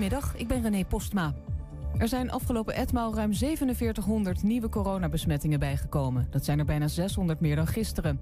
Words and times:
Goedemiddag, 0.00 0.36
ik 0.36 0.48
ben 0.48 0.62
René 0.62 0.84
Postma. 0.84 1.34
Er 1.98 2.08
zijn 2.08 2.30
afgelopen 2.30 2.74
etmaal 2.74 3.14
ruim 3.14 3.34
4700 3.34 4.42
nieuwe 4.42 4.68
coronabesmettingen 4.68 5.58
bijgekomen. 5.58 6.26
Dat 6.30 6.44
zijn 6.44 6.58
er 6.58 6.64
bijna 6.64 6.88
600 6.88 7.40
meer 7.40 7.56
dan 7.56 7.66
gisteren. 7.66 8.20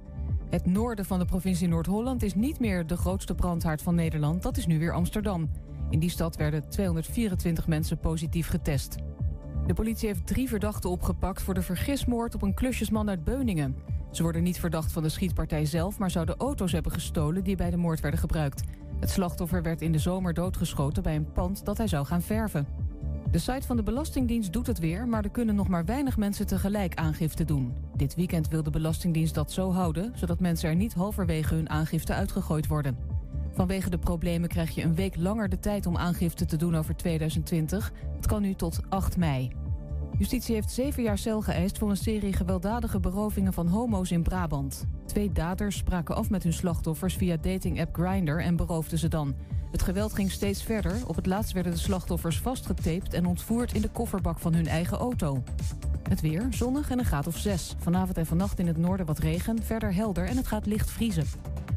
Het 0.51 0.67
noorden 0.67 1.05
van 1.05 1.19
de 1.19 1.25
provincie 1.25 1.69
Noord-Holland 1.69 2.23
is 2.23 2.35
niet 2.35 2.59
meer 2.59 2.87
de 2.87 2.97
grootste 2.97 3.35
brandhaard 3.35 3.83
van 3.83 3.95
Nederland. 3.95 4.43
Dat 4.43 4.57
is 4.57 4.67
nu 4.67 4.79
weer 4.79 4.93
Amsterdam. 4.93 5.51
In 5.91 5.99
die 5.99 6.11
stad 6.11 6.37
werden 6.37 6.69
224 6.69 7.67
mensen 7.67 7.99
positief 7.99 8.49
getest. 8.49 8.97
De 9.67 9.75
politie 9.75 10.09
heeft 10.09 10.27
drie 10.27 10.49
verdachten 10.49 10.91
opgepakt 10.91 11.43
voor 11.43 11.55
de 11.55 11.63
vergismoord 11.63 12.35
op 12.35 12.43
een 12.43 12.55
klusjesman 12.55 13.09
uit 13.09 13.25
Beuningen. 13.25 13.77
Ze 14.11 14.23
worden 14.23 14.43
niet 14.43 14.61
verdacht 14.61 14.93
van 14.93 15.03
de 15.03 15.09
schietpartij 15.09 15.65
zelf, 15.65 15.99
maar 15.99 16.11
zouden 16.11 16.37
auto's 16.37 16.73
hebben 16.73 16.93
gestolen 16.93 17.45
die 17.45 17.57
bij 17.57 17.71
de 17.71 17.77
moord 17.77 18.01
werden 18.01 18.21
gebruikt. 18.21 18.63
Het 19.01 19.11
slachtoffer 19.11 19.63
werd 19.63 19.83
in 19.83 19.93
de 19.93 19.99
zomer 19.99 20.35
doodgeschoten 20.35 21.03
bij 21.03 21.17
een 21.17 21.33
pand 21.33 21.65
dat 21.65 21.77
hij 21.79 21.87
zou 21.87 22.07
gaan 22.07 22.23
verven. 22.23 22.67
De 23.31 23.39
site 23.39 23.67
van 23.67 23.77
de 23.77 23.83
Belastingdienst 23.83 24.53
doet 24.53 24.67
het 24.67 24.79
weer, 24.79 25.09
maar 25.09 25.25
er 25.25 25.31
kunnen 25.31 25.55
nog 25.55 25.69
maar 25.69 25.85
weinig 25.85 26.17
mensen 26.17 26.47
tegelijk 26.47 26.95
aangifte 26.95 27.45
doen. 27.45 27.75
Dit 27.97 28.15
weekend 28.15 28.49
wil 28.49 28.63
de 28.63 28.71
Belastingdienst 28.71 29.35
dat 29.35 29.53
zo 29.53 29.73
houden, 29.73 30.13
zodat 30.15 30.41
mensen 30.41 30.69
er 30.69 30.77
niet 30.77 30.95
halverwege 30.95 31.55
hun 31.55 31.71
aangifte 31.71 32.13
uitgegooid 32.13 32.67
worden. 32.67 32.97
Vanwege 33.53 33.91
de 33.91 33.99
problemen 33.99 34.49
krijg 34.49 34.71
je 34.71 34.83
een 34.83 34.95
week 34.95 35.17
langer 35.17 35.49
de 35.49 35.59
tijd 35.59 35.87
om 35.87 35.97
aangifte 35.97 36.45
te 36.45 36.57
doen 36.57 36.77
over 36.77 36.97
2020. 36.97 37.93
Het 38.17 38.27
kan 38.27 38.43
nu 38.43 38.55
tot 38.55 38.81
8 38.89 39.17
mei. 39.17 39.51
Justitie 40.19 40.55
heeft 40.55 40.71
zeven 40.71 41.03
jaar 41.03 41.19
cel 41.19 41.41
geëist 41.41 41.79
voor 41.79 41.91
een 41.91 41.97
serie 41.97 42.33
gewelddadige 42.33 43.01
berovingen 43.01 43.53
van 43.53 43.67
homo's 43.67 44.11
in 44.11 44.23
Brabant. 44.23 44.85
Twee 45.07 45.33
daders 45.33 45.77
spraken 45.77 46.17
af 46.17 46.31
met 46.31 46.43
hun 46.43 46.53
slachtoffers 46.53 47.15
via 47.15 47.37
dating-app 47.37 47.95
Grindr 47.95 48.39
en 48.39 48.57
beroofden 48.57 48.99
ze 48.99 49.09
dan. 49.09 49.35
Het 49.71 49.83
geweld 49.83 50.13
ging 50.13 50.31
steeds 50.31 50.63
verder. 50.63 50.93
Op 51.07 51.17
het 51.17 51.27
laatst 51.27 51.53
werden 51.53 51.73
de 51.73 51.79
slachtoffers 51.79 52.41
vastgetaped 52.41 53.15
en 53.15 53.27
ontvoerd 53.27 53.73
in 53.75 53.81
de 53.81 53.89
kofferbak 53.89 54.39
van 54.39 54.55
hun 54.55 54.67
eigen 54.67 54.99
auto. 54.99 55.43
Het 56.09 56.21
weer, 56.21 56.47
zonnig 56.51 56.91
en 56.91 56.99
een 56.99 57.05
graad 57.05 57.27
of 57.27 57.37
6. 57.37 57.75
Vanavond 57.79 58.19
en 58.19 58.27
vannacht 58.27 58.59
in 58.59 58.67
het 58.67 58.77
noorden 58.77 59.07
wat 59.07 59.19
regen, 59.19 59.63
verder 59.63 59.95
helder 59.95 60.27
en 60.27 60.37
het 60.37 60.47
gaat 60.47 60.67
licht 60.67 60.91
vriezen. 60.91 61.27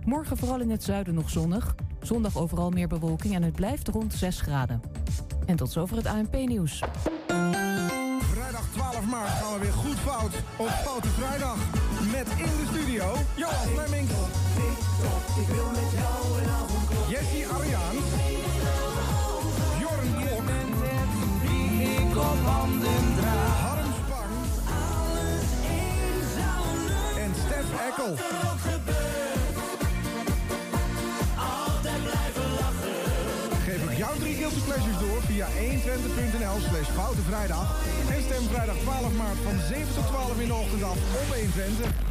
Morgen 0.05 0.37
vooral 0.37 0.59
in 0.59 0.69
het 0.69 0.83
zuiden 0.83 1.13
nog 1.13 1.29
zonnig. 1.29 1.75
Zondag 2.01 2.37
overal 2.37 2.69
meer 2.69 2.87
bewolking 2.87 3.35
en 3.35 3.43
het 3.43 3.55
blijft 3.55 3.87
rond 3.87 4.13
6 4.13 4.41
graden. 4.41 4.81
En 5.45 5.55
tot 5.55 5.71
zover 5.71 5.97
het 5.97 6.05
ANP-nieuws. 6.05 6.83
Vrijdag 9.01 9.07
12 9.07 9.21
maart 9.21 9.41
gaan 9.41 9.53
we 9.53 9.59
weer 9.59 9.73
goed 9.73 9.99
fout 9.99 10.33
op 10.57 10.69
Foute 10.83 11.07
Vrijdag. 11.07 11.55
Met 12.11 12.27
in 12.37 12.57
de 12.57 12.65
studio 12.69 13.15
Johan 13.35 13.67
Fleming. 13.75 14.09
Jessie 17.09 17.47
Ariaan. 17.47 17.95
Bjorn 19.77 20.13
Klok. 22.11 22.39
Harm 23.61 23.93
Spang. 23.93 24.33
En 27.17 27.31
Stef 27.35 27.87
Ekkel. 27.87 29.10
Drie 34.31 34.43
guilty 34.43 34.61
pleasures 34.61 34.99
door 34.99 35.21
via 35.27 35.47
120.nl 35.47 36.57
slash 36.69 36.89
Foute 36.95 37.21
Vrijdag. 37.21 37.67
En 38.09 38.23
stem 38.23 38.43
vrijdag 38.53 38.75
12 38.75 39.13
maart 39.17 39.37
van 39.43 39.59
7 39.67 39.93
tot 39.95 40.07
12 40.07 40.39
in 40.39 40.47
de 40.47 40.53
ochtend 40.53 40.83
af 40.83 40.97
op 41.21 41.27
120. 41.35 42.10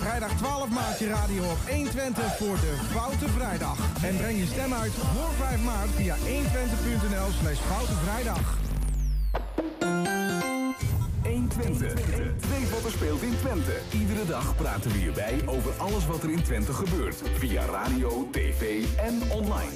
Vrijdag 0.00 0.36
12 0.36 0.68
maart 0.68 0.98
je 0.98 1.08
radio 1.08 1.42
op 1.42 1.58
120 1.70 2.36
voor 2.36 2.56
de 2.56 2.74
Foute 2.90 3.28
Vrijdag. 3.28 3.78
En 4.02 4.16
breng 4.16 4.38
je 4.38 4.46
stem 4.46 4.72
uit 4.72 4.92
voor 4.92 5.46
5 5.46 5.64
maart 5.64 5.88
via 5.94 6.16
120.nl 6.16 7.30
slash 7.40 7.58
Foute 7.58 7.92
Vrijdag. 8.04 8.58
120. 11.22 11.94
Weet 12.48 12.92
speelt 12.92 13.22
in 13.22 13.36
Twente. 13.38 13.72
Iedere 13.92 14.26
dag 14.26 14.56
praten 14.56 14.90
we 14.90 14.98
hierbij 14.98 15.40
over 15.46 15.72
alles 15.76 16.06
wat 16.06 16.22
er 16.22 16.30
in 16.30 16.42
Twente 16.42 16.72
gebeurt. 16.72 17.22
Via 17.38 17.64
radio, 17.64 18.28
tv 18.30 18.84
en 18.96 19.22
online. 19.30 19.72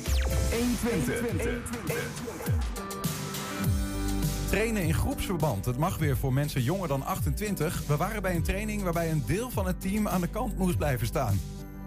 120. 0.51 2.80
Trainen 4.51 4.83
in 4.83 4.95
groepsverband. 4.95 5.65
Het 5.65 5.79
mag 5.79 5.99
weer 5.99 6.17
voor 6.17 6.33
mensen 6.33 6.63
jonger 6.63 6.89
dan 6.89 7.07
28. 7.07 7.83
We 7.87 7.97
waren 7.97 8.23
bij 8.23 8.35
een 8.35 8.43
training 8.43 8.83
waarbij 8.83 9.11
een 9.11 9.23
deel 9.27 9.51
van 9.51 9.67
het 9.67 9.81
team 9.81 10.09
aan 10.09 10.21
de 10.21 10.27
kant 10.27 10.59
moest 10.59 10.77
blijven 10.77 11.07
staan. 11.07 11.41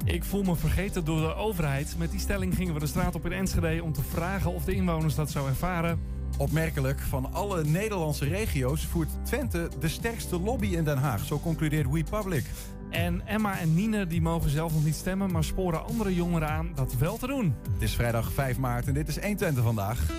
Ik 0.06 0.24
voel 0.24 0.44
me 0.44 0.56
vergeten 0.56 1.06
door 1.06 1.20
de 1.20 1.36
overheid. 1.36 1.96
Met 1.98 2.12
die 2.12 2.20
stelling 2.20 2.56
gingen 2.56 2.74
we 2.74 2.80
de 2.80 2.88
straat 2.88 3.16
op 3.16 3.26
in 3.26 3.32
Enschede 3.32 3.84
om 3.84 3.94
te 3.94 4.02
vragen 4.02 4.54
of 4.54 4.64
de 4.64 4.74
inwoners 4.74 5.16
dat 5.16 5.32
zo 5.32 5.48
ervaren. 5.48 6.00
Opmerkelijk, 6.38 7.00
van 7.00 7.34
alle 7.34 7.64
Nederlandse 7.64 8.26
regio's 8.26 8.86
voert 8.86 9.10
Twente 9.24 9.70
de 9.80 9.88
sterkste 9.88 10.40
lobby 10.40 10.68
in 10.68 10.84
Den 10.84 10.98
Haag. 10.98 11.26
Zo 11.26 11.40
concludeert 11.40 11.92
WePublic. 11.92 12.46
En 12.90 13.28
Emma 13.28 13.60
en 13.60 13.74
Nine 13.74 14.08
die 14.08 14.22
mogen 14.22 14.50
zelf 14.50 14.74
nog 14.74 14.84
niet 14.84 14.96
stemmen, 14.96 15.32
maar 15.32 15.44
sporen 15.44 15.86
andere 15.86 16.16
jongeren 16.16 16.50
aan 16.50 16.72
dat 16.76 16.96
wel 16.96 17.18
te 17.18 17.28
doen. 17.28 17.56
Het 17.74 17.82
is 17.82 17.96
vrijdag 17.96 18.32
5 18.32 18.58
maart 18.58 18.88
en 18.88 18.94
dit 18.94 19.08
is 19.08 19.20
120 19.20 19.64
vandaag. 19.64 20.12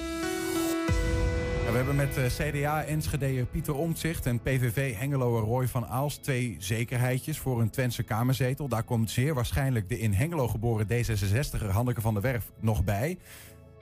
Ja, 1.65 1.71
we 1.71 1.77
hebben 1.77 1.97
met 1.97 2.17
eh, 2.17 2.25
CDA 2.25 2.85
Enschedeer 2.85 3.45
Pieter 3.45 3.75
Omtzigt 3.75 4.27
en 4.27 4.41
PVV 4.41 4.97
Hengeloer 4.97 5.41
Roy 5.41 5.69
van 5.69 5.87
Aals 5.87 6.17
twee 6.17 6.57
zekerheidjes 6.59 7.39
voor 7.39 7.61
een 7.61 7.71
Twentse 7.71 8.03
Kamerzetel. 8.03 8.69
Daar 8.69 8.83
komt 8.83 9.11
zeer 9.11 9.35
waarschijnlijk 9.35 9.89
de 9.89 9.99
in 9.99 10.13
Hengelo 10.13 10.49
geboren 10.49 10.87
D66er 10.87 11.67
Hanneke 11.71 12.01
van 12.01 12.15
der 12.15 12.23
Werf 12.23 12.51
nog 12.61 12.85
bij. 12.85 13.19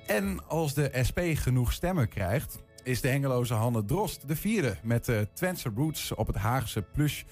En 0.07 0.49
als 0.49 0.75
de 0.75 0.91
SP 1.09 1.21
genoeg 1.35 1.73
stemmen 1.73 2.09
krijgt, 2.09 2.63
is 2.83 3.01
de 3.01 3.09
Hengeloze 3.09 3.55
Hanne 3.55 3.85
Drost 3.85 4.29
de 4.29 4.37
vierde 4.37 4.77
met 4.83 5.05
de 5.05 5.29
Twentse 5.33 5.71
roots 5.75 6.15
op 6.15 6.27
het 6.27 6.37
Haagse 6.37 6.83
plush. 6.83 7.23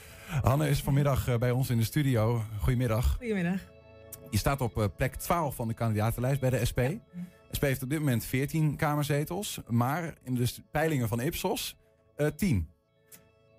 Hanne 0.42 0.68
is 0.68 0.82
vanmiddag 0.82 1.28
eh, 1.28 1.36
bij 1.36 1.50
ons 1.50 1.70
in 1.70 1.78
de 1.78 1.84
studio. 1.84 2.42
Goedemiddag. 2.58 3.16
Goedemiddag. 3.18 3.60
Je 4.30 4.38
staat 4.38 4.60
op 4.60 4.78
eh, 4.78 4.84
plek 4.96 5.14
12 5.14 5.54
van 5.54 5.68
de 5.68 5.74
kandidatenlijst 5.74 6.40
bij 6.40 6.50
de 6.50 6.64
SP. 6.70 6.80
SP 7.56 7.62
heeft 7.62 7.82
op 7.82 7.90
dit 7.90 7.98
moment 7.98 8.24
14 8.24 8.76
kamerzetels, 8.76 9.60
maar 9.68 10.14
in 10.22 10.34
de 10.34 10.54
peilingen 10.70 11.08
van 11.08 11.20
Ipsos 11.20 11.76
eh 12.16 12.26
10. 12.26 12.68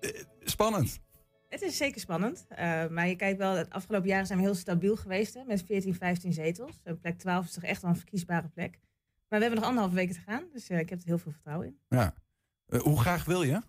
Eh, 0.00 0.10
spannend. 0.42 1.00
Het 1.48 1.62
is 1.62 1.76
zeker 1.76 2.00
spannend. 2.00 2.44
eh, 2.48 2.86
maar 2.88 3.08
je 3.08 3.16
kijkt 3.16 3.38
wel, 3.38 3.54
het 3.54 3.70
afgelopen 3.70 4.08
jaren 4.08 4.26
zijn 4.26 4.38
we 4.38 4.44
heel 4.44 4.54
stabiel 4.54 4.96
geweest 4.96 5.34
hè, 5.34 5.44
met 5.46 5.62
14, 5.66 5.94
15 5.94 6.32
zetels. 6.32 6.82
Plek 7.00 7.18
12 7.18 7.44
is 7.44 7.52
toch 7.52 7.62
echt 7.64 7.82
wel 7.82 7.90
een 7.90 7.96
verkiesbare 7.96 8.48
plek. 8.48 8.78
Maar 9.28 9.38
we 9.40 9.44
hebben 9.46 9.58
nog 9.58 9.64
anderhalve 9.68 9.94
weken 9.96 10.14
te 10.14 10.20
gaan, 10.20 10.44
dus 10.52 10.70
ik 10.70 10.88
heb 10.88 10.98
er 10.98 11.06
heel 11.06 11.18
veel 11.18 11.32
vertrouwen 11.32 11.66
in. 11.66 11.78
Ja. 11.88 12.14
Hoe 12.78 13.00
graag 13.00 13.24
wil 13.24 13.42
je? 13.42 13.62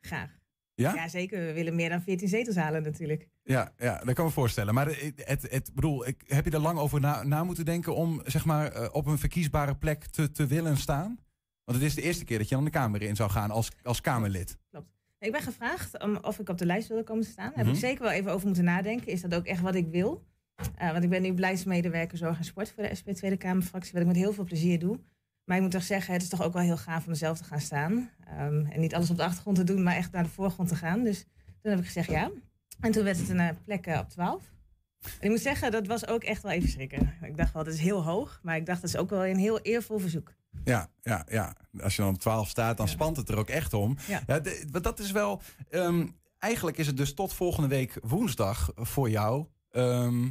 Graag. 0.00 0.38
Ja? 0.76 0.94
Ja, 0.94 1.08
zeker. 1.08 1.46
We 1.46 1.52
willen 1.52 1.74
meer 1.74 1.88
dan 1.88 2.02
14 2.02 2.28
zetels 2.28 2.56
halen 2.56 2.82
natuurlijk. 2.82 3.28
Ja, 3.42 3.72
ja, 3.78 3.92
dat 3.94 4.04
kan 4.04 4.24
ik 4.24 4.24
me 4.24 4.30
voorstellen. 4.30 4.74
Maar 4.74 4.86
eh, 4.88 5.10
het, 5.16 5.46
het, 5.50 5.70
bedoel, 5.74 6.06
ik, 6.06 6.22
heb 6.26 6.44
je 6.44 6.50
er 6.50 6.58
lang 6.58 6.78
over 6.78 7.00
na, 7.00 7.22
na 7.22 7.44
moeten 7.44 7.64
denken 7.64 7.94
om 7.94 8.20
zeg 8.24 8.44
maar, 8.44 8.72
eh, 8.72 8.88
op 8.92 9.06
een 9.06 9.18
verkiesbare 9.18 9.76
plek 9.76 10.04
te, 10.06 10.30
te 10.32 10.46
willen 10.46 10.76
staan? 10.76 11.18
Want 11.64 11.78
het 11.78 11.86
is 11.86 11.94
de 11.94 12.02
eerste 12.02 12.24
keer 12.24 12.38
dat 12.38 12.48
je 12.48 12.54
dan 12.54 12.64
de 12.64 12.70
Kamer 12.70 13.02
in 13.02 13.16
zou 13.16 13.30
gaan 13.30 13.50
als, 13.50 13.70
als 13.82 14.00
Kamerlid. 14.00 14.58
Ik 15.18 15.32
ben 15.32 15.42
gevraagd 15.42 16.02
om, 16.02 16.16
of 16.16 16.38
ik 16.38 16.48
op 16.48 16.58
de 16.58 16.66
lijst 16.66 16.88
wilde 16.88 17.02
komen 17.04 17.24
te 17.24 17.30
staan. 17.30 17.46
Daar 17.48 17.56
heb 17.56 17.66
Mhm. 17.66 17.74
ik 17.74 17.80
zeker 17.80 18.02
wel 18.02 18.12
even 18.12 18.32
over 18.32 18.46
moeten 18.46 18.64
nadenken. 18.64 19.06
Is 19.06 19.20
dat 19.20 19.34
ook 19.34 19.46
echt 19.46 19.60
wat 19.60 19.74
ik 19.74 19.86
wil? 19.90 20.24
Eh, 20.76 20.90
want 20.92 21.04
ik 21.04 21.10
ben 21.10 21.22
nu 21.22 21.32
beleidsmedewerker 21.32 22.18
zorg 22.18 22.38
en 22.38 22.44
sport 22.44 22.72
voor 22.72 22.82
de 22.82 22.94
SP 22.98 23.08
Tweede 23.10 23.36
Kamerfractie. 23.36 23.92
Wat 23.92 24.00
ik 24.00 24.06
met 24.06 24.16
heel 24.16 24.32
veel 24.32 24.44
plezier 24.44 24.78
doe. 24.78 24.98
Maar 25.46 25.56
ik 25.56 25.62
moet 25.62 25.70
toch 25.70 25.82
zeggen, 25.82 26.12
het 26.12 26.22
is 26.22 26.28
toch 26.28 26.42
ook 26.42 26.52
wel 26.52 26.62
heel 26.62 26.76
gaaf 26.76 27.04
om 27.04 27.10
er 27.10 27.16
zelf 27.16 27.38
te 27.38 27.44
gaan 27.44 27.60
staan. 27.60 28.10
Ehm, 28.26 28.64
en 28.66 28.80
niet 28.80 28.94
alles 28.94 29.10
op 29.10 29.16
de 29.16 29.24
achtergrond 29.24 29.56
te 29.56 29.64
doen, 29.64 29.82
maar 29.82 29.96
echt 29.96 30.12
naar 30.12 30.22
de 30.22 30.28
voorgrond 30.28 30.68
te 30.68 30.74
gaan. 30.76 31.02
Dus 31.04 31.24
toen 31.62 31.70
heb 31.70 31.78
ik 31.80 31.86
gezegd 31.86 32.10
ja. 32.10 32.30
En 32.80 32.92
toen 32.92 33.04
werd 33.04 33.18
het 33.18 33.28
een 33.28 33.40
eh, 33.40 33.48
plek 33.64 33.86
eh, 33.86 33.98
op 33.98 34.08
12. 34.08 34.42
En 35.02 35.10
ik 35.20 35.30
moet 35.30 35.40
zeggen, 35.40 35.70
dat 35.70 35.86
was 35.86 36.06
ook 36.06 36.22
echt 36.24 36.42
wel 36.42 36.52
even 36.52 36.68
schrikken. 36.68 37.14
Ik 37.22 37.36
dacht 37.36 37.52
wel, 37.52 37.64
dat 37.64 37.74
is 37.74 37.80
heel 37.80 38.04
hoog. 38.04 38.40
Maar 38.42 38.56
ik 38.56 38.66
dacht, 38.66 38.80
dat 38.80 38.90
is 38.90 38.96
ook 38.96 39.10
wel 39.10 39.26
een 39.26 39.36
heel 39.36 39.60
eervol 39.60 39.98
verzoek. 39.98 40.34
Ja, 40.64 40.88
ja, 41.02 41.24
ja. 41.28 41.56
Als 41.80 41.96
je 41.96 42.02
dan 42.02 42.14
op 42.14 42.20
12 42.20 42.48
staat, 42.48 42.76
dan 42.76 42.88
spant 42.88 43.16
het 43.16 43.28
er 43.28 43.36
ook 43.36 43.48
echt 43.48 43.74
om. 43.74 43.96
Ja. 44.26 44.38
de- 44.40 44.64
want 44.70 44.84
dat 44.84 44.98
is 44.98 45.10
wel. 45.10 45.42
ehm, 45.70 46.06
eigenlijk 46.38 46.76
is 46.78 46.86
het 46.86 46.96
dus 46.96 47.14
tot 47.14 47.32
volgende 47.32 47.68
week 47.68 47.98
woensdag 48.02 48.70
voor 48.74 49.10
jou. 49.10 49.46
ehm, 49.70 50.28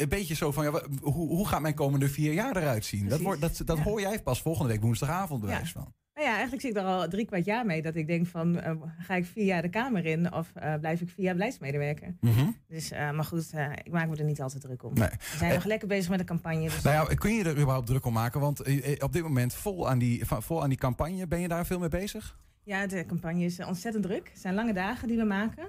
een 0.00 0.08
beetje 0.08 0.34
zo 0.34 0.52
van, 0.52 0.64
ja, 0.64 0.82
hoe, 1.00 1.28
hoe 1.28 1.48
gaat 1.48 1.60
mijn 1.60 1.74
komende 1.74 2.08
vier 2.08 2.32
jaar 2.32 2.56
eruit 2.56 2.84
zien? 2.84 3.08
Dat, 3.08 3.20
wordt, 3.20 3.40
dat, 3.40 3.60
dat 3.64 3.78
hoor 3.78 4.00
jij 4.00 4.22
pas 4.22 4.42
volgende 4.42 4.72
week 4.72 4.82
woensdagavond, 4.82 5.40
bewijs 5.40 5.72
van. 5.72 5.94
Nou 6.18 6.30
ja, 6.30 6.36
eigenlijk 6.36 6.62
zit 6.62 6.76
ik 6.76 6.82
er 6.82 6.88
al 6.88 7.08
drie 7.08 7.26
kwart 7.26 7.44
jaar 7.44 7.66
mee 7.66 7.82
dat 7.82 7.94
ik 7.94 8.06
denk 8.06 8.26
van, 8.26 8.60
eh, 8.60 8.72
ga 8.98 9.14
ik 9.14 9.26
vier 9.26 9.44
jaar 9.44 9.62
de 9.62 9.68
Kamer 9.68 10.06
in 10.06 10.32
of 10.32 10.50
eh, 10.54 10.74
blijf 10.74 11.00
ik 11.00 11.08
vier 11.08 11.24
jaar 11.24 11.34
beleidsmedewerker? 11.34 12.16
Mhm. 12.20 12.50
Dus, 12.68 12.90
eh, 12.90 13.10
maar 13.10 13.24
goed, 13.24 13.52
ik 13.84 13.92
maak 13.92 14.08
me 14.08 14.16
er 14.16 14.24
niet 14.24 14.40
altijd 14.40 14.62
druk 14.62 14.82
om. 14.82 14.94
Nee. 14.94 15.08
We 15.08 15.36
zijn 15.36 15.54
nog 15.54 15.64
lekker 15.64 15.88
bezig 15.88 16.10
met 16.10 16.18
de 16.18 16.24
campagne. 16.24 16.62
Dus 16.62 16.82
Nou 16.82 17.08
ja, 17.08 17.14
kun 17.14 17.34
je 17.34 17.44
er 17.44 17.58
überhaupt 17.58 17.86
druk 17.86 18.04
om 18.04 18.12
maken? 18.12 18.40
Want 18.40 18.60
op 19.02 19.12
dit 19.12 19.22
moment 19.22 19.54
vol 19.54 19.88
aan, 19.88 19.98
die, 19.98 20.26
vol 20.26 20.62
aan 20.62 20.68
die 20.68 20.78
campagne. 20.78 21.26
Ben 21.26 21.40
je 21.40 21.48
daar 21.48 21.66
veel 21.66 21.78
mee 21.78 21.88
bezig? 21.88 22.38
ja, 22.62 22.86
de 22.86 23.06
campagne 23.06 23.44
is 23.44 23.64
ontzettend 23.64 24.04
druk. 24.04 24.28
Het 24.28 24.40
zijn 24.40 24.54
lange 24.54 24.72
dagen 24.72 25.08
die 25.08 25.16
we 25.16 25.24
maken. 25.24 25.68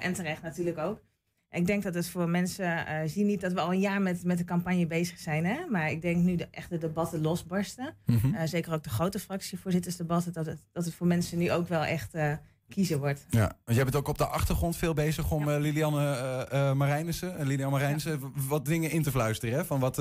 en 0.00 0.12
terecht 0.12 0.42
natuurlijk 0.42 0.78
ook. 0.78 1.00
Ik 1.50 1.66
denk 1.66 1.82
dat 1.82 1.94
het 1.94 2.08
voor 2.08 2.28
mensen, 2.28 2.86
eh 2.86 3.00
zie 3.06 3.24
niet 3.24 3.40
dat 3.40 3.52
we 3.52 3.60
al 3.60 3.72
een 3.72 3.80
jaar 3.80 4.02
met, 4.02 4.24
met 4.24 4.38
de 4.38 4.44
campagne 4.44 4.86
bezig 4.86 5.18
zijn. 5.18 5.46
Hè? 5.46 5.66
Maar 5.68 5.90
ik 5.90 6.02
denk 6.02 6.16
nu 6.16 6.36
de 6.36 6.48
echte 6.50 6.78
debatten 6.78 7.20
losbarsten. 7.20 7.94
Mhm. 8.06 8.34
Eh, 8.34 8.46
zeker 8.46 8.72
ook 8.72 8.82
de 8.82 8.90
grote 8.90 9.18
fractievoorzittersdebatten. 9.18 10.32
Dat 10.32 10.46
het, 10.46 10.58
dat 10.72 10.84
het 10.84 10.94
voor 10.94 11.06
mensen 11.06 11.38
nu 11.38 11.52
ook 11.52 11.68
wel 11.68 11.84
echt 11.84 12.14
eh, 12.14 12.32
kiezen 12.68 12.98
wordt. 12.98 13.26
Ja, 13.30 13.56
want 13.64 13.76
jij 13.76 13.84
bent 13.84 13.96
ook 13.96 14.08
op 14.08 14.18
de 14.18 14.26
achtergrond 14.26 14.76
veel 14.76 14.94
bezig 14.94 15.30
om 15.30 15.50
Lilianne 15.50 16.14
eh, 16.50 16.72
Marijnissen, 16.72 17.38
eh, 17.38 17.46
Lilian 17.46 17.70
Marijnissen, 17.70 18.20
wat 18.48 18.64
dingen 18.64 18.90
in 18.90 19.02
te 19.02 19.10
fluisteren. 19.10 19.54
Hè? 19.54 19.64
Van 19.64 19.80
wat, 19.80 19.98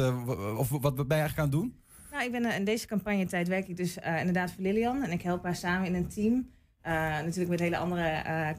of 0.57 0.69
wat 0.69 0.95
ben 0.95 1.05
je 1.07 1.13
eigenlijk 1.13 1.37
aan 1.37 1.43
het 1.43 1.51
doen? 1.51 1.75
Nou, 2.11 2.23
ik 2.23 2.31
ben 2.31 2.55
in 2.55 2.63
deze 2.63 2.87
campagnetijd 2.87 3.47
werk 3.47 3.67
ik 3.67 3.77
dus 3.77 3.97
inderdaad 3.97 4.51
voor 4.51 4.63
Lilian. 4.63 5.03
En 5.03 5.11
ik 5.11 5.21
help 5.21 5.43
haar 5.43 5.55
samen 5.55 5.87
in 5.87 5.95
een 5.95 6.07
team. 6.07 6.49
Eh, 6.81 6.93
natuurlijk 6.93 7.49
met 7.49 7.59
hele 7.59 7.77
andere, 7.77 8.07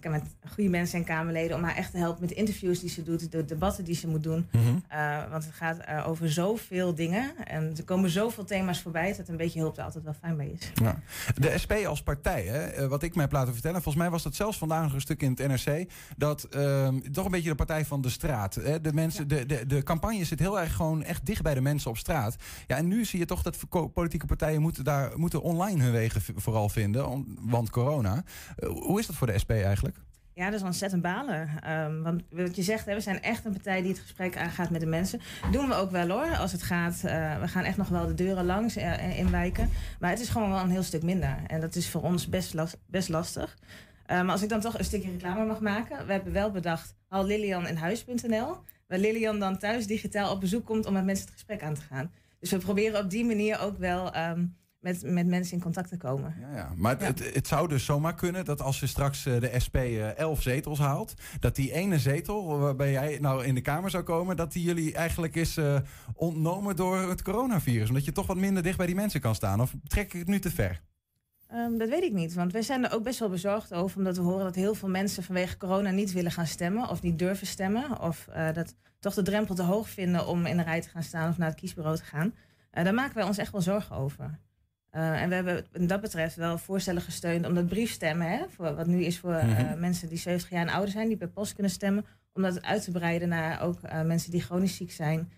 eh, 0.03 0.11
met 0.11 0.23
goede 0.53 0.71
mensen 0.71 0.99
en 0.99 1.05
Kamerleden. 1.05 1.57
Om 1.57 1.63
haar 1.63 1.77
echt 1.77 1.91
te 1.91 1.99
helpen 1.99 2.21
met 2.21 2.29
de 2.29 2.35
interviews 2.35 2.81
die 2.81 2.89
ze 2.91 3.03
doet. 3.03 3.33
De 3.33 3.45
debatten 3.45 3.85
die 3.85 3.95
ze 3.95 4.09
moet 4.09 4.23
doen. 4.23 4.49
Eh, 4.89 5.31
want 5.31 5.45
het 5.45 5.55
gaat 5.55 6.05
over 6.07 6.31
zoveel 6.33 6.95
dingen. 6.95 7.47
En 7.47 7.73
er 7.77 7.85
komen 7.85 8.11
zoveel 8.11 8.45
thema's 8.45 8.81
voorbij. 8.83 9.15
Dat 9.17 9.29
een 9.29 9.37
beetje 9.37 9.61
hulp 9.61 9.77
er 9.79 9.85
altijd 9.85 10.05
wel 10.05 10.13
fijn 10.21 10.37
bij 10.37 10.47
is. 10.47 10.71
Ja. 10.75 11.01
De 11.35 11.59
SP 11.63 11.73
als 11.87 12.03
partij, 12.03 12.43
hè, 12.45 12.89
wat 12.89 13.03
ik 13.03 13.15
mij 13.15 13.25
heb 13.25 13.33
laten 13.33 13.53
vertellen, 13.53 13.83
volgens 13.83 14.03
mij 14.05 14.13
was 14.13 14.23
dat 14.23 14.35
zelfs 14.35 14.59
vandaag 14.59 14.83
nog 14.83 14.93
een 14.95 15.01
stuk 15.01 15.23
in 15.23 15.35
het 15.39 15.47
NRC, 15.65 15.91
dat 16.17 16.45
ehm, 16.45 16.99
toch 17.13 17.25
een 17.25 17.31
beetje 17.31 17.49
de 17.49 17.55
partij 17.55 17.85
van 17.85 18.01
de 18.01 18.09
straat. 18.11 18.55
Hè. 18.55 18.81
De, 18.81 18.93
mensen, 18.93 19.29
de, 19.29 19.47
de, 19.47 19.67
de 19.67 19.83
campagne 19.83 20.25
zit 20.25 20.39
heel 20.39 20.61
erg 20.61 20.75
gewoon 20.75 21.03
echt 21.03 21.27
dicht 21.27 21.43
bij 21.43 21.55
de 21.55 21.61
mensen 21.61 21.91
op 21.91 21.97
straat. 21.97 22.37
Ja, 22.67 22.77
en 22.77 22.89
nu 22.89 23.05
zie 23.05 23.19
je 23.19 23.25
toch 23.25 23.43
dat 23.43 23.59
politieke 23.93 24.27
partijen 24.27 24.61
moeten, 24.61 24.85
daar, 24.85 25.19
moeten 25.19 25.43
online 25.43 25.83
hun 25.83 25.93
wegen 25.93 26.23
vooral 26.37 26.69
vinden, 26.69 27.09
om- 27.09 27.37
want 27.41 27.71
corona. 27.71 28.18
Eh, 28.57 28.69
hoe 28.69 28.99
is 28.99 29.07
dat 29.07 29.17
voor 29.17 29.27
de 29.27 29.39
SP 29.43 29.51
eigenlijk? 29.51 29.97
Ja, 30.35 30.45
dat 30.45 30.55
is 30.61 30.67
ontzettend 30.67 31.03
balen. 31.03 31.49
Ehm, 31.63 32.03
want 32.03 32.23
wat 32.31 32.57
je 32.57 32.63
zegt, 32.63 32.87
hè, 32.87 32.95
we 32.95 33.01
zijn 33.01 33.23
echt 33.23 33.45
een 33.45 33.53
partij 33.53 33.81
die 33.81 33.91
het 33.91 34.01
gesprek 34.01 34.37
aangaat 34.37 34.71
met 34.71 34.81
de 34.81 34.87
mensen. 34.87 35.21
doen 35.51 35.69
we 35.69 35.75
ook 35.75 35.91
wel 35.91 36.09
hoor, 36.09 36.37
als 36.37 36.53
het 36.53 36.63
gaat. 36.63 37.05
eh, 37.05 37.41
we 37.41 37.49
gaan 37.49 37.65
echt 37.65 37.77
nog 37.77 37.89
wel 37.89 38.07
de 38.07 38.15
deuren 38.15 38.45
langs 38.45 38.77
eh, 38.77 39.19
in 39.19 39.31
wijken. 39.31 39.71
Maar 40.01 40.11
het 40.11 40.21
is 40.21 40.29
gewoon 40.29 40.51
wel 40.51 40.61
een 40.61 40.71
heel 40.71 40.83
stuk 40.83 41.03
minder. 41.03 41.37
En 41.47 41.61
dat 41.61 41.75
is 41.75 41.89
voor 41.91 42.03
ons 42.03 42.29
best, 42.29 42.55
best 42.87 43.09
lastig. 43.09 43.57
Eh, 44.07 44.17
maar 44.23 44.31
als 44.31 44.43
ik 44.43 44.49
dan 44.49 44.61
toch 44.61 44.79
een 44.79 44.85
stukje 44.85 45.11
reclame 45.11 45.45
mag 45.45 45.61
maken. 45.61 46.07
We 46.07 46.13
hebben 46.13 46.33
wel 46.33 46.51
bedacht, 46.51 46.95
haal 47.09 47.25
Lilian 47.27 47.67
in 47.67 47.77
huis.nl. 47.77 48.57
Waar 48.87 48.99
Lilian 48.99 49.39
dan 49.39 49.59
thuis 49.59 49.87
digitaal 49.87 50.33
op 50.33 50.41
bezoek 50.41 50.67
komt 50.67 50.87
om 50.87 50.93
met 50.93 51.05
mensen 51.05 51.25
het 51.25 51.35
gesprek 51.35 51.63
aan 51.63 51.75
te 51.75 51.81
gaan. 51.81 52.13
Dus 52.41 52.51
we 52.51 52.59
proberen 52.59 53.01
op 53.05 53.11
die 53.11 53.25
manier 53.25 53.61
ook 53.61 53.79
wel 53.79 54.13
ehm, 54.13 54.47
met, 54.81 55.03
met 55.03 55.27
mensen 55.27 55.57
in 55.57 55.63
contact 55.63 55.89
te 55.89 55.97
komen. 55.97 56.35
Ja, 56.41 56.57
ja. 56.57 56.73
Maar 56.77 56.99
het, 56.99 57.19
het, 57.19 57.35
het 57.35 57.47
zou 57.47 57.69
dus 57.69 57.85
zomaar 57.85 58.15
kunnen 58.15 58.45
dat 58.45 58.63
als 58.63 58.81
je 58.81 58.87
straks 58.87 59.27
eh, 59.27 59.41
de 59.41 59.61
SP 59.65 59.77
eh, 59.77 60.17
11 60.17 60.43
zetels 60.43 60.79
haalt, 60.79 61.15
dat 61.41 61.57
die 61.57 61.73
ene 61.73 61.99
zetel 61.99 62.59
waarbij 62.59 62.91
jij 62.91 63.19
nou 63.21 63.45
in 63.45 63.55
de 63.55 63.61
Kamer 63.61 63.91
zou 63.91 64.03
komen, 64.03 64.37
dat 64.37 64.53
die 64.53 64.63
jullie 64.63 64.95
eigenlijk 64.95 65.35
is 65.35 65.57
eh, 65.57 65.79
ontnomen 66.15 66.77
door 66.77 66.99
het 66.99 67.23
coronavirus. 67.23 67.89
Omdat 67.89 68.05
je 68.05 68.13
toch 68.13 68.27
wat 68.27 68.37
minder 68.37 68.63
dicht 68.63 68.77
bij 68.77 68.87
die 68.87 68.95
mensen 68.95 69.21
kan 69.21 69.35
staan. 69.35 69.61
Of 69.61 69.75
trek 69.87 70.13
ik 70.13 70.19
het 70.19 70.29
nu 70.29 70.39
te 70.39 70.51
ver? 70.51 70.81
Ehm, 71.49 71.77
dat 71.77 71.89
weet 71.89 72.03
ik 72.03 72.13
niet, 72.13 72.35
want 72.35 72.53
wij 72.53 72.63
zijn 72.63 72.85
er 72.85 72.93
ook 72.95 73.03
best 73.03 73.19
wel 73.19 73.29
bezorgd 73.29 73.75
over, 73.75 73.99
omdat 73.99 74.17
we 74.17 74.23
horen 74.23 74.45
dat 74.45 74.55
heel 74.55 74.75
veel 74.75 74.89
mensen 74.89 75.23
vanwege 75.23 75.57
corona 75.57 75.91
niet 75.91 76.13
willen 76.13 76.33
gaan 76.33 76.47
stemmen 76.47 76.89
of 76.89 77.03
niet 77.03 77.19
durven 77.19 77.47
stemmen, 77.47 78.01
of 78.01 78.27
eh, 78.29 78.53
dat 78.53 78.75
toch 79.01 79.15
de 79.15 79.23
drempel 79.23 79.55
te 79.55 79.63
hoog 79.63 79.89
vinden 79.89 80.27
om 80.27 80.47
in 80.47 80.57
de 80.57 80.63
rij 80.63 80.81
te 80.81 80.89
gaan 80.89 81.03
staan 81.03 81.31
of 81.31 81.39
naar 81.39 81.49
het 81.49 81.59
kiesbureau 81.61 81.97
te 81.97 82.05
gaan. 82.05 82.35
Eh, 82.71 82.85
daar 82.85 82.95
maken 82.95 83.15
wij 83.15 83.25
ons 83.25 83.39
echt 83.39 83.53
wel 83.53 83.61
zorgen 83.61 83.97
over. 83.97 84.39
Eh, 84.91 85.23
en 85.23 85.29
we 85.29 85.35
hebben 85.35 85.67
wat 85.73 85.89
dat 85.89 86.01
betreft 86.01 86.37
wel 86.37 86.59
voorstellen 86.59 87.03
gesteund 87.03 87.47
om 87.47 87.55
dat 87.55 87.67
briefstemmen, 87.67 88.31
hè, 88.31 88.45
voor, 88.49 88.75
wat 88.75 88.87
nu 88.87 89.03
is 89.05 89.19
voor 89.19 89.35
eh, 89.35 89.47
Mhm. 89.49 89.81
mensen 89.81 90.09
die 90.09 90.19
70 90.19 90.51
jaar 90.51 90.67
en 90.67 90.73
ouder 90.73 90.91
zijn, 90.91 91.09
die 91.09 91.17
per 91.17 91.29
post 91.29 91.53
kunnen 91.55 91.73
stemmen, 91.73 92.05
om 92.33 92.43
dat 92.43 92.63
uit 92.63 92.85
te 92.85 92.91
breiden 92.91 93.29
naar 93.29 93.63
ook 93.63 93.83
eh, 93.83 94.03
mensen 94.03 94.31
die 94.31 94.41
chronisch 94.41 94.77
ziek 94.77 94.93
zijn, 94.93 95.31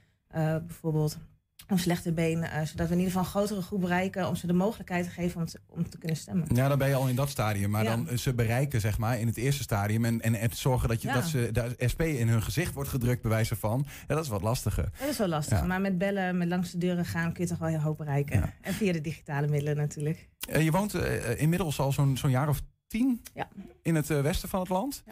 bijvoorbeeld. 0.66 1.18
Of 1.68 1.80
slechte 1.80 2.12
been, 2.12 2.42
eh, 2.42 2.62
zodat 2.64 2.86
we 2.88 2.92
in 2.94 2.98
ieder 2.98 3.06
geval 3.06 3.20
een 3.22 3.28
grotere 3.30 3.62
groep 3.62 3.80
bereiken 3.80 4.28
om 4.28 4.34
ze 4.36 4.46
de 4.46 4.52
mogelijkheid 4.52 5.04
te 5.04 5.10
geven 5.10 5.40
om 5.40 5.46
te, 5.46 5.60
om 5.68 5.88
te 5.90 5.98
kunnen 5.98 6.16
stemmen. 6.16 6.46
Ja, 6.54 6.68
dan 6.68 6.78
ben 6.78 6.88
je 6.88 6.94
al 6.94 7.08
in 7.08 7.14
dat 7.16 7.28
stadium. 7.28 7.70
Maar 7.70 7.82
Ja. 7.84 7.90
dan 7.96 8.08
eh, 8.08 8.16
ze 8.16 8.34
bereiken, 8.34 8.80
zeg 8.80 8.98
maar, 8.98 9.18
in 9.18 9.26
het 9.26 9.36
eerste 9.36 9.62
stadium. 9.62 10.04
En, 10.04 10.20
en, 10.20 10.34
en 10.34 10.50
zorgen 10.52 10.88
dat, 10.88 11.02
je, 11.02 11.08
Ja. 11.08 11.14
dat 11.14 11.24
ze 11.26 11.48
de 11.52 11.74
SP 11.92 12.00
in 12.02 12.28
hun 12.28 12.42
gezicht 12.42 12.74
wordt 12.74 12.88
gedrukt, 12.90 13.22
bij 13.22 13.30
wijze 13.30 13.56
van. 13.56 13.86
Ja, 14.08 14.14
dat 14.14 14.24
is 14.24 14.30
wat 14.30 14.42
lastiger. 14.42 14.90
Dat 14.98 15.08
is 15.08 15.18
wel 15.18 15.28
lastig, 15.28 15.58
Ja. 15.58 15.64
maar 15.66 15.80
met 15.80 15.98
bellen, 15.98 16.38
met 16.38 16.48
langs 16.48 16.70
de 16.70 16.78
deuren 16.78 17.04
gaan 17.04 17.32
kun 17.32 17.42
je 17.44 17.50
toch 17.50 17.58
wel 17.58 17.68
heel 17.68 17.78
hoop 17.80 17.96
bereiken. 17.98 18.52
En 18.60 18.74
via 18.74 18.92
de 18.92 19.00
digitale 19.00 19.46
middelen 19.48 19.76
natuurlijk. 19.76 20.28
Eh, 20.48 20.64
je 20.64 20.70
woont 20.70 20.94
inmiddels 21.36 21.78
al 21.80 21.92
zo'n 21.92 22.16
zo'n 22.16 22.30
jaar 22.30 22.48
of 22.48 22.60
tien 22.86 23.22
Ja. 23.34 23.48
in 23.82 23.94
het 23.94 24.06
westen 24.06 24.48
van 24.48 24.60
het 24.60 24.68
land. 24.68 25.02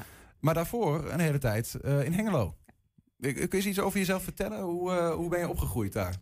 Maar 0.40 0.54
daarvoor 0.54 1.10
een 1.10 1.20
hele 1.20 1.38
tijd 1.38 1.74
in 2.04 2.12
Hengelo. 2.12 2.54
Kun 3.20 3.34
je 3.34 3.48
eens 3.50 3.66
iets 3.66 3.80
over 3.80 3.98
jezelf 3.98 4.22
vertellen? 4.22 4.60
Hoe, 4.60 4.92
hoe 4.92 5.28
ben 5.28 5.38
je 5.38 5.48
opgegroeid 5.48 5.92
daar? 5.92 6.14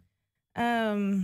Ehm, 0.56 1.20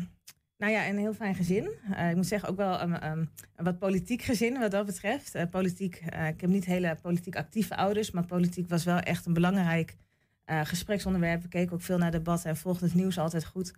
nou 0.56 0.72
ja, 0.72 0.88
een 0.88 0.98
heel 0.98 1.14
fijn 1.14 1.34
gezin. 1.34 1.70
Eh, 1.94 2.10
ik 2.10 2.16
moet 2.16 2.26
zeggen 2.26 2.48
ook 2.48 2.56
wel 2.56 2.80
een, 2.80 3.06
een, 3.06 3.28
wat 3.56 3.78
politiek 3.78 4.22
gezin 4.22 4.58
wat 4.58 4.70
dat 4.70 4.86
betreft. 4.86 5.34
Eh, 5.34 5.48
politiek, 5.50 5.94
eh, 5.94 6.28
ik 6.28 6.40
heb 6.40 6.50
niet 6.50 6.64
hele 6.64 6.96
politiek 7.02 7.36
actieve 7.36 7.76
ouders, 7.76 8.10
maar 8.10 8.26
politiek 8.26 8.68
was 8.68 8.84
wel 8.84 8.98
echt 8.98 9.26
een 9.26 9.32
belangrijk 9.32 9.96
gespreksonderwerp. 10.44 11.42
We 11.42 11.48
keken 11.48 11.72
ook 11.72 11.82
veel 11.82 11.98
naar 11.98 12.10
debatten 12.10 12.50
en 12.50 12.56
volgden 12.56 12.88
het 12.88 12.96
nieuws 12.96 13.18
altijd 13.18 13.44
goed. 13.44 13.72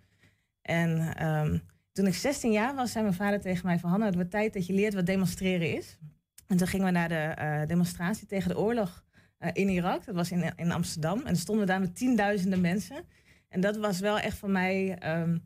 En 0.61 1.15
ehm, 1.15 1.57
toen 1.91 2.07
ik 2.07 2.13
16 2.13 2.51
jaar 2.51 2.75
was, 2.75 2.91
zei 2.91 3.03
mijn 3.03 3.15
vader 3.15 3.41
tegen 3.41 3.65
mij 3.65 3.79
van... 3.79 3.89
Hanna, 3.89 4.05
het 4.05 4.15
wordt 4.15 4.31
tijd 4.31 4.53
dat 4.53 4.65
je 4.65 4.73
leert 4.73 4.93
wat 4.93 5.05
demonstreren 5.05 5.75
is. 5.75 5.97
En 6.47 6.57
toen 6.57 6.67
gingen 6.67 6.85
we 6.85 6.91
naar 6.91 7.09
de 7.09 7.63
demonstratie 7.67 8.27
tegen 8.27 8.49
de 8.49 8.57
oorlog 8.57 9.03
in 9.53 9.69
Irak. 9.69 10.05
Dat 10.05 10.15
was 10.15 10.31
in, 10.31 10.53
in 10.55 10.71
Amsterdam. 10.71 11.21
En 11.25 11.35
stonden 11.35 11.65
we 11.65 11.71
daar 11.71 11.79
met 11.79 11.95
tienduizenden 11.95 12.61
mensen. 12.61 13.05
En 13.55 13.61
dat 13.61 13.77
was 13.77 13.99
wel 13.99 14.19
echt 14.19 14.37
voor 14.37 14.49
mij... 14.49 14.97
ehm, 14.97 15.37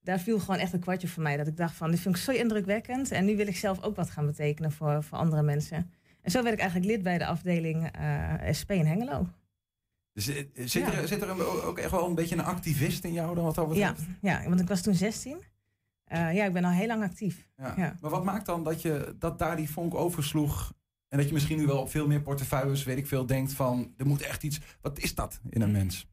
daar 0.00 0.20
viel 0.20 0.38
gewoon 0.38 0.56
echt 0.56 0.72
een 0.72 0.80
kwartje 0.80 1.08
voor 1.08 1.22
mij. 1.22 1.36
Dat 1.36 1.46
ik 1.46 1.56
dacht 1.56 1.74
van, 1.74 1.90
dit 1.90 2.00
vind 2.00 2.16
ik 2.16 2.22
zo 2.22 2.30
indrukwekkend. 2.32 3.10
En 3.10 3.24
nu 3.24 3.36
wil 3.36 3.46
ik 3.46 3.56
zelf 3.56 3.82
ook 3.82 3.96
wat 3.96 4.10
gaan 4.10 4.26
betekenen 4.26 4.72
voor, 4.72 5.02
voor 5.02 5.18
andere 5.18 5.42
mensen. 5.42 5.90
En 6.22 6.30
zo 6.30 6.42
werd 6.42 6.54
ik 6.54 6.60
eigenlijk 6.60 6.90
lid 6.90 7.02
bij 7.02 7.18
de 7.18 7.26
afdeling 7.26 7.90
eh, 7.92 8.34
SP 8.58 8.70
in 8.70 8.86
Hengelo. 8.86 9.28
Dus, 10.12 10.28
eh, 10.28 10.44
zit, 10.54 10.72
Ja. 10.72 10.92
er, 10.92 11.08
zit 11.08 11.22
er 11.22 11.28
een- 11.30 11.40
ook 11.40 11.78
echt 11.78 11.90
wel 11.90 12.06
een 12.08 12.14
beetje 12.14 12.34
een 12.36 12.44
activist 12.44 13.04
in 13.04 13.12
jou 13.12 13.34
dan 13.34 13.44
wat 13.44 13.54
dat 13.54 13.74
Ja, 13.76 13.88
betreft? 13.92 14.10
ja, 14.20 14.48
want 14.48 14.60
ik 14.60 14.68
was 14.68 14.80
toen 14.82 14.94
16. 14.94 15.36
Eh, 16.04 16.34
ja, 16.34 16.44
ik 16.44 16.52
ben 16.52 16.64
al 16.64 16.70
heel 16.70 16.86
lang 16.86 17.02
actief. 17.02 17.46
Ja. 17.56 17.74
Ja. 17.76 17.96
Maar 18.00 18.10
wat 18.10 18.24
maakt 18.24 18.46
dan 18.46 18.64
dat, 18.64 18.82
je, 18.82 19.14
dat 19.18 19.38
daar 19.38 19.56
die 19.56 19.70
vonk 19.70 19.94
oversloeg... 19.94 20.72
en 21.08 21.18
dat 21.18 21.26
je 21.26 21.32
misschien 21.32 21.58
nu 21.58 21.66
wel 21.66 21.78
op 21.80 21.90
veel 21.90 22.06
meer 22.06 22.20
portefeuilles, 22.22 22.84
weet 22.84 22.98
ik 22.98 23.06
veel, 23.06 23.26
denkt 23.26 23.52
van... 23.52 23.94
er 23.96 24.06
moet 24.06 24.22
echt 24.22 24.42
iets... 24.42 24.60
Wat 24.80 24.98
is 24.98 25.14
dat 25.14 25.40
in 25.50 25.60
een 25.62 25.70
mens? 25.72 26.06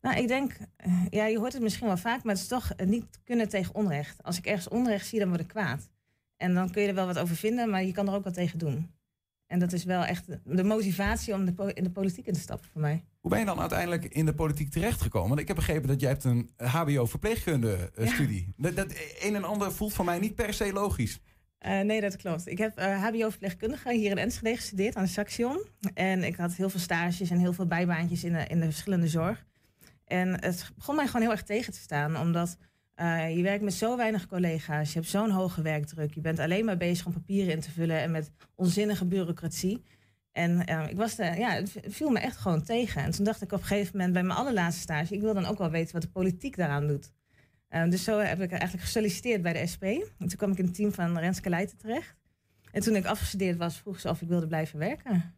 Nou, 0.00 0.16
ik 0.16 0.28
denk, 0.28 0.56
eh, 0.76 0.92
ja, 1.10 1.26
je 1.26 1.38
hoort 1.38 1.52
het 1.52 1.62
misschien 1.62 1.86
wel 1.86 1.96
vaak, 1.96 2.22
maar 2.22 2.32
het 2.34 2.42
is 2.42 2.48
toch 2.48 2.68
het 2.76 2.88
niet 2.88 3.04
kunnen 3.24 3.48
tegen 3.48 3.74
onrecht. 3.74 4.22
Als 4.22 4.38
ik 4.38 4.46
ergens 4.46 4.68
onrecht 4.68 5.06
zie, 5.06 5.18
dan 5.18 5.28
word 5.28 5.40
ik 5.40 5.48
kwaad. 5.48 5.88
En 6.36 6.54
dan 6.54 6.70
kun 6.70 6.82
je 6.82 6.88
er 6.88 6.94
wel 6.94 7.06
wat 7.06 7.18
over 7.18 7.36
vinden, 7.36 7.70
maar 7.70 7.84
je 7.84 7.92
kan 7.92 8.08
er 8.08 8.14
ook 8.14 8.24
wat 8.24 8.34
tegen 8.34 8.58
doen. 8.58 8.90
En 9.46 9.58
dat 9.58 9.72
is 9.72 9.84
wel 9.84 10.04
echt 10.04 10.24
de 10.44 10.64
motivatie 10.64 11.34
om 11.34 11.44
de 11.44 11.52
po- 11.52 11.66
in 11.66 11.84
de 11.84 11.90
politiek 11.90 12.26
in 12.26 12.32
te 12.32 12.40
stappen 12.40 12.68
voor 12.72 12.80
mij. 12.80 13.04
Hoe 13.20 13.30
ben 13.30 13.38
je 13.40 13.44
dan 13.46 13.60
uiteindelijk 13.60 14.04
in 14.04 14.26
de 14.26 14.34
politiek 14.34 14.70
terechtgekomen? 14.70 15.28
Want 15.28 15.40
ik 15.40 15.46
heb 15.46 15.56
begrepen 15.56 15.88
dat 15.88 16.00
jij 16.00 16.10
hebt 16.10 16.24
een 16.24 16.50
HBO-verpleegkunde 16.56 17.90
Ja. 17.96 18.06
studie. 18.06 18.52
Dat, 18.56 18.76
dat 18.76 18.92
een 19.20 19.34
en 19.34 19.44
ander 19.44 19.72
voelt 19.72 19.92
voor 19.92 20.04
mij 20.04 20.18
niet 20.18 20.34
per 20.34 20.54
se 20.54 20.72
logisch. 20.72 21.20
Eh, 21.58 21.80
nee, 21.80 22.00
dat 22.00 22.16
klopt. 22.16 22.46
Ik 22.46 22.58
heb 22.58 22.76
eh, 22.76 23.02
HBO-verpleegkundige 23.04 23.92
hier 23.94 24.10
in 24.10 24.18
Enschede 24.18 24.56
gestudeerd 24.56 24.94
aan 24.96 25.04
de 25.04 25.10
Saxion. 25.10 25.66
En 25.94 26.24
ik 26.24 26.36
had 26.36 26.54
heel 26.54 26.70
veel 26.70 26.80
stages 26.80 27.30
en 27.30 27.38
heel 27.38 27.52
veel 27.52 27.66
bijbaantjes 27.66 28.24
in 28.24 28.32
de, 28.32 28.44
in 28.46 28.58
de 28.60 28.64
verschillende 28.64 29.08
zorg. 29.08 29.46
En 30.08 30.44
het 30.44 30.70
begon 30.74 30.96
mij 30.96 31.06
gewoon 31.06 31.22
heel 31.22 31.30
erg 31.30 31.42
tegen 31.42 31.72
te 31.72 31.78
staan, 31.78 32.18
omdat 32.18 32.56
eh, 32.94 33.36
je 33.36 33.42
werkt 33.42 33.64
met 33.64 33.74
zo 33.74 33.96
weinig 33.96 34.26
collega's, 34.26 34.92
je 34.92 34.98
hebt 34.98 35.10
zo'n 35.10 35.30
hoge 35.30 35.62
werkdruk, 35.62 36.14
je 36.14 36.20
bent 36.20 36.38
alleen 36.38 36.64
maar 36.64 36.76
bezig 36.76 37.06
om 37.06 37.12
papieren 37.12 37.52
in 37.52 37.60
te 37.60 37.70
vullen 37.70 38.00
en 38.00 38.10
met 38.10 38.30
onzinnige 38.54 39.04
bureaucratie. 39.04 39.84
En 40.32 40.64
eh, 40.64 40.88
ik 40.88 40.96
was 40.96 41.16
ja, 41.16 41.50
het 41.50 41.72
viel 41.86 42.10
me 42.10 42.18
echt 42.18 42.36
gewoon 42.36 42.62
tegen. 42.62 43.02
En 43.02 43.10
toen 43.10 43.24
dacht 43.24 43.42
ik 43.42 43.52
op 43.52 43.60
een 43.60 43.66
gegeven 43.66 43.96
moment 43.96 44.12
bij 44.12 44.22
mijn 44.22 44.38
allerlaatste 44.38 44.80
stage, 44.80 45.14
ik 45.14 45.20
wil 45.20 45.34
dan 45.34 45.46
ook 45.46 45.58
wel 45.58 45.70
weten 45.70 45.92
wat 45.92 46.02
de 46.02 46.08
politiek 46.08 46.56
daaraan 46.56 46.86
doet. 46.86 47.12
Eh, 47.68 47.90
dus 47.90 48.04
zo 48.04 48.18
heb 48.18 48.40
ik 48.40 48.50
eigenlijk 48.50 48.82
gesolliciteerd 48.82 49.42
bij 49.42 49.52
de 49.52 49.66
SP. 49.72 49.82
En 49.82 50.28
toen 50.28 50.36
kwam 50.36 50.50
ik 50.50 50.58
in 50.58 50.64
het 50.64 50.74
team 50.74 50.92
van 50.92 51.18
Renske 51.18 51.48
Leijten 51.48 51.78
terecht. 51.78 52.16
En 52.72 52.82
toen 52.82 52.96
ik 52.96 53.06
afgestudeerd 53.06 53.56
was, 53.56 53.76
vroeg 53.76 54.00
ze 54.00 54.08
of 54.08 54.22
ik 54.22 54.28
wilde 54.28 54.46
blijven 54.46 54.78
werken. 54.78 55.34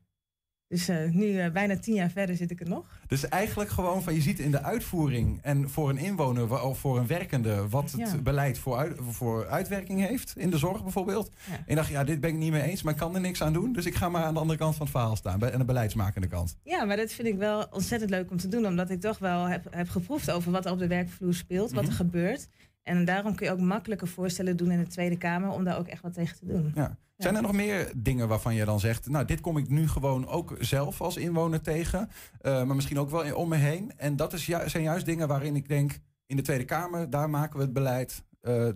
Dus 0.70 0.88
eh, 0.88 0.96
nu, 1.10 1.38
eh, 1.38 1.50
bijna 1.52 1.76
tien 1.78 1.94
jaar 1.94 2.10
verder, 2.10 2.36
zit 2.36 2.50
ik 2.50 2.60
er 2.60 2.68
nog. 2.68 2.84
Dus 3.06 3.28
eigenlijk 3.28 3.70
gewoon 3.70 4.02
van 4.02 4.14
je 4.14 4.20
ziet 4.20 4.38
in 4.38 4.50
de 4.50 4.62
uitvoering 4.62 5.38
en 5.42 5.70
voor 5.70 5.88
een 5.90 5.98
inwoner 5.98 6.62
of 6.62 6.78
voor 6.78 6.98
een 6.98 7.06
werkende 7.06 7.68
wat 7.68 7.90
het 7.92 8.00
Ja. 8.10 8.16
beleid 8.18 8.58
voor, 8.58 8.76
uit- 8.76 8.96
voor 9.00 9.46
uitwerking 9.48 10.00
heeft 10.06 10.32
in 10.36 10.50
de 10.50 10.58
zorg 10.58 10.82
bijvoorbeeld. 10.82 11.30
Ja. 11.50 11.56
En 11.66 11.76
dacht, 11.76 11.88
ja, 11.90 12.04
dit 12.04 12.20
ben 12.20 12.30
ik 12.30 12.36
niet 12.36 12.50
mee 12.52 12.62
eens, 12.62 12.82
maar 12.82 12.92
ik 12.92 12.98
kan 12.98 13.14
er 13.14 13.20
niks 13.20 13.42
aan 13.42 13.52
doen. 13.52 13.72
Dus 13.72 13.86
ik 13.86 13.94
ga 13.94 14.08
maar 14.08 14.22
aan 14.24 14.34
de 14.34 14.40
andere 14.40 14.58
kant 14.58 14.76
van 14.76 14.86
het 14.86 14.94
verhaal 14.94 15.16
staan, 15.16 15.38
bij- 15.38 15.52
aan 15.52 15.58
de 15.58 15.64
beleidsmakende 15.64 16.26
kant. 16.26 16.56
Ja, 16.62 16.84
maar 16.84 16.96
dat 16.96 17.12
vind 17.12 17.28
ik 17.28 17.36
wel 17.36 17.66
ontzettend 17.70 18.10
leuk 18.10 18.30
om 18.30 18.36
te 18.36 18.48
doen. 18.48 18.66
Omdat 18.66 18.90
ik 18.90 19.00
toch 19.00 19.18
wel 19.18 19.44
heb, 19.48 19.66
heb 19.70 19.88
geproefd 19.88 20.30
over 20.30 20.52
wat 20.52 20.66
er 20.66 20.72
op 20.72 20.78
de 20.78 20.86
werkvloer 20.86 21.34
speelt, 21.34 21.70
wat 21.70 21.82
er 21.82 21.88
Mhm. 21.88 21.96
gebeurt. 21.96 22.48
En 22.82 23.04
daarom 23.04 23.34
kun 23.34 23.46
je 23.46 23.52
ook 23.52 23.60
makkelijke 23.60 24.06
voorstellen 24.06 24.56
doen 24.56 24.70
in 24.70 24.78
de 24.78 24.86
Tweede 24.86 25.16
Kamer 25.18 25.50
om 25.50 25.64
daar 25.64 25.78
ook 25.78 25.88
echt 25.88 26.02
wat 26.02 26.14
tegen 26.14 26.36
te 26.38 26.46
doen. 26.46 26.72
Ja. 26.74 26.96
Zijn 27.22 27.36
er 27.36 27.42
nog 27.42 27.52
meer 27.52 27.92
dingen 27.96 28.28
waarvan 28.28 28.54
je 28.54 28.64
dan 28.64 28.80
zegt, 28.80 29.08
nou, 29.08 29.24
dit 29.24 29.40
kom 29.40 29.56
ik 29.56 29.68
nu 29.68 29.88
gewoon 29.88 30.26
ook 30.26 30.56
zelf 30.58 31.00
als 31.00 31.16
inwoner 31.16 31.60
tegen, 31.60 32.08
eh, 32.40 32.64
maar 32.64 32.74
misschien 32.74 32.98
ook 32.98 33.10
wel 33.10 33.34
om 33.36 33.48
me 33.48 33.56
heen. 33.56 33.92
En 33.96 34.16
dat 34.16 34.32
is 34.32 34.46
ju- 34.46 34.68
zijn 34.68 34.82
juist 34.82 35.06
dingen 35.06 35.28
waarin 35.28 35.56
ik 35.56 35.68
denk, 35.68 35.98
in 36.26 36.36
de 36.36 36.42
Tweede 36.42 36.64
Kamer, 36.64 37.10
daar 37.10 37.30
maken 37.30 37.56
we 37.58 37.62
het 37.64 37.72
beleid, 37.72 38.24
eh, 38.40 38.68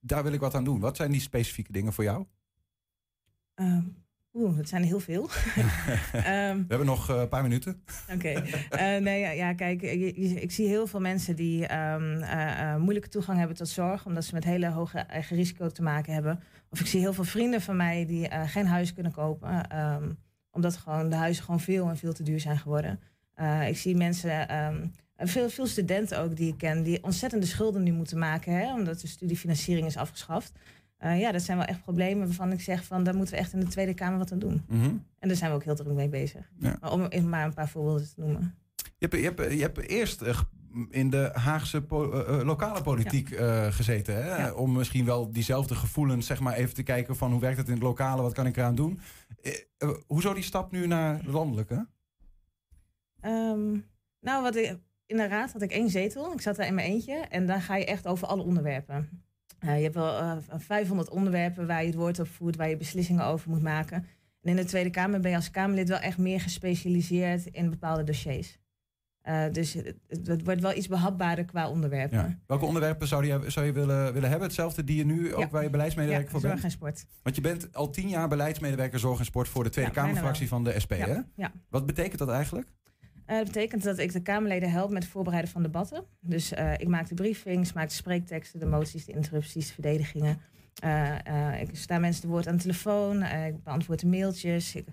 daar 0.00 0.22
wil 0.22 0.32
ik 0.32 0.40
wat 0.40 0.54
aan 0.54 0.64
doen. 0.64 0.80
Wat 0.80 0.96
zijn 0.96 1.10
die 1.10 1.20
specifieke 1.20 1.72
dingen 1.72 1.92
voor 1.92 2.04
jou? 2.04 2.24
Ehm, 3.54 3.82
Oeh, 4.36 4.56
dat 4.56 4.68
zijn 4.68 4.82
er 4.82 4.88
heel 4.88 5.00
veel. 5.00 5.28
Ehm, 6.12 6.56
We 6.56 6.64
hebben 6.68 6.86
nog 6.86 7.10
eh, 7.10 7.20
een 7.20 7.28
paar 7.28 7.42
minuten. 7.42 7.82
Oké. 8.12 8.28
Eh, 8.28 9.00
nee, 9.02 9.20
ja, 9.20 9.30
ja, 9.30 9.52
kijk, 9.54 9.80
je- 9.80 10.20
je- 10.28 10.40
ik 10.40 10.50
zie 10.52 10.68
heel 10.68 10.86
veel 10.86 11.00
mensen 11.00 11.36
die 11.36 11.66
ehm, 11.66 12.22
eh, 12.22 12.72
eh, 12.72 12.80
moeilijke 12.80 13.08
toegang 13.08 13.38
hebben 13.38 13.56
tot 13.56 13.68
zorg, 13.68 14.06
omdat 14.06 14.24
ze 14.24 14.34
met 14.34 14.44
hele 14.44 14.68
hoge 14.70 14.98
eigen 14.98 15.36
risico 15.36 15.68
te 15.68 15.82
maken 15.82 16.12
hebben. 16.14 16.40
Of 16.74 16.80
ik 16.80 16.86
zie 16.86 17.00
heel 17.00 17.12
veel 17.12 17.24
vrienden 17.24 17.60
van 17.60 17.76
mij 17.76 18.06
die 18.06 18.28
eh, 18.28 18.48
geen 18.48 18.66
huis 18.66 18.94
kunnen 18.94 19.12
kopen, 19.12 19.68
ehm, 19.68 20.10
omdat 20.50 20.76
gewoon 20.76 21.10
de 21.10 21.16
huizen 21.16 21.44
gewoon 21.44 21.60
veel 21.60 21.88
en 21.88 21.96
veel 21.96 22.12
te 22.12 22.22
duur 22.22 22.40
zijn 22.40 22.58
geworden. 22.58 23.00
Eh, 23.34 23.68
ik 23.68 23.76
zie 23.76 23.96
mensen, 23.96 24.48
ehm, 24.48 24.86
veel, 25.16 25.50
veel 25.50 25.66
studenten 25.66 26.20
ook 26.20 26.36
die 26.36 26.48
ik 26.48 26.58
ken, 26.58 26.82
die 26.82 27.02
ontzettende 27.02 27.46
schulden 27.46 27.82
nu 27.82 27.92
moeten 27.92 28.18
maken, 28.18 28.52
hè, 28.52 28.74
omdat 28.74 29.00
de 29.00 29.06
studiefinanciering 29.06 29.86
is 29.86 29.96
afgeschaft. 29.96 30.52
Eh, 30.96 31.20
ja, 31.20 31.32
dat 31.32 31.42
zijn 31.42 31.58
wel 31.58 31.66
echt 31.66 31.82
problemen 31.82 32.26
waarvan 32.26 32.52
ik 32.52 32.60
zeg 32.60 32.84
van, 32.84 33.04
daar 33.04 33.16
moeten 33.16 33.34
we 33.34 33.40
echt 33.40 33.52
in 33.52 33.60
de 33.60 33.66
Tweede 33.66 33.94
Kamer 33.94 34.18
wat 34.18 34.32
aan 34.32 34.38
doen. 34.38 34.62
Mhm. 34.68 34.84
En 35.18 35.28
daar 35.28 35.36
zijn 35.36 35.50
we 35.50 35.56
ook 35.56 35.64
heel 35.64 35.74
druk 35.74 35.94
mee 35.94 36.08
bezig. 36.08 36.50
Ja. 36.58 36.76
Maar 36.80 36.92
om 36.92 37.28
maar 37.28 37.44
een 37.44 37.54
paar 37.54 37.68
voorbeelden 37.68 38.08
te 38.08 38.20
noemen. 38.20 38.54
Je 38.76 39.08
hebt, 39.08 39.14
je 39.14 39.22
hebt, 39.22 39.52
je 39.52 39.60
hebt 39.60 39.88
eerst 39.88 40.20
in 40.90 41.10
de 41.10 41.30
Haagse 41.32 41.82
po- 41.82 42.12
eh, 42.12 42.40
eh, 42.40 42.46
lokale 42.46 42.82
politiek 42.82 43.30
eh, 43.30 43.66
gezeten. 43.66 44.14
Hè? 44.14 44.36
Ja. 44.36 44.52
Om 44.52 44.72
misschien 44.72 45.04
wel 45.04 45.30
diezelfde 45.32 45.74
gevoelens, 45.74 46.26
zeg 46.26 46.40
maar, 46.40 46.54
even 46.54 46.74
te 46.74 46.82
kijken 46.82 47.16
van 47.16 47.30
hoe 47.30 47.40
werkt 47.40 47.58
het 47.58 47.66
in 47.68 47.74
het 47.74 47.82
lokale, 47.82 48.22
wat 48.22 48.32
kan 48.32 48.46
ik 48.46 48.56
eraan 48.56 48.74
doen. 48.74 49.00
Hoezo 50.06 50.34
die 50.34 50.42
stap 50.42 50.70
nu 50.72 50.86
naar 50.86 51.22
de 51.22 51.30
landelijke? 51.30 51.86
Ehm, 53.20 53.72
nou, 54.20 54.42
wat 54.42 54.56
ik, 54.56 54.78
in 55.06 55.16
de 55.16 55.26
raad 55.26 55.52
had 55.52 55.62
ik 55.62 55.70
één 55.70 55.90
zetel. 55.90 56.32
Ik 56.32 56.40
zat 56.40 56.56
daar 56.56 56.66
in 56.66 56.74
mijn 56.74 56.90
eentje. 56.90 57.14
En 57.14 57.46
dan 57.46 57.60
ga 57.60 57.76
je 57.76 57.84
echt 57.84 58.06
over 58.06 58.26
alle 58.26 58.42
onderwerpen. 58.42 59.22
Je 59.60 59.68
hebt 59.68 59.94
wel 59.94 60.18
eh, 60.18 60.36
500 60.56 61.08
onderwerpen 61.10 61.66
waar 61.66 61.80
je 61.80 61.86
het 61.86 61.96
woord 61.96 62.18
op 62.18 62.28
voert, 62.28 62.56
waar 62.56 62.68
je 62.68 62.76
beslissingen 62.76 63.24
over 63.24 63.50
moet 63.50 63.62
maken. 63.62 64.06
En 64.42 64.50
in 64.50 64.56
de 64.56 64.64
Tweede 64.64 64.90
Kamer 64.90 65.20
ben 65.20 65.30
je 65.30 65.36
als 65.36 65.50
Kamerlid 65.50 65.88
wel 65.88 65.98
echt 65.98 66.18
meer 66.18 66.40
gespecialiseerd 66.40 67.46
in 67.46 67.70
bepaalde 67.70 68.04
dossiers. 68.04 68.58
Eh, 69.24 69.44
dus 69.52 69.72
het, 69.72 69.94
het 70.08 70.44
wordt 70.44 70.60
wel 70.60 70.76
iets 70.76 70.88
behapbaarder 70.88 71.44
qua 71.44 71.68
onderwerpen. 71.68 72.18
Ja. 72.18 72.38
Welke 72.46 72.64
onderwerpen 72.64 73.08
zou 73.08 73.26
je, 73.26 73.50
zou 73.50 73.66
je 73.66 73.72
willen, 73.72 74.12
willen 74.12 74.28
hebben? 74.28 74.46
Hetzelfde 74.46 74.84
die 74.84 74.96
je 74.96 75.04
nu 75.04 75.34
ook 75.34 75.40
Ja. 75.40 75.48
waar 75.50 75.62
je 75.62 75.70
beleidsmedewerker 75.70 76.30
voor 76.30 76.40
zorg 76.40 76.52
bent? 76.52 76.64
en 76.64 76.70
sport. 76.70 77.06
Want 77.22 77.36
je 77.36 77.42
bent 77.42 77.74
al 77.74 77.90
tien 77.90 78.08
jaar 78.08 78.28
beleidsmedewerker 78.28 78.98
zorg 78.98 79.18
en 79.18 79.24
sport 79.24 79.48
voor 79.48 79.64
de 79.64 79.70
Tweede 79.70 79.90
Ja, 79.94 80.00
Kamerfractie 80.02 80.48
van 80.48 80.64
de 80.64 80.80
SP. 80.84 80.92
Ja, 80.92 81.06
Hè? 81.06 81.18
ja. 81.34 81.52
Wat 81.68 81.86
betekent 81.86 82.18
dat 82.18 82.28
eigenlijk? 82.28 82.68
Eh, 83.26 83.36
dat 83.36 83.44
betekent 83.46 83.82
dat 83.82 83.98
ik 83.98 84.12
de 84.12 84.20
Kamerleden 84.22 84.70
help 84.70 84.90
met 84.90 85.02
het 85.02 85.12
voorbereiden 85.12 85.50
van 85.50 85.62
debatten. 85.62 86.04
Dus 86.20 86.52
eh, 86.52 86.72
ik 86.72 86.88
maak 86.88 87.08
de 87.08 87.14
briefings, 87.14 87.72
maak 87.72 87.88
de 87.88 87.94
spreekteksten, 87.94 88.60
de 88.60 88.66
moties, 88.66 89.04
de 89.04 89.12
interrupties, 89.12 89.66
de 89.66 89.72
verdedigingen. 89.72 90.40
Ik 91.60 91.68
sta 91.72 91.98
mensen 91.98 92.22
te 92.22 92.28
woord 92.28 92.46
aan 92.46 92.56
de 92.56 92.62
telefoon, 92.62 93.22
ik 93.22 93.62
beantwoord 93.62 94.00
de 94.00 94.06
mailtjes. 94.06 94.74
Ik 94.74 94.84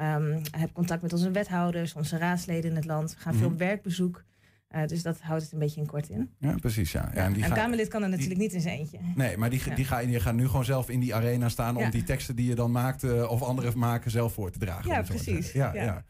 ehm, 0.00 0.38
heb 0.58 0.72
contact 0.72 1.02
met 1.02 1.12
onze 1.12 1.30
wethouders, 1.30 1.94
onze 1.94 2.18
raadsleden 2.18 2.70
in 2.70 2.76
het 2.76 2.84
land. 2.84 3.14
We 3.14 3.20
gaan 3.20 3.32
veel 3.34 3.42
Mhm. 3.42 3.52
op 3.52 3.58
werkbezoek. 3.58 4.24
Eh, 4.68 4.86
dus 4.86 5.02
dat 5.02 5.20
houdt 5.20 5.42
het 5.42 5.52
een 5.52 5.58
beetje 5.58 5.80
in 5.80 5.86
kort 5.86 6.08
in. 6.08 6.30
Ja, 6.38 6.54
precies. 6.60 6.92
Ja. 6.92 7.10
Ja, 7.14 7.24
en 7.24 7.32
die 7.32 7.44
een 7.44 7.52
Kamerlid 7.52 7.88
kan 7.88 8.02
er 8.02 8.08
natuurlijk 8.08 8.40
niet 8.40 8.52
in 8.52 8.60
zijn 8.60 8.78
eentje. 8.78 8.98
Nee, 9.14 9.36
maar 9.36 9.50
die, 9.50 9.62
Ja. 9.64 9.74
die, 9.74 9.84
ga, 9.84 10.02
die 10.04 10.20
gaan 10.20 10.36
nu 10.36 10.46
gewoon 10.46 10.64
zelf 10.64 10.88
in 10.90 11.00
die 11.00 11.14
arena 11.14 11.48
staan 11.48 11.76
om 11.76 11.82
Ja. 11.82 11.90
die 11.90 12.02
teksten 12.02 12.36
die 12.36 12.48
je 12.48 12.54
dan 12.54 12.70
maakt 12.70 13.04
eh, 13.04 13.30
of 13.30 13.42
anderen 13.42 13.78
maken 13.78 14.10
zelf 14.10 14.32
voor 14.32 14.50
te 14.50 14.58
dragen. 14.58 14.90
Ja, 14.90 15.02
precies. 15.02 15.52
Ja, 15.52 15.74
ja. 15.74 16.04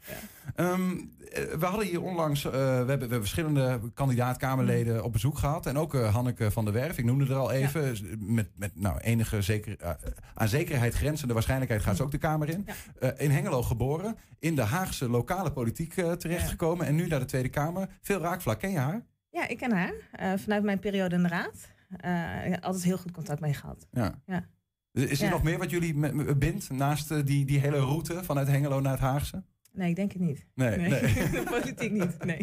Ehm, 0.54 0.90
eh, 1.32 1.42
we 1.58 1.66
hadden 1.66 1.86
hier 1.86 2.02
onlangs, 2.02 2.44
eh, 2.44 2.52
we, 2.52 2.58
hebben, 2.58 2.86
we 2.86 2.92
hebben 3.00 3.20
verschillende 3.20 3.80
kandidaat-Kamerleden 3.94 5.04
op 5.04 5.12
bezoek 5.12 5.38
gehad. 5.38 5.66
En 5.66 5.78
ook 5.78 5.94
eh, 5.94 6.14
Hanneke 6.14 6.50
van 6.50 6.64
der 6.64 6.74
Werf, 6.74 6.98
ik 6.98 7.04
noemde 7.04 7.24
er 7.24 7.34
al 7.34 7.50
even. 7.50 7.96
Met, 8.18 8.48
met 8.56 8.80
nou, 8.80 8.98
enige 8.98 9.42
zeker, 9.42 9.76
eh, 9.78 9.90
aan 10.34 10.48
zekerheid 10.48 10.94
grenzende 10.94 11.34
waarschijnlijkheid 11.34 11.82
gaat 11.82 11.96
ze 11.96 12.02
ook 12.02 12.10
de 12.10 12.18
Kamer 12.18 12.48
in. 12.48 12.66
Ja. 13.00 13.10
In 13.10 13.30
Hengelo 13.30 13.62
geboren, 13.62 14.16
in 14.38 14.54
de 14.54 14.62
Haagse 14.62 15.08
lokale 15.08 15.52
politiek 15.52 15.92
terechtgekomen. 15.92 16.86
En 16.86 16.94
nu 16.94 17.06
naar 17.06 17.20
de 17.20 17.24
Tweede 17.24 17.48
Kamer. 17.48 17.88
Veel 18.02 18.20
raakvlak, 18.20 18.58
ken 18.58 18.70
je 18.70 18.78
haar? 18.78 19.04
Ja, 19.30 19.48
ik 19.48 19.56
ken 19.56 19.72
haar 19.72 19.92
vanuit 20.38 20.62
mijn 20.62 20.78
periode 20.78 21.14
in 21.14 21.22
de 21.22 21.28
raad. 21.28 21.68
Altijd 22.60 22.84
heel 22.84 22.98
goed 22.98 23.12
contact 23.12 23.40
mee 23.40 23.54
gehad. 23.54 23.86
Ja. 23.90 24.46
Is 24.92 25.22
er 25.22 25.30
nog 25.30 25.42
meer 25.42 25.58
wat 25.58 25.70
jullie 25.70 25.94
bindt 26.36 26.70
naast 26.70 27.26
die, 27.26 27.44
die 27.44 27.58
hele 27.58 27.78
route 27.78 28.24
vanuit 28.24 28.48
Hengelo 28.48 28.80
naar 28.80 28.92
het 28.92 29.00
Haagse? 29.00 29.42
Nee, 29.72 29.88
ik 29.90 29.96
denk 29.96 30.12
het 30.12 30.20
niet. 30.22 30.46
Nee, 30.54 30.76
nee. 30.76 31.12
Politiek 31.60 31.90
niet, 31.92 32.24
nee. 32.24 32.40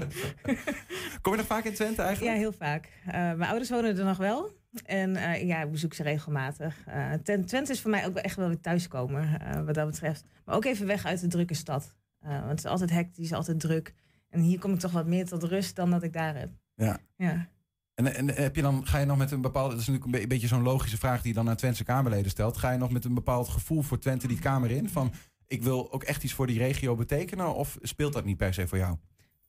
Kom 1.21 1.31
je 1.31 1.37
nog 1.37 1.45
vaak 1.47 1.63
in 1.63 1.73
Twente 1.73 2.01
eigenlijk? 2.01 2.33
Ja, 2.35 2.39
heel 2.41 2.51
vaak. 2.51 2.89
Eh, 3.05 3.13
mijn 3.13 3.41
ouders 3.41 3.69
wonen 3.69 3.97
er 3.97 4.05
nog 4.05 4.17
wel. 4.17 4.51
En 4.85 5.15
eh, 5.15 5.47
ja, 5.47 5.61
ik 5.63 5.71
bezoek 5.71 5.93
ze 5.93 6.03
regelmatig. 6.03 6.75
Eh, 6.85 7.13
Twente 7.23 7.71
is 7.71 7.81
voor 7.81 7.91
mij 7.91 8.05
ook 8.05 8.15
echt 8.17 8.35
wel 8.35 8.47
weer 8.47 8.59
thuiskomen, 8.59 9.41
wat 9.65 9.75
dat 9.75 9.85
betreft. 9.85 10.23
Maar 10.45 10.55
ook 10.55 10.65
even 10.65 10.85
weg 10.87 11.05
uit 11.05 11.21
de 11.21 11.27
drukke 11.27 11.53
stad. 11.53 11.95
Want 12.19 12.49
het 12.49 12.59
is 12.59 12.65
altijd 12.65 12.89
hectisch, 12.89 13.33
altijd 13.33 13.59
druk. 13.59 13.93
En 14.29 14.39
hier 14.39 14.59
kom 14.59 14.73
ik 14.73 14.79
toch 14.79 14.91
wat 14.91 15.07
meer 15.07 15.25
tot 15.25 15.43
rust 15.43 15.75
dan 15.75 15.89
dat 15.91 16.03
ik 16.03 16.13
daar 16.13 16.35
heb. 16.35 16.49
Ja. 16.75 16.97
Ja. 17.17 17.47
En, 17.93 18.15
en 18.15 18.27
heb 18.35 18.55
je 18.55 18.61
dan, 18.61 18.85
ga 18.87 18.97
je 18.97 19.05
nog 19.05 19.17
met 19.17 19.31
een 19.31 19.41
bepaalde, 19.41 19.69
dat 19.73 19.81
is 19.81 19.87
natuurlijk 19.87 20.15
een 20.15 20.21
be- 20.21 20.27
beetje 20.27 20.47
zo'n 20.47 20.61
logische 20.63 20.97
vraag 20.97 21.21
die 21.21 21.29
je 21.29 21.37
dan 21.37 21.49
aan 21.49 21.55
Twentse 21.55 21.83
Kamerleden 21.83 22.31
stelt. 22.31 22.57
Ga 22.57 22.71
je 22.71 22.77
nog 22.77 22.91
met 22.91 23.05
een 23.05 23.13
bepaald 23.13 23.47
gevoel 23.47 23.81
voor 23.81 23.99
Twente 23.99 24.27
die 24.27 24.39
Kamer 24.39 24.71
in? 24.71 24.89
Van 24.89 25.11
ik 25.47 25.63
wil 25.63 25.91
ook 25.91 26.03
echt 26.03 26.23
iets 26.23 26.33
voor 26.33 26.47
die 26.47 26.57
regio 26.57 26.95
betekenen? 26.95 27.55
Of 27.55 27.77
speelt 27.81 28.13
dat 28.13 28.25
niet 28.25 28.37
per 28.37 28.53
se 28.53 28.67
voor 28.67 28.77
jou? 28.77 28.97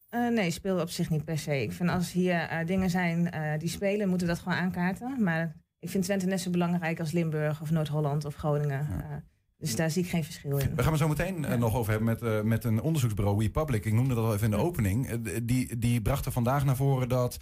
Eh, 0.08 0.28
nee, 0.28 0.50
speelt 0.50 0.80
op 0.80 0.90
zich 0.90 1.10
niet 1.10 1.24
per 1.24 1.38
se. 1.38 1.62
Ik 1.62 1.72
vind 1.72 1.90
als 1.90 2.12
hier 2.12 2.40
eh, 2.40 2.66
dingen 2.66 2.90
zijn 2.90 3.30
eh, 3.30 3.58
die 3.58 3.68
spelen, 3.68 4.08
moeten 4.08 4.26
we 4.26 4.32
dat 4.32 4.42
gewoon 4.42 4.58
aankaarten. 4.58 5.22
Maar 5.22 5.56
ik 5.78 5.90
vind 5.90 6.04
Twente 6.04 6.26
net 6.26 6.40
zo 6.40 6.50
belangrijk 6.50 7.00
als 7.00 7.12
Limburg 7.12 7.60
of 7.60 7.70
Noord-Holland 7.70 8.24
of 8.24 8.34
Groningen. 8.34 8.86
Ja. 8.90 9.22
Dus 9.58 9.76
daar 9.76 9.90
zie 9.90 10.02
ik 10.02 10.08
geen 10.08 10.24
verschil 10.24 10.58
in. 10.58 10.74
We 10.76 10.82
gaan 10.82 10.92
het 10.92 11.00
zo 11.00 11.08
meteen 11.08 11.44
eh, 11.44 11.50
Ja. 11.50 11.56
nog 11.56 11.74
over 11.74 11.90
hebben 11.90 12.08
met, 12.08 12.22
eh, 12.22 12.40
met 12.40 12.64
een 12.64 12.80
onderzoeksbureau 12.82 13.36
WePublic. 13.36 13.84
Ik 13.84 13.92
noemde 13.92 14.14
dat 14.14 14.24
al 14.24 14.32
even 14.34 14.44
in 14.44 14.50
de 14.50 14.64
opening. 14.64 15.08
Eh, 15.08 15.18
die, 15.42 15.78
die 15.78 16.02
bracht 16.02 16.26
er 16.26 16.32
vandaag 16.32 16.64
naar 16.64 16.76
voren 16.76 17.08
dat 17.08 17.38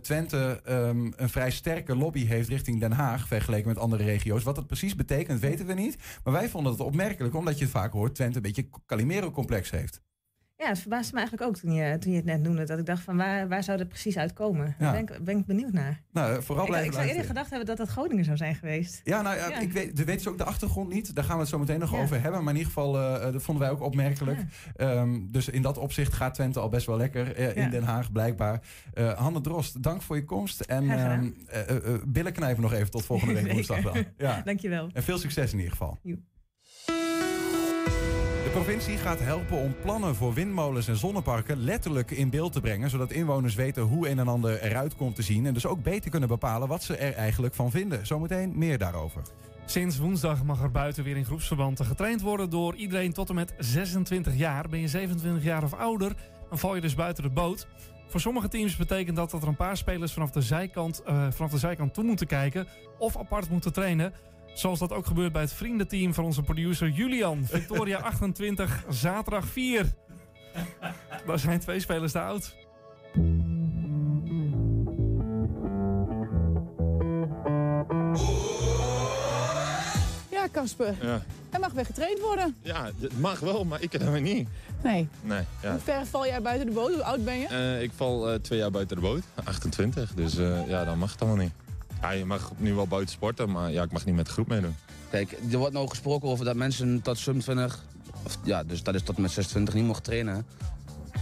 Twente 0.00 0.60
ehm, 0.64 1.12
een 1.16 1.28
vrij 1.28 1.50
sterke 1.50 1.96
lobby 1.96 2.26
heeft 2.26 2.48
richting 2.48 2.80
Den 2.80 2.92
Haag. 2.92 3.26
Vergeleken 3.26 3.68
met 3.68 3.78
andere 3.78 4.04
regio's. 4.04 4.42
Wat 4.42 4.54
dat 4.54 4.66
precies 4.66 4.94
betekent, 4.94 5.40
weten 5.40 5.66
we 5.66 5.74
niet. 5.74 5.96
Maar 6.24 6.32
wij 6.32 6.48
vonden 6.48 6.72
het 6.72 6.80
opmerkelijk, 6.80 7.34
omdat 7.34 7.58
je 7.58 7.64
het 7.64 7.72
vaak 7.72 7.92
hoort. 7.92 8.14
Twente 8.14 8.36
een 8.36 8.42
beetje 8.42 8.68
Calimero-complex 8.86 9.70
heeft. 9.70 10.00
Ja, 10.60 10.68
het 10.68 10.78
verbaasde 10.78 11.12
me 11.14 11.18
eigenlijk 11.18 11.48
ook 11.50 11.56
toen 11.56 11.72
je, 11.72 11.98
toen 11.98 12.10
je 12.10 12.16
het 12.16 12.26
net 12.26 12.42
noemde. 12.42 12.64
Dat 12.64 12.78
ik 12.78 12.86
dacht 12.86 13.02
van 13.02 13.16
waar, 13.16 13.48
waar 13.48 13.62
zou 13.64 13.78
dat 13.78 13.88
precies 13.88 14.16
uitkomen? 14.18 14.66
Ja. 14.78 14.92
Daar 14.92 15.04
ben 15.04 15.16
ik, 15.16 15.24
ben 15.24 15.38
ik 15.38 15.46
benieuwd 15.46 15.72
naar. 15.72 16.00
Nou, 16.12 16.42
vooral 16.42 16.64
Ik, 16.64 16.70
blijven 16.70 16.90
ik 16.90 16.96
zou 16.96 17.08
eerder 17.08 17.24
gedacht 17.24 17.48
hebben 17.50 17.66
dat 17.66 17.76
dat 17.76 17.88
Groningen 17.88 18.24
zou 18.24 18.36
zijn 18.36 18.54
geweest. 18.54 19.00
Ja, 19.04 19.22
nou 19.22 19.36
ja, 19.36 19.48
Ja. 19.48 19.58
ik 19.58 19.72
weet, 19.72 19.96
de 19.96 20.04
weet 20.04 20.22
ze 20.22 20.28
ook 20.28 20.38
de 20.38 20.44
achtergrond 20.44 20.88
niet. 20.92 21.14
Daar 21.14 21.24
gaan 21.24 21.34
we 21.34 21.40
het 21.40 21.50
zo 21.50 21.58
meteen 21.58 21.78
nog 21.78 21.92
Ja. 21.92 21.98
over 21.98 22.20
hebben. 22.22 22.44
Maar 22.44 22.52
in 22.52 22.58
ieder 22.58 22.72
geval, 22.72 22.96
eh, 22.98 23.26
eh, 23.26 23.32
dat 23.32 23.42
vonden 23.42 23.64
wij 23.64 23.72
ook 23.72 23.80
opmerkelijk. 23.80 24.40
Ehm, 24.76 25.20
dus 25.30 25.48
in 25.48 25.62
dat 25.62 25.78
opzicht 25.78 26.12
gaat 26.12 26.34
Twente 26.34 26.60
al 26.60 26.68
best 26.68 26.86
wel 26.86 26.96
lekker 26.96 27.34
eh, 27.36 27.56
in. 27.64 27.70
Den 27.70 27.82
Haag, 27.82 28.12
blijkbaar. 28.12 28.60
Hanne 29.16 29.40
Drost, 29.40 29.82
dank 29.82 30.02
voor 30.02 30.16
je 30.16 30.24
komst. 30.24 30.60
En 30.60 30.90
ehm, 30.90 31.30
eh, 31.46 31.68
eh, 31.68 31.76
eh, 31.94 32.02
billen 32.06 32.32
knijpen 32.32 32.62
nog 32.62 32.72
even 32.72 32.90
tot 32.90 33.04
volgende 33.04 33.34
week 33.34 33.52
woensdag 33.52 33.80
dan. 33.80 34.04
Ja. 34.16 34.42
Dankjewel. 34.44 34.88
En 34.92 35.02
veel 35.02 35.18
succes 35.18 35.50
in 35.52 35.56
ieder 35.58 35.72
geval. 35.72 35.98
Provincie 38.58 38.96
gaat 38.96 39.20
helpen 39.20 39.56
om 39.56 39.74
plannen 39.82 40.14
voor 40.14 40.34
windmolens 40.34 40.88
en 40.88 40.96
zonneparken 40.96 41.56
letterlijk 41.56 42.10
in 42.10 42.30
beeld 42.30 42.52
te 42.52 42.60
brengen. 42.60 42.90
Zodat 42.90 43.10
inwoners 43.10 43.54
weten 43.54 43.82
hoe 43.82 44.08
een 44.08 44.18
en 44.18 44.28
ander 44.28 44.62
eruit 44.62 44.96
komt 44.96 45.14
te 45.14 45.22
zien. 45.22 45.46
En 45.46 45.54
dus 45.54 45.66
ook 45.66 45.82
beter 45.82 46.10
kunnen 46.10 46.28
bepalen 46.28 46.68
wat 46.68 46.82
ze 46.82 46.96
er 46.96 47.14
eigenlijk 47.14 47.54
van 47.54 47.70
vinden. 47.70 48.06
Zometeen 48.06 48.52
meer 48.56 48.78
daarover. 48.78 49.22
Sinds 49.66 49.98
woensdag 49.98 50.44
mag 50.44 50.62
er 50.62 50.70
buiten 50.70 51.04
weer 51.04 51.16
in 51.16 51.24
groepsverbanden 51.24 51.86
getraind 51.86 52.20
worden 52.20 52.50
door 52.50 52.74
iedereen 52.74 53.12
tot 53.12 53.28
en 53.28 53.34
met 53.34 53.54
26 53.58 54.36
jaar. 54.36 54.68
Ben 54.68 54.80
je 54.80 54.88
27 54.88 55.42
jaar 55.42 55.62
of 55.62 55.74
ouder, 55.74 56.12
dan 56.48 56.58
val 56.58 56.74
je 56.74 56.80
dus 56.80 56.94
buiten 56.94 57.22
de 57.22 57.30
boot. 57.30 57.66
Voor 58.08 58.20
sommige 58.20 58.48
teams 58.48 58.76
betekent 58.76 59.16
dat 59.16 59.30
dat 59.30 59.42
er 59.42 59.48
een 59.48 59.56
paar 59.56 59.76
spelers 59.76 60.12
vanaf 60.12 60.30
de 60.30 60.42
zijkant, 60.42 61.02
eh, 61.02 61.26
vanaf 61.30 61.50
de 61.50 61.58
zijkant 61.58 61.94
toe 61.94 62.04
moeten 62.04 62.26
kijken 62.26 62.66
of 62.98 63.16
apart 63.16 63.50
moeten 63.50 63.72
trainen. 63.72 64.12
Zoals 64.58 64.78
dat 64.78 64.92
ook 64.92 65.06
gebeurt 65.06 65.32
bij 65.32 65.42
het 65.42 65.52
vriendenteam 65.52 66.14
van 66.14 66.24
onze 66.24 66.42
producer 66.42 66.88
Julian. 66.88 67.46
Victoria 67.46 67.98
28, 68.12 68.84
zaterdag 68.88 69.46
4. 69.46 69.94
Daar 71.26 71.38
zijn 71.38 71.60
twee 71.60 71.80
spelers 71.80 72.12
te 72.12 72.20
oud. 72.20 72.56
Ja, 80.30 80.48
Casper. 80.52 80.94
Ja. 81.00 81.22
Er 81.50 81.60
mag 81.60 81.72
weer 81.72 81.84
getraind 81.86 82.20
worden. 82.20 82.56
ja, 82.62 82.90
het 83.00 83.18
mag 83.18 83.40
wel, 83.40 83.64
maar 83.64 83.82
ik 83.82 83.90
kan 83.90 84.22
niet. 84.22 84.48
Nee. 84.82 85.08
Nee, 85.22 85.42
ja. 85.62 85.70
Hoe 85.70 85.80
ver 85.80 86.06
val 86.06 86.26
jij 86.26 86.42
buiten 86.42 86.66
de 86.66 86.72
boot? 86.72 86.92
Hoe 86.92 87.04
oud 87.04 87.24
ben 87.24 87.38
je? 87.38 87.46
Eh, 87.46 87.82
ik 87.82 87.90
val 87.96 88.30
eh, 88.30 88.34
twee 88.34 88.58
jaar 88.58 88.70
buiten 88.70 88.96
de 88.96 89.02
boot, 89.02 89.22
28, 89.44 90.14
dus 90.14 90.36
eh, 90.36 90.68
ja, 90.68 90.84
dan 90.84 90.98
mag 90.98 91.12
het 91.12 91.20
allemaal 91.20 91.44
niet. 91.44 91.52
Ja, 92.00 92.10
je 92.10 92.24
mag 92.24 92.52
nu 92.56 92.74
wel 92.74 92.86
buiten 92.86 93.14
sporten, 93.14 93.50
maar 93.50 93.70
ja, 93.72 93.82
ik 93.82 93.92
mag 93.92 94.04
niet 94.04 94.14
met 94.14 94.26
de 94.26 94.32
groep 94.32 94.48
meedoen. 94.48 94.74
Kijk, 95.10 95.38
er 95.52 95.58
wordt 95.58 95.72
nou 95.74 95.88
gesproken 95.88 96.28
over 96.28 96.44
dat 96.44 96.56
mensen 96.56 97.02
tot 97.02 97.18
27, 97.18 97.84
of, 98.24 98.38
ja, 98.44 98.64
dus 98.64 98.82
dat 98.82 98.94
is 98.94 99.02
tot 99.02 99.18
met 99.18 99.30
26 99.30 99.74
niet 99.74 99.84
mogen 99.84 100.02
trainen. 100.02 100.46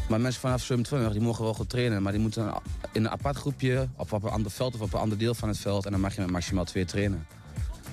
Maar 0.09 0.21
mensen 0.21 0.40
vanaf 0.40 0.62
27 0.62 1.12
die 1.12 1.21
mogen 1.21 1.45
wel 1.45 1.54
goed 1.54 1.68
trainen, 1.68 2.02
maar 2.02 2.12
die 2.12 2.21
moeten 2.21 2.52
in 2.92 3.04
een 3.04 3.11
apart 3.11 3.37
groepje 3.37 3.88
of 3.97 4.12
op 4.12 4.23
een 4.23 4.30
ander 4.30 4.50
veld 4.50 4.75
of 4.75 4.80
op 4.80 4.92
een 4.92 5.00
ander 5.00 5.18
deel 5.18 5.35
van 5.35 5.49
het 5.49 5.59
veld 5.59 5.85
en 5.85 5.90
dan 5.90 6.00
mag 6.00 6.14
je 6.14 6.21
met 6.21 6.30
maximaal 6.30 6.64
twee 6.64 6.85
trainen. 6.85 7.26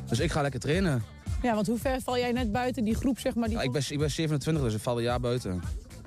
Dus 0.10 0.20
ik 0.20 0.32
ga 0.32 0.42
lekker 0.42 0.60
trainen. 0.60 1.04
Ja, 1.42 1.54
want 1.56 1.68
hoe 1.68 1.78
ver 1.78 2.02
val 2.02 2.18
jij 2.18 2.32
net 2.32 2.52
buiten 2.52 2.84
die 2.84 2.96
groep, 2.96 3.20
zeg 3.20 3.36
maar? 3.36 3.48
Die 3.48 3.58
Ja, 3.58 3.64
ik, 3.64 3.72
ben, 3.72 3.82
ik 3.90 3.98
ben 4.00 4.12
27, 4.12 4.64
dus 4.64 4.74
ik 4.74 4.80
val 4.82 4.98
een 4.98 5.04
jaar 5.04 5.20
buiten. 5.20 5.62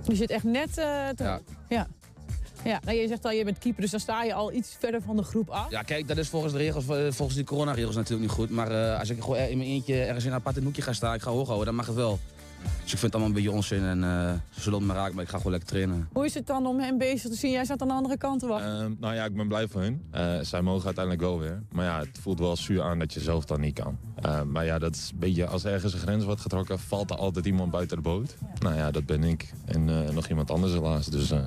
Je 0.08 0.14
zit 0.14 0.30
echt 0.30 0.44
net... 0.44 0.68
eh, 0.78 1.08
te- 1.08 1.24
Ja. 1.24 1.40
Ja. 1.68 1.86
Ja, 2.66 2.80
nou, 2.84 2.96
je 2.96 3.08
zegt 3.08 3.24
al, 3.24 3.30
je 3.30 3.44
bent 3.44 3.58
keeper, 3.58 3.82
dus 3.82 3.90
dan 3.90 4.00
sta 4.00 4.22
je 4.22 4.34
al 4.34 4.52
iets 4.52 4.76
verder 4.78 5.02
van 5.02 5.16
de 5.16 5.22
groep 5.22 5.50
af. 5.50 5.70
Ja, 5.70 5.82
kijk, 5.82 6.08
dat 6.08 6.16
is 6.16 6.28
volgens 6.28 6.52
de 6.52 6.58
regels, 6.58 6.88
eh, 6.88 6.96
volgens 7.10 7.34
die 7.36 7.44
coronaregels 7.44 7.94
natuurlijk 7.94 8.22
niet 8.22 8.36
goed. 8.38 8.50
Maar 8.50 8.70
eh, 8.70 8.98
als 8.98 9.10
ik 9.10 9.20
gewoon 9.20 9.36
in 9.36 9.58
mijn 9.58 9.70
eentje 9.70 10.02
ergens 10.02 10.24
in 10.24 10.30
een 10.30 10.36
apart 10.36 10.62
hoekje 10.62 10.82
ga 10.82 10.92
staan, 10.92 11.14
ik 11.14 11.22
ga 11.22 11.30
hoog 11.30 11.46
houden, 11.46 11.66
dan 11.66 11.74
mag 11.74 11.86
het 11.86 11.94
wel. 11.94 12.18
Dus 12.62 12.92
ik 12.92 12.98
vind 12.98 13.02
het 13.02 13.12
allemaal 13.12 13.28
een 13.28 13.42
beetje 13.42 13.56
onzin 13.56 13.84
en 13.84 14.04
eh 14.04 14.32
ze 14.50 14.60
zullen 14.60 14.86
me 14.86 14.92
raken, 14.92 15.14
maar 15.14 15.24
ik 15.24 15.30
ga 15.30 15.36
gewoon 15.36 15.52
lekker 15.52 15.70
trainen. 15.70 16.08
Hoe 16.12 16.24
is 16.24 16.34
het 16.34 16.46
dan 16.46 16.66
om 16.66 16.80
hem 16.80 16.98
bezig 16.98 17.30
te 17.30 17.36
zien? 17.36 17.50
Jij 17.50 17.64
staat 17.64 17.82
aan 17.82 17.88
de 17.88 17.94
andere 17.94 18.16
kant 18.16 18.40
te 18.40 18.46
wachten. 18.46 18.80
Ehm, 18.80 18.92
nou 18.98 19.14
ja, 19.14 19.24
ik 19.24 19.36
ben 19.36 19.48
blij 19.48 19.68
voor 19.68 19.80
hun. 19.80 20.02
Eh, 20.10 20.38
zij 20.40 20.62
mogen 20.62 20.84
uiteindelijk 20.84 21.24
wel 21.24 21.38
weer. 21.38 21.62
Maar 21.70 21.84
ja, 21.84 21.98
het 21.98 22.18
voelt 22.20 22.38
wel 22.38 22.56
zuur 22.56 22.82
aan 22.82 22.98
dat 22.98 23.12
je 23.12 23.20
zelf 23.20 23.44
dan 23.44 23.60
niet 23.60 23.74
kan. 23.74 23.98
Eh, 24.22 24.42
maar 24.42 24.64
ja, 24.64 24.78
dat 24.78 24.94
is 24.94 25.10
een 25.12 25.18
beetje, 25.18 25.46
als 25.46 25.64
ergens 25.64 25.92
een 25.92 25.98
grens 25.98 26.24
wordt 26.24 26.40
getrokken, 26.40 26.78
valt 26.78 27.10
er 27.10 27.16
altijd 27.16 27.46
iemand 27.46 27.70
buiten 27.70 27.96
de 27.96 28.02
boot. 28.02 28.36
Nou 28.58 28.74
ja, 28.74 28.90
dat 28.90 29.06
ben 29.06 29.24
ik. 29.24 29.52
En 29.64 29.88
eh, 29.88 30.14
nog 30.14 30.28
iemand 30.28 30.50
anders 30.50 30.72
helaas. 30.72 31.06
Dus 31.06 31.30
eh, 31.30 31.44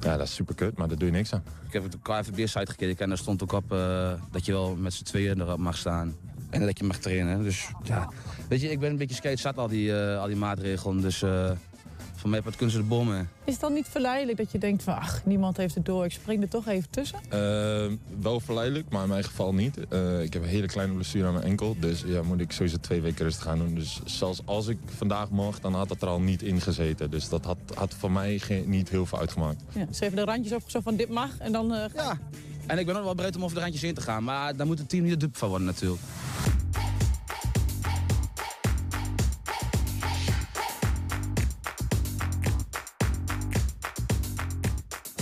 ja, 0.00 0.16
dat 0.16 0.26
is 0.26 0.34
super 0.34 0.54
kut, 0.54 0.76
maar 0.76 0.88
daar 0.88 0.98
doe 0.98 1.08
je 1.08 1.14
niks 1.14 1.32
aan. 1.32 1.42
Ik 1.66 1.72
heb 1.72 1.84
op 1.84 1.90
de 1.90 1.98
KFB-site 2.02 2.70
gekeken 2.70 2.98
en 2.98 3.08
daar 3.08 3.18
stond 3.18 3.42
ook 3.42 3.52
op 3.52 3.72
eh, 3.72 4.12
dat 4.30 4.46
je 4.46 4.52
wel 4.52 4.76
met 4.76 4.92
z'n 4.92 5.04
tweeën 5.04 5.40
erop 5.40 5.58
mag 5.58 5.76
staan. 5.76 6.16
En 6.50 6.66
dat 6.66 6.78
je 6.78 6.84
mag 6.84 6.96
trainen. 6.96 7.42
Dus 7.42 7.70
ja, 7.82 8.10
weet 8.48 8.60
je, 8.60 8.70
ik 8.70 8.80
ben 8.80 8.90
een 8.90 8.96
beetje 8.96 9.14
skate 9.14 9.36
zat 9.36 9.58
al 9.58 9.68
die, 9.68 10.00
eh, 10.00 10.20
al 10.20 10.26
die 10.26 10.36
maatregelen. 10.36 11.00
Dus 11.00 11.24
voor 12.18 12.30
mij 12.30 12.42
wat 12.42 12.56
kunnen 12.56 12.74
ze 12.74 12.80
de 12.80 12.86
bommen. 12.88 13.30
Is 13.44 13.52
het 13.52 13.60
dan 13.62 13.72
niet 13.72 13.86
verleidelijk 13.88 14.38
dat 14.38 14.52
je 14.52 14.58
denkt 14.58 14.82
van, 14.82 14.94
ach, 14.96 15.24
niemand 15.24 15.56
heeft 15.56 15.74
het 15.74 15.84
door, 15.84 16.04
ik 16.04 16.12
spring 16.12 16.42
er 16.42 16.48
toch 16.48 16.66
even 16.66 16.90
tussen? 16.90 17.18
Eh, 17.28 17.86
wel 18.20 18.40
verleidelijk, 18.40 18.88
maar 18.90 19.02
in 19.02 19.08
mijn 19.08 19.24
geval 19.24 19.54
niet. 19.54 19.76
Eh, 19.88 20.22
ik 20.22 20.32
heb 20.32 20.42
een 20.42 20.48
hele 20.48 20.66
kleine 20.66 20.94
blessure 20.94 21.26
aan 21.26 21.32
mijn 21.32 21.44
enkel. 21.44 21.76
Dus 21.80 22.02
ja, 22.06 22.22
moet 22.22 22.40
ik 22.40 22.52
sowieso 22.52 22.76
twee 22.80 23.00
weken 23.00 23.24
rust 23.24 23.40
gaan 23.40 23.58
doen. 23.58 23.74
Dus 23.74 24.00
zelfs 24.04 24.40
als 24.44 24.66
ik 24.66 24.78
vandaag 24.96 25.30
mocht, 25.30 25.62
dan 25.62 25.74
had 25.74 25.88
dat 25.88 26.02
er 26.02 26.08
al 26.08 26.20
niet 26.20 26.42
in 26.42 26.60
gezeten. 26.60 27.10
Dus 27.10 27.28
dat 27.28 27.44
had, 27.44 27.58
had 27.74 27.94
voor 27.98 28.10
mij 28.12 28.38
geen, 28.38 28.68
niet 28.68 28.88
heel 28.88 29.06
veel 29.06 29.18
uitgemaakt. 29.18 29.62
Ja, 29.74 29.84
dus 29.84 30.00
even 30.00 30.16
de 30.16 30.24
randjes 30.24 30.52
opgezocht 30.52 30.84
van 30.84 30.96
dit 30.96 31.08
mag 31.08 31.38
en 31.38 31.52
dan... 31.52 31.74
eh, 31.74 31.84
Ja. 31.94 32.18
En 32.66 32.78
ik 32.78 32.86
ben 32.86 32.96
ook 32.96 33.04
wel 33.04 33.14
bereid 33.14 33.36
om 33.36 33.42
over 33.44 33.56
de 33.56 33.62
randjes 33.62 33.82
in 33.82 33.94
te 33.94 34.00
gaan. 34.00 34.24
Maar 34.24 34.56
daar 34.56 34.66
moet 34.66 34.78
het 34.78 34.88
team 34.88 35.02
niet 35.02 35.12
de 35.12 35.18
dupe 35.18 35.38
van 35.38 35.48
worden 35.48 35.66
natuurlijk. 35.66 36.00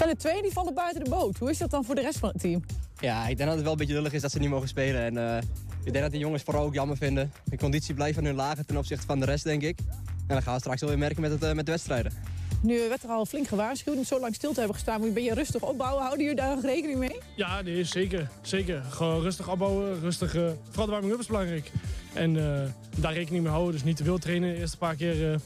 Zijn 0.07 0.19
er 0.19 0.25
twee 0.25 0.43
die 0.43 0.53
vallen 0.53 0.75
buiten 0.75 1.05
de 1.05 1.11
boot? 1.11 1.39
Hoe 1.39 1.51
is 1.51 1.59
dat 1.59 1.71
dan 1.71 1.85
voor 1.85 1.95
de 1.95 2.01
rest 2.01 2.19
van 2.19 2.29
het 2.29 2.41
team? 2.41 2.65
Ja, 2.99 3.27
ik 3.27 3.37
denk 3.37 3.49
dat 3.49 3.55
het 3.55 3.63
wel 3.63 3.73
een 3.73 3.79
beetje 3.79 3.95
lullig 3.95 4.13
is 4.13 4.21
dat 4.21 4.31
ze 4.31 4.39
niet 4.39 4.49
mogen 4.49 4.69
spelen. 4.69 5.01
En 5.01 5.37
eh, 5.37 5.43
ik 5.85 5.93
denk 5.93 6.05
dat 6.05 6.11
die 6.11 6.21
jongens 6.21 6.43
vooral 6.43 6.65
ook 6.65 6.75
jammer 6.75 6.97
vinden. 6.97 7.33
De 7.45 7.57
conditie 7.57 7.95
blijft 7.95 8.15
van 8.15 8.25
hun 8.25 8.35
lager 8.35 8.65
ten 8.65 8.77
opzichte 8.77 9.07
van 9.07 9.21
de 9.21 9.27
rest, 9.27 9.45
denk 9.45 9.63
ik. 9.63 9.79
En 10.27 10.35
dat 10.35 10.43
gaan 10.43 10.55
we 10.55 10.61
straks 10.61 10.81
wel 10.81 10.91
weer 10.91 10.99
merken 10.99 11.21
met, 11.21 11.31
het, 11.31 11.43
eh, 11.43 11.53
met 11.53 11.67
de 11.67 11.73
wedstrijden. 11.73 12.13
Nu 12.63 12.89
werd 12.89 13.03
er 13.03 13.09
al 13.09 13.27
flink 13.27 13.49
gewaarschuwd, 13.49 13.97
om 13.97 14.05
zo 14.05 14.21
lang 14.21 14.35
stil 14.35 14.51
te 14.53 14.59
hebben 14.59 14.75
gestaan. 14.75 14.95
Moet 14.95 15.03
je 15.03 15.09
een 15.09 15.15
beetje 15.15 15.35
rustig 15.35 15.63
opbouwen. 15.63 16.03
Houden 16.03 16.25
jullie 16.25 16.41
daar 16.41 16.55
nog 16.55 16.65
rekening 16.65 16.99
mee? 16.99 17.21
Ja, 17.37 17.63
nee, 17.63 17.85
zeker. 17.85 18.29
Zeker. 18.43 18.83
Gewoon 18.83 19.23
rustig 19.23 19.51
opbouwen. 19.51 20.01
Rustig, 20.01 20.35
eh, 20.35 20.49
vooral 20.69 20.87
de 20.87 20.93
warming-up 20.93 21.21
is 21.21 21.27
belangrijk. 21.27 21.71
En 22.13 22.37
eh, 22.37 22.71
daar 22.97 23.13
rekening 23.13 23.43
mee 23.43 23.53
houden. 23.53 23.73
Dus 23.73 23.85
niet 23.85 23.97
te 23.97 24.05
veel 24.05 24.19
trainen. 24.19 24.55
De 24.55 24.61
eerste 24.61 24.77
paar 24.79 24.95
keer 24.95 25.33
eh, 25.33 25.39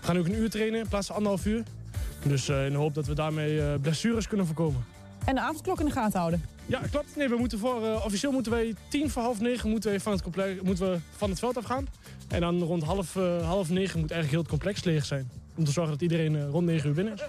we 0.00 0.06
gaan 0.12 0.18
ook 0.18 0.26
een 0.26 0.34
uur 0.34 0.50
trainen 0.50 0.80
in 0.80 0.88
plaats 0.88 1.06
van 1.06 1.16
anderhalf 1.16 1.46
uur. 1.46 1.62
Dus 2.28 2.48
eh, 2.48 2.66
in 2.66 2.72
de 2.72 2.78
hoop 2.78 2.94
dat 2.94 3.06
we 3.06 3.14
daarmee 3.14 3.60
eh, 3.62 3.80
blessures 3.80 4.28
kunnen 4.28 4.46
voorkomen. 4.46 4.84
En 5.24 5.34
de 5.34 5.40
avondklok 5.40 5.80
in 5.80 5.86
de 5.86 5.92
gaten 5.92 6.18
houden. 6.18 6.44
Ja, 6.66 6.80
klopt. 6.90 7.16
Nee, 7.16 7.28
we 7.28 7.36
moeten 7.36 7.58
voor, 7.58 7.84
eh, 7.86 8.04
officieel 8.04 8.32
moeten 8.32 8.52
wij 8.52 8.74
tien 8.88 9.10
voor 9.10 9.22
half 9.22 9.40
negen 9.40 9.70
moeten 9.70 9.90
wij 9.90 10.00
van, 10.00 10.12
het 10.12 10.22
complex, 10.22 10.62
moeten 10.62 10.90
we 10.90 10.98
van 11.16 11.30
het 11.30 11.38
veld 11.38 11.56
afgaan. 11.56 11.86
En 12.28 12.40
dan 12.40 12.62
rond 12.62 12.82
half, 12.82 13.16
eh, 13.16 13.46
half 13.46 13.68
negen 13.68 14.00
moet 14.00 14.10
eigenlijk 14.10 14.30
heel 14.30 14.40
het 14.40 14.48
complex 14.48 14.84
leeg 14.84 15.04
zijn. 15.04 15.30
Om 15.54 15.64
te 15.64 15.70
zorgen 15.72 15.92
dat 15.92 16.02
iedereen 16.02 16.36
eh, 16.36 16.48
rond 16.48 16.66
negen 16.66 16.88
uur 16.88 16.94
binnen 16.94 17.14
is. 17.14 17.20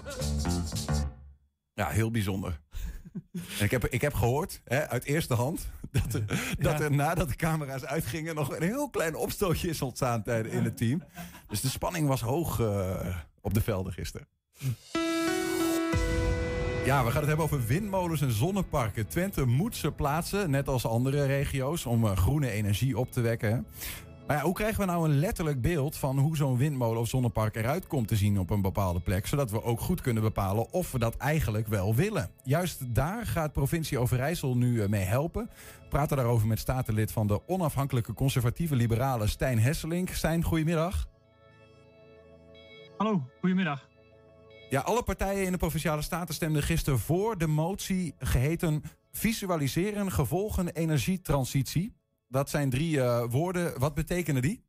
Ja, 1.74 1.88
heel 1.88 2.10
bijzonder. 2.10 2.60
En 3.32 3.64
ik, 3.64 3.70
heb, 3.70 3.86
ik 3.86 4.00
heb 4.00 4.14
gehoord, 4.14 4.60
hè, 4.64 4.88
uit 4.88 5.04
eerste 5.04 5.34
hand, 5.34 5.68
dat, 6.02 6.14
er, 6.14 6.54
dat 6.58 6.80
er 6.80 6.90
nadat 6.92 7.28
de 7.28 7.36
camera's 7.36 7.84
uitgingen 7.84 8.34
nog 8.34 8.56
een 8.56 8.62
heel 8.62 8.90
klein 8.90 9.14
opstootje 9.14 9.68
is 9.68 9.82
ontstaan 9.82 10.22
tijdens- 10.22 10.54
in 10.54 10.64
het 10.64 10.76
team. 10.76 11.02
Dus 11.48 11.60
de 11.60 11.68
spanning 11.68 12.08
was 12.08 12.20
hoog 12.20 12.60
eh, 12.60 13.16
op 13.40 13.54
de 13.54 13.60
velden 13.60 13.92
gisteren. 13.92 14.26
Ja, 16.84 17.04
we 17.04 17.10
gaan 17.10 17.20
het 17.20 17.26
hebben 17.28 17.44
over 17.44 17.66
windmolens 17.66 18.20
en 18.20 18.32
zonneparken. 18.32 19.06
Twente 19.06 19.44
moet 19.46 19.76
ze 19.76 19.92
plaatsen, 19.92 20.50
net 20.50 20.68
als 20.68 20.86
andere 20.86 21.24
regio's, 21.24 21.86
om 21.86 22.04
eh, 22.04 22.16
groene 22.16 22.50
energie 22.50 22.98
op 22.98 23.12
te 23.12 23.20
wekken. 23.20 23.66
Maar 24.26 24.36
ja, 24.36 24.42
hoe 24.42 24.54
krijgen 24.54 24.80
we 24.80 24.86
nou 24.86 25.08
een 25.08 25.18
letterlijk 25.18 25.60
beeld 25.60 25.96
van 25.96 26.18
hoe 26.18 26.36
zo'n 26.36 26.56
windmolen 26.56 27.00
of 27.00 27.08
zonnepark 27.08 27.56
eruit 27.56 27.86
komt 27.86 28.08
te 28.08 28.16
zien 28.16 28.38
op 28.38 28.50
een 28.50 28.60
bepaalde 28.60 29.00
plek, 29.00 29.26
zodat 29.26 29.50
we 29.50 29.62
ook 29.62 29.80
goed 29.80 30.00
kunnen 30.00 30.22
bepalen 30.22 30.72
of 30.72 30.92
we 30.92 30.98
dat 30.98 31.16
eigenlijk 31.16 31.66
wel 31.66 31.94
willen? 31.94 32.30
Juist 32.42 32.94
daar 32.94 33.26
gaat 33.26 33.52
provincie 33.52 33.98
Overijssel 33.98 34.56
nu 34.56 34.82
eh, 34.82 34.88
mee 34.88 35.04
helpen. 35.04 35.50
We 35.80 35.88
praten 35.88 36.16
daarover 36.16 36.46
met 36.46 36.58
statenlid 36.58 37.12
van 37.12 37.26
de 37.26 37.40
onafhankelijke 37.46 38.14
conservatieve 38.14 38.76
liberale 38.76 39.26
Stijn 39.26 39.58
Hesselink. 39.58 40.08
Stijn, 40.08 40.42
goedemiddag. 40.42 41.08
Hallo, 42.96 43.22
goedemiddag. 43.40 43.87
Ja, 44.70 44.80
alle 44.80 45.02
partijen 45.02 45.44
in 45.44 45.52
de 45.52 45.58
provinciale 45.58 46.02
staten 46.02 46.34
stemden 46.34 46.62
gisteren 46.62 46.98
voor 46.98 47.38
de 47.38 47.46
motie 47.46 48.14
geheten 48.18 48.82
visualiseren 49.10 50.12
gevolgen 50.12 50.68
energietransitie. 50.68 51.96
Dat 52.26 52.50
zijn 52.50 52.70
drie 52.70 53.00
eh, 53.00 53.24
woorden. 53.30 53.78
Wat 53.78 53.94
betekenen 53.94 54.42
die? 54.42 54.64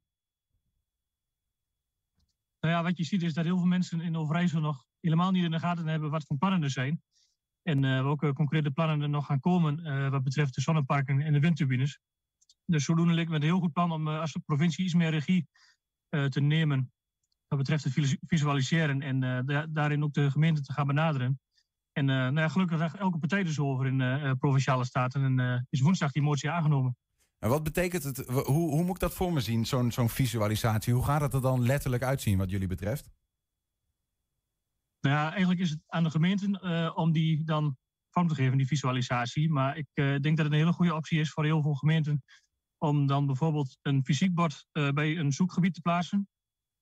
Nou 2.59 2.73
ja, 2.73 2.83
wat 2.83 2.97
je 2.97 3.03
ziet 3.03 3.21
is 3.21 3.33
dat 3.33 3.45
heel 3.45 3.57
veel 3.57 3.65
mensen 3.65 4.01
in 4.01 4.17
Overijssel 4.17 4.59
nog 4.59 4.85
helemaal 5.01 5.31
niet 5.31 5.43
in 5.43 5.51
de 5.51 5.59
gaten 5.59 5.87
hebben 5.87 6.09
wat 6.09 6.25
voor 6.25 6.37
plannen 6.37 6.63
er 6.63 6.69
zijn. 6.69 7.01
En 7.63 7.83
eh, 7.83 8.01
welke 8.01 8.33
concrete 8.33 8.71
plannen 8.71 9.01
er 9.01 9.09
nog 9.09 9.25
gaan 9.25 9.39
komen 9.39 9.85
eh, 9.85 10.09
wat 10.09 10.23
betreft 10.23 10.55
de 10.55 10.61
zonneparken 10.61 11.21
en 11.21 11.33
de 11.33 11.39
windturbines. 11.39 11.99
Dus 12.65 12.83
zodoende 12.83 13.13
lijkt 13.13 13.29
me 13.29 13.35
een 13.35 13.41
heel 13.41 13.59
goed 13.59 13.73
plan 13.73 13.91
om 13.91 14.07
als 14.07 14.33
de 14.33 14.39
provincie 14.39 14.83
iets 14.85 14.93
meer 14.93 15.09
regie 15.09 15.47
te 16.29 16.41
nemen 16.41 16.91
wat 17.49 17.57
betreft 17.57 17.83
het 17.83 17.93
visu- 17.93 18.17
visualiseren 18.21 19.01
en 19.01 19.23
eh, 19.23 19.39
da- 19.45 19.65
daarin 19.69 20.03
ook 20.03 20.13
de 20.13 20.31
gemeente 20.31 20.61
te 20.61 20.73
gaan 20.73 20.87
benaderen. 20.87 21.39
En 21.91 22.09
eh, 22.09 22.15
nou 22.15 22.39
ja, 22.39 22.47
gelukkig 22.47 22.77
zegt 22.77 22.95
elke 22.97 23.17
partij 23.17 23.45
zo 23.45 23.65
over 23.65 23.85
in 23.85 24.01
eh, 24.01 24.31
provinciale 24.39 24.85
staten 24.85 25.39
en 25.39 25.67
is 25.69 25.81
woensdag 25.81 26.11
die 26.11 26.21
motie 26.21 26.49
aangenomen. 26.49 26.97
En 27.39 27.49
wat 27.49 27.63
betekent 27.63 28.03
het? 28.03 28.17
Hoe, 28.27 28.43
hoe 28.53 28.83
moet 28.83 28.95
ik 28.95 28.99
dat 28.99 29.13
voor 29.13 29.33
me 29.33 29.39
zien, 29.39 29.65
zo'n 29.65 29.91
zo'n 29.91 30.09
visualisatie? 30.09 30.93
Hoe 30.93 31.05
gaat 31.05 31.21
het 31.21 31.33
er 31.33 31.41
dan 31.41 31.61
letterlijk 31.65 32.03
uitzien 32.03 32.37
wat 32.37 32.49
jullie 32.49 32.67
betreft? 32.67 33.09
Nou 35.01 35.15
ja, 35.15 35.29
eigenlijk 35.29 35.59
is 35.59 35.69
het 35.69 35.79
aan 35.87 36.03
de 36.03 36.09
gemeenten 36.09 36.95
om 36.95 37.11
die 37.11 37.43
dan 37.43 37.77
vorm 38.09 38.27
te 38.27 38.35
geven, 38.35 38.57
die 38.57 38.67
visualisatie. 38.67 39.49
Maar 39.49 39.77
ik 39.77 39.87
denk 39.93 40.23
dat 40.23 40.37
het 40.37 40.45
een 40.51 40.59
hele 40.59 40.73
goede 40.73 40.95
optie 40.95 41.19
is 41.19 41.31
voor 41.31 41.45
heel 41.45 41.61
veel 41.61 41.73
gemeenten 41.73 42.23
om 42.77 43.07
dan 43.07 43.25
bijvoorbeeld 43.25 43.77
een 43.81 44.03
fysiek 44.03 44.33
bord 44.33 44.65
bij 44.71 45.17
een 45.17 45.31
zoekgebied 45.31 45.73
te 45.73 45.81
plaatsen. 45.81 46.27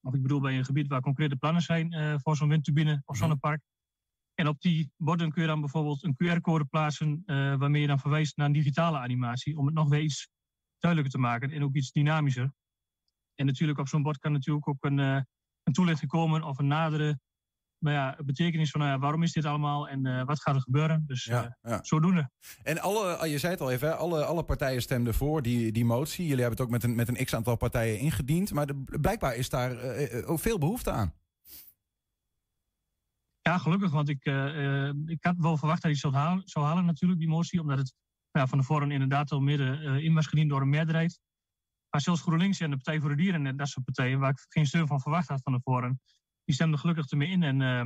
Of 0.02 0.14
ik 0.14 0.22
bedoel 0.22 0.40
bij 0.40 0.58
een 0.58 0.66
gebied 0.66 0.88
waar 0.88 1.02
concrete 1.02 1.36
plannen 1.36 1.62
zijn 1.62 1.92
eh, 1.92 2.16
voor 2.18 2.36
zo'n 2.36 2.50
windturbine 2.50 3.02
of 3.06 3.18
zonnepark. 3.18 3.62
En 4.34 4.48
op 4.48 4.62
die 4.62 4.92
borden 4.98 5.32
kun 5.32 5.42
je 5.42 5.48
dan 5.48 5.60
bijvoorbeeld 5.60 6.04
een 6.04 6.16
QR-code 6.16 6.66
plaatsen 6.66 7.24
eh, 7.26 7.56
waarmee 7.56 7.82
je 7.82 7.88
dan 7.88 8.00
verwijst 8.00 8.38
naar 8.38 8.46
een 8.46 8.54
digitale 8.54 8.98
animatie. 8.98 9.58
Om 9.58 9.66
het 9.66 9.76
nog 9.76 9.90
weer 9.90 10.02
iets 10.02 10.30
duidelijker 10.80 11.20
te 11.20 11.26
maken 11.28 11.52
en 11.52 11.64
ook 11.64 11.76
iets 11.76 11.92
dynamischer. 11.92 12.54
En 13.36 13.46
natuurlijk 13.46 13.80
op 13.80 13.88
zo'n 13.88 14.04
bord 14.04 14.20
kan 14.20 14.32
natuurlijk 14.32 14.68
ook 14.68 14.84
een, 14.84 15.00
eh, 15.00 15.22
een 15.64 15.74
toelichting 15.74 16.12
komen 16.12 16.44
of 16.44 16.58
een 16.58 16.68
nadere 16.68 17.20
nou 17.80 17.96
ja, 17.96 18.18
betekenis 18.26 18.72
van 18.72 18.80
nou 18.82 18.92
ja, 18.94 19.00
waarom 19.00 19.24
is 19.24 19.32
dit 19.32 19.46
allemaal 19.46 19.88
en 19.90 20.06
eh, 20.06 20.24
wat 20.26 20.42
gaat 20.42 20.56
er 20.56 20.62
gebeuren. 20.62 21.04
Dus 21.08 21.24
Ja, 21.26 21.58
eh, 21.62 21.72
ja. 21.72 21.80
zodoende. 21.84 22.30
En 22.64 22.80
alle, 22.80 23.30
je 23.30 23.38
zei 23.38 23.52
het 23.52 23.62
al 23.62 23.72
even, 23.72 23.88
hè, 23.88 23.96
alle, 23.96 24.26
alle 24.26 24.44
partijen 24.44 24.82
stemden 24.82 25.14
voor 25.14 25.42
die, 25.42 25.72
die 25.72 25.86
motie. 25.86 26.26
Jullie 26.28 26.42
hebben 26.44 26.58
het 26.58 26.66
ook 26.68 26.74
met 26.74 26.84
een, 26.84 26.96
met 26.96 27.08
een 27.08 27.26
x-aantal 27.26 27.56
partijen 27.56 28.00
ingediend. 28.00 28.54
Maar 28.54 28.66
de- 28.68 28.84
blijkbaar 29.02 29.36
is 29.36 29.50
daar 29.50 29.78
eh, 29.78 30.30
ook 30.30 30.40
veel 30.40 30.58
behoefte 30.58 30.92
aan. 30.92 31.14
Ja, 33.42 33.58
gelukkig, 33.58 33.92
want 33.92 34.10
ik, 34.10 34.26
ik 35.06 35.18
had 35.24 35.36
wel 35.38 35.58
verwacht 35.58 35.82
dat 35.82 35.92
hij 35.92 36.00
zou 36.00 36.14
halen, 36.14 36.42
zou 36.48 36.66
halen 36.66 36.86
natuurlijk, 36.86 37.20
die 37.20 37.30
motie. 37.30 37.60
Omdat 37.62 37.78
het 37.78 37.94
ja, 38.32 38.48
van 38.48 38.60
tevoren 38.60 38.92
inderdaad 38.92 39.32
al 39.32 39.40
midden 39.40 40.04
in 40.04 40.14
was 40.14 40.28
gediend 40.28 40.50
door 40.50 40.62
een 40.62 40.70
meerderheid. 40.70 41.20
Maar 41.90 42.02
zelfs 42.02 42.22
GroenLinks 42.22 42.60
en 42.60 42.70
de 42.70 42.76
Partij 42.76 43.00
voor 43.00 43.10
de 43.10 43.16
Dieren 43.16 43.46
en 43.46 43.58
dat 43.58 43.68
soort 43.68 43.86
partijen, 43.86 44.20
waar 44.20 44.30
ik 44.30 44.46
geen 44.50 44.66
steun 44.66 44.88
van 44.88 45.02
verwacht 45.02 45.28
had 45.28 45.42
van 45.44 45.54
tevoren, 45.54 46.02
die 46.48 46.56
stemden 46.56 46.80
gelukkig 46.80 47.10
ermee 47.10 47.30
in. 47.30 47.44
En 47.44 47.62
eh, 47.62 47.86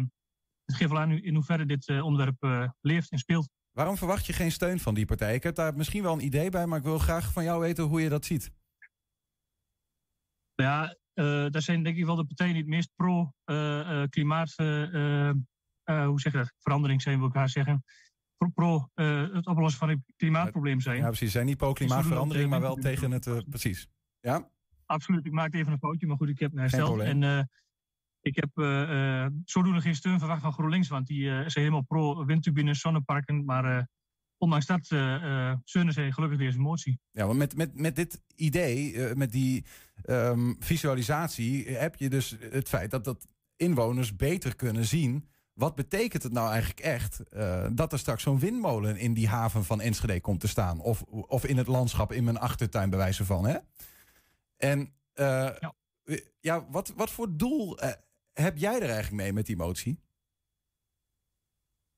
het 0.65 0.75
geeft 0.75 0.91
wel 0.91 0.99
aan 0.99 1.11
in 1.11 1.33
hoeverre 1.35 1.65
dit 1.65 1.87
eh, 1.87 2.05
onderwerp 2.05 2.43
eh, 2.43 2.69
leeft 2.81 3.11
en 3.11 3.17
speelt. 3.17 3.49
Waarom 3.71 3.97
verwacht 3.97 4.25
je 4.25 4.33
geen 4.33 4.51
steun 4.51 4.79
van 4.79 4.93
die 4.93 5.05
partijen? 5.05 5.35
Ik 5.35 5.43
heb 5.43 5.55
daar 5.55 5.75
misschien 5.75 6.03
wel 6.03 6.13
een 6.13 6.25
idee 6.25 6.49
bij, 6.49 6.65
maar 6.65 6.77
ik 6.77 6.83
wil 6.83 6.99
graag 6.99 7.31
van 7.31 7.43
jou 7.43 7.59
weten 7.59 7.83
hoe 7.83 8.01
je 8.01 8.09
dat 8.09 8.25
ziet. 8.25 8.51
Ja, 10.55 10.95
eh 11.13 11.45
dat 11.49 11.63
zijn 11.63 11.83
denk 11.83 11.97
ik 11.97 12.05
wel 12.05 12.15
de 12.15 12.25
partijen 12.25 12.53
die 12.53 12.61
het 12.61 12.71
meest 12.71 12.89
pro-klimaat, 12.95 14.53
hoe 14.55 16.19
zeg 16.19 16.31
je 16.31 16.37
dat, 16.37 16.53
verandering 16.57 17.01
zijn, 17.01 17.19
wil 17.19 17.27
ik 17.27 17.33
haar 17.33 17.49
zeggen. 17.49 17.83
Pro, 18.37 18.49
pro 18.49 18.89
het 19.33 19.47
oplossen 19.47 19.79
van 19.79 19.89
het 19.89 19.99
klimaatprobleem 20.15 20.79
zijn. 20.79 20.97
Ja, 20.97 21.07
precies. 21.07 21.31
Zijn 21.31 21.45
niet 21.45 21.57
pro-klimaatverandering, 21.57 22.49
maar 22.49 22.61
wel 22.61 22.75
tegen 22.75 23.11
het... 23.11 23.49
precies. 23.49 23.87
Ja? 24.19 24.49
Absoluut, 24.85 25.25
ik 25.25 25.31
maakte 25.31 25.57
even 25.57 25.71
een 25.71 25.79
foutje, 25.79 26.07
maar 26.07 26.17
goed, 26.17 26.29
ik 26.29 26.39
heb 26.39 26.51
me 26.51 26.59
Geen 26.59 26.69
hersteld. 26.69 26.95
probleem. 26.95 27.23
En 27.23 27.49
ik 28.21 28.35
heb 28.35 28.49
eh, 28.53 29.23
eh, 29.23 29.31
zodoende 29.45 29.81
geen 29.81 29.95
steun 29.95 30.19
verwacht 30.19 30.41
van 30.41 30.53
GroenLinks, 30.53 30.87
want 30.87 31.07
die 31.07 31.29
eh, 31.29 31.35
zijn 31.35 31.51
helemaal 31.53 31.81
pro-windturbines, 31.81 32.79
zonneparken. 32.79 33.45
Maar 33.45 33.77
eh, 33.77 33.83
ondanks 34.37 34.65
dat 34.65 34.87
eh 34.89 35.49
eh, 35.49 35.57
steunen 35.63 35.93
zij 35.93 36.11
gelukkig 36.11 36.39
deze 36.39 36.59
motie. 36.59 36.99
Ja, 37.11 37.25
want 37.25 37.37
met, 37.37 37.55
met, 37.55 37.79
met 37.79 37.95
dit 37.95 38.21
idee, 38.35 38.93
eh, 38.93 39.15
met 39.15 39.31
die 39.31 39.65
ehm, 40.03 40.53
visualisatie, 40.59 41.69
heb 41.69 41.95
je 41.95 42.09
dus 42.09 42.35
het 42.39 42.69
feit 42.69 42.91
dat, 42.91 43.03
dat 43.03 43.27
inwoners 43.55 44.15
beter 44.15 44.55
kunnen 44.55 44.85
zien. 44.85 45.29
Wat 45.53 45.75
betekent 45.75 46.23
het 46.23 46.31
nou 46.31 46.49
eigenlijk 46.49 46.79
echt 46.79 47.19
eh, 47.29 47.67
dat 47.73 47.91
er 47.91 47.99
straks 47.99 48.23
zo'n 48.23 48.39
windmolen 48.39 48.97
in 48.97 49.13
die 49.13 49.27
haven 49.27 49.63
van 49.63 49.81
Enschede 49.81 50.21
komt 50.21 50.39
te 50.39 50.47
staan? 50.47 50.79
Of, 50.79 51.01
of 51.07 51.45
in 51.45 51.57
het 51.57 51.67
landschap 51.67 52.11
in 52.11 52.23
mijn 52.23 52.39
achtertuin, 52.39 52.89
bij 52.89 52.99
wijze 52.99 53.25
van. 53.25 53.45
Hè? 53.45 53.57
En 54.57 54.93
eh, 55.13 55.49
ja. 56.39 56.67
wat, 56.69 56.93
wat 56.95 57.11
voor 57.11 57.37
doel 57.37 57.79
eh, 57.79 57.91
heb 58.41 58.57
jij 58.57 58.75
er 58.75 58.89
eigenlijk 58.89 59.23
mee 59.23 59.33
met 59.33 59.45
die 59.45 59.57
motie? 59.57 59.99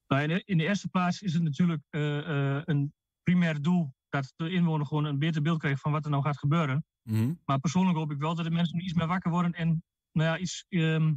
Nou, 0.07 0.41
in, 0.45 0.57
de, 0.57 0.63
eerste 0.63 0.89
plaats 0.89 1.21
is 1.21 1.33
het 1.33 1.43
natuurlijk 1.43 1.81
eh, 1.89 2.17
eh, 2.17 2.61
een 2.65 2.93
primair 3.23 3.61
doel 3.61 3.93
dat 4.09 4.33
de 4.35 4.49
inwoner 4.49 4.85
gewoon 4.85 5.05
een 5.05 5.19
beter 5.19 5.41
beeld 5.41 5.59
krijgt 5.59 5.81
van 5.81 5.91
wat 5.91 6.05
er 6.05 6.11
nou 6.11 6.23
gaat 6.23 6.37
gebeuren. 6.37 6.85
Mhm. 7.03 7.33
Maar 7.45 7.59
persoonlijk 7.59 7.97
hoop 7.97 8.11
ik 8.11 8.17
wel 8.19 8.35
dat 8.35 8.45
de 8.45 8.51
mensen 8.51 8.83
iets 8.83 8.93
meer 8.93 9.07
wakker 9.07 9.31
worden 9.31 9.51
en 9.51 9.83
nou 10.11 10.29
ja, 10.29 10.37
iets, 10.37 10.65
ehm, 10.69 11.13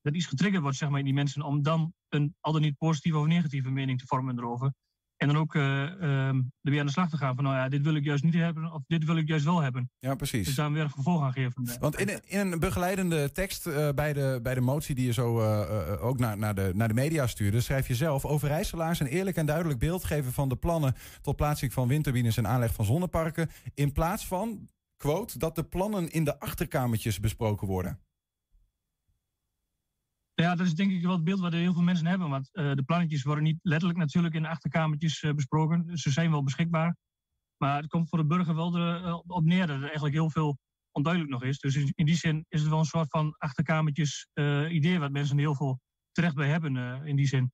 dat 0.00 0.14
iets 0.14 0.26
getriggerd 0.26 0.62
wordt 0.62 0.76
zeg 0.76 0.88
maar, 0.88 0.98
in 0.98 1.04
die 1.04 1.14
mensen 1.14 1.42
om 1.42 1.62
dan 1.62 1.94
een 2.08 2.34
al 2.40 2.52
dan 2.52 2.62
niet 2.62 2.78
positieve 2.78 3.18
of 3.18 3.26
negatieve 3.26 3.70
mening 3.70 3.98
te 3.98 4.06
vormen 4.06 4.38
erover. 4.38 4.72
En 5.22 5.28
dan 5.28 5.36
ook 5.42 5.54
eh, 5.54 5.82
ehm, 5.82 6.36
er 6.36 6.70
weer 6.70 6.80
aan 6.80 6.86
de 6.86 6.92
slag 6.92 7.08
te 7.10 7.16
gaan 7.16 7.34
van 7.34 7.44
nou 7.44 7.56
ja, 7.56 7.68
dit 7.68 7.82
wil 7.82 7.94
ik 7.94 8.04
juist 8.04 8.24
niet 8.24 8.34
hebben 8.34 8.72
of 8.72 8.82
dit 8.86 9.04
wil 9.04 9.16
ik 9.16 9.28
juist 9.28 9.44
wel 9.44 9.60
hebben. 9.60 9.90
Ja, 9.98 10.14
precies. 10.14 10.46
Dus 10.46 10.54
daar 10.54 10.72
weer 10.72 10.82
een 10.82 10.90
vervolg 10.90 11.22
aan 11.22 11.32
geven. 11.32 11.68
Want 11.80 11.98
in, 12.00 12.08
een- 12.08 12.20
in 12.26 12.52
een 12.52 12.58
begeleidende 12.58 13.32
tekst 13.32 13.66
eh, 13.66 13.88
bij, 13.94 14.12
de, 14.12 14.38
bij 14.42 14.54
de 14.54 14.60
motie 14.60 14.94
die 14.94 15.06
je 15.06 15.12
zo 15.12 15.40
eh, 15.40 16.04
ook 16.04 16.18
naar, 16.18 16.38
naar, 16.38 16.54
de, 16.54 16.70
naar 16.74 16.88
de 16.88 16.94
media 16.94 17.26
stuurde, 17.26 17.60
schrijf 17.60 17.88
je 17.88 17.94
zelf: 17.94 18.24
Overijsselaars 18.24 19.00
een 19.00 19.06
eerlijk 19.06 19.36
en 19.36 19.46
duidelijk 19.46 19.78
beeld 19.78 20.04
geven 20.04 20.32
van 20.32 20.48
de 20.48 20.56
plannen 20.56 20.94
tot 21.20 21.36
plaatsing 21.36 21.72
van 21.72 21.88
windturbines 21.88 22.36
en 22.36 22.46
aanleg 22.46 22.74
van 22.74 22.84
zonneparken. 22.84 23.50
In 23.74 23.92
plaats 23.92 24.26
van, 24.26 24.68
quote, 24.96 25.38
dat 25.38 25.54
de 25.54 25.64
plannen 25.64 26.10
in 26.10 26.24
de 26.24 26.40
achterkamertjes 26.40 27.20
besproken 27.20 27.66
worden. 27.66 27.98
Ja, 30.34 30.54
dat 30.54 30.66
is 30.66 30.74
denk 30.74 30.90
ik 30.90 31.02
wel 31.02 31.12
het 31.12 31.24
beeld 31.24 31.40
wat 31.40 31.52
heel 31.52 31.72
veel 31.72 31.82
mensen 31.82 32.06
hebben. 32.06 32.28
Want 32.28 32.48
eh, 32.52 32.72
de 32.72 32.82
plannetjes 32.82 33.22
worden 33.22 33.44
niet 33.44 33.58
letterlijk 33.62 33.98
natuurlijk 33.98 34.34
in 34.34 34.46
achterkamertjes 34.46 35.22
eh, 35.22 35.32
besproken. 35.32 35.98
Ze 35.98 36.10
zijn 36.10 36.30
wel 36.30 36.42
beschikbaar. 36.42 36.96
Maar 37.56 37.76
het 37.76 37.86
komt 37.86 38.08
voor 38.08 38.18
de 38.18 38.26
burger 38.26 38.54
wel 38.54 38.76
eh, 38.76 39.18
op 39.26 39.44
neer 39.44 39.66
dat 39.66 39.76
er 39.76 39.82
eigenlijk 39.82 40.14
heel 40.14 40.30
veel 40.30 40.58
onduidelijk 40.90 41.32
nog 41.32 41.42
is. 41.42 41.58
Dus 41.58 41.76
in, 41.76 41.92
in 41.94 42.06
die 42.06 42.16
zin 42.16 42.44
is 42.48 42.60
het 42.60 42.70
wel 42.70 42.78
een 42.78 42.84
soort 42.84 43.10
van 43.10 43.34
achterkamertjes 43.38 44.28
idee 44.68 44.98
wat 44.98 45.10
mensen 45.10 45.38
heel 45.38 45.56
veel 45.56 45.80
terecht 46.12 46.34
bij 46.34 46.48
hebben 46.48 47.04
in 47.06 47.16
die 47.16 47.26
zin. 47.26 47.52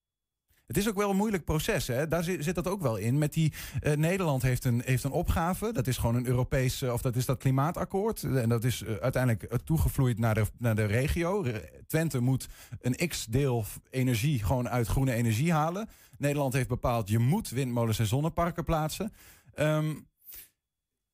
Het 0.68 0.76
is 0.76 0.88
ook 0.88 0.96
wel 0.96 1.10
een 1.10 1.16
moeilijk 1.16 1.44
proces, 1.44 1.86
hè? 1.86 2.08
Daar 2.08 2.22
zit, 2.24 2.54
dat 2.54 2.68
ook 2.68 2.82
wel 2.82 2.96
in. 2.96 3.18
Met 3.18 3.32
die, 3.32 3.52
eh, 3.80 3.96
Nederland 3.96 4.42
heeft 4.42 4.64
een, 4.64 4.82
heeft 4.84 5.04
een 5.04 5.10
opgave. 5.10 5.72
Dat 5.72 5.86
is 5.86 5.96
gewoon 5.96 6.14
een 6.14 6.26
Europees, 6.26 6.82
eh, 6.82 6.92
of 6.92 7.00
dat 7.02 7.16
is 7.16 7.26
dat 7.26 7.38
klimaatakkoord. 7.38 8.22
En 8.22 8.48
dat 8.48 8.64
is 8.64 8.82
eh, 8.82 8.94
uiteindelijk 8.94 9.42
eh, 9.42 9.58
toegevloeid 9.64 10.18
naar 10.18 10.34
de, 10.34 10.44
naar 10.58 10.74
de 10.74 10.84
regio. 10.84 11.40
Re- 11.40 11.70
Twente 11.86 12.20
moet 12.20 12.48
een 12.80 13.08
x-deel 13.08 13.64
energie 13.90 14.44
gewoon 14.44 14.68
uit 14.68 14.86
groene 14.86 15.12
energie 15.12 15.52
halen. 15.52 15.88
Nederland 16.18 16.52
heeft 16.52 16.68
bepaald, 16.68 17.08
je 17.08 17.18
moet 17.18 17.48
windmolens 17.48 17.98
en 17.98 18.06
zonneparken 18.06 18.64
plaatsen. 18.64 19.12
Ehm, 19.54 19.94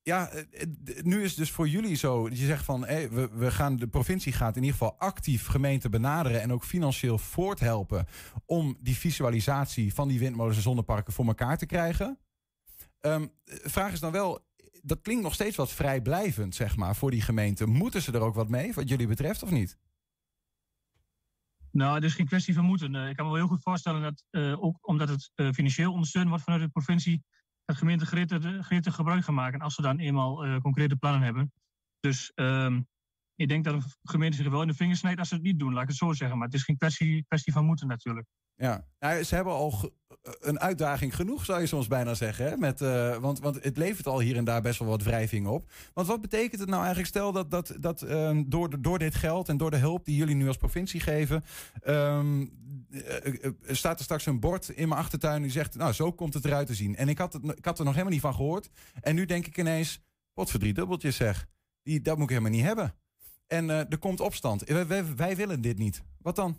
ja, 0.05 0.29
eh, 0.29 0.62
eh, 0.62 0.69
nu 1.03 1.23
is 1.23 1.29
het 1.29 1.38
dus 1.38 1.51
voor 1.51 1.69
jullie 1.69 1.95
zo. 1.95 2.29
Je 2.29 2.47
zegt 2.47 2.64
van 2.64 2.81
we, 2.81 3.51
gaan, 3.51 3.77
de 3.77 3.88
provincie 3.88 4.33
gaat 4.33 4.57
in 4.57 4.62
ieder 4.62 4.79
geval 4.79 4.99
actief 4.99 5.47
gemeenten 5.47 5.90
benaderen 5.90 6.40
en 6.40 6.53
ook 6.53 6.64
financieel 6.64 7.19
voorthelpen 7.19 8.07
om 8.47 8.77
die 8.81 8.97
visualisatie 8.97 9.95
van 9.95 10.09
die 10.09 10.19
windmolens 10.19 10.57
en 10.57 10.62
zonneparken 10.62 11.12
voor 11.12 11.27
elkaar 11.27 11.59
te 11.59 11.67
krijgen. 11.67 12.19
De 13.01 13.31
vraag 13.45 13.93
is 13.93 14.01
dan 14.01 14.12
wel, 14.12 14.47
dat 14.83 15.01
klinkt 15.01 15.23
nog 15.23 15.35
steeds 15.35 15.57
wat 15.57 15.73
vrijblijvend, 15.73 16.55
zeg 16.55 16.77
maar, 16.77 16.97
voor 16.97 17.11
die 17.11 17.23
gemeenten. 17.23 17.69
Moeten 17.69 18.03
ze 18.03 18.12
er 18.12 18.21
ook 18.21 18.35
wat 18.35 18.49
mee, 18.49 18.73
wat 18.73 18.88
jullie 18.88 19.07
betreft, 19.07 19.43
of 19.43 19.51
niet? 19.51 19.79
Nou, 21.71 21.95
het 21.95 22.05
is 22.05 22.14
geen 22.14 22.27
kwestie 22.27 22.55
van 22.55 22.64
moeten. 22.64 22.95
Eh, 22.95 23.09
ik 23.09 23.17
kan 23.17 23.25
me 23.25 23.31
wel 23.33 23.40
heel 23.40 23.51
goed 23.51 23.62
voorstellen 23.62 24.03
dat, 24.03 24.25
ook 24.61 24.88
omdat 24.88 25.09
het 25.09 25.31
financieel 25.55 25.93
ondersteund 25.93 26.29
wordt 26.29 26.45
vanuit 26.45 26.62
de 26.62 26.69
provincie, 26.69 27.25
dat 27.64 27.77
gemeenten 27.77 28.07
gretig, 28.07 28.94
gebruik 28.94 29.24
gaan 29.24 29.35
maken 29.35 29.61
als 29.61 29.74
ze 29.74 29.83
dan 29.83 29.98
eenmaal 29.98 30.44
eh, 30.44 30.61
concrete 30.61 30.96
plannen 30.96 31.22
hebben. 31.22 31.53
Dus 32.00 32.33
ehm, 32.35 32.83
ik 33.35 33.48
denk 33.48 33.64
dat 33.64 33.74
een 33.74 33.83
gemeente 34.03 34.37
zich 34.37 34.48
wel 34.48 34.62
in 34.62 34.68
de 34.68 34.74
vingers 34.74 34.98
snijdt 34.98 35.18
als 35.18 35.29
ze 35.29 35.35
het 35.35 35.42
niet 35.44 35.59
doen, 35.59 35.72
laat 35.72 35.83
ik 35.83 35.88
het 35.88 35.96
zo 35.96 36.12
zeggen. 36.12 36.38
Maar 36.38 36.46
het 36.46 36.57
is 36.57 36.64
geen 36.64 36.77
kwestie, 36.77 37.24
kwestie 37.24 37.53
van 37.53 37.64
moeten 37.64 37.87
natuurlijk. 37.87 38.27
Ja, 38.57 38.87
nou, 38.99 39.23
ze 39.23 39.35
hebben 39.35 39.53
al 39.53 39.71
ge- 39.71 39.93
een 40.40 40.61
uitdaging 40.61 41.14
genoeg, 41.14 41.45
zou 41.45 41.61
je 41.61 41.67
soms 41.67 41.87
bijna 41.87 42.14
zeggen. 42.14 42.47
Hè? 42.47 42.57
Met, 42.57 42.81
eh, 42.81 43.17
want, 43.17 43.40
want 43.40 43.64
het 43.64 43.77
levert 43.77 44.07
al 44.07 44.21
hier 44.21 44.37
en 44.37 44.45
daar 44.45 44.62
best 44.62 44.79
wel 44.79 44.88
wat 44.88 45.03
wrijving 45.03 45.47
op. 45.47 45.71
Want 45.95 46.07
wat 46.07 46.21
betekent 46.21 46.61
het 46.61 46.69
nou 46.69 46.81
eigenlijk? 46.81 47.09
Stel 47.09 47.33
dat, 47.33 47.51
dat, 47.51 47.75
dat 47.81 48.03
eh, 48.03 48.38
door, 48.47 48.83
door 48.83 48.99
dit 48.99 49.14
geld 49.14 49.49
en 49.49 49.57
door 49.57 49.71
de 49.71 49.77
hulp 49.77 50.05
die 50.05 50.17
jullie 50.17 50.35
nu 50.35 50.47
als 50.49 50.57
provincie 50.57 51.01
geven. 51.01 51.45
ehm, 51.83 52.47
eh, 52.90 53.17
eh, 53.27 53.45
eh, 53.45 53.53
staat 53.67 53.99
er 53.99 54.05
straks 54.05 54.27
een 54.27 54.40
bord 54.40 54.69
in 54.69 54.88
mijn 54.88 55.01
achtertuin 55.01 55.43
die 55.43 55.51
zegt: 55.51 55.77
Nou, 55.77 55.93
zo 55.93 56.12
komt 56.12 56.35
het 56.35 56.45
eruit 56.45 56.67
te 56.67 56.75
zien. 56.75 56.97
En 56.97 57.09
ik 57.09 57.19
had, 57.19 57.33
het, 57.33 57.45
ik 57.59 57.64
had 57.64 57.79
er 57.79 57.85
nog 57.85 57.93
helemaal 57.93 58.12
niet 58.14 58.23
van 58.23 58.35
gehoord. 58.35 58.69
En 59.01 59.14
nu 59.14 59.25
denk 59.25 59.47
ik 59.47 59.59
ineens: 59.59 60.01
Wat 60.35 60.51
voor 60.51 60.61
drie 60.61 60.73
dubbeltjes 60.75 61.17
zeg. 61.17 61.47
Die, 61.83 62.01
dat 62.01 62.14
moet 62.17 62.31
ik 62.31 62.37
helemaal 62.37 62.57
niet 62.59 62.67
hebben. 62.67 62.95
En 63.47 63.71
eh, 63.71 63.79
er 63.79 63.99
komt 63.99 64.21
opstand. 64.21 64.64
Wij, 64.64 65.17
wij 65.17 65.37
willen 65.37 65.61
dit 65.61 65.79
niet. 65.79 66.03
Wat 66.19 66.37
dan? 66.37 66.59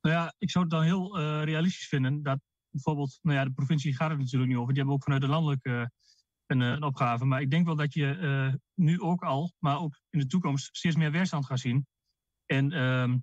Nou 0.00 0.14
ja, 0.14 0.34
ik 0.38 0.50
zou 0.50 0.64
het 0.64 0.72
dan 0.72 0.82
heel 0.82 1.18
eh, 1.18 1.44
realistisch 1.44 1.88
vinden 1.88 2.22
dat 2.22 2.38
bijvoorbeeld, 2.70 3.18
nou 3.22 3.36
ja, 3.36 3.44
de 3.44 3.52
provincie 3.52 3.96
gaat 3.96 4.10
het 4.10 4.18
natuurlijk 4.18 4.50
niet 4.50 4.60
over. 4.60 4.68
Die 4.72 4.78
hebben 4.78 4.94
ook 4.94 5.04
vanuit 5.04 5.22
de 5.22 5.28
landelijke 5.28 5.70
eh, 5.70 5.86
een, 6.46 6.62
eh, 6.62 6.68
een 6.68 6.82
opgave. 6.82 7.24
Maar 7.24 7.40
ik 7.40 7.50
denk 7.50 7.66
wel 7.66 7.76
dat 7.76 7.94
je 7.94 8.58
nu 8.74 9.00
ook 9.00 9.22
al, 9.22 9.52
maar 9.58 9.80
ook 9.80 10.00
in 10.10 10.18
de 10.18 10.26
toekomst, 10.26 10.76
steeds 10.76 10.96
meer 10.96 11.10
weerstand 11.10 11.46
gaat 11.46 11.60
zien. 11.60 11.86
En 12.46 12.72
ehm, 12.72 13.16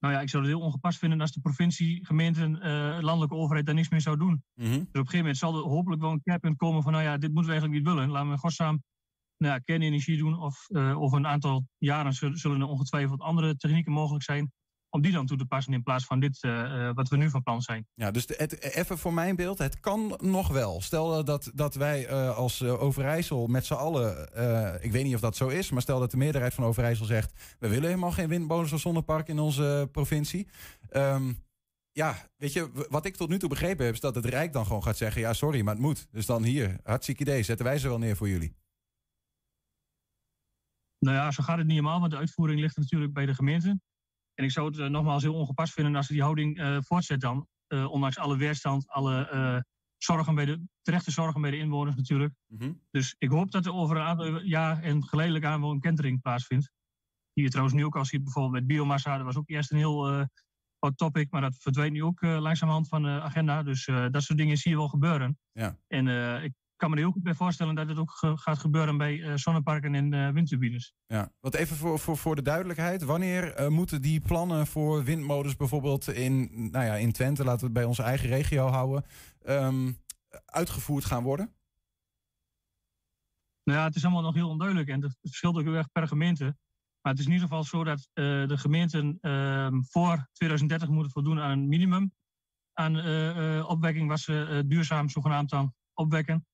nou 0.00 0.14
ja, 0.14 0.20
ik 0.20 0.28
zou 0.28 0.42
het 0.42 0.52
heel 0.52 0.62
ongepast 0.62 0.98
vinden 0.98 1.20
als 1.20 1.32
de 1.32 1.40
provincie, 1.40 2.06
gemeenten, 2.06 2.60
eh, 2.60 2.98
landelijke 3.00 3.34
overheid 3.34 3.66
daar 3.66 3.74
niks 3.74 3.88
meer 3.88 4.00
zou 4.00 4.16
doen. 4.16 4.44
Dus 4.54 4.66
op 4.66 4.82
een 4.82 4.90
gegeven 4.92 5.18
moment 5.18 5.36
zal 5.36 5.56
er 5.56 5.62
hopelijk 5.62 6.00
wel 6.00 6.10
een 6.10 6.22
keerpunt 6.22 6.56
komen 6.56 6.82
van, 6.82 6.92
nou 6.92 7.04
ja, 7.04 7.18
dit 7.18 7.32
moeten 7.32 7.52
we 7.52 7.58
eigenlijk 7.58 7.80
niet 7.82 7.94
willen. 7.94 8.10
Laten 8.10 8.30
we 8.30 8.38
godsnaam 8.38 8.82
nou 9.36 9.54
ja, 9.54 9.58
kernenergie 9.58 10.18
doen. 10.18 10.40
Of 10.40 10.68
eh, 10.68 11.00
over 11.00 11.18
een 11.18 11.26
aantal 11.26 11.66
jaren 11.78 12.12
zullen 12.12 12.60
er 12.60 12.66
ongetwijfeld 12.66 13.20
andere 13.20 13.56
technieken 13.56 13.92
mogelijk 13.92 14.24
zijn. 14.24 14.52
Om 14.90 15.00
die 15.00 15.12
dan 15.12 15.26
toe 15.26 15.36
te 15.36 15.46
passen 15.46 15.72
in 15.72 15.82
plaats 15.82 16.04
van 16.04 16.20
dit 16.20 16.42
eh, 16.42 16.88
eh, 16.88 16.94
wat 16.94 17.08
we 17.08 17.16
nu 17.16 17.30
van 17.30 17.42
plan 17.42 17.62
zijn. 17.62 17.86
Ja, 17.94 18.10
dus 18.10 18.26
de- 18.26 18.34
het, 18.36 18.62
even 18.62 18.98
voor 18.98 19.14
mijn 19.14 19.36
beeld, 19.36 19.58
het 19.58 19.80
kan 19.80 20.18
nog 20.20 20.48
wel. 20.48 20.80
Stel 20.80 21.24
dat, 21.24 21.50
dat 21.54 21.74
wij 21.74 22.06
eh, 22.06 22.36
als 22.36 22.62
Overijssel 22.62 23.46
met 23.46 23.66
z'n 23.66 23.74
allen, 23.74 24.18
ik 24.82 24.92
weet 24.92 25.04
niet 25.04 25.14
of 25.14 25.20
dat 25.20 25.36
zo 25.36 25.48
is, 25.48 25.70
maar 25.70 25.82
stel 25.82 25.98
dat 25.98 26.10
de 26.10 26.16
meerderheid 26.16 26.54
van 26.54 26.64
Overijssel 26.64 27.06
zegt, 27.06 27.56
we 27.58 27.68
willen 27.68 27.88
helemaal 27.88 28.10
geen 28.10 28.28
windmolens 28.28 28.72
of 28.72 28.80
zonnepark 28.80 29.28
in 29.28 29.38
onze 29.38 29.88
provincie. 29.92 30.48
Ehm, 30.88 31.32
ja, 31.92 32.16
weet 32.36 32.52
je, 32.52 32.86
wat 32.88 33.04
ik 33.04 33.16
tot 33.16 33.28
nu 33.28 33.38
toe 33.38 33.48
begrepen 33.48 33.84
heb, 33.84 33.94
is 33.94 34.00
dat 34.00 34.14
het 34.14 34.24
Rijk 34.24 34.52
dan 34.52 34.66
gewoon 34.66 34.82
gaat 34.82 34.96
zeggen, 34.96 35.20
ja 35.20 35.32
sorry, 35.32 35.60
maar 35.62 35.74
het 35.74 35.82
moet. 35.82 36.08
Dus 36.10 36.26
dan 36.26 36.42
hier, 36.42 36.80
hartstikke 36.82 37.22
idee, 37.22 37.42
zetten 37.42 37.66
wij 37.66 37.78
ze 37.78 37.88
wel 37.88 37.98
neer 37.98 38.16
voor 38.16 38.28
jullie. 38.28 38.54
Nou 40.98 41.16
ja, 41.16 41.30
zo 41.30 41.42
gaat 41.42 41.58
het 41.58 41.66
niet 41.66 41.76
helemaal, 41.76 42.00
want 42.00 42.12
de 42.12 42.18
uitvoering 42.18 42.60
ligt 42.60 42.76
natuurlijk 42.76 43.12
bij 43.12 43.26
de 43.26 43.34
gemeente. 43.34 43.80
En 44.34 44.44
ik 44.44 44.50
zou 44.50 44.66
het 44.66 44.78
eh, 44.78 44.86
nogmaals 44.86 45.22
heel 45.22 45.34
ongepast 45.34 45.72
vinden 45.72 45.96
als 45.96 46.06
ze 46.06 46.12
die 46.12 46.22
houding 46.22 46.58
eh, 46.58 46.76
voortzet 46.80 47.20
dan. 47.20 47.46
Eh, 47.66 47.90
ondanks 47.90 48.18
alle 48.18 48.36
weerstand, 48.36 48.88
alle 48.88 49.64
zorgen 49.96 50.34
bij 50.34 50.44
de, 50.44 50.66
terechte 50.82 51.10
zorgen 51.10 51.40
bij 51.40 51.50
de 51.50 51.56
inwoners 51.56 51.96
natuurlijk. 51.96 52.34
Mhm. 52.46 52.72
Dus 52.90 53.14
ik 53.18 53.30
hoop 53.30 53.50
dat 53.50 53.66
er 53.66 53.72
over 53.72 53.96
een 53.96 54.02
aantal 54.02 54.40
jaar 54.40 54.82
en 54.82 55.04
geleidelijk 55.04 55.44
aan 55.44 55.60
wel 55.60 55.70
een 55.70 55.80
kentering 55.80 56.20
plaatsvindt. 56.20 56.70
Die 57.32 57.44
je 57.44 57.50
trouwens 57.50 57.76
nu 57.76 57.84
ook 57.84 57.96
al 57.96 58.04
ziet, 58.04 58.24
bijvoorbeeld 58.24 58.54
met 58.54 58.66
biomassa. 58.66 59.16
Dat 59.16 59.26
was 59.26 59.36
ook 59.36 59.48
eerst 59.48 59.70
een 59.70 59.76
heel 59.76 60.26
hot 60.78 60.96
topic, 60.96 61.30
maar 61.30 61.40
dat 61.40 61.56
verdwijnt 61.58 61.92
nu 61.92 62.02
ook 62.02 62.22
langzamerhand 62.22 62.88
van 62.88 63.02
de 63.02 63.20
agenda. 63.20 63.62
Dus 63.62 63.84
dat 64.10 64.22
soort 64.22 64.38
dingen 64.38 64.56
zie 64.56 64.70
je 64.70 64.76
wel 64.76 64.88
gebeuren. 64.88 65.38
Ja. 65.52 65.78
En 65.86 66.06
ik 66.42 66.52
kan 66.80 66.90
me 66.90 66.96
er 66.96 67.02
heel 67.02 67.12
goed 67.12 67.22
bij 67.22 67.34
voorstellen 67.34 67.74
dat 67.74 67.88
het 67.88 67.98
ook 67.98 68.10
ge- 68.10 68.36
gaat 68.36 68.58
gebeuren 68.58 68.96
bij 68.96 69.22
eh, 69.22 69.36
zonneparken 69.36 69.94
en 69.94 70.12
eh, 70.12 70.30
windturbines. 70.30 70.94
Ja, 71.06 71.32
wat 71.40 71.54
even 71.54 71.76
voor, 71.76 71.98
voor, 71.98 72.16
voor 72.16 72.36
de 72.36 72.42
duidelijkheid. 72.42 73.02
Wanneer 73.02 73.54
eh, 73.54 73.68
moeten 73.68 74.02
die 74.02 74.20
plannen 74.20 74.66
voor 74.66 75.04
windmolens 75.04 75.56
bijvoorbeeld 75.56 76.08
in, 76.08 76.48
nou 76.70 76.84
ja, 76.84 76.94
in 76.94 77.12
Twente, 77.12 77.44
laten 77.44 77.58
we 77.60 77.64
het 77.64 77.74
bij 77.74 77.84
onze 77.84 78.02
eigen 78.02 78.28
regio 78.28 78.66
houden, 78.66 79.04
ehm, 79.40 79.92
uitgevoerd 80.44 81.04
gaan 81.04 81.22
worden? 81.22 81.54
Nou 83.64 83.78
ja, 83.78 83.84
het 83.84 83.96
is 83.96 84.04
allemaal 84.04 84.22
nog 84.22 84.34
heel 84.34 84.48
onduidelijk 84.48 84.88
en 84.88 85.02
het 85.02 85.16
verschilt 85.22 85.56
ook 85.56 85.64
heel 85.64 85.74
erg 85.74 85.92
per 85.92 86.08
gemeente. 86.08 86.44
Maar 87.00 87.12
het 87.12 87.18
is 87.18 87.26
in 87.26 87.32
ieder 87.32 87.48
geval 87.48 87.64
zo 87.64 87.84
dat 87.84 88.08
de 88.12 88.58
gemeenten 88.58 89.18
ehm, 89.20 89.82
voor 89.82 90.28
2030 90.32 90.88
moeten 90.88 91.12
voldoen 91.12 91.40
aan 91.40 91.50
een 91.50 91.68
minimum 91.68 92.12
aan 92.72 92.96
opwekking 93.66 94.08
wat 94.08 94.20
ze 94.20 94.64
duurzaam 94.66 95.08
zogenaamd 95.08 95.50
dan 95.50 95.74
opwekken. 95.94 96.44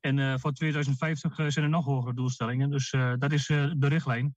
En 0.00 0.18
eh, 0.18 0.34
voor 0.38 0.52
2050 0.52 1.38
eh, 1.38 1.46
zijn 1.48 1.64
er 1.64 1.70
nog 1.70 1.84
hogere 1.84 2.14
doelstellingen. 2.14 2.70
Dus 2.70 2.90
eh, 2.90 3.12
dat 3.18 3.32
is 3.32 3.46
de 3.46 3.88
richtlijn. 3.88 4.34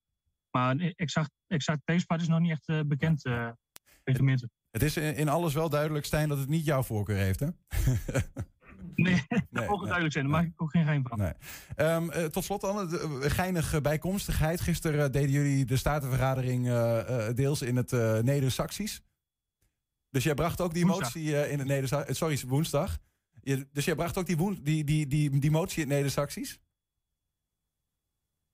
Maar 0.52 0.72
een 0.72 0.94
exact, 0.96 1.32
exact 1.48 1.82
tijdspad 1.86 2.22
is 2.22 2.28
nog 2.28 2.40
niet 2.40 2.52
echt 2.52 2.88
bekend 2.88 3.22
de 3.22 3.56
gemeente. 4.04 4.50
Het 4.72 4.82
is 4.82 4.98
in 4.98 5.30
alles 5.30 5.54
wel 5.54 5.70
duidelijk, 5.70 6.06
Stijn, 6.06 6.30
dat 6.30 6.38
het 6.38 6.50
niet 6.50 6.66
jouw 6.66 6.84
voorkeur 6.84 7.18
heeft, 7.18 7.40
hè? 7.40 7.48
Nee, 8.96 9.26
dat 9.50 9.68
mogen 9.68 9.84
duidelijk 9.84 10.14
zijn. 10.14 10.30
Daar 10.30 10.34
maak 10.34 10.46
ik 10.46 10.62
ook 10.62 10.72
geen 10.72 10.84
geheim 10.84 11.08
van. 11.08 11.18
Nee. 11.18 11.34
Ehm, 11.76 12.10
eh, 12.10 12.26
tot 12.26 12.44
slot 12.44 12.62
dan, 12.62 12.94
eh, 12.94 13.32
geinige 13.32 13.82
bijkomstigheid. 13.82 14.62
Gisteren 14.62 15.12
deden 15.12 15.32
jullie 15.32 15.66
de 15.66 15.78
statenvergadering 15.78 16.64
deels 17.36 17.62
in 17.62 17.76
het 17.76 17.92
Neder-Saxisch. 18.24 19.02
Dus 20.10 20.24
jij 20.24 20.34
bracht 20.34 20.62
ook 20.62 20.74
die 20.74 20.86
Woensdag. 20.86 21.16
motie 21.16 21.50
in 21.50 21.60
het 21.60 21.68
Neder 21.68 22.16
Sorry, 22.16 22.40
woensdag. 22.48 23.00
Je, 23.44 23.68
dus 23.72 23.86
jij 23.86 23.96
bracht 23.96 24.18
ook 24.18 24.26
die, 24.26 24.38
woen- 24.38 24.64
die, 24.64 24.84
die, 24.84 25.08
die, 25.08 25.40
die 25.40 25.52
motie 25.52 25.84
in? 25.84 25.90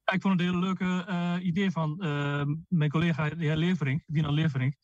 Ja, 0.04 0.14
ik 0.16 0.22
vond 0.22 0.34
het 0.40 0.42
een 0.42 0.54
hele 0.54 0.66
leuke 0.66 1.06
eh, 1.08 1.46
idee 1.46 1.72
van 1.72 2.02
eh, 2.02 2.46
mijn 2.68 2.90
collega 2.90 3.30
de 3.30 3.36
heer 3.44 3.56
Leverink, 3.56 4.04
Dino 4.08 4.32
Leverink. 4.32 4.76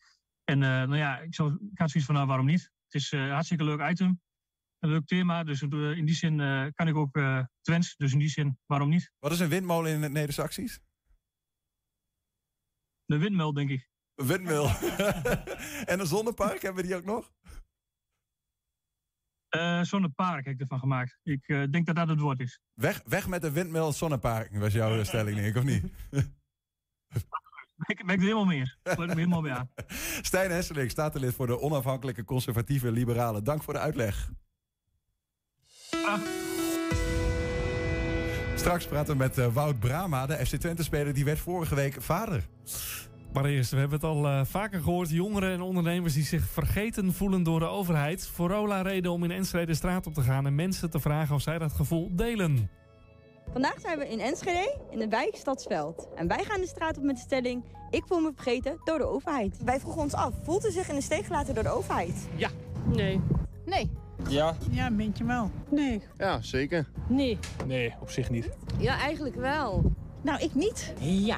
En 0.43 0.63
eh, 0.63 0.69
nou 0.69 0.95
ja, 0.95 1.19
ik, 1.19 1.35
zou, 1.35 1.53
ik 1.71 1.77
had 1.77 1.89
zoiets 1.89 2.05
van, 2.05 2.15
nou 2.15 2.27
waarom 2.27 2.45
niet? 2.45 2.71
Het 2.85 3.01
is 3.01 3.11
een 3.11 3.29
hartstikke 3.29 3.63
leuk 3.63 3.89
item, 3.89 4.21
een 4.79 4.89
leuk 4.89 5.05
thema. 5.05 5.43
Dus 5.43 5.61
in 5.61 6.05
die 6.05 6.15
zin 6.15 6.37
kan 6.73 6.87
ik 6.87 6.95
ook 6.95 7.15
eh 7.15 7.43
Twents, 7.61 7.95
dus 7.95 8.13
in 8.13 8.19
die 8.19 8.29
zin, 8.29 8.59
waarom 8.65 8.89
niet? 8.89 9.11
Wat 9.19 9.31
is 9.31 9.39
een 9.39 9.49
windmolen 9.49 9.91
in 9.91 10.01
het 10.01 10.11
Neder-Saxisch? 10.11 10.79
De 13.05 13.17
windmel, 13.17 13.53
denk 13.53 13.69
ik. 13.69 13.89
Een 14.15 14.27
windmil. 14.27 14.67
en 15.91 15.99
een 15.99 16.07
zonnepark, 16.07 16.61
hebben 16.61 16.81
we 16.81 16.87
die 16.87 16.97
ook 16.97 17.05
nog? 17.05 17.33
Eh 19.59 19.81
Zonnepark 19.81 20.45
heb 20.45 20.53
ik 20.53 20.59
ervan 20.59 20.79
gemaakt. 20.79 21.17
Ik 21.23 21.47
eh, 21.47 21.63
denk 21.71 21.85
dat 21.85 21.95
dat 21.95 22.07
het 22.07 22.19
woord 22.19 22.39
is. 22.39 22.59
Weg, 22.73 23.01
weg 23.05 23.27
met 23.27 23.41
de 23.41 23.51
windmil 23.51 23.93
zonnepark, 23.93 24.57
was 24.57 24.73
jouw 24.73 25.03
stelling, 25.03 25.35
denk 25.35 25.47
ik, 25.47 25.55
of 25.55 25.63
niet? 25.63 25.83
Ik 27.77 28.05
ben 28.05 28.15
er 28.15 28.21
helemaal 28.21 28.45
mee 28.45 28.59
eens. 28.59 28.77
Ik 28.83 28.97
helemaal 28.97 29.41
mee 29.41 29.51
aan. 29.51 29.69
Stijn 30.21 30.51
Hesseling, 30.51 30.91
statenlid 30.91 31.33
voor 31.33 31.47
de 31.47 31.59
onafhankelijke 31.59 32.23
conservatieve 32.23 32.91
liberalen. 32.91 33.43
Dank 33.43 33.63
voor 33.63 33.73
de 33.73 33.79
uitleg. 33.79 34.29
Straks 38.55 38.87
praten 38.87 39.11
we 39.11 39.17
met 39.17 39.37
eh, 39.37 39.53
Wout 39.53 39.79
Brama, 39.79 40.25
de 40.25 40.45
FC 40.45 40.55
Twente-speler. 40.55 41.13
Die 41.13 41.25
werd 41.25 41.39
vorige 41.39 41.75
week 41.75 42.01
vader. 42.01 42.43
Maar 43.35 43.45
eerst, 43.45 43.71
we 43.71 43.77
hebben 43.77 43.99
het 43.99 44.07
al 44.07 44.27
eh, 44.27 44.41
vaker 44.43 44.81
gehoord. 44.81 45.09
Jongeren 45.09 45.51
en 45.51 45.61
ondernemers 45.61 46.13
die 46.13 46.23
zich 46.23 46.47
vergeten 46.47 47.13
voelen 47.13 47.43
door 47.43 47.59
de 47.59 47.65
overheid. 47.65 48.27
Forola 48.27 48.81
reden 48.81 49.11
om 49.11 49.23
in 49.23 49.31
Enschede 49.31 49.65
de 49.65 49.73
straat 49.73 50.07
op 50.07 50.13
te 50.13 50.21
gaan 50.21 50.45
en 50.45 50.55
mensen 50.55 50.89
te 50.89 50.99
vragen 50.99 51.35
of 51.35 51.41
zij 51.41 51.57
dat 51.57 51.71
gevoel 51.71 52.09
delen. 52.11 52.69
Vandaag 53.51 53.79
zijn 53.79 53.99
we 53.99 54.09
in 54.09 54.19
Enschede, 54.19 54.77
in 54.91 54.99
de 54.99 55.07
wijk 55.07 55.35
Stadsveld. 55.35 56.07
En 56.15 56.27
wij 56.27 56.43
gaan 56.43 56.61
de 56.61 56.67
straat 56.67 56.97
op 56.97 57.03
met 57.03 57.15
de 57.15 57.21
stelling... 57.21 57.63
ik 57.89 58.03
voel 58.07 58.19
me 58.19 58.31
vergeten 58.35 58.81
door 58.83 58.97
de 58.97 59.05
overheid. 59.05 59.63
Wij 59.63 59.79
vroegen 59.79 60.01
ons 60.01 60.13
af, 60.13 60.33
voelt 60.43 60.65
u 60.65 60.71
zich 60.71 60.89
in 60.89 60.95
de 60.95 61.01
steek 61.01 61.25
gelaten 61.25 61.53
door 61.53 61.63
de 61.63 61.69
overheid? 61.69 62.27
Ja. 62.35 62.49
Nee. 62.85 63.21
Nee. 63.65 63.89
Ja. 64.29 64.55
Ja, 64.71 64.91
vind 64.97 65.17
je 65.17 65.23
wel. 65.23 65.51
Nee. 65.69 66.01
Ja, 66.17 66.41
zeker. 66.41 66.87
Nee. 67.07 67.37
Nee, 67.65 67.93
op 68.01 68.09
zich 68.09 68.29
niet. 68.29 68.49
Ja, 68.77 68.99
eigenlijk 68.99 69.35
wel. 69.35 69.91
Nou, 70.21 70.39
ik 70.39 70.53
niet. 70.53 70.93
Ja. 70.99 71.37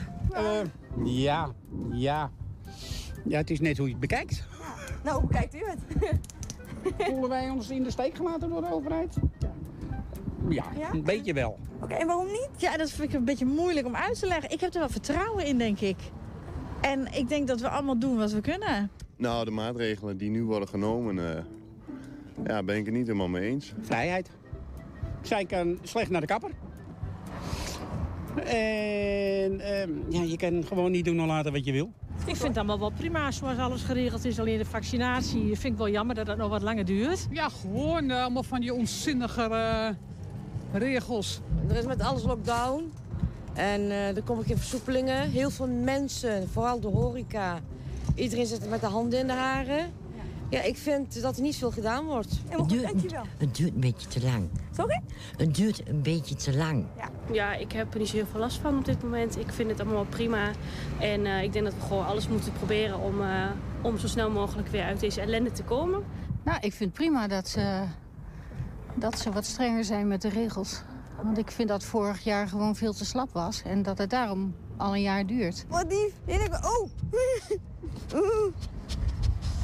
Ja, 1.03 1.51
ja. 1.91 2.31
Ja, 3.25 3.37
het 3.37 3.49
is 3.49 3.59
net 3.59 3.77
hoe 3.77 3.85
je 3.85 3.91
het 3.91 4.01
bekijkt. 4.01 4.43
Nou, 5.03 5.21
hoe 5.21 5.29
kijkt 5.29 5.55
u 5.55 5.59
het? 5.65 5.79
Voelen 7.07 7.29
wij 7.29 7.49
ons 7.49 7.69
in 7.69 7.83
de 7.83 7.91
steek 7.91 8.15
gelaten 8.15 8.49
door 8.49 8.61
de 8.61 8.71
overheid? 8.71 9.15
Ja, 10.49 10.65
Ja? 10.77 10.93
een 10.93 11.03
beetje 11.03 11.33
wel. 11.33 11.59
Oké, 11.81 11.93
en 11.93 12.07
waarom 12.07 12.25
niet? 12.25 12.49
Ja, 12.57 12.77
dat 12.77 12.89
vind 12.91 13.09
ik 13.09 13.15
een 13.15 13.25
beetje 13.25 13.45
moeilijk 13.45 13.85
om 13.85 13.95
uit 13.95 14.19
te 14.19 14.27
leggen. 14.27 14.51
Ik 14.51 14.59
heb 14.59 14.73
er 14.73 14.79
wel 14.79 14.89
vertrouwen 14.89 15.45
in, 15.45 15.57
denk 15.57 15.79
ik. 15.79 15.97
En 16.81 17.13
ik 17.13 17.29
denk 17.29 17.47
dat 17.47 17.59
we 17.61 17.69
allemaal 17.69 17.99
doen 17.99 18.17
wat 18.17 18.31
we 18.31 18.41
kunnen. 18.41 18.89
Nou, 19.15 19.45
de 19.45 19.51
maatregelen 19.51 20.17
die 20.17 20.29
nu 20.29 20.43
worden 20.43 20.67
genomen, 20.67 21.35
eh, 21.35 21.43
ja, 22.45 22.63
ben 22.63 22.75
ik 22.75 22.85
het 22.85 22.93
niet 22.93 23.05
helemaal 23.07 23.27
mee 23.27 23.49
eens. 23.49 23.73
Vrijheid. 23.81 24.29
Zij 25.21 25.45
kan 25.45 25.77
slecht 25.83 26.09
naar 26.09 26.21
de 26.21 26.27
kapper. 26.27 26.51
En 28.45 29.59
ehm, 29.59 29.91
ja, 30.09 30.21
je 30.21 30.37
kan 30.37 30.63
gewoon 30.67 30.91
niet 30.91 31.05
doen 31.05 31.19
en 31.19 31.25
laten 31.25 31.51
wat 31.51 31.65
je 31.65 31.71
wil. 31.71 31.91
Ik 32.25 32.35
vind 32.35 32.47
het 32.47 32.57
allemaal 32.57 32.79
wel 32.79 32.91
prima 32.97 33.31
zoals 33.31 33.57
alles 33.57 33.81
geregeld 33.81 34.25
is. 34.25 34.39
Alleen 34.39 34.57
de 34.57 34.65
vaccinatie 34.65 35.57
vind 35.57 35.73
ik 35.73 35.77
wel 35.77 35.89
jammer 35.89 36.15
dat 36.15 36.25
dat 36.25 36.37
nog 36.37 36.49
wat 36.49 36.61
langer 36.61 36.85
duurt. 36.85 37.27
Ja, 37.31 37.49
gewoon 37.49 38.09
eh, 38.09 38.21
allemaal 38.21 38.43
van 38.43 38.59
die 38.59 38.73
onzinnige 38.73 39.41
eh, 39.41 39.89
regels. 40.79 41.39
Er 41.69 41.75
is 41.75 41.85
met 41.85 42.01
alles 42.01 42.23
lockdown. 42.23 42.91
En 43.53 43.81
eh, 43.81 44.15
er 44.15 44.23
komen 44.23 44.45
geen 44.45 44.57
versoepelingen. 44.57 45.29
Heel 45.29 45.49
veel 45.49 45.67
mensen, 45.67 46.49
vooral 46.49 46.79
de 46.79 46.87
horeca. 46.87 47.59
Iedereen 48.15 48.45
zit 48.45 48.69
met 48.69 48.81
de 48.81 48.87
handen 48.87 49.19
in 49.19 49.27
de 49.27 49.33
haren. 49.33 49.91
Ja, 50.49 50.61
ik 50.61 50.77
vind 50.77 51.21
dat 51.21 51.35
er 51.35 51.41
niet 51.41 51.55
veel 51.55 51.71
gedaan 51.71 52.05
wordt. 52.05 52.39
Het 52.47 52.69
duurt, 52.69 52.91
Het 53.37 53.55
duurt 53.55 53.73
een 53.73 53.79
beetje 53.79 54.07
te 54.07 54.23
lang. 54.23 54.49
Sorry? 54.75 55.01
Het 55.37 55.55
duurt 55.55 55.87
een 55.87 56.01
beetje 56.01 56.35
te 56.35 56.57
lang. 56.57 56.85
Ja, 57.31 57.53
ik 57.53 57.71
heb 57.71 57.93
er 57.93 57.99
niet 57.99 58.07
zo 58.07 58.15
heel 58.15 58.25
veel 58.25 58.39
last 58.39 58.57
van 58.57 58.77
op 58.77 58.85
dit 58.85 59.03
moment. 59.03 59.37
Ik 59.37 59.51
vind 59.51 59.69
het 59.69 59.79
allemaal 59.79 59.97
wel 59.97 60.09
prima. 60.09 60.51
En 60.99 61.25
eh, 61.25 61.43
ik 61.43 61.53
denk 61.53 61.65
dat 61.65 61.73
we 61.73 61.81
gewoon 61.81 62.05
alles 62.05 62.27
moeten 62.27 62.53
proberen 62.53 62.99
om, 62.99 63.21
eh, 63.21 63.49
om 63.81 63.97
zo 63.97 64.07
snel 64.07 64.29
mogelijk 64.29 64.67
weer 64.67 64.83
uit 64.83 64.99
deze 64.99 65.21
ellende 65.21 65.51
te 65.51 65.63
komen. 65.63 66.03
Nou, 66.43 66.57
ik 66.61 66.73
vind 66.73 66.93
prima 66.93 67.27
dat 67.27 67.47
ze, 67.47 67.83
dat 68.95 69.19
ze 69.19 69.31
wat 69.31 69.45
strenger 69.45 69.83
zijn 69.83 70.07
met 70.07 70.21
de 70.21 70.29
regels. 70.29 70.81
Want 71.23 71.37
ik 71.37 71.51
vind 71.51 71.69
dat 71.69 71.83
vorig 71.83 72.23
jaar 72.23 72.47
gewoon 72.47 72.75
veel 72.75 72.93
te 72.93 73.05
slap 73.05 73.31
was. 73.31 73.61
En 73.63 73.83
dat 73.83 73.97
het 73.97 74.09
daarom 74.09 74.55
al 74.77 74.93
een 74.93 75.01
jaar 75.01 75.25
duurt. 75.25 75.65
Wat 75.69 75.85
lief. 75.89 76.13
Oh. 76.63 76.89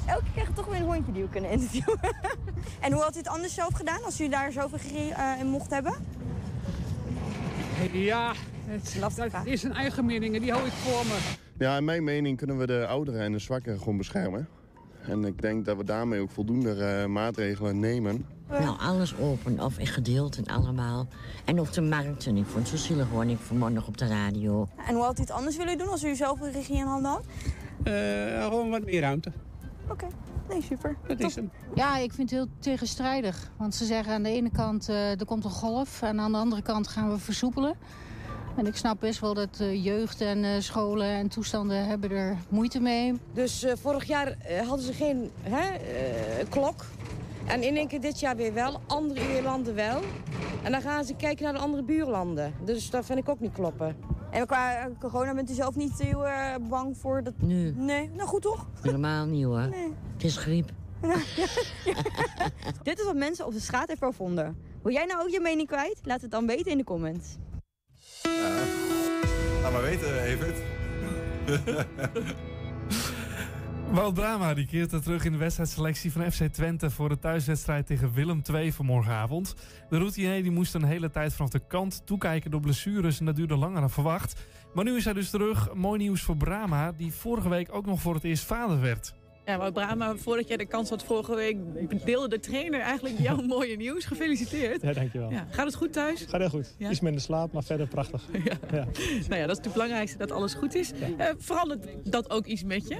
Elke 0.06 0.32
keer 0.36 0.48
toch 0.54 0.66
weer 0.66 0.80
een 0.80 0.86
hondje 0.86 1.12
die 1.12 1.24
we 1.24 1.30
kunnen 1.30 1.52
interviewen. 1.52 2.00
en 2.86 2.92
hoe 2.92 3.02
had 3.02 3.16
u 3.16 3.18
het 3.18 3.28
anders 3.28 3.54
zelf 3.54 3.74
gedaan 3.74 4.04
als 4.04 4.22
u 4.22 4.30
daar 4.30 4.52
zoveel 4.52 4.78
regie 4.78 5.14
eh, 5.14 5.40
in 5.40 5.48
mocht 5.48 5.72
hebben? 5.72 5.94
Ja, 7.92 8.34
het, 8.66 8.98
dat 9.00 9.46
is 9.46 9.64
een 9.64 9.74
eigen 9.74 10.06
mening 10.06 10.36
en 10.36 10.42
die 10.42 10.52
hou 10.52 10.66
ik 10.66 10.72
voor 10.72 11.06
me. 11.06 11.18
Ja, 11.58 11.78
in 11.78 11.86
mijn 11.86 12.04
mening 12.04 12.38
kunnen 12.38 12.58
we 12.58 12.68
de 12.68 12.88
ouderen 12.88 13.22
en 13.22 13.32
de 13.32 13.40
zwakkeren 13.40 13.78
gewoon 13.80 13.98
beschermen. 13.98 14.48
En 15.08 15.26
ik 15.26 15.42
denk 15.42 15.66
dat 15.66 15.78
we 15.78 15.84
daarmee 15.84 16.20
ook 16.20 16.32
voldoende 16.32 16.74
eh, 16.74 17.06
maatregelen 17.06 17.80
nemen. 17.80 18.26
Nou, 18.50 18.80
alles 18.80 19.18
open 19.18 19.60
of 19.60 19.78
in 19.78 19.88
gedeelten 19.88 20.46
allemaal. 20.46 21.08
En 21.46 21.60
op 21.60 21.74
de 21.74 21.82
markten. 21.82 22.38
Ik 22.38 22.46
vond 22.46 22.70
het 22.70 22.80
zo 22.80 22.86
zielig 22.86 23.10
hoor. 23.10 23.26
Ik 23.26 23.38
vanmorgen 23.38 23.76
nog 23.76 23.88
op 23.88 23.98
de 23.98 24.08
radio. 24.08 24.68
En 24.88 24.96
hoe 24.96 25.04
had 25.04 25.18
u 25.18 25.22
het 25.22 25.32
anders 25.32 25.58
willen 25.58 25.78
doen 25.78 25.88
als 25.88 26.04
u 26.04 26.16
zelf 26.16 26.40
de 26.40 26.52
regie 26.52 26.76
in 26.76 26.86
handen 26.86 27.12
had? 27.12 27.26
Eh, 27.84 28.44
gewoon 28.44 28.70
wat 28.70 28.86
meer 28.86 29.02
ruimte. 29.02 29.32
Oké, 29.90 30.08
nee, 30.50 30.62
super. 30.62 30.96
Dat 31.08 31.20
is 31.20 31.36
hem. 31.36 31.52
Ja, 31.76 31.98
ik 31.98 32.14
vind 32.14 32.30
het 32.30 32.40
heel 32.40 32.50
tegenstrijdig. 32.60 33.52
Want 33.58 33.76
ze 33.76 33.86
zeggen 33.86 34.14
aan 34.14 34.24
de 34.24 34.30
ene 34.30 34.50
kant 34.52 34.90
eh, 34.90 35.20
er 35.20 35.26
komt 35.26 35.44
een 35.46 35.52
golf. 35.52 36.02
En 36.02 36.20
aan 36.20 36.32
de 36.32 36.38
andere 36.38 36.62
kant 36.62 36.88
gaan 36.88 37.10
we 37.10 37.18
versoepelen. 37.18 37.76
En 38.58 38.66
ik 38.66 38.76
snap 38.76 39.00
best 39.00 39.20
wel 39.20 39.34
dat 39.34 39.60
eh, 39.60 39.84
jeugd 39.84 40.22
en 40.22 40.44
eh, 40.44 40.52
scholen 40.60 41.08
en 41.08 41.28
toestanden 41.28 41.86
hebben 41.86 42.12
er 42.12 42.38
moeite 42.50 42.80
mee. 42.80 43.14
Dus 43.34 43.64
eh, 43.64 43.74
vorig 43.82 44.04
jaar 44.04 44.36
hadden 44.68 44.86
ze 44.86 44.94
geen 44.94 45.32
hè, 45.42 45.70
eh, 45.76 46.46
klok. 46.50 46.86
En 47.46 47.64
in 47.64 47.78
één 47.78 47.88
keer 47.88 48.02
dit 48.02 48.20
jaar 48.20 48.36
weer 48.36 48.54
wel. 48.54 48.82
Andere 48.88 49.42
landen 49.42 49.76
wel. 49.76 50.02
En 50.64 50.72
dan 50.72 50.82
gaan 50.82 51.06
ze 51.06 51.16
kijken 51.16 51.44
naar 51.44 51.54
de 51.54 51.60
andere 51.60 51.84
buurlanden. 51.84 52.54
Dus 52.66 52.90
dat 52.90 53.06
vind 53.06 53.20
ik 53.20 53.30
ook 53.30 53.40
niet 53.40 53.54
kloppen. 53.54 53.96
En 54.32 54.46
qua 54.46 54.76
eh, 54.76 54.86
corona 55.00 55.34
bent 55.34 55.50
u 55.50 55.54
zelf 55.54 55.76
niet 55.76 56.00
heel 56.00 56.28
eh, 56.28 56.56
bang 56.70 56.98
voor 56.98 57.24
dat... 57.24 57.34
Nee. 57.38 57.74
Nee, 57.76 58.10
nou 58.10 58.28
goed 58.28 58.42
toch? 58.42 58.68
Helemaal 58.82 59.26
niet 59.26 59.46
hoor. 59.46 59.68
Nee. 59.68 59.94
Het 60.14 60.24
is 60.24 60.38
griep. 60.38 60.72
Dit 62.84 63.00
is 63.00 63.06
wat 63.06 63.16
mensen 63.16 63.46
op 63.46 63.54
de 63.54 63.60
straat 63.60 63.88
hebben 63.88 64.14
vonden. 64.14 64.58
Wil 64.84 64.94
jij 64.94 65.06
nou 65.06 65.22
ook 65.22 65.30
je 65.30 65.40
mening 65.40 65.68
kwijt? 65.68 66.00
Laat 66.04 66.22
het 66.22 66.32
dan 66.32 66.48
weten 66.48 66.72
in 66.72 66.78
de 66.78 66.84
comments. 66.84 67.38
Laat 69.62 69.72
maar 69.72 69.82
weten, 69.82 70.24
Evert. 70.24 70.58
Wout 73.92 74.14
Brama 74.14 74.54
die 74.54 74.66
keert 74.66 74.92
er 74.92 75.02
terug 75.02 75.26
in 75.26 75.32
de 75.32 75.38
wedstrijdselectie 75.38 76.12
van 76.12 76.32
FC 76.32 76.44
Twente 76.44 76.90
voor 76.90 77.10
de 77.10 77.20
thuiswedstrijd 77.20 77.86
tegen 77.86 78.14
Willem 78.14 78.42
II 78.54 78.72
van 78.72 78.86
morgenavond. 78.86 79.56
De 79.90 79.98
routinier 79.98 80.42
die 80.44 80.52
moest 80.52 80.74
een 80.74 80.84
hele 80.84 81.10
tijd 81.10 81.34
vanaf 81.34 81.52
de 81.52 81.68
kant 81.68 82.02
toekijken 82.06 82.52
door 82.52 82.60
blessures 82.60 83.20
en 83.20 83.26
dat 83.26 83.36
duurde 83.36 83.56
langer 83.56 83.80
dan 83.80 83.90
verwacht. 83.90 84.46
Maar 84.74 84.84
nu 84.84 84.96
is 84.96 85.04
hij 85.04 85.14
dus 85.14 85.30
terug. 85.30 85.74
Mooi 85.74 86.00
nieuws 86.00 86.22
voor 86.22 86.38
Brama, 86.38 86.92
die 86.92 87.14
vorige 87.14 87.50
week 87.50 87.76
ook 87.76 87.86
nog 87.86 88.02
voor 88.02 88.14
het 88.14 88.24
eerst 88.24 88.44
vader 88.44 88.82
werd. 88.82 89.14
Ja, 89.46 89.58
Wout 89.58 89.74
Brama, 89.74 90.16
voordat 90.16 90.48
jij 90.48 90.58
de 90.58 90.66
kans 90.66 90.90
had 90.90 91.04
vorige 91.04 91.36
week, 91.36 91.58
deelde 92.06 92.28
de 92.28 92.40
trainer 92.40 92.80
eigenlijk 92.80 93.16
jouw 93.20 93.42
mooie 93.56 93.76
nieuws. 93.78 94.06
Gefeliciteerd. 94.06 94.82
Ja, 94.82 94.94
dankjewel. 94.94 95.32
Ja, 95.32 95.48
gaat 95.50 95.66
het 95.66 95.76
goed 95.76 95.94
thuis? 95.94 96.26
Gaat 96.30 96.40
heel 96.40 96.50
goed. 96.50 96.76
Ja? 96.78 96.90
Iets 96.90 97.00
minder 97.00 97.22
slaap, 97.22 97.52
maar 97.54 97.64
verder 97.64 97.88
prachtig. 97.88 98.22
Ja. 98.72 98.86
Nou 99.30 99.42
ja, 99.42 99.48
dat 99.48 99.58
is 99.58 99.64
het 99.64 99.74
belangrijkste, 99.74 100.18
dat 100.18 100.32
alles 100.32 100.54
goed 100.54 100.76
is. 100.76 100.92
Eh, 101.18 101.28
verandert 101.38 101.88
dat 102.04 102.30
ook 102.32 102.46
iets 102.46 102.64
met 102.64 102.88
je? 102.88 102.98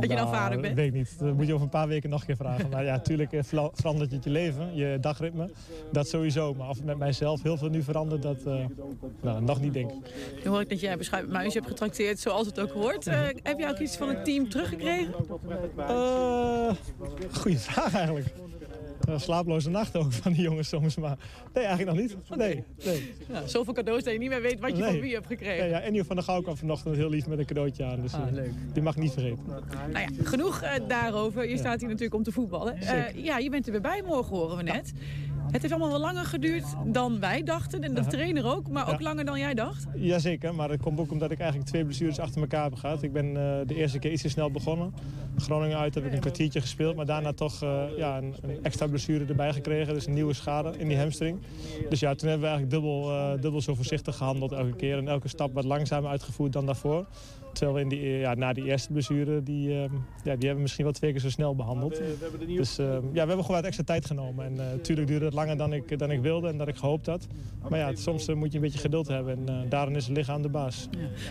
Dat 0.00 0.02
je 0.02 0.08
dan 0.16 0.28
vader 0.28 0.50
Nou, 0.50 0.60
bent? 0.60 0.74
weet 0.74 0.86
ik 0.86 0.92
niet. 0.92 1.18
Dat 1.18 1.34
moet 1.34 1.46
je 1.46 1.52
over 1.52 1.64
een 1.64 1.70
paar 1.70 1.88
weken 1.88 2.10
nog 2.10 2.20
een 2.20 2.26
keer 2.26 2.36
vragen. 2.36 2.68
Maar 2.70 2.84
ja, 2.84 2.90
natuurlijk 2.92 3.32
eh, 3.32 3.42
verandert 3.72 4.10
het 4.12 4.24
je 4.24 4.30
leven, 4.30 4.74
je 4.74 4.98
dagritme. 5.00 5.50
Dat 5.92 6.08
sowieso. 6.08 6.54
Maar 6.54 6.68
of 6.68 6.76
het 6.76 6.84
met 6.84 6.98
mijzelf 6.98 7.42
heel 7.42 7.56
veel 7.56 7.68
nu 7.68 7.82
verandert, 7.82 8.22
dat 8.22 8.42
eh, 8.46 8.64
nou, 9.20 9.42
nog 9.42 9.60
niet 9.60 9.72
denk 9.72 9.90
ik. 9.90 9.96
Nu 10.44 10.50
hoor 10.50 10.60
ik 10.60 10.68
dat 10.68 10.80
jij 10.80 10.96
beschuit 10.96 11.28
muisje 11.28 11.58
hebt 11.58 11.70
getrakteerd, 11.70 12.20
zoals 12.20 12.46
het 12.46 12.60
ook 12.60 12.70
hoort. 12.70 13.04
Heb 13.42 13.58
je 13.58 13.68
ook 13.68 13.78
iets 13.78 13.96
van 13.96 14.08
het 14.08 14.24
team 14.24 14.48
teruggekregen? 14.48 14.91
Eh, 15.76 16.70
goeie 17.32 17.58
vraag 17.58 17.94
eigenlijk. 17.94 18.26
Eh, 19.08 19.18
slaaploze 19.18 19.70
nachten 19.70 20.00
ook 20.00 20.12
van 20.12 20.32
die 20.32 20.42
jongens 20.42 20.68
soms, 20.68 20.96
maar 20.96 21.16
nee, 21.54 21.64
eigenlijk 21.64 21.96
nog 21.96 22.06
niet. 22.06 22.16
Nee, 22.36 22.64
nee. 22.84 23.12
Ja, 23.28 23.46
zoveel 23.46 23.72
cadeaus 23.74 24.02
dat 24.02 24.12
je 24.12 24.18
niet 24.18 24.28
meer 24.28 24.42
weet 24.42 24.60
wat 24.60 24.70
je 24.76 24.82
Nee. 24.82 24.90
van 24.90 25.00
wie 25.00 25.14
hebt 25.14 25.26
gekregen. 25.26 25.58
Nee, 25.58 25.68
ja, 25.70 25.80
Enio 25.80 26.02
van 26.02 26.16
der 26.16 26.24
Gouw 26.24 26.40
kwam 26.40 26.56
vanochtend 26.56 26.96
heel 26.96 27.08
lief 27.08 27.26
met 27.26 27.38
een 27.38 27.44
cadeautje 27.46 27.84
aan. 27.84 28.00
Dus 28.00 28.14
Ah, 28.14 28.26
eh, 28.26 28.32
leuk. 28.32 28.52
die 28.72 28.82
mag 28.82 28.96
niet 28.96 29.12
vergeten. 29.12 29.38
Nou 29.92 30.04
ja, 30.04 30.08
genoeg 30.24 30.60
eh, 30.62 30.72
daarover. 30.88 31.48
Je 31.48 31.56
staat 31.56 31.78
hier 31.80 31.88
natuurlijk 31.88 32.14
om 32.14 32.22
te 32.22 32.32
voetballen. 32.32 32.76
Ja, 33.14 33.38
je 33.38 33.50
bent 33.50 33.66
er 33.66 33.72
weer 33.72 33.80
bij 33.80 34.02
morgen, 34.06 34.36
horen 34.36 34.56
we 34.56 34.62
net. 34.62 34.92
Het 35.50 35.60
heeft 35.62 35.74
allemaal 35.74 35.90
wel 35.90 36.00
langer 36.00 36.24
geduurd 36.24 36.64
dan 36.86 37.20
wij 37.20 37.42
dachten. 37.42 37.82
En 37.82 37.94
de 37.94 38.06
trainer 38.06 38.46
ook, 38.46 38.68
maar 38.68 38.88
ook 38.92 38.98
Ja. 39.00 39.04
langer 39.04 39.24
dan 39.24 39.38
jij 39.38 39.54
dacht. 39.54 39.86
Jazeker, 39.94 40.54
maar 40.54 40.68
dat 40.68 40.80
komt 40.80 40.98
ook 40.98 41.10
omdat 41.10 41.30
ik 41.30 41.38
eigenlijk 41.38 41.70
twee 41.70 41.84
blessures 41.84 42.18
achter 42.18 42.40
elkaar 42.40 42.64
heb 42.64 42.74
gehad. 42.74 43.02
Ik 43.02 43.12
ben 43.12 43.26
eh, 43.26 43.66
de 43.66 43.74
eerste 43.74 43.98
keer 43.98 44.12
iets 44.12 44.22
te 44.22 44.28
snel 44.28 44.50
begonnen. 44.50 44.94
Groningen 45.36 45.78
uit 45.78 45.94
heb 45.94 46.04
ik 46.04 46.12
een 46.12 46.20
kwartiertje 46.20 46.60
gespeeld, 46.60 46.96
maar 46.96 47.06
daarna 47.06 47.32
toch 47.32 47.62
eh, 47.62 47.82
ja, 47.96 48.18
een, 48.18 48.34
een 48.42 48.58
extra 48.62 48.86
blessure 48.86 49.24
erbij 49.24 49.52
gekregen. 49.52 49.94
Dus 49.94 50.06
een 50.06 50.14
nieuwe 50.14 50.32
schade 50.34 50.72
in 50.78 50.88
die 50.88 50.98
hamstring. 50.98 51.38
Dus 51.88 52.00
ja, 52.00 52.14
toen 52.14 52.28
hebben 52.28 52.48
we 52.48 52.54
eigenlijk 52.54 52.70
dubbel, 52.82 53.10
eh, 53.10 53.40
dubbel 53.40 53.60
zo 53.60 53.74
voorzichtig 53.74 54.16
gehandeld 54.16 54.52
elke 54.52 54.76
keer. 54.76 54.98
En 54.98 55.08
elke 55.08 55.28
stap 55.28 55.54
wat 55.54 55.64
langzamer 55.64 56.10
uitgevoerd 56.10 56.52
dan 56.52 56.66
daarvoor. 56.66 57.06
Terwijl 57.52 57.74
we 57.74 57.80
in 57.80 57.88
die, 57.88 58.10
ja, 58.10 58.34
na 58.34 58.52
die 58.52 58.64
eerste 58.64 58.92
blessure, 58.92 59.42
die, 59.42 59.68
eh, 59.68 59.80
ja, 59.82 59.88
die 60.22 60.30
hebben 60.32 60.54
we 60.54 60.60
misschien 60.60 60.84
wel 60.84 60.92
twee 60.92 61.10
keer 61.10 61.20
zo 61.20 61.30
snel 61.30 61.56
behandeld. 61.56 62.00
Dus 62.46 62.78
eh, 62.78 62.86
ja, 62.86 63.00
we 63.12 63.18
hebben 63.18 63.40
gewoon 63.40 63.56
wat 63.56 63.64
extra 63.64 63.84
tijd 63.84 64.06
genomen. 64.06 64.44
En 64.44 64.54
natuurlijk 64.54 65.08
duurde 65.08 65.24
het 65.24 65.34
langer 65.34 65.56
dan 65.56 65.72
ik, 65.72 65.98
dan 65.98 66.10
ik 66.10 66.20
wilde 66.20 66.48
en 66.48 66.58
dat 66.58 66.68
ik 66.68 66.76
gehoopt 66.76 67.06
had. 67.06 67.26
Maar 67.68 67.78
ja, 67.78 67.94
soms 67.94 68.28
eh, 68.28 68.34
moet 68.34 68.50
je 68.50 68.56
een 68.56 68.64
beetje 68.64 68.78
geduld 68.78 69.08
hebben. 69.08 69.38
En 69.38 69.48
eh, 69.48 69.70
daarin 69.70 69.96
is 69.96 70.06
het 70.06 70.16
lichaam 70.16 70.42
de 70.42 70.48
baas. 70.48 70.88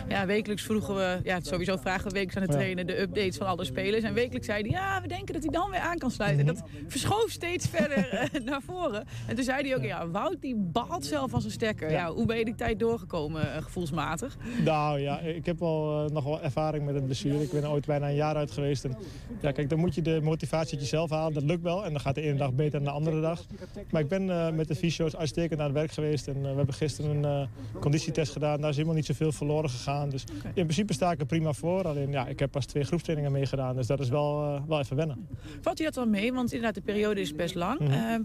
Ja, 0.08 0.26
wekelijks 0.26 0.62
vroegen 0.62 0.94
we, 0.94 1.20
ja, 1.24 1.40
sowieso 1.40 1.76
vragen 1.76 2.04
we 2.04 2.12
wekelijks 2.12 2.36
aan 2.36 2.46
de 2.46 2.52
trainer 2.52 2.86
de 2.86 3.00
updates 3.00 3.36
van 3.36 3.46
alle 3.46 3.64
spelers. 3.64 4.04
En 4.04 4.14
wekelijks 4.14 4.46
zei 4.46 4.60
hij, 4.60 4.70
ja, 4.70 5.00
we 5.02 5.08
denken 5.08 5.34
dat 5.34 5.42
hij 5.42 5.52
dan 5.52 5.70
weer 5.70 5.80
aan 5.80 5.98
kan 5.98 6.10
sluiten. 6.10 6.40
En 6.40 6.54
dat 6.54 6.62
verschoof 6.86 7.30
steeds 7.30 7.68
verder 7.68 8.08
eh, 8.08 8.40
naar 8.50 8.62
voren. 8.62 9.04
En 9.26 9.34
toen 9.34 9.44
zei 9.44 9.68
hij 9.68 9.76
ook, 9.76 9.84
ja, 9.84 10.08
Wout 10.08 10.40
die 10.40 10.56
baalt 10.56 11.04
zelf 11.04 11.30
van 11.30 11.40
zijn 11.40 11.52
stekker. 11.52 11.90
Ja. 11.90 12.12
hoe 12.12 12.26
ben 12.26 12.38
je 12.38 12.44
die 12.44 12.54
tijd 12.54 12.78
doorgekomen, 12.78 13.54
eh, 13.54 13.62
gevoelsmatig? 13.62 14.36
Nou 14.64 14.98
ja, 14.98 15.18
ik 15.18 15.46
heb 15.46 15.58
wel 15.58 16.08
nog 16.12 16.24
wel 16.24 16.40
ervaring 16.42 16.84
met 16.84 16.94
een 16.94 17.04
blessure. 17.04 17.42
Ik 17.42 17.50
ben 17.50 17.62
er 17.62 17.70
ooit 17.70 17.86
bijna 17.86 18.08
een 18.08 18.14
jaar 18.14 18.36
uit 18.36 18.50
geweest. 18.50 18.84
En, 18.84 18.96
ja, 19.40 19.50
kijk, 19.52 19.68
dan 19.68 19.78
moet 19.78 19.94
je 19.94 20.02
de 20.02 20.20
motivatie 20.22 20.72
uit 20.72 20.80
jezelf 20.80 21.10
halen. 21.10 21.34
Dat 21.34 21.42
lukt 21.42 21.62
wel. 21.62 21.84
En 21.84 21.90
dan 21.90 22.00
gaat 22.00 22.14
de 22.14 22.20
ene 22.20 22.36
dag 22.38 22.52
beter 22.52 22.72
dan 22.72 22.84
de 22.84 22.90
andere 22.90 23.20
dag. 23.20 23.44
Maar 23.90 24.00
ik 24.02 24.08
ben 24.08 24.30
eh, 24.30 24.50
met 24.52 24.68
de 24.68 24.74
fysio's 24.74 25.16
uitstekend 25.16 25.60
aan 25.60 25.66
het 25.66 25.74
werk 25.74 25.92
geweest. 25.92 26.28
En 26.28 26.36
eh, 26.36 26.40
we 26.50 26.56
hebben 26.56 26.74
gisteren 26.74 27.16
een 27.16 27.24
eh, 27.24 27.80
conditietest 27.80 28.32
gedaan. 28.32 28.60
Daar 28.60 28.70
is 28.70 28.74
helemaal 28.76 28.96
niet 28.96 29.06
zoveel 29.06 29.32
verloren 29.32 29.70
gegaan. 29.70 30.10
Dus 30.10 30.24
in 30.44 30.52
principe 30.52 30.92
sta 30.92 31.10
ik 31.10 31.20
er 31.20 31.26
prima 31.26 31.52
voor. 31.52 31.84
Alleen 31.84 32.10
ja, 32.10 32.26
ik 32.26 32.38
heb 32.38 32.50
pas 32.50 32.66
twee 32.66 32.84
groepstrainingen 32.84 33.32
meegedaan. 33.32 33.76
Dus 33.76 33.86
dat 33.86 34.00
is 34.00 34.08
wel, 34.08 34.60
wel 34.68 34.78
even 34.78 34.96
wennen. 34.96 35.26
Valt 35.60 35.78
je 35.78 35.84
dat 35.84 35.94
dan 35.94 36.10
mee? 36.10 36.32
Want 36.32 36.52
inderdaad, 36.52 36.74
de 36.74 36.92
periode 36.92 37.20
is 37.20 37.34
best 37.34 37.54
lang. 37.54 37.78
Mhm. 37.80 37.90
Ehm, 37.92 38.20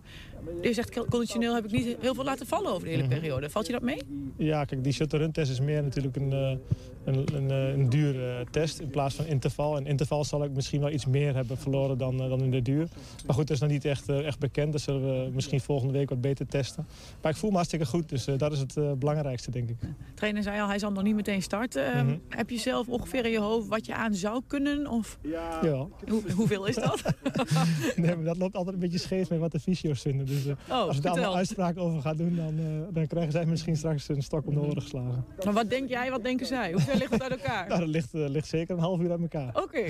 je 0.62 0.73
zegt, 0.73 1.06
conditioneel 1.10 1.56
heb 1.56 1.65
ik 1.65 1.71
niet 1.71 1.97
heel 2.00 2.13
veel 2.13 2.23
laten 2.23 2.47
vallen 2.47 2.71
over 2.71 2.84
de 2.84 2.89
hele 2.89 3.04
Mhm. 3.04 3.13
periode. 3.13 3.50
Valt 3.50 3.65
je 3.65 3.71
dat 3.71 3.82
mee? 3.82 4.02
Ja, 4.38 4.65
kijk, 4.65 4.84
die 4.84 4.93
shuttle-run 4.93 5.32
test 5.32 5.52
is 5.52 5.60
meer 5.60 5.84
natuurlijk 5.84 6.15
een, 6.15 6.32
een, 7.06 7.26
een, 7.36 7.50
een 7.78 7.90
dure 7.90 8.46
test 8.52 8.80
in 8.80 8.90
plaats 8.90 9.16
van 9.16 9.26
interval. 9.26 9.78
En 9.78 9.86
interval 9.86 10.24
zal 10.24 10.44
ik 10.44 10.52
misschien 10.52 10.80
wel 10.80 10.92
iets 10.92 11.06
meer 11.06 11.36
hebben 11.36 11.58
verloren 11.58 11.98
dan, 11.98 12.22
eh, 12.22 12.30
dan 12.30 12.42
in 12.42 12.52
de 12.52 12.62
duur. 12.62 12.88
Maar 13.26 13.36
goed, 13.36 13.48
dat 13.48 13.56
is 13.56 13.62
nog 13.62 13.70
niet 13.72 13.86
echt, 13.86 14.10
eh, 14.10 14.26
echt 14.26 14.40
bekend. 14.40 14.72
Dat 14.72 14.82
zullen 14.82 15.02
we 15.26 15.32
misschien 15.34 15.60
volgende 15.62 15.94
week 15.94 16.10
wat 16.10 16.22
beter 16.22 16.48
testen. 16.48 16.88
Maar 17.22 17.32
ik 17.32 17.38
voel 17.38 17.50
me 17.50 17.56
hartstikke 17.56 17.86
goed, 17.86 18.10
dus 18.10 18.28
eh, 18.28 18.38
dat 18.38 18.52
is 18.52 18.60
het 18.60 18.78
eh, 18.78 18.92
belangrijkste, 18.92 19.52
denk 19.52 19.70
ik. 19.70 19.80
De 19.82 19.88
trainer 20.16 20.44
zei 20.44 20.62
al, 20.62 20.68
hij 20.68 20.80
zal 20.80 20.92
nog 20.92 21.04
niet 21.04 21.16
meteen 21.16 21.42
starten. 21.42 21.86
Ehm, 21.94 22.06
Mhm. 22.06 22.16
Heb 22.30 22.50
je 22.50 22.58
zelf 22.60 22.88
ongeveer 22.88 23.26
in 23.26 23.32
je 23.32 23.40
hoofd 23.40 23.68
wat 23.68 23.86
je 23.86 23.96
aan 23.96 24.13
zou 24.13 24.42
kunnen? 24.48 24.88
Of 24.88 25.18
Ja. 25.62 25.88
Hoe, 26.08 26.22
hoeveel 26.36 26.66
is 26.66 26.76
dat? 26.76 27.02
nee, 27.96 28.16
maar 28.16 28.24
dat 28.26 28.38
loopt 28.38 28.56
altijd 28.56 28.74
een 28.76 28.82
beetje 28.82 28.98
scheef 29.00 29.30
met 29.30 29.40
wat 29.40 29.52
de 29.52 29.60
fysio's 29.60 30.02
vinden. 30.02 30.26
Dus 30.26 30.46
eh, 30.46 30.56
als 30.70 30.98
ik 30.98 31.04
daar 31.04 31.12
allemaal 31.12 31.36
uitspraken 31.36 31.82
over 31.82 32.02
ga 32.02 32.13
doen, 32.13 32.36
dan, 32.36 32.60
eh, 32.60 32.66
dan 32.94 33.08
krijgen 33.08 33.32
zij 33.32 33.46
misschien 33.46 33.76
straks 33.78 34.10
een 34.10 34.24
stok 34.24 34.48
om 34.48 34.54
de 34.54 34.60
oren 34.60 34.82
geslagen. 34.82 35.26
maar 35.46 35.54
wat 35.54 35.70
denk 35.70 35.90
jij, 35.90 36.10
wat 36.12 36.24
denken 36.24 36.46
zij? 36.46 36.72
Hoe 36.72 36.82
ver 36.82 36.98
ligt 36.98 37.12
het 37.12 37.22
uit 37.22 37.32
elkaar? 37.32 37.67
Nou, 37.78 37.80
dat 37.80 37.90
ligt, 37.90 38.14
eh, 38.14 38.30
ligt 38.30 38.48
zeker 38.48 38.76
een 38.76 38.82
half 38.82 39.00
uur 39.00 39.12
uit 39.12 39.22
elkaar. 39.22 39.56
Oké. 39.64 39.84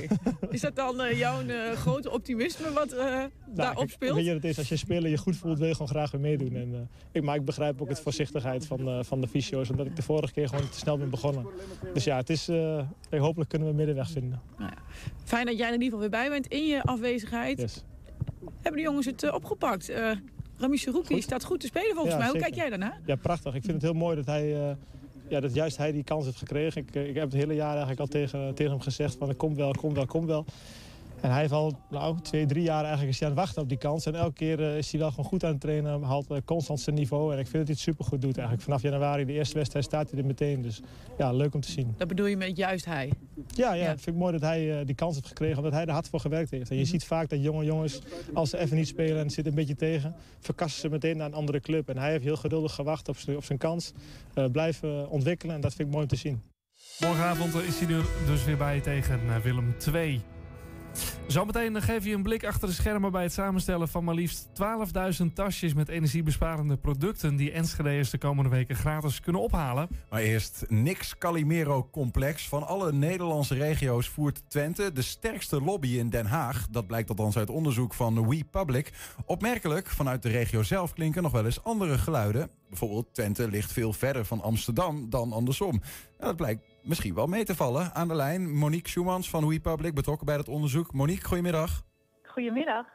Is 0.50 0.62
dat 0.62 0.76
dan 0.76 1.02
eh, 1.02 1.18
jouw 1.18 1.42
eh, 1.42 1.72
grote 1.72 2.12
optimisme 2.12 2.72
wat 2.74 2.90
Nou, 2.90 3.30
daarop 3.48 3.90
speelt? 3.90 4.16
Weet 4.16 4.26
je 4.26 4.34
het 4.34 4.44
is? 4.44 4.58
Als 4.58 4.70
je 4.70 4.76
speler 4.76 5.10
je 5.10 5.18
goed 5.18 5.36
voelt, 5.36 5.58
wil 5.58 5.68
je 5.68 5.74
gewoon 5.74 5.88
graag 5.88 6.12
weer 6.12 6.22
meedoen. 6.22 6.56
En, 6.56 6.90
ik, 7.12 7.24
maar 7.24 7.36
ik 7.36 7.46
begrijp 7.46 7.82
ook 7.82 7.90
het 7.90 8.00
voorzichtigheid 8.00 8.66
van, 8.66 9.06
van 9.06 9.22
de 9.22 9.28
fysio's. 9.28 9.70
Omdat 9.70 9.86
ik 9.86 9.96
de 9.96 10.02
vorige 10.02 10.34
keer 10.34 10.48
gewoon 10.50 10.70
te 10.70 10.78
snel 10.78 10.98
ben 10.98 11.10
begonnen. 11.10 11.46
Dus 11.94 12.04
ja, 12.04 12.18
het 12.18 12.30
is, 12.30 12.48
hopelijk 13.10 13.50
kunnen 13.50 13.68
we 13.68 13.74
een 13.74 13.80
middenweg 13.80 14.10
vinden. 14.10 14.42
Fijn 15.24 15.46
dat 15.46 15.58
jij 15.58 15.68
er 15.68 15.74
in 15.74 15.82
ieder 15.82 16.00
geval 16.00 16.00
weer 16.00 16.20
bij 16.20 16.30
bent 16.30 16.48
in 16.48 16.66
je 16.66 16.84
afwezigheid. 16.84 17.60
Yes. 17.60 17.84
Hebben 18.62 18.82
de 18.82 18.88
jongens 18.88 19.06
het 19.06 19.32
opgepakt? 19.32 19.92
Rami 20.58 20.78
Serouki 20.78 21.22
staat 21.22 21.44
goed 21.44 21.60
te 21.60 21.68
spelen 21.68 21.96
volgens 21.96 22.14
Ja, 22.14 22.20
mij. 22.20 22.28
Hoe 22.30 22.40
zeker. 22.40 22.54
kijk 22.54 22.62
jij 22.62 22.78
daarnaar? 22.78 23.02
Ja, 23.06 23.16
prachtig. 23.16 23.56
Ik 23.56 23.62
vind 23.62 23.74
het 23.74 23.82
heel 23.82 23.94
mooi 23.94 24.16
dat 24.16 24.26
hij... 24.26 24.78
ja, 25.30 25.40
dat 25.40 25.54
juist 25.54 25.78
hij 25.78 25.92
die 25.92 26.04
kans 26.04 26.26
heeft 26.26 26.38
gekregen. 26.38 26.82
Ik, 26.82 26.96
eh, 26.96 27.08
ik 27.08 27.16
heb 27.16 27.24
het 27.24 27.34
hele 27.34 27.54
jaar 27.54 27.70
eigenlijk 27.70 28.00
al 28.00 28.08
tegen, 28.08 28.54
tegen 28.54 28.72
hem 28.72 28.82
gezegd 28.82 29.16
van 29.20 29.36
kom 29.36 29.56
wel, 29.56 29.72
kom 29.72 29.94
wel, 29.94 30.06
kom 30.06 30.26
wel. 30.26 30.46
En 31.22 31.32
hij 31.32 31.40
heeft 31.40 31.52
al 31.52 31.80
nou, 31.90 32.18
twee, 32.22 32.46
drie 32.46 32.64
jaar 32.64 32.84
eigenlijk 32.84 33.14
is 33.14 33.20
hij 33.20 33.30
aan 33.30 33.36
het 33.36 33.44
wachten 33.44 33.62
op 33.62 33.70
die 33.70 33.78
kans. 33.78 34.06
En 34.06 34.16
elke 34.16 34.34
keer 34.34 34.60
eh, 34.64 34.78
is 34.78 34.92
hij 34.92 35.00
wel 35.00 35.10
gewoon 35.10 35.26
goed 35.26 35.44
aan 35.44 35.52
het 35.52 35.62
trainen. 35.62 36.04
Haalt 36.04 36.32
eh, 36.32 36.38
constant 36.46 36.80
zijn 36.80 36.96
niveau. 36.96 37.34
En 37.34 37.40
ik 37.40 37.48
vind 37.48 37.54
dat 37.58 37.66
hij 37.66 37.72
het 37.74 37.80
supergoed 37.80 38.22
doet 38.22 38.38
eigenlijk. 38.38 38.62
Vanaf 38.64 38.82
januari, 38.82 39.26
de 39.26 39.34
eerste 39.34 39.56
wedstrijd, 39.56 39.86
staat 39.86 40.10
hij 40.10 40.20
er 40.20 40.26
meteen. 40.26 40.62
Dus 40.62 40.82
ja, 41.18 41.32
leuk 41.32 41.54
om 41.54 41.62
te 41.62 41.72
zien. 41.72 41.94
Dat 41.98 42.08
bedoel 42.08 42.26
je 42.26 42.38
met 42.38 42.58
juist 42.58 42.86
hij? 42.86 43.12
Ja, 43.48 43.74
ja, 43.74 43.86
vind 43.86 44.08
ik 44.08 44.16
mooi 44.16 44.32
dat 44.32 44.42
hij 44.42 44.80
eh, 44.80 44.86
die 44.86 44.96
kans 44.96 45.16
heeft 45.16 45.28
gekregen. 45.28 45.58
Omdat 45.58 45.74
hij 45.74 45.86
er 45.86 45.92
hard 45.92 46.08
voor 46.08 46.20
gewerkt 46.20 46.52
heeft. 46.52 46.70
En 46.70 46.78
je 46.78 46.86
ziet 46.86 47.06
vaak 47.06 47.30
dat 47.30 47.44
jonge 47.44 47.64
jongens, 47.66 48.02
als 48.34 48.50
ze 48.50 48.58
even 48.58 48.78
niet 48.78 48.88
spelen 48.88 49.18
en 49.18 49.24
het 49.24 49.34
zit 49.34 49.46
een 49.46 49.56
beetje 49.56 49.76
tegen... 49.76 50.16
verkassen 50.40 50.82
ze 50.82 50.90
meteen 50.90 51.18
naar 51.18 51.28
een 51.28 51.34
andere 51.34 51.60
club. 51.60 51.90
En 51.90 51.98
hij 51.98 52.12
heeft 52.12 52.24
heel 52.24 52.36
geduldig 52.36 52.74
gewacht 52.74 53.10
op 53.10 53.18
zijn, 53.18 53.38
op 53.38 53.44
zijn 53.44 53.58
kans. 53.58 53.92
eh, 54.34 54.46
blijven 54.52 55.10
ontwikkelen 55.10 55.56
en 55.56 55.62
dat 55.62 55.74
vind 55.74 55.88
ik 55.88 55.94
mooi 55.94 56.04
om 56.04 56.10
te 56.10 56.16
zien. 56.16 56.42
Morgenavond 57.00 57.56
is 57.56 57.80
hij 57.80 57.96
er 57.96 58.06
dus 58.26 58.46
weer 58.46 58.58
bij 58.58 58.82
tegen 58.82 59.42
Willem 59.44 59.76
II. 59.94 60.22
Zometeen 61.28 61.82
geef 61.82 62.06
je 62.06 62.14
een 62.14 62.24
blik 62.24 62.46
achter 62.46 62.68
de 62.68 62.74
schermen 62.74 63.12
bij 63.12 63.24
het 63.24 63.34
samenstellen 63.34 63.88
van 63.88 64.04
maar 64.04 64.16
liefst 64.16 64.50
12.000 65.22 65.26
tasjes 65.34 65.74
met 65.74 65.90
energiebesparende 65.90 66.78
producten 66.78 67.36
die 67.36 67.52
Enschede'ers 67.52 68.10
de 68.10 68.18
komende 68.18 68.50
weken 68.50 68.76
gratis 68.76 69.20
kunnen 69.20 69.42
ophalen. 69.42 69.88
Maar 70.10 70.22
eerst 70.22 70.66
Nix 70.68 71.18
Calimero 71.18 71.90
Complex. 71.92 72.48
Van 72.48 72.68
alle 72.68 72.94
Nederlandse 72.94 73.56
regio's 73.56 74.08
voert 74.08 74.44
Twente 74.48 74.92
de 74.94 75.02
sterkste 75.02 75.62
lobby 75.62 75.88
in 75.88 76.10
Den 76.10 76.26
Haag. 76.26 76.68
Dat 76.72 76.88
blijkt 76.88 77.10
althans 77.10 77.38
uit 77.38 77.50
onderzoek 77.50 77.94
van 77.94 78.28
We 78.28 78.44
Public. 78.52 78.92
Opmerkelijk, 79.26 79.90
vanuit 79.90 80.22
de 80.22 80.30
regio 80.30 80.64
zelf 80.64 80.94
klinken 80.94 81.24
nog 81.24 81.32
wel 81.32 81.46
eens 81.46 81.64
andere 81.64 81.98
geluiden. 81.98 82.50
Bijvoorbeeld 82.70 83.14
Twente 83.14 83.48
ligt 83.48 83.72
veel 83.72 83.94
verder 83.94 84.26
van 84.26 84.42
Amsterdam 84.42 85.10
dan 85.10 85.32
andersom. 85.32 85.72
Nou, 85.72 85.84
dat 86.18 86.36
blijkt 86.36 86.64
misschien 86.88 87.14
wel 87.14 87.28
mee 87.28 87.44
te 87.44 87.56
vallen. 87.56 87.94
Aan 87.94 88.08
de 88.08 88.16
lijn 88.16 88.52
Monique 88.58 88.90
Schumans 88.90 89.30
van 89.30 89.48
We 89.48 89.60
Public, 89.60 89.94
betrokken 89.94 90.26
bij 90.26 90.38
dat 90.38 90.48
onderzoek. 90.48 90.94
Monique, 90.94 91.26
goedemiddag. 91.28 91.84
Goedemiddag. 92.24 92.86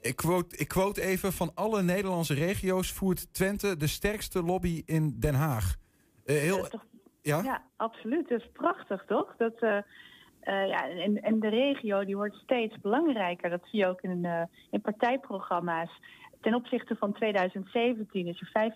Ik 0.00 0.16
quote, 0.16 0.56
ik 0.56 0.68
quote 0.68 1.02
even, 1.02 1.32
van 1.32 1.50
alle 1.54 1.82
Nederlandse 1.82 2.34
regio's 2.34 2.92
voert 2.92 3.34
Twente 3.34 3.76
de 3.76 3.86
sterkste 3.86 4.42
lobby 4.42 4.82
in 4.84 5.16
Den 5.18 5.34
Haag. 5.34 5.76
Eh, 6.24 6.36
heel, 6.36 6.56
Dat 6.56 6.70
toch- 6.70 6.84
ja? 7.22 7.42
ja, 7.42 7.62
absoluut. 7.76 8.28
Dat 8.28 8.40
is 8.40 8.48
prachtig, 8.52 9.04
toch? 9.06 9.34
Dat, 9.36 9.58
eh, 9.60 9.76
eh, 9.76 10.68
ja, 10.68 10.88
en, 10.88 11.22
en 11.22 11.40
de 11.40 11.48
regio 11.48 12.04
die 12.04 12.16
wordt 12.16 12.34
steeds 12.34 12.80
belangrijker. 12.80 13.50
Dat 13.50 13.62
zie 13.70 13.78
je 13.80 13.86
ook 13.86 14.00
in, 14.00 14.48
in 14.70 14.80
partijprogramma's. 14.80 16.00
Ten 16.46 16.54
opzichte 16.54 16.96
van 16.96 17.12
2017 17.12 18.26
is 18.26 18.40
er 18.40 18.72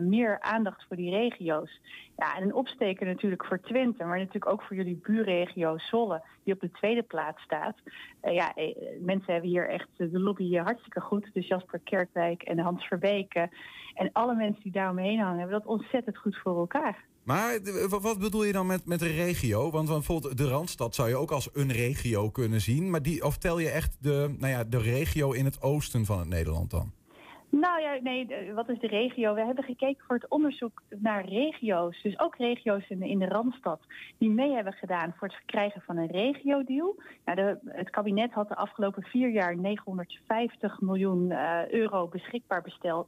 25% 0.00 0.02
meer 0.02 0.40
aandacht 0.40 0.84
voor 0.88 0.96
die 0.96 1.10
regio's. 1.10 1.80
Ja, 2.16 2.36
en 2.36 2.42
een 2.42 2.54
opsteker 2.54 3.06
natuurlijk 3.06 3.44
voor 3.44 3.60
Twente, 3.60 4.04
maar 4.04 4.18
natuurlijk 4.18 4.52
ook 4.52 4.62
voor 4.62 4.76
jullie 4.76 5.00
buurregio 5.02 5.78
Zolle, 5.78 6.22
die 6.44 6.54
op 6.54 6.60
de 6.60 6.70
tweede 6.70 7.02
plaats 7.02 7.42
staat. 7.42 7.76
Eh, 8.20 8.34
ja, 8.34 8.54
eh, 8.54 8.76
mensen 9.00 9.32
hebben 9.32 9.50
hier 9.50 9.68
echt 9.68 9.88
de 9.96 10.20
lobby 10.20 10.56
eh, 10.56 10.64
hartstikke 10.64 11.00
goed. 11.00 11.30
Dus 11.32 11.46
Jasper 11.46 11.80
Kerkwijk 11.84 12.42
en 12.42 12.58
Hans 12.58 12.86
Verbeke 12.86 13.48
en 13.94 14.10
alle 14.12 14.34
mensen 14.34 14.62
die 14.62 14.72
daaromheen 14.72 15.18
hangen, 15.18 15.38
hebben 15.38 15.58
dat 15.58 15.68
ontzettend 15.68 16.16
goed 16.16 16.36
voor 16.36 16.58
elkaar. 16.58 17.04
Maar 17.26 17.58
wa- 17.88 18.00
wat 18.00 18.18
bedoel 18.18 18.44
je 18.44 18.52
dan 18.52 18.66
met, 18.66 18.84
met 18.84 19.00
een 19.02 19.14
regio? 19.14 19.70
Want, 19.70 19.88
want 19.88 20.06
bijvoorbeeld 20.06 20.36
de 20.36 20.48
Randstad 20.48 20.94
zou 20.94 21.08
je 21.08 21.16
ook 21.16 21.30
als 21.30 21.48
een 21.52 21.72
regio 21.72 22.30
kunnen 22.30 22.60
zien. 22.60 22.90
Maar 22.90 23.02
die, 23.02 23.24
of 23.24 23.36
tel 23.38 23.58
je 23.58 23.68
echt 23.68 23.96
de, 24.00 24.34
nou 24.38 24.52
ja, 24.52 24.64
de 24.64 24.78
regio 24.78 25.32
in 25.32 25.44
het 25.44 25.62
oosten 25.62 26.04
van 26.04 26.18
het 26.18 26.28
Nederland 26.28 26.70
dan? 26.70 26.92
Nou 27.48 27.80
ja, 27.80 27.98
nee, 28.02 28.52
wat 28.54 28.68
is 28.68 28.78
de 28.78 28.86
regio? 28.86 29.34
We 29.34 29.44
hebben 29.44 29.64
gekeken 29.64 30.04
voor 30.06 30.16
het 30.16 30.28
onderzoek 30.28 30.82
naar 30.88 31.28
regio's. 31.28 32.02
Dus 32.02 32.18
ook 32.18 32.36
regio's 32.36 32.88
in 32.88 32.98
de, 32.98 33.08
in 33.08 33.18
de 33.18 33.28
Randstad 33.28 33.80
die 34.18 34.30
mee 34.30 34.52
hebben 34.52 34.72
gedaan 34.72 35.14
voor 35.16 35.28
het 35.28 35.36
verkrijgen 35.36 35.80
van 35.80 35.96
een 35.96 36.10
regiodeal. 36.10 36.94
Nou, 37.24 37.36
de, 37.36 37.58
het 37.66 37.90
kabinet 37.90 38.32
had 38.32 38.48
de 38.48 38.56
afgelopen 38.56 39.02
vier 39.02 39.28
jaar 39.28 39.56
950 39.56 40.80
miljoen 40.80 41.30
eh, 41.30 41.68
euro 41.70 42.08
beschikbaar 42.08 42.64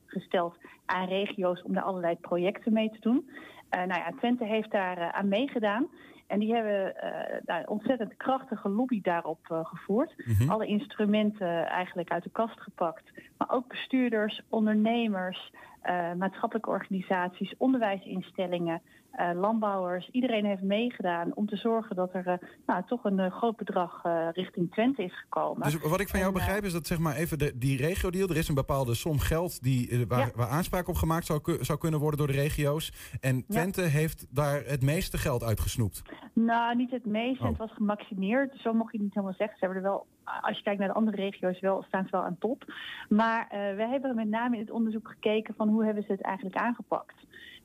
gesteld 0.06 0.56
aan 0.86 1.08
regio's 1.08 1.62
om 1.62 1.72
daar 1.72 1.82
allerlei 1.82 2.16
projecten 2.16 2.72
mee 2.72 2.90
te 2.90 3.00
doen. 3.00 3.30
Eh, 3.68 3.84
nou 3.84 4.00
ja, 4.00 4.12
Twente 4.18 4.44
heeft 4.44 4.70
daar 4.70 4.98
eh, 4.98 5.08
aan 5.08 5.28
meegedaan. 5.28 5.88
En 6.28 6.38
die 6.38 6.54
hebben 6.54 6.96
eh 6.96 7.40
nou, 7.44 7.64
ontzettend 7.66 8.16
krachtige 8.16 8.68
lobby 8.68 9.00
daarop 9.00 9.50
eh, 9.50 9.64
gevoerd. 9.64 10.14
Mhm. 10.16 10.50
Alle 10.50 10.66
instrumenten 10.66 11.66
eigenlijk 11.66 12.10
uit 12.10 12.22
de 12.22 12.30
kast 12.30 12.60
gepakt. 12.60 13.12
Maar 13.36 13.50
ook 13.50 13.68
bestuurders, 13.68 14.42
ondernemers, 14.48 15.52
eh, 15.88 16.12
maatschappelijke 16.18 16.70
organisaties, 16.70 17.54
onderwijsinstellingen, 17.58 18.82
eh, 19.10 19.30
landbouwers. 19.34 20.08
Iedereen 20.12 20.44
heeft 20.44 20.62
meegedaan 20.62 21.34
om 21.34 21.46
te 21.46 21.56
zorgen 21.56 21.96
dat 21.96 22.14
er 22.14 22.26
eh, 22.26 22.48
nou, 22.66 22.82
toch 22.86 23.04
een 23.04 23.30
groot 23.30 23.56
bedrag 23.56 24.02
richting 24.32 24.70
Twente 24.72 25.02
is 25.02 25.18
gekomen. 25.18 25.62
Dus 25.62 25.80
wat 25.80 26.00
ik 26.00 26.08
van 26.08 26.18
jou 26.18 26.32
En, 26.32 26.38
begrijp 26.38 26.64
is 26.64 26.72
dat 26.72 26.86
zeg 26.86 26.98
maar 26.98 27.16
even 27.16 27.38
de, 27.38 27.58
die 27.58 27.76
regio-deal... 27.76 28.28
er 28.28 28.36
is 28.36 28.48
een 28.48 28.54
bepaalde 28.54 28.94
som 28.94 29.18
geld 29.18 29.62
die, 29.62 30.06
waar, 30.08 30.18
Ja. 30.18 30.30
waar 30.34 30.48
aanspraak 30.48 30.88
op 30.88 30.94
gemaakt 30.94 31.26
zou, 31.26 31.40
zou 31.60 31.78
kunnen 31.78 32.00
worden 32.00 32.18
door 32.18 32.28
de 32.28 32.40
regio's. 32.40 32.92
En 33.20 33.44
Twente 33.46 33.82
heeft 33.82 34.26
daar 34.30 34.62
het 34.64 34.82
meeste 34.82 35.18
geld 35.18 35.42
uitgesnoept. 35.42 36.02
Nou, 36.32 36.76
niet 36.76 36.90
het 36.90 37.06
meeste. 37.06 37.42
Oh. 37.42 37.48
Het 37.48 37.58
was 37.58 37.72
gemaximeerd. 37.72 38.60
Zo 38.60 38.72
mocht 38.72 38.92
je 38.92 38.98
niet 39.00 39.14
helemaal 39.14 39.36
zeggen. 39.38 39.58
Ze 39.58 39.64
hebben 39.64 39.82
er 39.82 39.88
wel, 39.90 40.06
als 40.40 40.56
je 40.56 40.62
kijkt 40.62 40.78
naar 40.78 40.88
de 40.88 40.94
andere 40.94 41.16
regio's, 41.16 41.60
wel, 41.60 41.82
staan 41.82 42.04
ze 42.04 42.10
wel 42.10 42.24
aan 42.24 42.38
top. 42.38 42.64
Maar 43.08 43.46
eh 43.50 43.76
we 43.76 43.86
hebben 43.86 44.14
met 44.14 44.28
name 44.28 44.54
in 44.54 44.62
het 44.62 44.70
onderzoek 44.70 45.08
gekeken 45.08 45.54
van 45.54 45.68
hoe 45.68 45.84
hebben 45.84 46.02
ze 46.02 46.12
het 46.12 46.20
eigenlijk 46.20 46.56
aangepakt. 46.56 47.16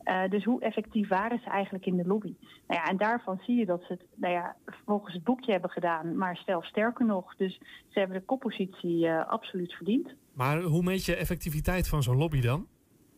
Eh, 0.03 0.29
dus 0.29 0.43
hoe 0.43 0.61
effectief 0.61 1.07
waren 1.07 1.39
ze 1.39 1.49
eigenlijk 1.49 1.85
in 1.85 1.97
de 1.97 2.07
lobby? 2.07 2.33
Nou 2.67 2.81
ja, 2.81 2.85
en 2.85 2.97
daarvan 2.97 3.39
zie 3.45 3.55
je 3.55 3.65
dat 3.65 3.83
ze 3.87 3.93
het 3.93 4.05
nou 4.15 4.33
ja, 4.33 4.55
volgens 4.85 5.13
het 5.13 5.23
boekje 5.23 5.51
hebben 5.51 5.69
gedaan, 5.69 6.17
maar 6.17 6.41
zelfs 6.45 6.67
sterker 6.67 7.05
nog. 7.05 7.35
Dus 7.35 7.59
ze 7.87 7.99
hebben 7.99 8.17
de 8.17 8.25
koppositie 8.25 9.07
eh, 9.07 9.27
absoluut 9.27 9.73
verdiend. 9.73 10.13
Maar 10.33 10.61
hoe 10.61 10.83
meet 10.83 11.05
je 11.05 11.15
effectiviteit 11.15 11.87
van 11.87 12.03
zo'n 12.03 12.17
lobby 12.17 12.41
dan? 12.41 12.67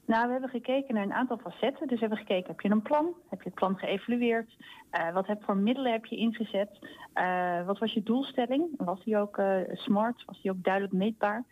Nou, 0.06 0.26
we 0.26 0.32
hebben 0.32 0.50
gekeken 0.50 0.94
naar 0.94 1.04
een 1.04 1.14
aantal 1.14 1.38
facetten. 1.38 1.88
Dus 1.88 2.00
we 2.00 2.06
hebben 2.06 2.26
gekeken, 2.26 2.48
heb 2.48 2.60
je 2.60 2.70
een 2.70 2.82
plan? 2.82 3.14
Heb 3.30 3.42
je 3.42 3.50
het 3.50 3.60
plan 3.60 3.78
geëvalueerd? 3.78 4.56
Eh, 4.90 5.14
wat 5.14 5.28
heb 5.28 5.44
voor 5.44 5.58
middelen 5.58 5.92
heb 5.92 6.06
je 6.06 6.16
ingezet? 6.16 6.70
Eh, 7.14 7.66
wat 7.66 7.80
was 7.80 7.94
je 7.94 8.04
doelstelling? 8.04 8.68
Was 8.78 9.04
die 9.04 9.18
ook 9.18 9.38
eh, 9.38 9.58
smart? 9.72 10.26
Was 10.26 10.42
die 10.42 10.52
ook 10.52 10.64
duidelijk 10.64 10.94
meetbaar? 10.94 11.44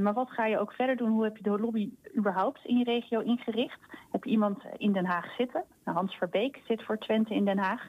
Maar 0.00 0.12
wat 0.12 0.30
ga 0.30 0.46
je 0.46 0.58
ook 0.58 0.72
verder 0.72 0.96
doen? 0.96 1.10
Hoe 1.10 1.24
heb 1.24 1.36
je 1.36 1.42
de 1.42 1.60
lobby 1.60 1.90
überhaupt 2.16 2.64
in 2.64 2.78
je 2.78 2.84
regio 2.84 3.20
ingericht? 3.20 3.80
Heb 4.10 4.24
je 4.24 4.30
iemand 4.30 4.62
in 4.76 4.92
Den 4.92 5.04
Haag 5.04 5.34
zitten? 5.34 5.64
Nou, 5.84 5.96
Hans 5.96 6.14
Verbeek 6.14 6.62
zit 6.66 6.82
voor 6.82 6.98
Twente 6.98 7.34
in 7.34 7.44
Den 7.44 7.58
Haag. 7.58 7.88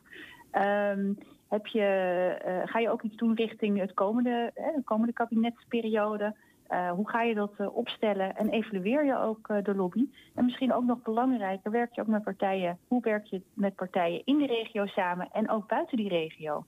Ehm, 0.51 1.13
heb 1.49 1.67
je, 1.67 2.63
ga 2.65 2.79
je 2.79 2.89
ook 2.89 3.01
iets 3.01 3.15
doen 3.15 3.35
richting 3.35 3.79
het 3.79 3.93
komende, 3.93 4.51
hè, 4.53 4.71
de 4.75 4.83
komende 4.83 5.13
kabinetsperiode? 5.13 6.35
Eh, 6.67 6.91
hoe 6.91 7.09
ga 7.09 7.21
je 7.21 7.33
dat 7.33 7.53
eh, 7.57 7.75
opstellen 7.75 8.35
en 8.35 8.49
evalueer 8.49 9.05
je 9.05 9.17
ook 9.17 9.47
eh, 9.47 9.63
de 9.63 9.75
lobby? 9.75 10.09
En 10.35 10.45
misschien 10.45 10.73
ook 10.73 10.83
nog 10.83 11.01
belangrijker, 11.01 11.71
werk 11.71 11.95
je 11.95 12.01
ook 12.01 12.07
met 12.07 12.23
partijen? 12.23 12.77
Hoe 12.87 13.01
werk 13.01 13.25
je 13.25 13.41
met 13.53 13.75
partijen 13.75 14.21
in 14.25 14.37
de 14.37 14.45
regio 14.45 14.85
samen 14.85 15.29
en 15.31 15.49
ook 15.49 15.67
buiten 15.67 15.97
die 15.97 16.09
regio? 16.09 16.65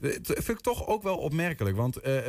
Dat 0.00 0.26
vind 0.26 0.48
ik 0.48 0.60
toch 0.60 0.86
ook 0.86 1.02
wel 1.02 1.16
opmerkelijk. 1.16 1.76
Want 1.76 1.96
eh, 1.96 2.22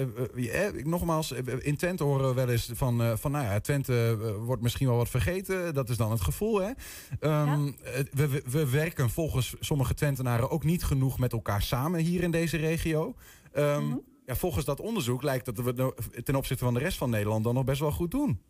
nogmaals, 0.83 1.31
in 1.59 1.77
Twente 1.77 2.03
horen 2.03 2.27
we 2.27 2.33
wel 2.33 2.49
eens 2.49 2.71
van, 2.73 3.17
van 3.17 3.31
nou 3.31 3.45
ja, 3.45 3.59
Twente 3.59 4.17
wordt 4.45 4.61
misschien 4.61 4.87
wel 4.87 4.97
wat 4.97 5.09
vergeten. 5.09 5.73
Dat 5.73 5.89
is 5.89 5.97
dan 5.97 6.11
het 6.11 6.21
gevoel. 6.21 6.61
Hè? 6.61 6.71
Ehm, 7.19 7.67
eh, 7.67 7.99
we, 8.11 8.27
we, 8.27 8.43
we 8.51 8.69
werken 8.69 9.09
volgens 9.09 9.55
sommige 9.59 9.93
Twentenaren 9.93 10.49
ook 10.49 10.63
niet 10.63 10.83
genoeg 10.83 11.19
met 11.19 11.33
elkaar 11.33 11.61
samen 11.61 11.99
hier 11.99 12.23
in 12.23 12.31
deze 12.31 12.57
regio. 12.57 13.15
Ehm, 13.53 13.95
volgens 14.25 14.65
dat 14.65 14.79
onderzoek 14.79 15.23
lijkt 15.23 15.45
dat 15.45 15.59
we 15.59 15.93
ten 16.23 16.35
opzichte 16.35 16.63
van 16.63 16.73
de 16.73 16.79
rest 16.79 16.97
van 16.97 17.09
Nederland 17.09 17.43
dan 17.43 17.53
nog 17.53 17.63
best 17.63 17.79
wel 17.79 17.91
goed 17.91 18.11
doen. 18.11 18.41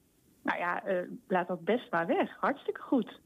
Nou 0.43 0.59
ja, 0.59 0.83
eh, 0.83 1.09
laat 1.27 1.47
dat 1.47 1.63
best 1.63 1.91
maar 1.91 2.07
weg. 2.07 2.37
Hartstikke 2.39 2.81
goed. 2.81 3.19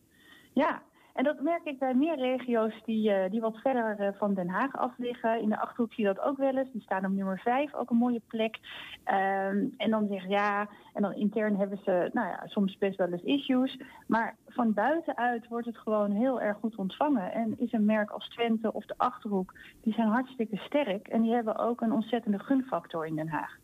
Ja, 0.53 0.83
en 1.19 1.25
dat 1.25 1.41
merk 1.41 1.65
ik 1.65 1.79
bij 1.79 1.93
meer 1.93 2.17
regio's 2.17 2.73
die, 2.85 3.11
eh, 3.11 3.31
die 3.31 3.41
wat 3.41 3.57
verder 3.57 3.99
eh, 3.99 4.07
van 4.17 4.33
Den 4.33 4.49
Haag 4.49 4.77
af 4.77 4.91
liggen. 4.97 5.41
In 5.41 5.49
de 5.49 5.59
Achterhoek 5.59 5.93
zie 5.93 6.05
je 6.05 6.13
dat 6.13 6.23
ook 6.25 6.37
wel 6.37 6.57
eens. 6.57 6.71
Die 6.71 6.81
staan 6.81 7.05
op 7.05 7.11
nummer 7.11 7.39
5, 7.39 7.73
ook 7.73 7.89
een 7.89 7.97
mooie 7.97 8.21
plek. 8.27 8.59
Ehm, 9.03 9.65
en 9.77 9.89
dan 9.89 10.07
zeggen 10.09 10.29
ja, 10.29 10.69
en 10.93 11.01
dan 11.01 11.13
intern 11.13 11.55
hebben 11.55 11.79
ze 11.83 12.09
nou 12.13 12.27
ja, 12.27 12.43
soms 12.45 12.77
best 12.77 12.97
wel 12.97 13.07
eens 13.07 13.23
issues. 13.23 13.79
Maar 14.07 14.35
van 14.47 14.73
buitenuit 14.73 15.47
wordt 15.47 15.65
het 15.65 15.77
gewoon 15.77 16.11
heel 16.11 16.41
erg 16.41 16.57
goed 16.57 16.75
ontvangen. 16.75 17.33
En 17.33 17.53
is 17.57 17.71
een 17.71 17.85
merk 17.85 18.09
als 18.09 18.29
Twente 18.29 18.73
of 18.73 18.85
de 18.85 18.97
Achterhoek, 18.97 19.53
die 19.81 19.93
zijn 19.93 20.07
hartstikke 20.07 20.57
sterk. 20.57 21.07
En 21.07 21.21
die 21.21 21.33
hebben 21.33 21.57
ook 21.57 21.81
een 21.81 21.91
ontzettende 21.91 22.39
gunfactor 22.39 23.05
in 23.05 23.15
Den 23.15 23.29
Haag. 23.29 23.57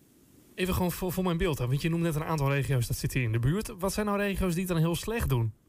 Even 0.55 0.73
gewoon 0.73 0.91
voor, 0.91 1.11
voor 1.11 1.23
mijn 1.23 1.37
beeld. 1.37 1.59
Want 1.59 1.81
je 1.81 1.89
noemt 1.89 2.03
net 2.03 2.15
een 2.15 2.23
aantal 2.23 2.51
regio's 2.51 2.87
dat 2.87 2.97
zit 2.97 3.13
hier 3.13 3.23
in 3.23 3.31
de 3.31 3.39
buurt. 3.39 3.79
Wat 3.79 3.93
zijn 3.93 4.05
nou 4.05 4.17
regio's 4.17 4.53
die 4.53 4.63
het 4.63 4.71
dan 4.71 4.81
heel 4.81 4.95
slecht 4.95 5.29
doen? 5.29 5.63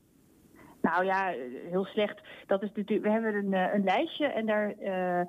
Nou 0.80 1.04
ja, 1.04 1.34
heel 1.70 1.84
slecht. 1.84 2.20
Dat 2.46 2.62
is 2.62 2.70
natuurlijk, 2.74 3.06
we 3.06 3.12
hebben 3.12 3.34
een, 3.34 3.52
eh, 3.52 3.74
een 3.74 3.84
lijstje 3.84 4.26
en 4.26 4.46
daar 4.46 4.70
eh, 4.70 5.26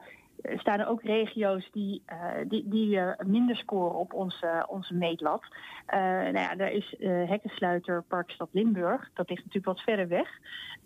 staan 0.57 0.79
er 0.79 0.87
ook 0.87 1.01
regio's 1.01 1.69
die, 1.71 2.01
eh, 2.05 2.17
die, 2.47 2.69
die 2.69 3.01
minder 3.25 3.55
scoren 3.55 3.95
op 3.95 4.13
onze, 4.13 4.65
onze 4.69 4.93
meetlat. 4.93 5.43
Nou 5.87 6.39
ja, 6.39 6.55
daar 6.55 6.71
is 6.71 6.95
Hekkensluiter 6.99 8.03
Parkstad 8.03 8.49
Limburg. 8.51 9.09
Dat 9.13 9.29
ligt 9.29 9.43
natuurlijk 9.43 9.77
wat 9.77 9.81
verder 9.81 10.07
weg. 10.07 10.29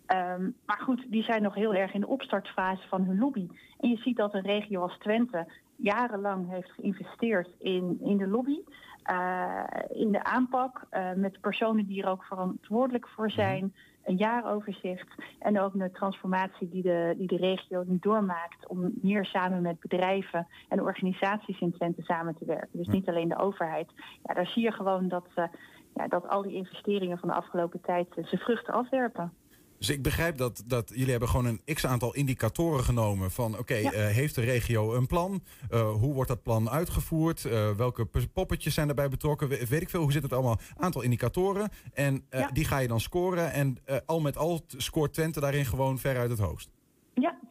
Ehm, 0.06 0.50
maar 0.66 0.80
goed, 0.80 1.04
die 1.08 1.22
zijn 1.22 1.42
nog 1.42 1.54
heel 1.54 1.74
erg 1.74 1.92
in 1.92 2.00
de 2.00 2.06
opstartfase 2.06 2.88
van 2.88 3.02
hun 3.02 3.18
lobby. 3.18 3.48
En 3.80 3.88
je 3.88 3.96
ziet 3.96 4.16
dat 4.16 4.34
een 4.34 4.42
regio 4.42 4.82
als 4.82 4.98
Twente 4.98 5.46
jarenlang 5.76 6.50
heeft 6.50 6.70
geïnvesteerd 6.70 7.48
in, 7.58 7.98
in 8.02 8.16
de 8.16 8.26
lobby. 8.26 8.58
in 9.88 10.12
de 10.12 10.24
aanpak 10.24 10.86
met 11.16 11.40
personen 11.40 11.86
die 11.86 12.02
er 12.02 12.08
ook 12.08 12.24
verantwoordelijk 12.24 13.08
voor 13.08 13.30
zijn. 13.30 13.72
Een 14.04 14.16
jaaroverzicht 14.16 15.08
en 15.38 15.60
ook 15.60 15.78
de 15.78 15.90
transformatie 15.90 16.68
die 16.68 16.82
de, 16.82 17.14
die 17.16 17.26
de 17.26 17.36
regio 17.36 17.84
nu 17.86 17.98
doormaakt 18.00 18.68
om 18.68 18.92
meer 19.02 19.24
samen 19.24 19.62
met 19.62 19.80
bedrijven 19.80 20.46
en 20.68 20.80
organisaties 20.80 21.60
in 21.60 21.72
Twente 21.72 22.02
samen 22.02 22.34
te 22.34 22.44
werken. 22.44 22.78
Dus 22.78 22.86
niet 22.86 23.08
alleen 23.08 23.28
de 23.28 23.38
overheid. 23.38 23.90
Ja, 24.22 24.34
daar 24.34 24.46
zie 24.46 24.62
je 24.62 24.72
gewoon 24.72 25.08
dat, 25.08 25.26
eh, 25.34 25.44
ja, 25.94 26.08
dat 26.08 26.28
al 26.28 26.42
die 26.42 26.54
investeringen 26.54 27.18
van 27.18 27.28
de 27.28 27.34
afgelopen 27.34 27.80
tijd 27.80 28.08
zijn 28.14 28.40
vruchten 28.40 28.74
afwerpen. 28.74 29.32
Dus 29.82 29.90
ik 29.90 30.02
begrijp 30.02 30.36
dat, 30.36 30.62
dat 30.66 30.90
jullie 30.94 31.10
hebben 31.10 31.28
gewoon 31.28 31.44
een 31.46 31.74
x-aantal 31.74 32.14
indicatoren 32.14 32.84
genomen 32.84 33.30
van... 33.30 33.58
oké, 33.58 33.74
eh, 33.74 34.06
heeft 34.14 34.34
de 34.34 34.40
regio 34.40 34.94
een 34.94 35.06
plan? 35.06 35.42
Eh, 35.70 35.90
hoe 35.92 36.14
wordt 36.14 36.28
dat 36.28 36.42
plan 36.42 36.70
uitgevoerd? 36.70 37.44
Eh, 37.44 37.70
welke 37.70 38.08
poppetjes 38.32 38.74
zijn 38.74 38.88
erbij 38.88 39.08
betrokken? 39.08 39.48
We- 39.48 39.66
Weet 39.68 39.82
ik 39.82 39.90
veel, 39.90 40.02
hoe 40.02 40.12
zit 40.12 40.22
het 40.22 40.32
allemaal? 40.32 40.58
Aantal 40.76 41.02
indicatoren. 41.02 41.68
En 41.92 42.24
die 42.52 42.64
ga 42.64 42.78
je 42.78 42.88
dan 42.88 43.00
scoren. 43.00 43.52
En 43.52 43.78
al 44.06 44.20
met 44.20 44.36
al 44.36 44.64
scoort 44.76 45.12
Twente 45.12 45.40
daarin 45.40 45.64
gewoon 45.66 45.98
ver 45.98 46.16
uit 46.18 46.30
het 46.30 46.38
hoogst. 46.38 46.68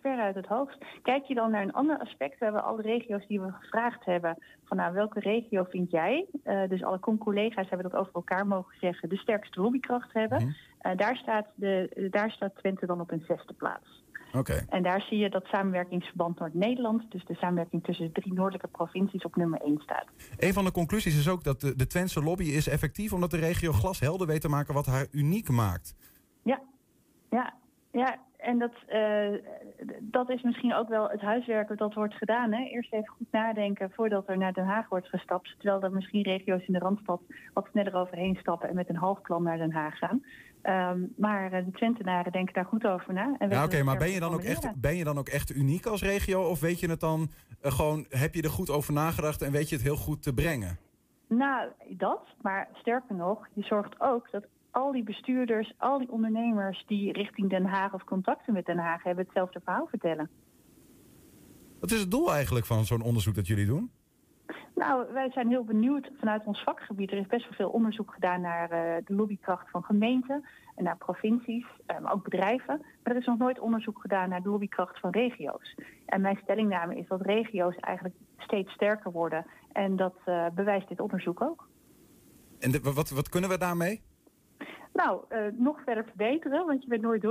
Veruit 0.01 0.35
het 0.35 0.45
hoogst. 0.45 0.77
Kijk 1.01 1.25
je 1.25 1.33
dan 1.33 1.51
naar 1.51 1.61
een 1.61 1.73
ander 1.73 1.99
aspect, 1.99 2.39
we 2.39 2.43
hebben 2.43 2.63
alle 2.63 2.81
regio's 2.81 3.27
die 3.27 3.41
we 3.41 3.51
gevraagd 3.51 4.05
hebben, 4.05 4.37
van 4.65 4.77
nou, 4.77 4.93
welke 4.93 5.19
regio 5.19 5.63
vind 5.63 5.91
jij? 5.91 6.25
Eh, 6.43 6.69
dus 6.69 6.83
alle 6.83 6.99
con-collega's 6.99 7.69
hebben 7.69 7.89
dat 7.89 7.99
over 7.99 8.13
elkaar 8.13 8.47
mogen 8.47 8.75
zeggen, 8.79 9.09
de 9.09 9.17
sterkste 9.17 9.61
lobbykracht 9.61 10.13
hebben. 10.13 10.55
Eh, 10.79 10.97
daar, 10.97 11.15
staat 11.15 11.47
de, 11.55 12.07
daar 12.11 12.31
staat 12.31 12.55
Twente 12.55 12.85
dan 12.85 13.01
op 13.01 13.11
een 13.11 13.23
zesde 13.27 13.53
plaats. 13.53 14.03
Oké. 14.33 14.65
En 14.69 14.83
daar 14.83 15.01
zie 15.01 15.17
je 15.17 15.29
dat 15.29 15.45
samenwerkingsverband 15.45 16.39
Noord-Nederland, 16.39 17.11
dus 17.11 17.25
de 17.25 17.35
samenwerking 17.35 17.83
tussen 17.83 18.05
de 18.05 18.21
drie 18.21 18.33
noordelijke 18.33 18.67
provincies, 18.67 19.23
op 19.23 19.35
nummer 19.35 19.61
1 19.61 19.79
staat. 19.79 20.05
Een 20.37 20.53
van 20.53 20.65
de 20.65 20.71
conclusies 20.71 21.17
is 21.17 21.29
ook 21.29 21.43
dat 21.43 21.61
de, 21.61 21.75
de 21.75 21.87
Twentse 21.87 22.23
lobby 22.23 22.43
is 22.43 22.67
effectief... 22.67 23.13
omdat 23.13 23.31
de 23.31 23.37
regio 23.37 23.71
glashelder 23.71 24.27
weet 24.27 24.41
te 24.41 24.49
maken 24.49 24.73
wat 24.73 24.85
haar 24.85 25.07
uniek 25.11 25.49
maakt. 25.49 25.95
Ja, 26.43 26.61
ja, 27.29 27.53
ja. 27.91 28.17
En 28.41 28.59
dat, 28.59 28.71
eh, 28.87 29.29
dat 29.99 30.29
is 30.29 30.41
misschien 30.41 30.73
ook 30.73 30.89
wel 30.89 31.09
het 31.09 31.21
huiswerk 31.21 31.77
dat 31.77 31.93
wordt 31.93 32.13
gedaan. 32.13 32.51
Hè? 32.51 32.63
Eerst 32.63 32.93
even 32.93 33.13
goed 33.17 33.31
nadenken 33.31 33.91
voordat 33.91 34.29
er 34.29 34.37
naar 34.37 34.53
Den 34.53 34.65
Haag 34.65 34.89
wordt 34.89 35.07
gestapt. 35.07 35.55
Terwijl 35.57 35.81
er 35.81 35.91
misschien 35.91 36.21
regio's 36.21 36.67
in 36.67 36.73
de 36.73 36.79
Randstad 36.79 37.21
wat 37.53 37.67
sneller 37.71 37.95
overheen 37.95 38.35
stappen 38.35 38.69
en 38.69 38.75
met 38.75 38.89
een 38.89 38.95
half 38.95 39.21
plan 39.21 39.43
naar 39.43 39.57
Den 39.57 39.71
Haag 39.71 39.97
gaan. 39.97 40.23
Ehm, 40.61 40.99
maar 41.17 41.51
eh, 41.51 41.65
de 41.65 41.71
Twentenaren 41.71 42.31
denken 42.31 42.53
daar 42.53 42.65
goed 42.65 42.85
over 42.85 43.13
na. 43.13 43.35
En 43.37 43.49
Ja, 43.49 43.63
oké, 43.63 43.83
maar 43.83 43.97
ben 43.97 44.09
je, 44.09 44.19
dan 44.19 44.33
ook 44.33 44.43
echt, 44.43 44.81
ben 44.81 44.95
je 44.95 45.03
dan 45.03 45.17
ook 45.17 45.29
echt 45.29 45.55
uniek 45.55 45.85
als 45.85 46.01
regio? 46.01 46.41
Of 46.41 46.59
weet 46.59 46.79
je 46.79 46.89
het 46.89 46.99
dan 46.99 47.29
eh, 47.61 47.71
gewoon, 47.71 48.05
heb 48.09 48.33
je 48.33 48.41
er 48.41 48.49
goed 48.49 48.69
over 48.69 48.93
nagedacht 48.93 49.41
en 49.41 49.51
weet 49.51 49.69
je 49.69 49.75
het 49.75 49.83
heel 49.83 49.95
goed 49.95 50.23
te 50.23 50.33
brengen? 50.33 50.77
Nou, 51.27 51.69
dat. 51.89 52.21
Maar 52.41 52.69
sterker 52.73 53.15
nog, 53.15 53.47
je 53.53 53.63
zorgt 53.63 53.99
ook 53.99 54.31
dat 54.31 54.45
al 54.71 54.91
die 54.91 55.03
bestuurders, 55.03 55.73
al 55.77 55.97
die 55.99 56.11
ondernemers 56.11 56.83
die 56.87 57.11
richting 57.11 57.49
Den 57.49 57.65
Haag 57.65 57.93
of 57.93 58.03
contacten 58.03 58.53
met 58.53 58.65
Den 58.65 58.77
Haag 58.77 59.03
hebben, 59.03 59.23
hetzelfde 59.23 59.61
verhaal 59.63 59.87
vertellen. 59.87 60.29
Wat 61.79 61.91
is 61.91 61.99
het 61.99 62.11
doel 62.11 62.33
eigenlijk 62.33 62.65
van 62.65 62.85
zo'n 62.85 63.01
onderzoek 63.01 63.35
dat 63.35 63.47
jullie 63.47 63.65
doen? 63.65 63.91
Nou, 64.75 65.13
wij 65.13 65.31
zijn 65.31 65.47
heel 65.47 65.63
benieuwd 65.63 66.11
vanuit 66.19 66.45
ons 66.45 66.63
vakgebied. 66.63 67.11
Er 67.11 67.17
is 67.17 67.27
best 67.27 67.43
wel 67.43 67.53
veel 67.53 67.69
onderzoek 67.69 68.13
gedaan 68.13 68.41
naar 68.41 68.69
eh, 68.71 69.05
de 69.05 69.13
lobbykracht 69.15 69.69
van 69.69 69.83
gemeenten 69.83 70.45
en 70.75 70.83
naar 70.83 70.97
provincies, 70.97 71.65
maar 72.01 72.13
ook 72.13 72.23
bedrijven. 72.23 72.77
Maar 73.03 73.13
er 73.13 73.19
is 73.19 73.25
nog 73.25 73.37
nooit 73.37 73.59
onderzoek 73.59 74.01
gedaan 74.01 74.29
naar 74.29 74.41
de 74.41 74.49
lobbykracht 74.49 74.99
van 74.99 75.09
regio's. 75.09 75.75
En 76.05 76.21
mijn 76.21 76.39
stellingname 76.43 76.97
is 76.97 77.07
dat 77.07 77.21
regio's 77.21 77.75
eigenlijk 77.75 78.15
steeds 78.37 78.71
sterker 78.71 79.11
worden. 79.11 79.45
En 79.71 79.95
dat 79.95 80.15
eh, 80.25 80.45
bewijst 80.55 80.87
dit 80.87 80.99
onderzoek 80.99 81.41
ook. 81.41 81.67
En 82.59 82.71
de- 82.71 82.81
wat, 82.93 83.09
wat 83.09 83.29
kunnen 83.29 83.49
we 83.49 83.57
daarmee? 83.57 84.01
Nou, 84.93 85.21
eh, 85.29 85.39
nog 85.53 85.81
verder 85.85 86.03
verbeteren, 86.03 86.65
want 86.65 86.81
je 86.83 86.87
bent 86.87 87.01
nooit 87.01 87.25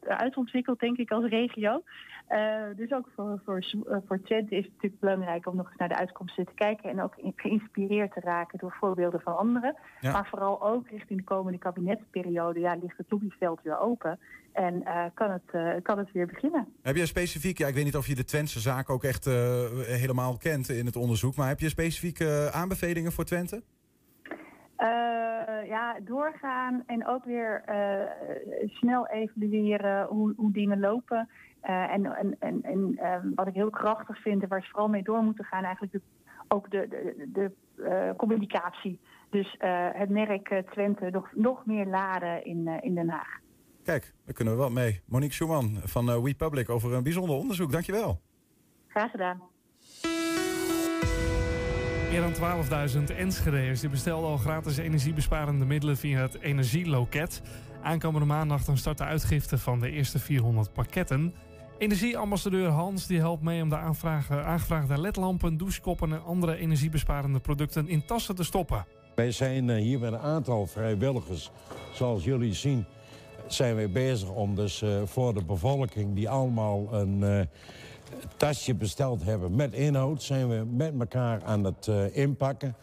uitontwikkeld, 0.00 0.80
denk 0.80 0.96
ik, 0.96 1.10
als 1.10 1.24
regio. 1.24 1.82
Eh, 2.26 2.62
dus 2.76 2.92
ook 2.92 3.08
voor, 3.14 3.40
voor, 3.44 3.58
eh, 3.58 3.96
voor 4.06 4.20
Twente 4.22 4.56
is 4.56 4.64
het 4.64 4.72
natuurlijk 4.72 5.00
belangrijk 5.00 5.46
om 5.46 5.56
nog 5.56 5.66
eens 5.66 5.78
naar 5.78 5.88
de 5.88 5.96
uitkomsten 5.96 6.46
te 6.46 6.54
kijken 6.54 6.90
en 6.90 7.02
ook 7.02 7.14
geïnspireerd 7.36 8.12
te 8.12 8.20
raken 8.20 8.58
door 8.58 8.76
voorbeelden 8.80 9.20
van 9.20 9.36
anderen. 9.36 9.76
Ja. 10.00 10.12
Maar 10.12 10.26
vooral 10.26 10.62
ook 10.62 10.88
richting 10.88 11.18
de 11.18 11.24
komende 11.24 11.58
kabinetsperiode 11.58 12.60
ja, 12.60 12.76
ligt 12.82 12.96
het 12.96 13.10
lobbyveld 13.10 13.62
weer 13.62 13.78
open 13.78 14.18
en 14.52 14.82
kan, 15.14 15.30
het, 15.30 15.82
kan 15.82 15.98
het 15.98 16.12
weer 16.12 16.26
beginnen. 16.26 16.68
Heb 16.82 16.96
je 16.96 17.06
specifiek, 17.06 17.58
ja, 17.58 17.66
ik 17.66 17.74
weet 17.74 17.84
niet 17.84 17.96
of 17.96 18.06
je 18.06 18.14
de 18.14 18.24
Twentse 18.24 18.60
zaak 18.60 18.90
ook 18.90 19.04
echt 19.04 19.24
helemaal 19.24 20.36
kent 20.36 20.68
in 20.68 20.86
het 20.86 20.96
onderzoek, 20.96 21.36
maar 21.36 21.48
heb 21.48 21.60
je 21.60 21.68
specifieke 21.68 22.50
aanbevelingen 22.52 23.12
voor 23.12 23.24
Twente? 23.24 23.62
Ja, 25.70 26.00
doorgaan 26.00 26.82
en 26.86 27.06
ook 27.06 27.24
weer 27.24 27.62
eh, 27.64 28.68
snel 28.68 29.06
evalueren 29.06 30.06
hoe, 30.06 30.32
hoe 30.36 30.52
dingen 30.52 30.80
lopen. 30.80 31.28
Eh, 31.60 31.92
en 31.92 32.04
en, 32.04 32.36
en, 32.38 32.62
en 32.62 32.96
eh, 32.96 33.16
wat 33.34 33.46
ik 33.46 33.54
heel 33.54 33.70
krachtig 33.70 34.22
vind 34.22 34.42
en 34.42 34.48
waar 34.48 34.62
ze 34.62 34.70
vooral 34.70 34.88
mee 34.88 35.02
door 35.02 35.22
moeten 35.22 35.44
gaan, 35.44 35.64
eigenlijk 35.64 35.92
de, 35.92 36.00
ook 36.48 36.70
de, 36.70 36.88
de, 36.88 37.52
de 37.76 38.14
communicatie. 38.16 39.00
Dus 39.30 39.56
het 39.92 40.08
merk 40.08 40.62
Twente 40.70 41.10
nog, 41.10 41.30
nog 41.34 41.66
meer 41.66 41.86
laden 41.86 42.44
in, 42.44 42.68
in 42.80 42.94
Den 42.94 43.08
Haag. 43.08 43.40
Kijk, 43.84 44.12
daar 44.24 44.34
kunnen 44.34 44.54
we 44.54 44.60
wel 44.60 44.70
mee. 44.70 45.00
Monique 45.06 45.34
Schumann 45.34 45.80
van 45.84 46.10
eh, 46.10 46.22
We 46.22 46.34
Public 46.34 46.68
over 46.68 46.92
een 46.92 47.02
bijzonder 47.02 47.36
onderzoek. 47.36 47.72
Dankjewel. 47.72 48.20
Graag 48.86 49.10
gedaan. 49.10 49.49
Meer 52.20 52.32
dan 52.38 52.88
12.000 53.10 53.16
Enschede'ers 53.16 53.80
die 53.80 53.88
bestelden 53.88 54.30
al 54.30 54.36
gratis 54.36 54.76
energiebesparende 54.76 55.64
middelen 55.64 55.96
via 55.96 56.20
het 56.20 56.40
energieloket. 56.40 57.42
Aankomende 57.82 58.26
maandag 58.26 58.64
dan 58.64 58.76
start 58.76 58.98
de 58.98 59.04
uitgifte 59.04 59.58
van 59.58 59.80
de 59.80 59.90
eerste 59.90 60.18
400 60.18 60.72
pakketten. 60.72 61.34
Energieambassadeur 61.78 62.68
Hans 62.68 63.06
die 63.06 63.18
helpt 63.18 63.42
mee 63.42 63.62
om 63.62 63.68
de 63.68 63.76
aangevraagde 63.76 65.00
ledlampen, 65.00 65.56
douchekoppen 65.56 66.12
en 66.12 66.24
andere 66.24 66.56
energiebesparende 66.56 67.40
producten 67.40 67.88
in 67.88 68.04
tassen 68.04 68.34
te 68.34 68.44
stoppen. 68.44 68.86
Wij 69.14 69.32
zijn 69.32 69.70
eh, 69.70 69.82
hier 69.82 69.98
met 69.98 70.12
een 70.12 70.18
aantal 70.18 70.66
vrijwilligers. 70.66 71.50
Zoals 71.92 72.24
jullie 72.24 72.54
zien 72.54 72.84
zijn 73.46 73.74
wij 73.74 73.90
bezig 73.90 74.28
om 74.28 74.54
dus 74.54 74.82
eh, 74.82 75.02
voor 75.04 75.34
de 75.34 75.44
bevolking 75.44 76.14
die 76.14 76.28
allemaal 76.28 76.94
een 76.94 77.22
eh, 77.22 77.46
tasje 78.36 78.74
besteld 78.74 79.24
hebben 79.24 79.54
met 79.54 79.72
inhoud... 79.72 80.22
zijn 80.22 80.48
we 80.48 80.64
met 80.70 80.92
elkaar 80.98 81.44
aan 81.44 81.64
het 81.64 81.88
eh, 81.88 82.16
inpakken. 82.16 82.74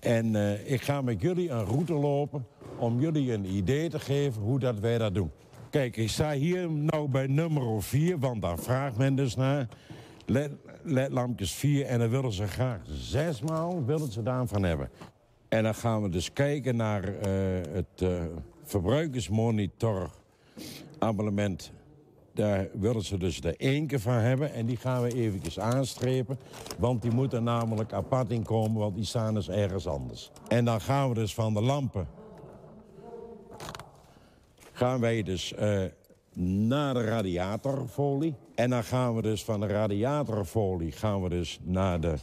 En 0.00 0.36
eh, 0.36 0.72
ik 0.72 0.82
ga 0.82 1.00
met 1.00 1.20
jullie 1.20 1.50
een 1.50 1.64
route 1.64 1.92
lopen 1.92 2.46
om 2.78 3.00
jullie 3.00 3.32
een 3.32 3.44
idee 3.44 3.88
te 3.88 3.98
geven 3.98 4.42
hoe 4.42 4.58
dat 4.58 4.78
wij 4.78 4.98
dat 4.98 5.14
doen. 5.14 5.30
Kijk, 5.70 5.96
ik 5.96 6.08
sta 6.08 6.32
hier 6.32 6.70
nou 6.70 7.08
bij 7.08 7.26
nummer 7.26 7.82
4, 7.82 8.18
want 8.18 8.42
daar 8.42 8.58
vraagt 8.58 8.96
men 8.96 9.14
dus 9.14 9.36
naar. 9.36 9.68
LED, 10.26 10.50
ledlampjes 10.82 11.52
4 11.52 11.86
en 11.86 11.98
dan 11.98 12.08
willen 12.08 12.32
ze 12.32 12.46
graag 12.46 12.80
zesmaal 12.84 13.84
willen 13.84 14.12
ze 14.12 14.22
daarvan 14.22 14.62
hebben. 14.62 14.90
En 15.48 15.62
dan 15.62 15.74
gaan 15.74 16.02
we 16.02 16.08
dus 16.08 16.32
kijken 16.32 16.76
naar 16.76 17.04
eh, 17.04 17.30
het 17.72 18.04
verbruikersmonitor 18.64 20.10
abonnement. 20.98 21.72
Daar 22.40 22.68
willen 22.72 23.02
ze 23.02 23.18
dus 23.18 23.40
één 23.40 23.86
keer 23.86 24.00
van 24.00 24.14
hebben 24.14 24.52
en 24.52 24.66
die 24.66 24.76
gaan 24.76 25.02
we 25.02 25.14
eventjes 25.14 25.58
aanstrepen. 25.58 26.38
Want 26.78 27.02
die 27.02 27.10
moeten 27.10 27.42
namelijk 27.42 27.92
apart 27.92 28.30
inkomen, 28.30 28.80
want 28.80 28.94
die 28.94 29.04
staan 29.04 29.34
dus 29.34 29.48
ergens 29.48 29.86
anders. 29.86 30.30
En 30.48 30.64
dan 30.64 30.80
gaan 30.80 31.08
we 31.08 31.14
dus 31.14 31.34
van 31.34 31.54
de 31.54 31.62
lampen... 31.62 32.08
gaan 34.72 35.00
wij 35.00 35.22
dus 35.22 35.54
eh, 35.54 35.84
naar 36.66 36.94
de 36.94 37.04
radiatorfolie. 37.04 38.34
En 38.54 38.70
dan 38.70 38.84
gaan 38.84 39.14
we 39.14 39.22
dus 39.22 39.44
van 39.44 39.60
de 39.60 39.66
radiatorfolie 39.66 40.92
gaan 40.92 41.22
we 41.22 41.28
dus 41.28 41.60
naar 41.62 42.00
de 42.00 42.14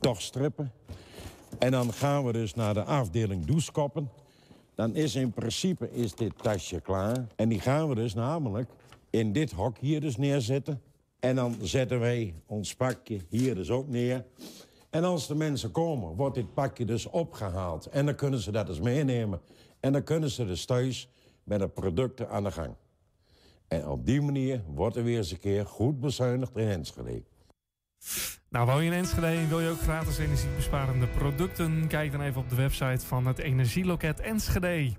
tochtstrippen. 0.00 0.72
En 1.58 1.70
dan 1.70 1.92
gaan 1.92 2.24
we 2.24 2.32
dus 2.32 2.54
naar 2.54 2.74
de 2.74 2.84
afdeling 2.84 3.44
douchekoppen. 3.44 4.10
Dan 4.76 4.94
is 4.94 5.14
in 5.14 5.32
principe 5.32 5.90
is 5.92 6.14
dit 6.14 6.32
tasje 6.42 6.80
klaar. 6.80 7.26
En 7.36 7.48
die 7.48 7.60
gaan 7.60 7.88
we 7.88 7.94
dus 7.94 8.14
namelijk 8.14 8.70
in 9.10 9.32
dit 9.32 9.52
hok 9.52 9.78
hier 9.78 10.00
dus 10.00 10.16
neerzetten. 10.16 10.82
En 11.20 11.36
dan 11.36 11.56
zetten 11.60 12.00
wij 12.00 12.34
ons 12.46 12.74
pakje 12.74 13.20
hier 13.28 13.54
dus 13.54 13.70
ook 13.70 13.88
neer. 13.88 14.24
En 14.90 15.04
als 15.04 15.26
de 15.26 15.34
mensen 15.34 15.70
komen, 15.70 16.16
wordt 16.16 16.34
dit 16.34 16.54
pakje 16.54 16.84
dus 16.84 17.06
opgehaald. 17.06 17.86
En 17.86 18.06
dan 18.06 18.14
kunnen 18.14 18.40
ze 18.40 18.50
dat 18.50 18.66
dus 18.66 18.80
meenemen. 18.80 19.40
En 19.80 19.92
dan 19.92 20.02
kunnen 20.02 20.30
ze 20.30 20.46
dus 20.46 20.64
thuis 20.64 21.08
met 21.44 21.58
de 21.58 21.68
producten 21.68 22.28
aan 22.28 22.44
de 22.44 22.50
gang. 22.50 22.74
En 23.68 23.88
op 23.88 24.06
die 24.06 24.20
manier 24.20 24.62
wordt 24.74 24.96
er 24.96 25.04
weer 25.04 25.16
eens 25.16 25.30
een 25.30 25.38
keer 25.38 25.66
goed 25.66 26.00
bezuinigd 26.00 26.56
in 26.56 26.68
Enschede. 26.68 27.22
Nou, 28.56 28.66
woon 28.66 28.84
je 28.84 28.90
in 28.90 28.96
Enschede 28.96 29.26
en 29.26 29.48
wil 29.48 29.60
je 29.60 29.70
ook 29.70 29.80
gratis 29.80 30.18
energiebesparende 30.18 31.06
producten? 31.06 31.86
Kijk 31.88 32.12
dan 32.12 32.20
even 32.20 32.40
op 32.40 32.48
de 32.48 32.54
website 32.54 33.06
van 33.06 33.26
het 33.26 33.38
Energieloket 33.38 34.20
Enschede. 34.20 34.92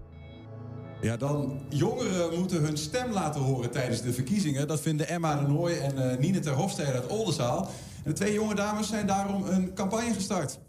Ja, 1.02 1.18
dan 1.18 1.62
jongeren 1.70 2.40
moeten 2.40 2.62
hun 2.62 2.78
stem 2.78 3.12
laten 3.12 3.42
horen 3.42 3.72
tijdens 3.72 4.02
de 4.02 4.14
verkiezingen. 4.14 4.68
Dat 4.68 4.82
vinden 4.82 5.08
Emma 5.08 5.36
de 5.36 5.48
Nooy 5.48 5.72
en 5.72 6.12
eh 6.12 6.18
Nine 6.18 6.40
ter 6.40 6.54
Hofstede 6.54 6.92
uit 6.92 7.08
Oldenzaal. 7.08 7.70
En 8.04 8.12
de 8.12 8.14
twee 8.14 8.34
jonge 8.34 8.56
dames 8.56 8.88
zijn 8.88 9.08
daarom 9.08 9.46
een 9.46 9.74
campagne 9.74 10.14
gestart. 10.14 10.60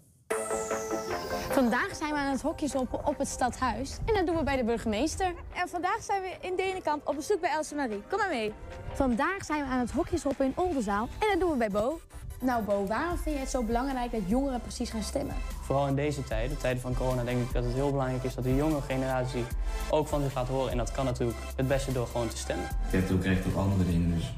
Vandaag 1.58 1.96
zijn 1.96 2.12
we 2.12 2.18
aan 2.18 2.30
het 2.30 2.42
hokjes 2.42 2.74
op, 2.74 3.02
op 3.04 3.18
het 3.18 3.28
stadhuis. 3.28 3.96
En 4.04 4.14
dat 4.14 4.26
doen 4.26 4.36
we 4.36 4.42
bij 4.42 4.56
de 4.56 4.64
burgemeester. 4.64 5.34
En 5.54 5.68
vandaag 5.68 6.02
zijn 6.02 6.22
we 6.22 6.36
in 6.40 6.56
Denenkamp 6.56 7.08
op 7.08 7.16
bezoek 7.16 7.40
bij 7.40 7.50
Else 7.50 7.74
Marie. 7.74 8.02
Kom 8.08 8.18
maar 8.18 8.28
mee. 8.28 8.52
Vandaag 8.92 9.44
zijn 9.44 9.64
we 9.64 9.70
aan 9.70 9.78
het 9.78 9.90
hokjeshoppen 9.90 10.46
in 10.46 10.52
Oldenzaal. 10.54 11.08
En 11.18 11.28
dat 11.30 11.40
doen 11.40 11.50
we 11.50 11.56
bij 11.56 11.70
Bo. 11.70 12.00
Nou 12.40 12.62
Bo, 12.62 12.86
waarom 12.86 13.18
vind 13.18 13.34
je 13.34 13.40
het 13.40 13.50
zo 13.50 13.62
belangrijk 13.62 14.10
dat 14.10 14.20
jongeren 14.26 14.60
precies 14.60 14.90
gaan 14.90 15.02
stemmen? 15.02 15.34
Vooral 15.62 15.86
in 15.86 15.94
deze 15.94 16.24
tijden, 16.24 16.58
tijden 16.58 16.82
van 16.82 16.94
corona, 16.94 17.24
denk 17.24 17.40
ik 17.40 17.52
dat 17.52 17.64
het 17.64 17.72
heel 17.72 17.90
belangrijk 17.90 18.24
is 18.24 18.34
dat 18.34 18.44
de 18.44 18.54
jonge 18.54 18.80
generatie 18.80 19.44
ook 19.90 20.08
van 20.08 20.22
zich 20.22 20.34
laat 20.34 20.48
horen. 20.48 20.70
En 20.70 20.76
dat 20.76 20.92
kan 20.92 21.04
natuurlijk 21.04 21.38
het 21.56 21.68
beste 21.68 21.92
door 21.92 22.06
gewoon 22.06 22.28
te 22.28 22.36
stemmen. 22.36 22.66
Je 22.90 22.96
hebt 22.96 23.12
ook 23.12 23.24
recht 23.24 23.46
op 23.46 23.56
andere 23.56 23.84
dingen, 23.84 24.14
dus 24.14 24.32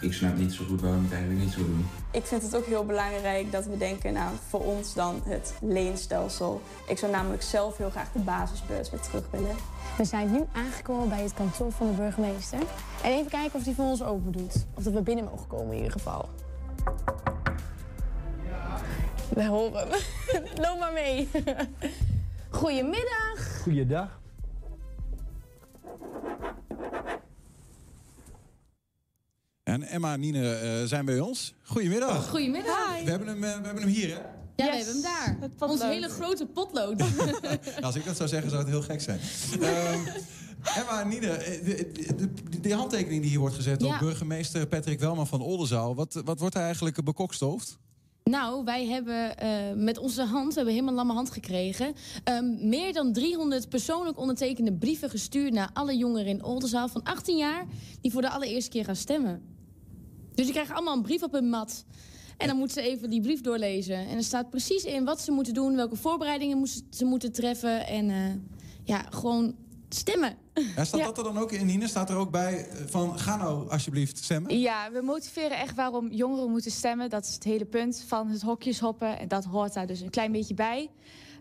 ik 0.00 0.12
snap 0.12 0.36
niet 0.36 0.52
zo 0.52 0.64
goed 0.64 0.80
waarom 0.80 0.98
ik 0.98 1.04
het 1.04 1.14
eigenlijk 1.18 1.44
niet 1.44 1.54
zou 1.54 1.66
doen. 1.66 1.88
Ik 2.10 2.24
vind 2.24 2.42
het 2.42 2.56
ook 2.56 2.66
heel 2.66 2.84
belangrijk 2.84 3.52
dat 3.52 3.66
we 3.66 3.76
denken, 3.76 4.12
nou, 4.12 4.30
voor 4.48 4.64
ons 4.64 4.94
dan 4.94 5.20
het 5.24 5.54
leenstelsel. 5.60 6.60
Ik 6.88 6.98
zou 6.98 7.12
namelijk 7.12 7.42
zelf 7.42 7.76
heel 7.76 7.90
graag 7.90 8.12
de 8.12 8.18
basisbeurs 8.18 8.90
weer 8.90 9.00
terug 9.00 9.24
willen. 9.30 9.56
We 9.96 10.04
zijn 10.04 10.32
nu 10.32 10.44
aangekomen 10.52 11.08
bij 11.08 11.22
het 11.22 11.34
kantoor 11.34 11.72
van 11.72 11.86
de 11.86 11.92
burgemeester. 11.92 12.58
En 13.02 13.12
even 13.12 13.30
kijken 13.30 13.58
of 13.58 13.62
die 13.62 13.74
voor 13.74 13.84
ons 13.84 14.02
open 14.02 14.32
doet. 14.32 14.66
Of 14.74 14.82
dat 14.82 14.92
we 14.92 15.00
binnen 15.00 15.24
mogen 15.24 15.46
komen 15.46 15.70
in 15.70 15.76
ieder 15.76 15.92
geval. 15.92 16.28
We 19.34 19.44
horen 19.44 19.88
hem. 19.88 19.98
Loop 20.64 20.78
maar 20.78 20.92
mee. 20.92 21.28
Goedemiddag. 22.50 23.60
Goeiedag. 23.62 24.20
En 29.62 29.82
Emma 29.82 30.12
en 30.12 30.20
Nine 30.20 30.54
eh, 30.54 30.84
zijn 30.84 31.04
bij 31.04 31.20
ons. 31.20 31.54
Goedemiddag. 31.62 32.28
Goedemiddag. 32.28 33.02
We 33.04 33.10
hebben 33.10 33.28
hem, 33.28 33.44
eh, 33.44 33.58
we 33.58 33.64
hebben 33.64 33.82
hem 33.82 33.92
hier, 33.92 34.08
hè? 34.08 34.20
Ja, 34.56 34.70
we 34.70 34.76
hebben 34.76 34.92
hem 34.92 35.02
daar. 35.02 35.68
Ons 35.68 35.82
hele 35.82 36.08
grote 36.08 36.46
potlood. 36.46 37.02
Als 37.80 37.94
ik 37.94 38.04
dat 38.04 38.16
zou 38.16 38.28
zeggen, 38.28 38.50
zou 38.50 38.62
het 38.62 38.70
heel 38.70 38.82
gek 38.82 39.00
zijn. 39.00 39.20
Ehm, 39.60 40.00
Emma 40.74 41.00
en 41.00 41.08
Nine, 41.08 41.26
eh, 41.26 41.64
de, 41.64 41.90
de, 41.92 42.14
de, 42.50 42.60
de 42.60 42.74
handtekening 42.74 43.20
die 43.20 43.30
hier 43.30 43.40
wordt 43.40 43.54
gezet 43.54 43.80
door 43.80 43.96
burgemeester 44.00 44.66
Patrick 44.66 45.00
Welman 45.00 45.26
van 45.26 45.40
Oldenzaal. 45.40 45.94
Wat, 45.94 46.22
wat 46.24 46.40
wordt 46.40 46.54
er 46.54 46.62
eigenlijk 46.62 47.04
bekokstoofd? 47.04 47.78
Nou, 48.30 48.64
wij 48.64 48.86
hebben 48.86 49.38
eh, 49.38 49.50
met 49.74 49.98
onze 49.98 50.22
hand, 50.22 50.48
we 50.48 50.54
hebben 50.54 50.74
helemaal 50.74 50.94
lamme 50.94 51.12
hand 51.12 51.30
gekregen... 51.30 51.94
ehm, 52.24 52.68
meer 52.68 52.92
dan 52.92 53.12
300 53.12 53.68
persoonlijk 53.68 54.18
ondertekende 54.18 54.72
brieven 54.72 55.10
gestuurd... 55.10 55.52
naar 55.52 55.70
alle 55.72 55.96
jongeren 55.96 56.26
in 56.26 56.44
Oldenzaal 56.44 56.88
van 56.88 57.02
18 57.02 57.36
jaar... 57.36 57.66
die 58.00 58.12
voor 58.12 58.20
de 58.20 58.30
allereerste 58.30 58.70
keer 58.70 58.84
gaan 58.84 58.96
stemmen. 58.96 59.42
Dus 60.34 60.44
die 60.44 60.54
krijgen 60.54 60.74
allemaal 60.74 60.96
een 60.96 61.02
brief 61.02 61.22
op 61.22 61.32
hun 61.32 61.48
mat. 61.48 61.84
En 62.36 62.46
dan 62.46 62.56
moeten 62.56 62.82
ze 62.82 62.88
even 62.88 63.10
die 63.10 63.20
brief 63.20 63.40
doorlezen. 63.40 63.96
En 63.96 64.16
er 64.16 64.24
staat 64.24 64.50
precies 64.50 64.84
in 64.84 65.04
wat 65.04 65.20
ze 65.20 65.30
moeten 65.30 65.54
doen... 65.54 65.76
welke 65.76 65.96
voorbereidingen 65.96 66.68
ze 66.90 67.04
moeten 67.04 67.32
treffen. 67.32 67.86
En 67.86 68.10
eh, 68.10 68.16
ja, 68.84 69.06
gewoon 69.10 69.54
stemmen. 69.88 70.36
Ja, 70.76 70.84
staat 70.84 71.04
dat 71.04 71.18
er 71.18 71.24
dan 71.24 71.38
ook 71.38 71.52
in, 71.52 71.66
Nine? 71.66 71.88
Staat 71.88 72.10
er 72.10 72.16
ook 72.16 72.30
bij 72.30 72.68
eh, 72.68 72.82
van 72.86 73.18
ga 73.18 73.36
nou 73.36 73.70
alsjeblieft 73.70 74.24
stemmen? 74.24 74.58
Ja, 74.58 74.90
we 74.92 75.00
motiveren 75.02 75.58
echt 75.58 75.74
waarom 75.74 76.12
jongeren 76.12 76.50
moeten 76.50 76.70
stemmen. 76.70 77.10
Dat 77.10 77.24
is 77.24 77.34
het 77.34 77.44
hele 77.44 77.64
punt 77.64 78.04
van 78.06 78.28
het 78.28 78.42
hokjeshoppen. 78.42 79.18
En 79.18 79.28
dat 79.28 79.44
hoort 79.44 79.74
daar 79.74 79.86
dus 79.86 80.00
een 80.00 80.10
klein 80.10 80.32
beetje 80.32 80.54
bij. 80.54 80.90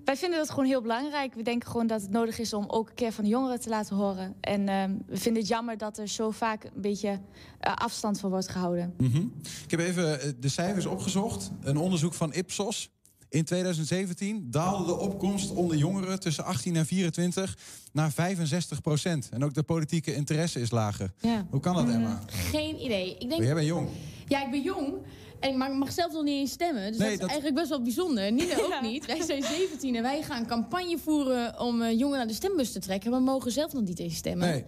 Wij 0.06 0.18
vinden 0.18 0.40
dat 0.40 0.50
gewoon 0.50 0.66
heel 0.66 0.82
belangrijk. 0.82 1.34
We 1.34 1.42
denken 1.42 1.70
gewoon 1.70 1.88
dat 1.88 2.02
het 2.02 2.12
nodig 2.12 2.40
is 2.40 2.54
om 2.54 2.66
ook 2.68 2.90
een 2.90 2.96
keer 2.96 3.12
van 3.12 3.24
de 3.24 3.30
jongeren 3.30 3.60
te 3.60 3.70
laten 3.70 3.96
horen. 3.96 4.36
En 4.42 4.68
ehm, 4.68 4.96
we 5.08 5.18
vinden 5.18 5.42
het 5.42 5.52
jammer 5.52 5.78
dat 5.78 5.98
er 5.98 6.08
zo 6.08 6.32
vaak 6.32 6.64
een 6.64 6.82
beetje 6.82 7.20
eh, 7.60 7.74
afstand 7.74 8.20
van 8.20 8.30
wordt 8.30 8.50
gehouden. 8.50 8.94
Mhm. 8.98 9.28
Ik 9.64 9.72
heb 9.72 9.80
even 9.80 10.22
eh, 10.22 10.30
de 10.40 10.50
cijfers 10.50 10.86
opgezocht. 10.86 11.52
Een 11.62 11.78
onderzoek 11.78 12.14
van 12.14 12.34
Ipsos. 12.34 12.90
In 13.30 13.44
2017 13.46 14.48
daalde 14.52 14.86
de 14.86 14.98
opkomst 15.00 15.52
onder 15.52 15.78
jongeren 15.78 16.20
tussen 16.20 16.44
18 16.44 16.76
en 16.76 16.86
24 16.86 17.58
naar 17.92 18.12
65 18.12 18.82
procent. 18.82 19.30
En 19.32 19.44
ook 19.44 19.54
de 19.54 19.64
politieke 19.64 20.14
interesse 20.16 20.60
is 20.60 20.72
lager. 20.72 21.12
Ja. 21.22 21.46
Hoe 21.50 21.60
kan 21.60 21.76
dat, 21.76 21.90
Emma? 21.90 22.10
Mm, 22.10 22.20
Geen 22.28 22.84
idee. 22.84 23.12
Ik 23.14 23.20
denk, 23.20 23.32
Maar 23.32 23.44
jij 23.44 23.54
bent 23.54 23.68
jong. 23.68 23.88
Ja, 24.28 24.44
ik 24.46 24.52
ben 24.52 24.62
jong. 24.62 24.94
En 25.40 25.58
maar 25.58 25.72
ik 25.72 25.78
mag 25.78 25.92
zelf 25.92 26.12
nog 26.14 26.24
niet 26.24 26.34
eens 26.40 26.52
stemmen. 26.52 26.88
Dus 26.92 26.98
Nee, 26.98 27.06
dat 27.08 27.12
is 27.14 27.20
dat- 27.20 27.30
eigenlijk 27.30 27.58
best 27.60 27.70
wel 27.70 27.82
bijzonder. 27.82 28.32
Nina 28.32 28.56
ook 28.66 28.82
niet. 28.82 29.06
Wij 29.06 29.22
zijn 29.22 29.44
17 29.44 29.96
en 29.96 30.02
wij 30.02 30.24
gaan 30.24 30.46
campagne 30.46 30.98
voeren 30.98 31.60
om 31.60 31.82
eh, 31.82 31.92
jongeren 31.92 32.18
naar 32.18 32.28
de 32.28 32.34
stembus 32.34 32.72
te 32.72 32.80
trekken. 32.80 33.10
Maar 33.12 33.20
we 33.20 33.26
mogen 33.26 33.52
zelf 33.52 33.74
nog 33.74 33.84
niet 33.84 34.00
eens 34.00 34.16
stemmen. 34.16 34.48
Nee. 34.50 34.64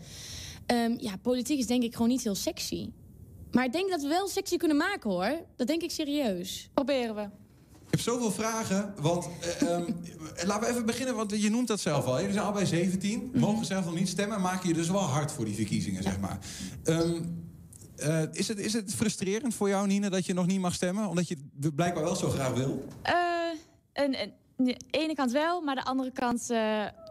Ehm, 0.66 0.96
ja, 1.00 1.18
politiek 1.22 1.60
is 1.60 1.68
denk 1.68 1.84
ik 1.84 1.94
gewoon 1.94 2.08
niet 2.08 2.24
heel 2.24 2.36
sexy. 2.36 2.90
Maar 3.52 3.66
ik 3.66 3.72
denk 3.72 3.90
dat 3.90 4.02
we 4.02 4.08
wel 4.08 4.28
sexy 4.28 4.58
kunnen 4.58 4.78
maken 4.78 5.10
hoor. 5.10 5.42
Dat 5.56 5.68
denk 5.68 5.82
ik 5.82 5.92
serieus. 5.92 6.70
Proberen 6.74 7.16
we. 7.16 7.28
Ik 7.90 7.94
heb 7.94 8.00
zoveel 8.02 8.32
vragen, 8.32 8.94
want 9.02 9.28
eh, 9.42 9.62
ehm, 9.72 9.92
laten 10.50 10.60
we 10.60 10.68
even 10.68 10.86
beginnen, 10.86 11.16
want 11.16 11.42
je 11.42 11.50
noemt 11.50 11.68
dat 11.68 11.80
zelf 11.80 12.06
al. 12.06 12.18
Jullie 12.20 12.34
zijn 12.34 12.46
al 12.46 12.52
bij 12.52 12.66
17, 12.66 13.32
mogen 13.36 13.66
zelf 13.66 13.86
nog 13.86 13.94
niet 13.96 14.08
stemmen, 14.10 14.42
maken 14.42 14.68
je 14.68 14.74
dus 14.74 14.90
wel 14.90 15.02
hard 15.02 15.32
voor 15.32 15.46
die 15.46 15.56
verkiezingen, 15.56 16.04
zeg 16.04 16.20
maar. 16.20 16.40
Ehm, 16.84 17.22
eh, 17.96 18.22
is, 18.32 18.48
het, 18.48 18.58
is 18.60 18.74
het 18.74 18.96
frustrerend 18.96 19.54
voor 19.56 19.70
jou, 19.70 19.88
Nina, 19.88 20.10
dat 20.10 20.26
je 20.26 20.34
nog 20.34 20.46
niet 20.46 20.60
mag 20.60 20.74
stemmen? 20.74 21.08
Omdat 21.08 21.28
je 21.28 21.38
het 21.62 21.76
blijkbaar 21.76 22.04
wel 22.04 22.16
zo 22.16 22.30
graag 22.30 22.54
wil? 22.54 22.86
Eh, 23.02 23.14
en, 23.94 24.14
en, 24.14 24.32
de 24.58 24.78
ene 24.90 25.16
kant 25.16 25.32
wel, 25.32 25.62
maar 25.62 25.76
de 25.76 25.84
andere 25.86 26.12
kant 26.12 26.52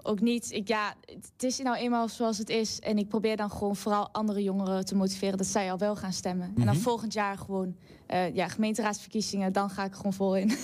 ook 0.03 0.21
niet. 0.21 0.53
Ik, 0.53 0.69
ja, 0.69 0.95
het 1.35 1.43
is 1.43 1.59
nou 1.59 1.77
eenmaal 1.77 2.09
zoals 2.09 2.39
het 2.39 2.49
is. 2.49 2.79
En 2.81 2.99
ik 2.99 3.09
probeer 3.09 3.37
dan 3.37 3.51
gewoon 3.51 3.77
vooral 3.77 4.09
andere 4.13 4.43
jongeren 4.43 4.85
te 4.85 4.95
motiveren... 4.95 5.39
dat 5.39 5.47
zij 5.47 5.71
al 5.71 5.79
wel 5.79 5.97
gaan 5.97 6.13
stemmen. 6.13 6.47
En 6.47 6.65
dan 6.65 6.75
Mhm. 6.75 6.83
volgend 6.83 7.13
jaar 7.13 7.39
gewoon 7.39 7.77
eh, 8.07 8.35
ja, 8.35 8.49
gemeenteraadsverkiezingen... 8.49 9.53
dan 9.53 9.71
ga 9.71 9.85
ik 9.85 9.91
er 9.91 9.97
gewoon 9.97 10.13
vol 10.13 10.37
in. 10.37 10.53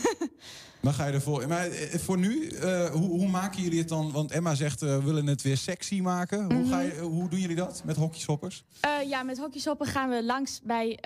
Dan 0.83 0.93
ga 0.93 1.07
je 1.07 1.13
ervoor. 1.13 1.49
Maar 1.49 1.67
eh, 1.67 1.99
voor 1.99 2.19
nu, 2.19 2.47
eh, 2.47 2.91
hoe, 2.91 3.09
hoe 3.09 3.29
maken 3.29 3.63
jullie 3.63 3.79
het 3.79 3.89
dan? 3.89 4.13
Want 4.13 4.31
Emma 4.31 4.55
zegt, 4.55 4.81
we 4.81 5.03
willen 5.03 5.27
het 5.27 5.43
weer 5.43 5.57
sexy 5.57 6.01
maken. 6.01 6.53
Hoe, 6.55 6.67
ga 6.69 6.81
je, 6.81 7.01
hoe 7.01 7.29
doen 7.29 7.41
jullie 7.41 7.57
dat 7.57 7.83
met 7.85 7.97
hokjeshoppers? 7.97 8.65
Ja, 9.07 9.23
met 9.23 9.39
hokjeshoppen 9.39 9.87
gaan 9.87 10.09
we 10.09 10.25
langs 10.25 10.61
bij 10.63 10.99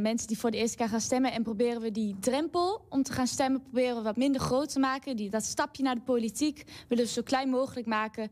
mensen 0.00 0.28
die 0.28 0.38
voor 0.38 0.50
de 0.50 0.56
eerste 0.56 0.76
keer 0.76 0.88
gaan 0.88 1.00
stemmen. 1.00 1.32
En 1.32 1.42
proberen 1.42 1.80
we 1.80 1.90
die 1.90 2.16
drempel 2.20 2.86
om 2.88 3.02
te 3.02 3.12
gaan 3.12 3.26
stemmen, 3.26 3.62
proberen 3.62 3.96
we 3.96 4.02
wat 4.02 4.16
minder 4.16 4.40
groot 4.40 4.72
te 4.72 4.78
maken. 4.78 5.16
Die, 5.16 5.30
dat 5.30 5.44
stapje 5.44 5.82
naar 5.82 5.94
de 5.94 6.00
politiek 6.00 6.64
willen 6.88 7.04
we 7.04 7.10
zo 7.10 7.22
klein 7.22 7.48
mogelijk 7.48 7.86
maken. 7.86 8.30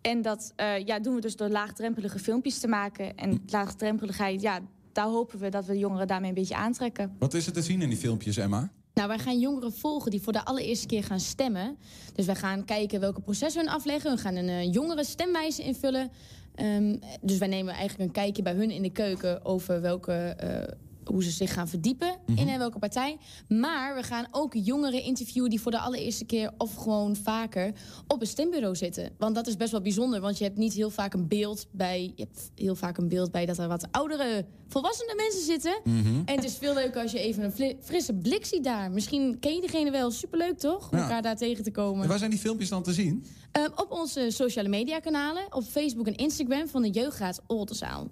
En 0.00 0.22
dat 0.22 0.52
ja, 0.84 0.98
doen 0.98 1.14
we 1.14 1.20
dus 1.20 1.36
door 1.36 1.48
laagdrempelige 1.48 2.18
filmpjes 2.18 2.58
te 2.58 2.68
maken. 2.68 3.16
En 3.16 3.42
laagdrempeligheid, 3.46 4.42
ja, 4.42 4.60
daar 4.92 5.06
hopen 5.06 5.38
we 5.38 5.48
dat 5.48 5.66
we 5.66 5.72
de 5.72 5.78
jongeren 5.78 6.06
daarmee 6.06 6.28
een 6.28 6.34
beetje 6.34 6.56
aantrekken. 6.56 7.16
Wat 7.18 7.34
is 7.34 7.46
er 7.46 7.52
te 7.52 7.62
zien 7.62 7.82
in 7.82 7.88
die 7.88 7.98
filmpjes, 7.98 8.36
Emma? 8.36 8.70
Nou, 8.94 9.08
wij 9.08 9.18
gaan 9.18 9.38
jongeren 9.38 9.72
volgen 9.72 10.10
die 10.10 10.22
voor 10.22 10.32
de 10.32 10.44
allereerste 10.44 10.86
keer 10.86 11.04
gaan 11.04 11.20
stemmen. 11.20 11.78
Dus 12.14 12.26
wij 12.26 12.34
gaan 12.34 12.64
kijken 12.64 13.00
welke 13.00 13.20
processen 13.20 13.64
hun 13.64 13.74
afleggen. 13.74 14.14
We 14.14 14.20
gaan 14.20 14.36
een 14.36 14.48
eh, 14.48 14.72
jongere 14.72 15.04
stemwijze 15.04 15.62
invullen. 15.62 16.10
Ehm, 16.54 16.96
dus 17.20 17.38
wij 17.38 17.48
nemen 17.48 17.74
eigenlijk 17.74 18.08
een 18.08 18.22
kijkje 18.22 18.42
bij 18.42 18.54
hun 18.54 18.70
in 18.70 18.82
de 18.82 18.90
keuken 18.90 19.44
over 19.44 19.80
welke, 19.80 20.12
eh, 20.12 20.76
hoe 21.04 21.22
ze 21.24 21.30
zich 21.30 21.52
gaan 21.52 21.68
verdiepen 21.68 22.16
in 22.34 22.48
eh, 22.48 22.56
welke 22.56 22.78
partij. 22.78 23.16
Maar 23.48 23.94
we 23.94 24.02
gaan 24.02 24.26
ook 24.30 24.54
jongeren 24.54 25.02
interviewen 25.02 25.50
die 25.50 25.60
voor 25.60 25.70
de 25.70 25.78
allereerste 25.78 26.24
keer 26.24 26.50
of 26.58 26.74
gewoon 26.74 27.16
vaker 27.16 27.72
op 28.06 28.20
een 28.20 28.26
stembureau 28.26 28.76
zitten. 28.76 29.10
Want 29.18 29.34
dat 29.34 29.46
is 29.46 29.56
best 29.56 29.70
wel 29.70 29.80
bijzonder, 29.80 30.20
want 30.20 30.38
je 30.38 30.44
hebt 30.44 30.56
niet 30.58 30.72
heel 30.72 30.90
vaak 30.90 31.14
een 31.14 31.28
beeld 31.28 31.66
bij. 31.70 32.12
Je 32.16 32.22
hebt 32.22 32.50
heel 32.54 32.74
vaak 32.74 32.98
een 32.98 33.08
beeld 33.08 33.30
bij 33.30 33.46
dat 33.46 33.58
er 33.58 33.68
wat 33.68 33.86
oudere, 33.90 34.44
volwassene 34.68 35.14
mensen 35.16 35.42
zitten. 35.44 35.80
En 36.24 36.34
het 36.34 36.44
is 36.44 36.56
veel 36.56 36.74
leuker 36.74 37.02
als 37.02 37.12
je 37.12 37.18
even 37.18 37.44
een 37.44 37.76
frisse 37.82 38.14
blik 38.14 38.44
ziet 38.44 38.64
daar. 38.64 38.90
Misschien 38.90 39.36
ken 39.40 39.54
je 39.54 39.60
degene 39.60 39.90
wel. 39.90 40.10
Superleuk 40.10 40.58
toch? 40.58 40.90
Om 40.90 40.96
Ja. 40.98 41.02
elkaar 41.02 41.22
daar 41.22 41.36
tegen 41.36 41.64
te 41.64 41.70
komen. 41.70 42.02
En 42.02 42.08
waar 42.08 42.18
zijn 42.18 42.30
die 42.30 42.38
filmpjes 42.40 42.68
dan 42.68 42.82
te 42.82 42.92
zien? 42.92 43.24
Ehm, 43.52 43.70
op 43.74 43.86
onze 43.90 44.26
sociale 44.30 44.68
media 44.68 44.98
kanalen. 44.98 45.42
Op 45.54 45.62
Facebook 45.62 46.06
en 46.06 46.14
Instagram 46.16 46.68
van 46.68 46.82
de 46.82 46.90
Jeugdraad 46.90 47.40
Oldenzaal. 47.46 48.08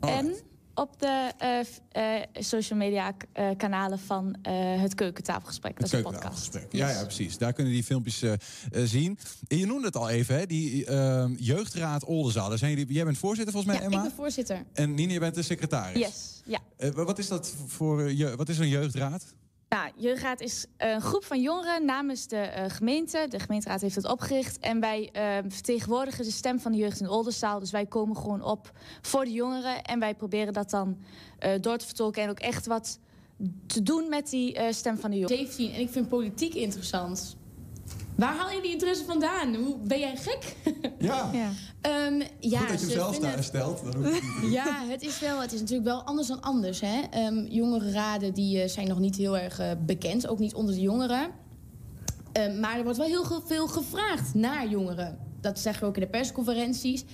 En 0.00 0.34
op 0.74 1.00
de 1.00 1.32
eh, 1.38 2.18
eh, 2.20 2.22
social 2.32 2.78
media 2.78 3.14
eh, 3.32 3.48
kanalen 3.56 3.98
van 3.98 4.36
het 4.78 4.94
keukentafelgesprek. 4.94 5.76
Dat 5.76 5.86
is 5.86 5.92
een 5.92 6.02
podcast. 6.02 6.58
Ja, 6.70 6.88
ja, 6.90 7.02
precies. 7.02 7.38
Daar 7.38 7.52
kunnen 7.52 7.72
die 7.72 7.84
filmpjes 7.84 8.22
zien. 8.72 9.18
En 9.48 9.58
je 9.58 9.66
noemde 9.66 9.86
het 9.86 9.96
al 9.96 10.08
even, 10.08 10.34
hè? 10.38 10.46
die 10.46 10.84
eh, 10.84 11.24
jeugdraad 11.36 12.04
Oldenzaal. 12.04 12.48
Daar 12.48 12.58
zijn 12.58 12.70
jullie, 12.70 12.92
jij 12.94 13.04
bent 13.04 13.18
voorzitter 13.18 13.52
volgens 13.52 13.72
mij, 13.72 13.82
Ja, 13.82 13.88
ik 13.88 13.94
Emma. 13.94 14.08
ben 14.08 14.16
voorzitter. 14.16 14.64
En 14.72 14.94
Nina, 14.94 15.12
je 15.12 15.18
bent 15.20 15.34
de 15.34 15.42
secretaris. 15.42 15.98
Yes, 15.98 16.42
ja. 16.44 16.90
Wat 16.92 17.18
is 17.18 17.28
dat 17.28 17.54
voor 17.66 18.10
je, 18.12 18.36
wat 18.36 18.48
is 18.48 18.58
een 18.58 18.68
jeugdraad? 18.68 19.24
Nou, 19.72 19.90
Jeugdraad 19.96 20.40
is 20.40 20.66
een 20.76 21.00
groep 21.00 21.24
van 21.24 21.40
jongeren 21.40 21.84
namens 21.84 22.26
de 22.26 22.36
eh, 22.36 22.64
gemeente. 22.70 23.26
De 23.28 23.38
gemeenteraad 23.38 23.80
heeft 23.80 23.94
het 23.94 24.08
opgericht. 24.08 24.58
En 24.58 24.80
wij 24.80 25.08
eh, 25.12 25.36
vertegenwoordigen 25.48 26.24
de 26.24 26.30
stem 26.30 26.60
van 26.60 26.72
de 26.72 26.78
jeugd 26.78 27.00
in 27.00 27.08
Oldenzaal. 27.08 27.58
Dus 27.58 27.70
wij 27.70 27.86
komen 27.86 28.16
gewoon 28.16 28.42
op 28.42 28.70
voor 29.02 29.24
de 29.24 29.32
jongeren. 29.32 29.82
En 29.82 29.98
wij 29.98 30.14
proberen 30.14 30.52
dat 30.52 30.70
dan 30.70 30.98
eh, 31.38 31.50
door 31.60 31.76
te 31.76 31.86
vertolken. 31.86 32.22
En 32.22 32.30
ook 32.30 32.40
echt 32.40 32.66
wat 32.66 32.98
te 33.66 33.82
doen 33.82 34.08
met 34.08 34.30
die 34.30 34.54
eh, 34.54 34.72
stem 34.72 34.98
van 34.98 35.10
de 35.10 35.18
jongeren. 35.18 35.46
17 35.46 35.72
en 35.72 35.80
ik 35.80 35.90
vind 35.90 36.08
politiek 36.08 36.54
interessant. 36.54 37.36
Waar 38.16 38.36
haal 38.36 38.50
je 38.50 38.62
die 38.62 38.70
interesse 38.72 39.04
vandaan? 39.04 39.54
Hoe, 39.54 39.76
ben 39.78 39.98
jij 39.98 40.16
gek? 40.16 40.56
Ja. 40.98 41.30
Ehm, 41.80 42.22
ja, 42.40 42.58
Goed 42.58 42.68
dat 42.68 42.80
je 42.80 42.86
hem 42.86 42.94
zelf 42.94 43.14
sta- 43.14 43.42
stelt. 43.42 43.82
Ja, 44.50 44.84
het 44.88 45.02
is, 45.02 45.18
wel, 45.20 45.40
het 45.40 45.52
is 45.52 45.60
natuurlijk 45.60 45.88
wel 45.88 46.02
anders 46.02 46.28
dan 46.28 46.40
anders. 46.40 46.80
Hè? 46.80 47.00
Ehm, 47.10 47.44
jongerenraden 47.48 48.34
die, 48.34 48.62
eh, 48.62 48.68
zijn 48.68 48.88
nog 48.88 48.98
niet 48.98 49.16
heel 49.16 49.38
erg 49.38 49.58
eh, 49.58 49.70
bekend, 49.86 50.26
ook 50.26 50.38
niet 50.38 50.54
onder 50.54 50.74
de 50.74 50.80
jongeren. 50.80 51.30
Ehm, 52.32 52.60
maar 52.60 52.76
er 52.76 52.82
wordt 52.82 52.98
wel 52.98 53.06
heel 53.06 53.24
ge- 53.24 53.40
veel 53.46 53.68
gevraagd 53.68 54.34
naar 54.34 54.68
jongeren. 54.68 55.18
Dat 55.40 55.58
zeggen 55.58 55.82
we 55.82 55.88
ook 55.88 55.94
in 55.94 56.02
de 56.02 56.08
persconferenties. 56.08 57.04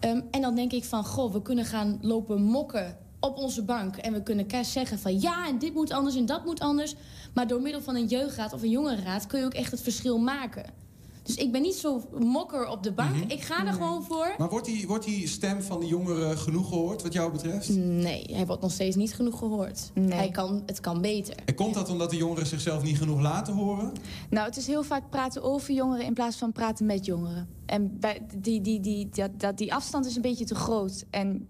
Ehm, 0.00 0.20
en 0.30 0.40
dan 0.40 0.54
denk 0.54 0.72
ik 0.72 0.84
van, 0.84 1.04
goh, 1.04 1.32
we 1.32 1.42
kunnen 1.42 1.64
gaan 1.64 1.98
lopen 2.02 2.42
mokken 2.42 2.96
op 3.20 3.36
onze 3.36 3.64
bank. 3.64 3.96
En 3.96 4.12
we 4.12 4.22
kunnen 4.22 4.46
zeggen 4.64 4.98
van, 4.98 5.20
ja, 5.20 5.48
en 5.48 5.58
dit 5.58 5.74
moet 5.74 5.92
anders 5.92 6.16
en 6.16 6.26
dat 6.26 6.44
moet 6.44 6.60
anders. 6.60 6.94
Maar 7.34 7.46
door 7.46 7.62
middel 7.62 7.80
van 7.80 7.94
een 7.94 8.06
jeugdraad 8.06 8.52
of 8.52 8.62
een 8.62 8.70
jongerenraad... 8.70 9.26
kun 9.26 9.38
je 9.38 9.44
ook 9.44 9.54
echt 9.54 9.70
het 9.70 9.80
verschil 9.80 10.18
maken. 10.18 10.86
Dus 11.28 11.36
ik 11.36 11.52
ben 11.52 11.62
niet 11.62 11.74
zo 11.74 12.02
mokker 12.18 12.68
op 12.68 12.82
de 12.82 12.92
bank. 12.92 13.32
Ik 13.32 13.40
ga 13.40 13.66
er 13.66 13.72
gewoon 13.72 14.02
voor. 14.02 14.34
Maar 14.38 14.48
wordt 14.48 14.66
die, 14.66 14.86
wordt 14.86 15.04
die 15.04 15.28
stem 15.28 15.62
van 15.62 15.80
de 15.80 15.86
jongeren 15.86 16.38
genoeg 16.38 16.68
gehoord, 16.68 17.02
wat 17.02 17.12
jou 17.12 17.32
betreft? 17.32 17.68
Nee, 17.76 18.24
hij 18.32 18.46
wordt 18.46 18.62
nog 18.62 18.72
steeds 18.72 18.96
niet 18.96 19.14
genoeg 19.14 19.38
gehoord. 19.38 19.90
Hij 19.94 20.30
kan, 20.30 20.62
het 20.66 20.80
kan 20.80 21.00
beter. 21.00 21.34
En 21.44 21.54
komt 21.54 21.74
dat 21.74 21.90
omdat 21.90 22.10
de 22.10 22.16
jongeren 22.16 22.46
zichzelf 22.46 22.82
niet 22.82 22.98
genoeg 22.98 23.20
laten 23.20 23.54
horen? 23.54 23.92
Nou, 24.30 24.46
het 24.46 24.56
is 24.56 24.66
heel 24.66 24.82
vaak 24.82 25.10
praten 25.10 25.42
over 25.42 25.74
jongeren 25.74 26.04
in 26.04 26.14
plaats 26.14 26.36
van 26.36 26.52
praten 26.52 26.86
met 26.86 27.04
jongeren. 27.04 27.48
En 27.66 27.98
bij, 28.00 28.26
die, 28.36 28.60
die, 28.60 28.80
die, 28.80 29.08
dat, 29.08 29.30
dat, 29.40 29.58
die 29.58 29.74
afstand 29.74 30.06
is 30.06 30.16
een 30.16 30.22
beetje 30.22 30.44
te 30.44 30.54
groot. 30.54 31.04
En 31.10 31.48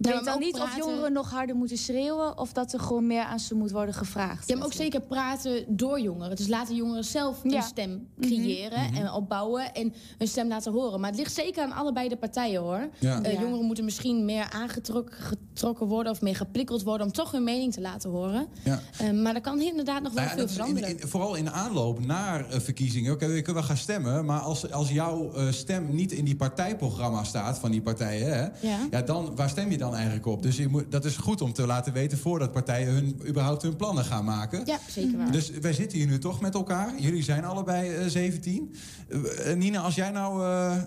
Ja, 0.00 0.10
weet 0.14 0.24
dan 0.24 0.38
niet 0.38 0.54
of 0.60 0.76
jongeren 0.76 1.12
nog 1.12 1.30
harder 1.30 1.56
moeten 1.56 1.78
schreeuwen... 1.78 2.38
of 2.38 2.52
dat 2.52 2.72
er 2.72 2.80
gewoon 2.80 3.06
meer 3.06 3.22
aan 3.22 3.38
ze 3.38 3.54
moet 3.54 3.70
worden 3.70 3.94
gevraagd. 3.94 4.48
Ja, 4.48 4.56
maar 4.56 4.66
ook 4.66 4.72
zeker 4.72 5.00
praten 5.00 5.64
door 5.68 6.00
jongeren. 6.00 6.36
Dus 6.36 6.48
laten 6.48 6.74
jongeren 6.74 7.04
zelf 7.04 7.44
een 7.44 7.50
Ja. 7.50 7.60
stem 7.60 8.06
creëren 8.20 8.80
Mhm. 8.90 8.96
en 8.96 9.12
opbouwen 9.12 9.74
en 9.74 9.92
hun 10.18 10.28
stem 10.28 10.48
laten 10.48 10.72
horen. 10.72 11.00
Maar 11.00 11.10
het 11.10 11.18
ligt 11.18 11.34
zeker 11.34 11.62
aan 11.62 11.72
allebei 11.72 12.08
de 12.08 12.16
partijen 12.16 12.60
hoor. 12.60 12.88
Ja. 12.98 13.22
Eh, 13.22 13.32
Ja. 13.32 13.40
Jongeren 13.40 13.64
moeten 13.64 13.84
misschien 13.84 14.24
meer 14.24 14.50
aangetrokken 14.52 15.16
getrokken 15.18 15.86
worden 15.86 16.12
of 16.12 16.20
meer 16.20 16.36
geprikkeld 16.36 16.82
worden 16.82 17.06
om 17.06 17.12
toch 17.12 17.30
hun 17.30 17.44
mening 17.44 17.72
te 17.72 17.80
laten 17.80 18.10
horen. 18.10 18.46
Ja. 18.64 18.80
Eh, 18.98 19.10
maar 19.10 19.34
er 19.34 19.40
kan 19.40 19.60
inderdaad 19.60 20.02
nog 20.02 20.12
wel 20.12 20.24
Nou 20.24 20.36
ja, 20.36 20.46
veel 20.46 20.48
in, 20.48 20.54
veranderen. 20.54 21.00
in- 21.00 21.08
vooral 21.08 21.34
in 21.34 21.44
de 21.44 21.50
aanloop 21.50 22.06
naar 22.06 22.48
eh, 22.50 22.60
verkiezingen. 22.60 23.12
Oké, 23.12 23.26
we 23.26 23.42
kunnen 23.42 23.64
gaan 23.64 23.76
stemmen. 23.76 24.24
Maar 24.24 24.40
als, 24.40 24.70
als 24.72 24.90
jouw 24.90 25.32
eh, 25.32 25.50
stem 25.50 25.94
niet 25.94 26.12
in 26.12 26.24
die 26.24 26.36
partijprogramma 26.36 27.24
staat 27.24 27.58
van 27.58 27.70
die 27.70 27.82
partijen... 27.82 28.32
Hè, 28.32 28.40
Ja. 28.68 28.78
ja, 28.90 29.02
dan, 29.02 29.36
waar 29.36 29.48
stem 29.48 29.70
je 29.70 29.78
dan 29.78 29.87
eigenlijk 29.94 30.26
op? 30.26 30.42
Dus 30.42 30.56
je 30.56 30.68
moet, 30.68 30.90
dat 30.92 31.04
is 31.04 31.16
goed 31.16 31.40
om 31.40 31.52
te 31.52 31.66
laten 31.66 31.92
weten... 31.92 32.18
voordat 32.18 32.52
partijen 32.52 32.92
hun, 32.92 33.20
überhaupt 33.26 33.62
hun 33.62 33.76
plannen 33.76 34.04
gaan 34.04 34.24
maken. 34.24 34.62
Ja, 34.66 34.78
zeker 34.88 35.16
waar. 35.18 35.32
Dus 35.32 35.50
wij 35.50 35.72
zitten 35.72 35.98
hier 35.98 36.06
nu 36.06 36.18
toch 36.18 36.40
met 36.40 36.54
elkaar. 36.54 37.00
Jullie 37.00 37.22
zijn 37.22 37.44
allebei 37.44 37.94
eh, 37.94 38.06
17. 38.06 38.74
Eh, 39.08 39.54
Nina, 39.54 39.80
als 39.80 39.94
jij 39.94 40.10
nou 40.10 40.42
eh, 40.44 40.82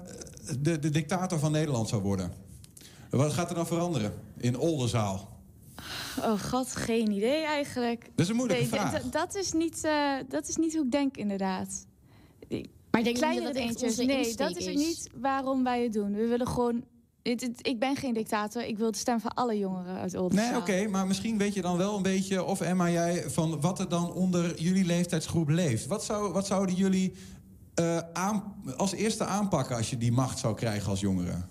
de, 0.60 0.80
de 0.80 0.89
dictator 0.89 1.39
van 1.39 1.52
Nederland 1.52 1.89
zou 1.89 2.02
worden... 2.02 2.32
wat 3.10 3.34
gaat 3.34 3.49
er 3.49 3.56
dan 3.56 3.68
veranderen 3.68 4.14
in 4.38 4.58
Oldenzaal? 4.58 5.30
Oh 6.20 6.39
god, 6.39 6.76
geen 6.76 7.12
idee 7.12 7.43
eigenlijk. 7.45 8.02
Dat 8.02 8.26
is 8.26 8.30
een 8.30 8.36
moeilijke 8.36 8.64
Nee, 8.64 8.72
d- 8.72 8.76
vraag. 8.76 9.02
d- 9.02 9.12
Dat 9.14 9.36
is, 9.36 9.52
niet, 9.52 9.84
eh, 9.84 10.14
dat 10.30 10.47
is 10.47 10.56
niet 10.56 10.74
hoe 10.76 10.86
ik 10.86 10.91
denk, 10.91 11.18
inderdaad. 11.18 11.86
Maar 12.91 12.99
ik 12.99 13.04
denk 13.06 13.16
Kleinere 13.18 13.54
dat 13.54 13.84
onze 13.84 14.04
Nee, 14.04 14.36
dat 14.36 14.58
is, 14.58 14.66
is. 14.66 14.76
niet 14.76 15.10
waarom 15.22 15.64
wij 15.64 15.84
het 15.84 15.93
doen. 15.93 16.14
We 16.16 16.28
willen 16.28 16.47
gewoon... 16.47 16.84
het- 17.24 17.41
het- 17.41 17.67
ik 17.67 17.80
ben 17.80 17.95
geen 17.95 18.13
dictator. 18.13 18.65
Ik 18.65 18.78
wil 18.78 18.91
de 18.91 18.97
stem 18.97 19.19
van 19.19 19.34
alle 19.34 19.57
jongeren 19.57 19.97
uit 19.97 20.15
Oldenzaal. 20.17 20.51
Nee, 20.51 20.59
oké, 20.59 20.88
maar 20.89 21.07
misschien 21.07 21.38
weet 21.38 21.53
je 21.53 21.61
dan 21.61 21.78
wel 21.78 21.95
een 21.95 22.01
beetje, 22.01 22.43
of 22.43 22.61
Emma, 22.61 22.89
jij, 22.89 23.24
van 23.30 23.61
wat 23.61 23.80
er 23.80 23.89
dan 23.89 24.13
onder 24.13 24.61
jullie 24.61 24.86
leeftijdsgroep 24.86 25.49
leeft. 25.49 25.86
Wat, 25.86 26.03
zou, 26.03 26.34
wat 26.34 26.45
zouden 26.47 26.76
jullie 26.76 27.13
eh, 27.74 27.97
aan, 28.13 28.55
als 28.78 28.91
eerste 28.91 29.26
aanpakken 29.26 29.76
als 29.76 29.89
je 29.89 29.97
die 29.97 30.11
macht 30.11 30.39
zou 30.39 30.55
krijgen 30.55 30.89
als 30.89 30.99
jongeren? 30.99 31.45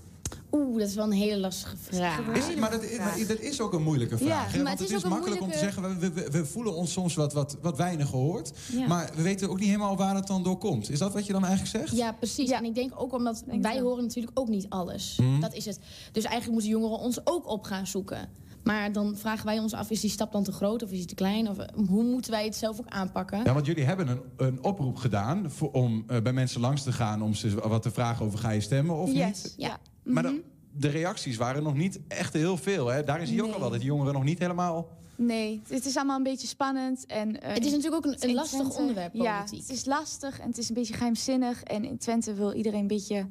Oeh, 0.53 0.79
dat 0.79 0.89
is 0.89 0.95
wel 0.95 1.05
een 1.05 1.13
hele 1.13 1.39
lastige 1.39 1.77
vraag. 1.77 2.19
Is, 2.19 2.55
maar 2.57 2.71
dat, 2.71 2.83
is- 2.83 2.99
maar 2.99 3.19
dat 3.29 3.39
is 3.39 3.61
ook 3.61 3.73
een 3.73 3.83
moeilijke 3.83 4.17
vraag. 4.19 4.29
Ja, 4.29 4.51
hè? 4.51 4.63
maar 4.63 4.67
Want 4.67 4.69
het 4.69 4.79
het 4.79 4.89
is 4.89 4.95
is, 4.95 4.99
ook 4.99 5.05
een 5.05 5.11
makkelijk 5.11 5.41
om 5.43 5.51
te 5.51 5.57
moeilijke- 5.57 5.83
zeggen, 6.01 6.15
we, 6.15 6.23
we, 6.23 6.39
we 6.39 6.47
voelen 6.47 6.75
ons 6.75 6.93
soms 6.93 7.15
wat, 7.15 7.33
wat, 7.33 7.57
wat 7.63 7.77
weinig 7.77 8.09
gehoord. 8.09 8.53
Ja. 8.73 8.87
Maar 8.87 9.11
we 9.17 9.23
weten 9.23 9.51
ook 9.51 9.59
niet 9.59 9.69
helemaal 9.69 9.97
waar 9.97 10.15
het 10.15 10.27
dan 10.27 10.43
door 10.43 10.59
komt. 10.59 10.91
Is 10.91 10.99
dat 10.99 11.13
wat 11.13 11.27
je 11.27 11.33
dan 11.33 11.45
eigenlijk 11.45 11.77
zegt? 11.77 11.97
Ja, 11.97 12.13
precies. 12.13 12.51
En 12.51 12.65
ik 12.65 12.75
denk 12.75 12.93
ook 12.97 13.13
omdat 13.13 13.45
wij 13.61 13.81
horen 13.81 14.03
natuurlijk 14.03 14.39
ook 14.39 14.49
niet 14.49 14.67
alles. 14.69 15.19
Mhm. 15.23 15.41
Dat 15.41 15.55
is 15.55 15.65
het. 15.65 15.79
Dus 16.13 16.25
eigenlijk 16.25 16.53
moeten 16.53 16.71
jongeren 16.71 16.99
ons 16.99 17.19
ook 17.27 17.49
op 17.49 17.65
gaan 17.65 17.87
zoeken. 17.87 18.29
Maar 18.65 18.93
dan 18.93 19.17
vragen 19.17 19.47
wij 19.47 19.59
ons 19.59 19.73
af, 19.73 19.91
is 19.91 20.01
die 20.01 20.11
stap 20.11 20.33
dan 20.33 20.43
te 20.45 20.53
groot 20.53 20.83
of 20.83 20.91
is 20.91 20.97
die 20.99 21.07
te 21.07 21.15
klein? 21.15 21.49
Of 21.49 21.59
eh, 21.59 21.67
hoe 21.89 22.03
moeten 22.05 22.31
wij 22.31 22.45
het 22.45 22.57
zelf 22.57 22.79
ook 22.81 22.89
aanpakken? 22.89 23.45
Ja, 23.45 23.53
want 23.55 23.67
jullie 23.67 23.85
hebben 23.85 24.09
een, 24.09 24.21
een 24.37 24.65
oproep 24.65 24.97
gedaan 24.97 25.51
voor, 25.51 25.71
om 25.73 26.05
eh, 26.07 26.21
bij 26.23 26.33
mensen 26.33 26.61
langs 26.61 26.83
te 26.83 26.93
gaan... 26.93 27.23
om 27.23 27.35
ze 27.35 27.55
wat 27.69 27.83
te 27.83 27.91
vragen 27.91 28.27
over 28.27 28.39
ga 28.39 28.51
je 28.51 28.61
stemmen 28.61 28.97
of 28.97 29.13
Yes, 29.13 29.43
niet? 29.43 29.55
ja. 29.57 29.79
Maar 30.13 30.23
de, 30.23 30.43
de 30.73 30.89
reacties 30.89 31.37
waren 31.37 31.63
nog 31.63 31.75
niet 31.75 32.01
echt 32.09 32.33
heel 32.33 32.57
veel. 32.57 32.87
Hè? 32.87 33.05
Daarin 33.05 33.27
zie 33.27 33.37
je 33.37 33.45
ook 33.45 33.53
al 33.55 33.61
wel 33.61 33.71
dat 33.71 33.79
die 33.79 33.89
jongeren 33.89 34.13
nog 34.13 34.25
niet 34.25 34.39
helemaal... 34.39 34.89
Nee, 35.17 35.61
het 35.69 35.87
is 35.87 35.97
allemaal 35.97 36.17
een 36.17 36.23
beetje 36.23 36.47
spannend. 36.47 37.07
En, 37.07 37.41
eh, 37.43 37.55
Het 37.55 37.65
is 37.65 37.73
natuurlijk 37.73 38.07
ook 38.07 38.15
een- 38.23 38.33
lastig 38.35 38.59
Twente- 38.59 38.79
onderwerp, 38.79 39.15
Ja, 39.15 39.37
politiek. 39.39 39.61
het 39.61 39.71
is 39.77 39.85
lastig 39.85 40.39
en 40.41 40.49
het 40.49 40.59
is 40.59 40.69
een 40.69 40.75
beetje 40.75 40.95
geheimzinnig. 40.95 41.63
En 41.63 41.85
in 41.85 41.99
Twente 41.99 42.35
wil 42.35 42.53
iedereen 42.53 42.81
een 42.81 42.87
beetje... 42.87 43.27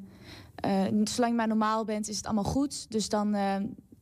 eh, 0.54 0.82
zolang 1.04 1.30
je 1.32 1.36
maar 1.36 1.48
normaal 1.48 1.84
bent, 1.84 2.08
is 2.08 2.16
het 2.16 2.24
allemaal 2.26 2.44
goed. 2.44 2.86
Dus 2.90 3.08
dan... 3.08 3.34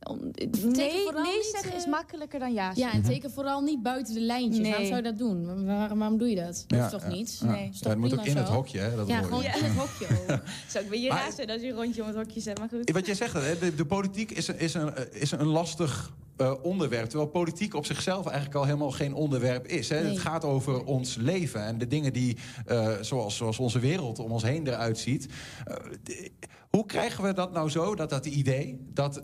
om- 0.03 0.19
nee, 0.21 1.03
vooral 1.03 1.23
nee 1.23 1.35
niet, 1.35 1.49
zeggen 1.51 1.71
eh, 1.71 1.77
is 1.77 1.85
makkelijker 1.85 2.39
dan 2.39 2.53
ja 2.53 2.67
Ja, 2.67 2.73
zeggen. 2.73 3.03
en 3.03 3.09
teken 3.09 3.31
vooral 3.31 3.61
niet 3.61 3.81
buiten 3.83 4.13
de 4.13 4.19
lijntjes. 4.21 4.57
Nee. 4.57 4.69
Waarom 4.69 4.85
zou 4.87 4.97
je 4.97 5.03
dat 5.03 5.17
doen? 5.17 5.45
Waar- 5.65 5.77
Waarom, 5.77 5.99
waarom 5.99 6.17
doe 6.17 6.29
je 6.29 6.35
dat? 6.35 6.63
Dat 6.67 6.79
Ja, 6.79 6.85
is 6.85 6.91
toch 6.91 7.01
ja, 7.01 7.07
niet? 7.09 7.39
ja. 7.43 7.51
Nee. 7.51 7.69
Is 7.69 7.75
Ja, 7.75 7.79
toch 7.81 7.91
het 7.91 7.97
moet 8.01 8.13
ook 8.19 8.25
in 8.25 8.37
het 8.37 8.47
hokje, 8.47 8.79
hè, 8.79 8.95
dat 8.95 9.07
ja, 9.07 9.21
gewoon 9.21 9.41
je. 9.43 9.47
in 9.47 9.63
het 9.63 9.75
hokje 9.75 10.07
ook. 10.07 10.39
Zou 10.67 10.85
Maar- 10.89 10.99
raar 11.19 11.31
zijn 11.31 11.49
als 11.49 11.61
je 11.61 11.67
een 11.67 11.75
rondje 11.75 12.01
om 12.01 12.07
het 12.07 12.17
hokje 12.17 12.39
zet, 12.39 12.59
maar 12.59 12.69
goed. 12.69 12.91
Wat 12.91 13.05
jij 13.05 13.15
zegt, 13.15 13.33
hè, 13.33 13.57
de, 13.59 13.75
de 13.75 13.85
politiek 13.85 14.31
is, 14.31 14.47
een- 14.47 14.59
is, 14.59 14.73
een, 14.73 14.95
eh, 14.95 15.21
is 15.21 15.31
een 15.31 15.45
lastig 15.45 16.11
eh, 16.39 16.53
onderwerp. 16.61 17.09
Terwijl 17.09 17.29
politiek 17.29 17.73
op 17.73 17.85
zichzelf 17.85 18.25
eigenlijk 18.25 18.55
al 18.55 18.65
helemaal 18.65 18.91
geen 18.91 19.13
onderwerp 19.13 19.67
is. 19.67 19.89
Hè. 19.89 20.01
Nee. 20.01 20.09
Het 20.11 20.19
gaat 20.19 20.43
over 20.45 20.83
ons 20.83 21.15
leven 21.15 21.63
en 21.65 21.77
de 21.77 21.87
dingen 21.87 22.13
die, 22.13 22.37
eh, 22.65 22.91
zoals, 23.01 23.35
zoals 23.37 23.59
onze 23.59 23.79
wereld 23.79 24.19
om 24.19 24.31
ons 24.31 24.43
heen 24.43 24.67
eruit 24.67 24.97
ziet. 24.97 25.27
Eh, 25.65 25.75
de- 26.03 26.31
hoe 26.69 26.85
krijgen 26.85 27.23
we 27.23 27.33
dat 27.33 27.51
nou 27.51 27.69
zo, 27.69 27.95
dat 27.95 28.09
dat 28.09 28.25
idee, 28.25 28.79
dat, 28.93 29.21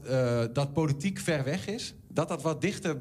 dat 0.53 0.73
politiek 0.73 1.19
ver 1.19 1.43
weg 1.43 1.67
is... 1.67 1.95
dat 2.07 2.27
dat 2.27 2.41
wat 2.41 2.61
dichter 2.61 2.97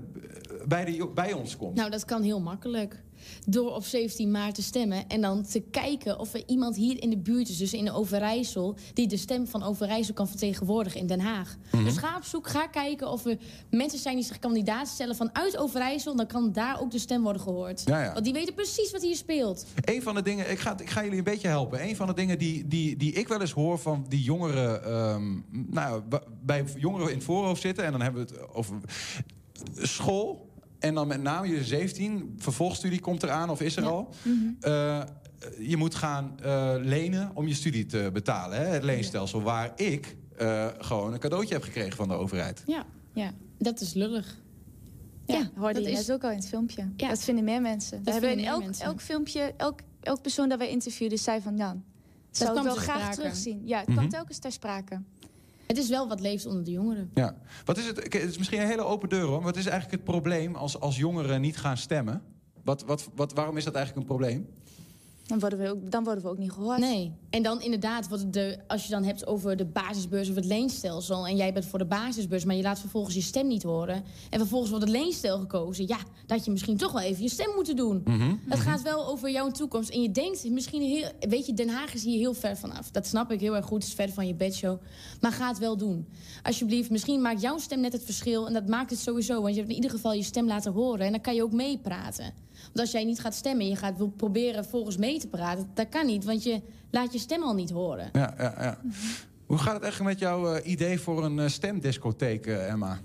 bij, 0.67 0.85
de, 0.85 1.11
bij 1.15 1.33
ons 1.33 1.57
komt? 1.57 1.75
Nou, 1.77 1.91
dat 1.91 2.05
kan 2.05 2.23
heel 2.23 2.41
makkelijk. 2.41 3.03
Door 3.47 3.75
op 3.75 3.85
17 3.85 4.31
maart 4.31 4.55
te 4.55 4.63
stemmen 4.63 5.09
en 5.09 5.21
dan 5.21 5.43
te 5.43 5.61
kijken 5.61 6.19
of 6.19 6.35
er 6.35 6.43
iemand 6.47 6.77
hier 6.77 7.03
in 7.03 7.11
de 7.11 7.19
buurt 7.19 7.49
is, 7.49 7.57
dus 7.57 7.73
in 7.73 7.91
Overijssel, 7.91 8.77
die 8.95 9.07
de 9.07 9.17
stem 9.17 9.47
van 9.47 9.63
Overijssel 9.63 10.15
kan 10.15 10.29
vertegenwoordigen 10.29 11.01
in 11.01 11.07
Den 11.07 11.21
Haag. 11.21 11.57
Mhm. 11.73 11.85
Dus 11.85 11.97
ga 11.97 12.17
op 12.17 12.25
zoek, 12.25 12.49
ga 12.49 12.67
kijken 12.67 13.11
of 13.11 13.25
er 13.25 13.39
mensen 13.71 13.99
zijn 13.99 14.15
die 14.15 14.25
zich 14.25 14.39
kandidaat 14.39 14.89
stellen 14.89 15.17
vanuit 15.17 15.57
Overijssel, 15.57 16.17
dan 16.17 16.27
kan 16.27 16.53
daar 16.53 16.81
ook 16.81 16.91
de 16.91 16.99
stem 16.99 17.23
worden 17.23 17.43
gehoord. 17.43 17.83
Ja, 17.85 18.03
ja. 18.03 18.13
Want 18.13 18.25
die 18.25 18.35
weten 18.35 18.55
precies 18.55 18.91
wat 18.91 19.03
hier 19.03 19.17
speelt. 19.17 19.67
Een 19.85 20.03
van 20.03 20.15
de 20.15 20.23
dingen, 20.23 20.51
ik 20.51 20.59
ga, 20.59 20.79
ik 20.79 20.91
ga 20.91 21.03
jullie 21.03 21.19
een 21.19 21.25
beetje 21.25 21.49
helpen. 21.49 21.83
Een 21.83 21.97
van 21.97 22.07
de 22.07 22.15
dingen 22.15 22.39
die, 22.39 22.69
die, 22.69 22.97
die 22.97 23.13
ik 23.13 23.29
wel 23.29 23.41
eens 23.41 23.53
hoor 23.53 23.79
van 23.79 24.07
die 24.09 24.23
jongeren, 24.23 24.85
ehm, 24.85 25.41
nou, 25.51 26.03
bij 26.43 26.65
jongeren 26.77 27.09
in 27.09 27.15
het 27.15 27.25
voorhoofd 27.25 27.61
zitten, 27.61 27.85
en 27.85 27.93
dan 27.93 28.01
hebben 28.01 28.27
we 28.27 28.35
het 28.35 28.55
over 28.55 28.81
school. 29.73 30.53
En 30.79 30.95
dan 30.95 31.07
met 31.09 31.23
name 31.23 31.49
je 31.49 31.65
17, 31.65 32.35
vervolgstudie 32.39 33.01
komt 33.01 33.23
eraan 33.23 33.51
of 33.51 33.61
is 33.61 33.77
er 33.77 33.85
al. 33.85 34.09
Eh, 34.61 35.03
je 35.59 35.77
moet 35.77 35.95
gaan 35.95 36.39
eh, 36.43 36.75
lenen 36.79 37.31
om 37.35 37.47
je 37.49 37.55
studie 37.55 37.87
te 37.87 38.11
betalen. 38.13 38.59
Hè? 38.59 38.65
Het 38.65 38.83
leenstelsel 38.83 39.43
waar 39.43 39.73
ik 39.77 40.17
eh, 40.37 40.67
gewoon 40.79 41.13
een 41.13 41.19
cadeautje 41.19 41.55
heb 41.55 41.63
gekregen 41.63 41.97
van 41.97 42.09
de 42.09 42.15
overheid. 42.15 42.63
Ja, 42.67 42.85
ja. 43.13 43.33
dat 43.59 43.81
is 43.81 43.93
lullig. 43.95 44.43
Ja, 45.27 45.51
hoorde 45.57 45.75
dat 45.75 45.85
je 45.85 45.91
is- 45.91 46.07
net 46.07 46.13
ook 46.17 46.25
al 46.25 46.31
in 46.31 46.37
het 46.37 46.49
filmpje. 46.49 46.89
Ja. 46.97 47.09
Dat 47.09 47.23
vinden 47.23 47.45
meer 47.45 47.61
mensen. 47.61 47.99
We 47.99 48.05
Dat 48.05 48.13
hebben 48.13 48.31
in 48.31 48.37
vinden 48.37 48.53
meer 48.53 48.61
elk, 48.63 48.65
mensen. 48.65 48.85
elk 48.87 49.01
filmpje, 49.01 49.55
elk, 49.57 49.81
elk 50.01 50.23
persoon 50.23 50.49
dat 50.49 50.59
wij 50.59 50.69
interviewden, 50.71 51.19
zei 51.19 51.41
van... 51.41 51.57
Ja, 51.57 51.77
zou 52.31 52.57
ik 52.59 52.63
wel 52.65 52.75
graag 52.75 52.97
sprake. 53.01 53.17
terugzien. 53.17 53.63
Ja, 53.65 53.79
het 53.79 53.87
Mhm. 53.89 53.97
kwam 53.97 54.09
telkens 54.11 54.39
ter 54.39 54.53
sprake. 54.53 55.01
Het 55.67 55.79
is 55.79 55.89
wel 55.89 56.09
wat 56.09 56.21
leeft 56.21 56.47
onder 56.47 56.65
de 56.65 56.71
jongeren. 56.71 57.11
Ja. 57.15 57.37
Wat 57.65 57.79
is 57.79 57.87
het? 57.87 57.97
Het 57.97 58.15
is 58.15 58.39
misschien 58.39 58.61
een 58.61 58.67
hele 58.67 58.85
open 58.85 59.09
deur 59.09 59.23
hoor. 59.23 59.37
Maar 59.37 59.43
wat 59.43 59.57
is 59.57 59.67
eigenlijk 59.67 60.03
het 60.03 60.05
probleem 60.15 60.55
als, 60.55 60.81
als 60.81 60.97
jongeren 60.97 61.41
niet 61.41 61.57
gaan 61.57 61.77
stemmen? 61.77 62.23
Wat, 62.65 62.85
wat, 62.85 63.09
wat, 63.15 63.33
waarom 63.33 63.57
is 63.57 63.65
dat 63.65 63.75
eigenlijk 63.75 64.09
een 64.09 64.17
probleem? 64.17 64.49
Dan 65.27 65.39
worden 65.39 65.59
we 65.59 65.71
ook, 65.71 65.91
dan 65.91 66.05
worden 66.05 66.23
we 66.23 66.31
ook 66.31 66.39
niet 66.39 66.53
gehoord. 66.53 66.79
Nee. 66.79 67.13
En 67.31 67.43
dan 67.43 67.63
inderdaad, 67.63 68.09
wat 68.09 68.33
de, 68.33 68.59
als 68.67 68.85
je 68.85 68.91
dan 68.91 69.05
hebt 69.05 69.27
over 69.27 69.57
de 69.57 69.65
basisbeurs 69.65 70.29
of 70.29 70.35
het 70.35 70.45
leenstelsel... 70.45 71.27
en 71.27 71.37
jij 71.37 71.53
bent 71.53 71.67
voor 71.67 71.79
de 71.79 71.85
basisbeurs, 71.85 72.45
maar 72.45 72.57
je 72.57 72.63
laat 72.63 72.81
vervolgens 72.81 73.15
je 73.15 73.21
stem 73.21 73.47
niet 73.47 73.63
horen... 73.63 74.05
en 74.31 74.39
vervolgens 74.39 74.71
wordt 74.71 74.85
het 74.85 74.95
leenstel 74.95 75.39
gekozen... 75.39 75.89
ja, 75.89 75.97
dat 75.97 76.37
had 76.37 76.45
je 76.45 76.51
misschien 76.51 76.77
toch 76.77 76.93
wel 76.93 77.03
even 77.03 77.23
je 77.23 77.29
stem 77.29 77.55
moeten 77.55 77.77
doen. 77.77 78.01
Mhm. 78.05 78.35
Het 78.49 78.61
gaat 78.61 78.83
wel 78.83 79.07
over 79.07 79.31
jouw 79.31 79.51
toekomst. 79.51 79.91
En 79.91 80.03
je 80.03 80.11
denkt 80.11 80.51
misschien 80.51 80.83
heel... 80.83 81.09
Weet 81.21 81.47
je, 81.47 81.55
Den 81.55 81.69
Haag 81.69 81.95
is 81.95 82.05
hier 82.05 82.19
heel 82.19 82.35
ver 82.35 82.57
vanaf. 82.57 82.91
Dat 82.91 83.07
snap 83.07 83.31
ik 83.31 83.41
heel 83.41 83.57
erg 83.57 83.67
goed. 83.67 83.83
Het 83.83 83.89
is 83.89 83.95
ver 83.95 84.13
van 84.13 84.27
je 84.27 84.35
bedshow. 84.35 84.81
Maar 85.21 85.33
ga 85.33 85.49
het 85.49 85.59
wel 85.59 85.77
doen. 85.77 86.09
Alsjeblieft, 86.43 86.91
misschien 86.91 87.23
maakt 87.23 87.41
jouw 87.41 87.59
stem 87.59 87.81
net 87.81 87.93
het 87.93 88.05
verschil. 88.05 88.47
En 88.47 88.53
dat 88.53 88.69
maakt 88.69 88.91
het 88.91 88.99
sowieso. 88.99 89.43
Want 89.43 89.55
je 89.55 89.61
hebt 89.61 89.71
in 89.71 89.77
ieder 89.77 89.91
geval 89.91 90.13
je 90.13 90.23
stem 90.23 90.47
laten 90.47 90.73
horen. 90.73 91.07
En 91.07 91.13
dan 91.13 91.21
kan 91.21 91.35
je 91.35 91.43
ook 91.43 91.53
meepraten. 91.53 92.33
Want 92.75 92.87
als 92.87 92.91
jij 92.91 93.05
niet 93.05 93.21
gaat 93.21 93.35
stemmen... 93.35 93.65
en 93.65 93.71
je 93.71 93.77
gaat 93.77 93.97
wil 93.97 94.09
proberen 94.09 94.65
volgens 94.65 94.97
mee 94.97 95.19
te 95.19 95.29
praten... 95.29 95.71
dat 95.75 95.89
kan 95.89 96.07
niet, 96.07 96.25
want 96.25 96.43
je 96.43 96.61
laat 96.91 97.13
je 97.13 97.19
stem 97.19 97.43
al 97.43 97.55
niet 97.55 97.71
horen. 97.71 98.09
Ja, 98.13 98.35
ja, 98.39 98.55
ja. 98.59 98.81
Hoe 99.47 99.59
gaat 99.59 99.73
het 99.75 99.83
eigenlijk 99.83 100.13
met 100.13 100.21
jouw 100.21 100.55
eh, 100.55 100.71
idee 100.71 101.01
voor 101.01 101.25
een 101.25 101.39
eh, 101.39 101.49
stemdiscotheek, 101.49 102.47
eh, 102.47 102.71
Emma? 102.71 103.01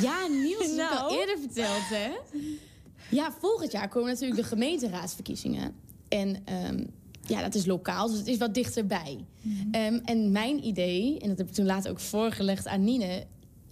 Ja, 0.00 0.26
Niels, 0.26 0.58
dat 0.58 0.76
heb 0.76 0.90
ik 0.90 0.98
al 0.98 1.08
Nou. 1.08 1.20
eerder 1.20 1.38
verteld, 1.38 1.88
hè? 1.88 2.10
Ja, 3.10 3.32
volgend 3.40 3.72
jaar 3.72 3.88
komen 3.88 4.08
natuurlijk 4.08 4.40
de 4.40 4.46
gemeenteraadsverkiezingen. 4.46 5.74
En 6.08 6.36
ehm, 6.44 6.84
ja, 7.26 7.42
dat 7.42 7.54
is 7.54 7.66
lokaal, 7.66 8.08
dus 8.08 8.18
het 8.18 8.26
is 8.26 8.38
wat 8.38 8.54
dichterbij. 8.54 9.24
Ehm, 9.70 9.98
en 10.04 10.32
mijn 10.32 10.66
idee, 10.66 11.18
en 11.18 11.28
dat 11.28 11.38
heb 11.38 11.46
ik 11.46 11.52
toen 11.54 11.66
later 11.66 11.90
ook 11.90 12.00
voorgelegd 12.00 12.66
aan 12.66 12.84
Nine... 12.84 13.26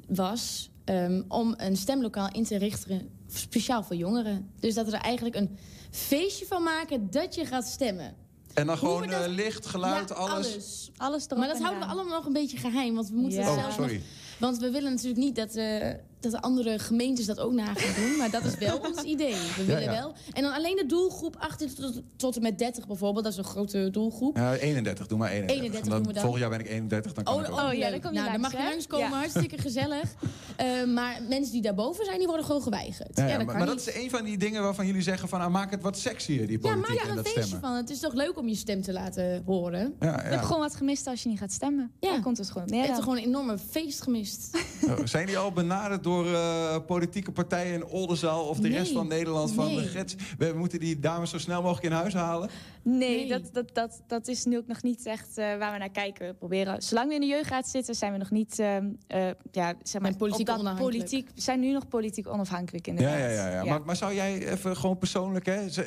was 0.07 0.71
ehm, 0.85 1.23
om 1.29 1.55
een 1.57 1.77
stemlokaal 1.77 2.29
in 2.33 2.45
te 2.45 2.59
richten 2.59 3.11
speciaal 3.33 3.83
voor 3.83 3.97
jongeren. 3.97 4.51
Dus 4.61 4.75
dat 4.75 4.87
we 4.87 4.97
er 4.97 5.03
eigenlijk 5.03 5.37
een 5.37 5.59
feestje 5.91 6.47
van 6.47 6.63
maken 6.63 7.11
dat 7.11 7.35
je 7.35 7.45
gaat 7.47 7.67
stemmen. 7.67 8.15
En 8.55 8.67
dan 8.67 8.79
Hoe 8.79 8.89
gewoon 8.89 9.09
dat- 9.09 9.23
eh, 9.25 9.29
licht, 9.33 9.67
geluid, 9.67 10.09
Ja, 10.09 10.15
alles. 10.15 10.91
Alles 10.97 11.25
erop 11.27 11.39
Maar 11.39 11.47
dat 11.49 11.57
en 11.57 11.63
houden 11.63 11.85
we 11.89 11.93
allemaal 11.95 12.15
nog 12.17 12.27
een 12.27 12.33
beetje 12.33 12.57
geheim. 12.57 12.95
Want 12.95 13.09
we 13.09 13.17
moeten 13.17 13.39
Ja. 13.39 13.45
het 13.45 13.55
Oh, 13.55 13.59
zelfs 13.61 13.75
sorry. 13.77 13.95
nog... 13.95 14.03
Want 14.39 14.59
we 14.59 14.71
willen 14.71 14.91
natuurlijk 14.91 15.21
niet 15.21 15.37
dat... 15.37 15.55
eh, 15.55 15.91
dat 16.21 16.33
de 16.33 16.41
andere 16.41 16.79
gemeentes 16.79 17.27
dat 17.27 17.41
ook 17.41 17.53
na 17.53 17.75
gaan 17.75 18.05
doen. 18.05 18.17
Maar 18.17 18.31
dat 18.31 18.45
is 18.45 18.55
wel 18.59 18.79
ons 18.79 19.03
idee. 19.03 19.35
We 19.57 19.65
willen 19.65 19.83
ja. 19.83 19.91
wel. 19.91 20.13
En 20.33 20.43
dan 20.43 20.53
alleen 20.53 20.77
de 20.77 20.87
doelgroep 20.87 21.37
18 21.39 21.75
tot, 21.75 22.01
tot 22.17 22.37
en 22.37 22.43
met 22.43 22.59
30 22.59 22.87
bijvoorbeeld. 22.87 23.25
Dat 23.25 23.33
is 23.33 23.39
een 23.39 23.45
grote 23.45 23.89
doelgroep. 23.91 24.37
Ja, 24.37 24.55
31, 24.55 25.07
doe 25.07 25.19
maar 25.19 25.31
31. 25.31 25.57
31 25.65 25.89
Dan 25.91 25.99
doen 25.99 26.07
we 26.07 26.13
dan. 26.13 26.23
Volgend 26.23 26.41
jaar 26.43 26.51
ben 26.51 26.61
ik 26.61 26.69
31, 26.69 27.13
dan 27.13 27.25
kan 27.25 27.35
Oh, 27.35 27.41
ik 27.41 27.51
ook. 27.51 27.59
oh, 27.61 27.73
ja, 27.73 27.91
dan 27.91 28.01
kom 28.01 28.13
je 28.13 28.19
nou, 28.19 28.31
dan 28.33 28.41
langs, 28.41 28.55
mag 28.57 28.63
je 28.65 28.69
langskomen, 28.71 29.09
Ja. 29.09 29.17
hartstikke 29.17 29.59
gezellig. 29.59 30.03
Eh, 30.59 30.85
maar 30.85 31.21
mensen 31.29 31.53
die 31.53 31.63
daarboven 31.63 32.05
zijn, 32.05 32.19
die 32.19 32.27
worden 32.27 32.45
gewoon 32.47 32.63
geweigerd. 32.63 33.11
Ja, 33.17 33.23
Ja, 33.25 33.29
ja, 33.31 33.37
dat 33.37 33.47
maar, 33.47 33.57
maar 33.57 33.67
dat 33.67 33.79
is 33.89 33.95
een 33.95 34.11
van 34.11 34.25
die 34.25 34.39
dingen 34.39 34.63
waarvan 34.63 34.87
jullie 34.87 35.03
zeggen 35.03 35.29
van... 35.29 35.41
ah, 35.41 35.51
maak 35.51 35.71
het 35.71 35.83
wat 35.83 35.99
sexier, 35.99 36.47
die 36.47 36.59
Ja, 36.63 36.69
politiek 36.73 36.89
maak 36.89 37.05
er 37.05 37.11
en 37.11 37.19
een 37.19 37.25
feestje 37.25 37.43
stemmen. 37.43 37.61
van. 37.69 37.77
Het 37.77 37.91
is 37.91 38.01
toch 38.01 38.13
leuk 38.15 38.39
om 38.39 38.49
je 38.49 38.55
stem 38.55 38.83
te 38.83 38.93
laten 38.93 39.43
horen? 39.47 39.95
Ja, 40.01 40.23
Je 40.23 40.29
hebt 40.29 40.45
gewoon 40.45 40.61
wat 40.61 40.75
gemist 40.75 41.07
als 41.07 41.23
je 41.23 41.29
niet 41.29 41.39
gaat 41.39 41.53
stemmen. 41.53 41.91
Ja. 42.01 42.11
Dan 42.11 42.23
komt 42.23 42.39
het 42.39 42.51
gewoon 42.51 42.67
Je 42.69 42.75
hebt 42.75 42.89
er 42.89 42.95
dan. 42.95 43.03
gewoon 43.03 43.19
een 43.19 43.25
enorme 43.25 43.59
feest 43.71 44.03
gemist. 44.03 44.59
Oh, 44.87 44.99
Zijn 45.05 45.27
die 45.27 45.39
al 45.39 45.53
benaderd 45.53 46.05
door 46.09 46.27
eh, 46.27 46.77
politieke 46.87 47.33
partijen 47.33 47.75
in 47.75 47.85
Oldenzaal 47.87 48.45
of 48.49 48.57
de 48.57 48.69
Nee. 48.69 48.79
rest 48.79 48.93
van 48.93 49.09
Nederland? 49.09 49.53
Van 49.53 49.67
Nee. 49.67 49.77
de 49.77 49.83
gids, 49.83 50.15
we 50.39 50.53
moeten 50.57 50.81
die 50.81 50.99
dames 50.99 51.31
zo 51.31 51.39
snel 51.39 51.63
mogelijk 51.63 51.87
in 51.87 51.93
huis 51.93 52.15
halen? 52.15 52.51
Nee, 52.83 53.29
Dat, 53.29 53.43
dat, 53.53 53.75
dat, 53.75 54.03
dat 54.07 54.29
is 54.29 54.45
nu 54.45 54.57
ook 54.57 54.67
nog 54.67 54.83
niet 54.83 55.07
echt 55.07 55.39
eh, 55.39 55.57
waar 55.57 55.73
we 55.73 55.79
naar 55.79 55.91
kijken. 55.91 56.27
We 56.27 56.35
proberen, 56.35 56.83
zolang 56.83 57.09
we 57.09 57.15
in 57.15 57.21
de 57.21 57.27
jeugdraad 57.27 57.69
zitten, 57.69 57.95
zijn 57.95 58.13
we 58.13 58.19
nog 58.19 58.31
niet, 58.31 58.59
ehm, 58.59 58.87
eh, 59.07 59.29
ja, 59.51 59.75
zeg 59.83 60.03
maar, 60.03 60.17
politiek 60.17 60.49
op 60.49 60.63
dat 60.65 60.77
politiek, 60.77 61.29
we 61.35 61.41
zijn 61.41 61.61
nu 61.61 61.73
nog 61.73 61.89
politiek 61.89 62.29
onafhankelijk 62.29 62.87
Ja, 62.87 62.93
inderdaad. 62.93 63.19
ja, 63.19 63.29
ja. 63.29 63.51
ja. 63.51 63.65
Maar, 63.65 63.83
maar 63.85 63.97
zou 63.97 64.15
jij 64.15 64.49
even 64.53 64.77
gewoon 64.77 64.99
persoonlijk, 64.99 65.47
hè, 65.47 65.69
zou, 65.71 65.87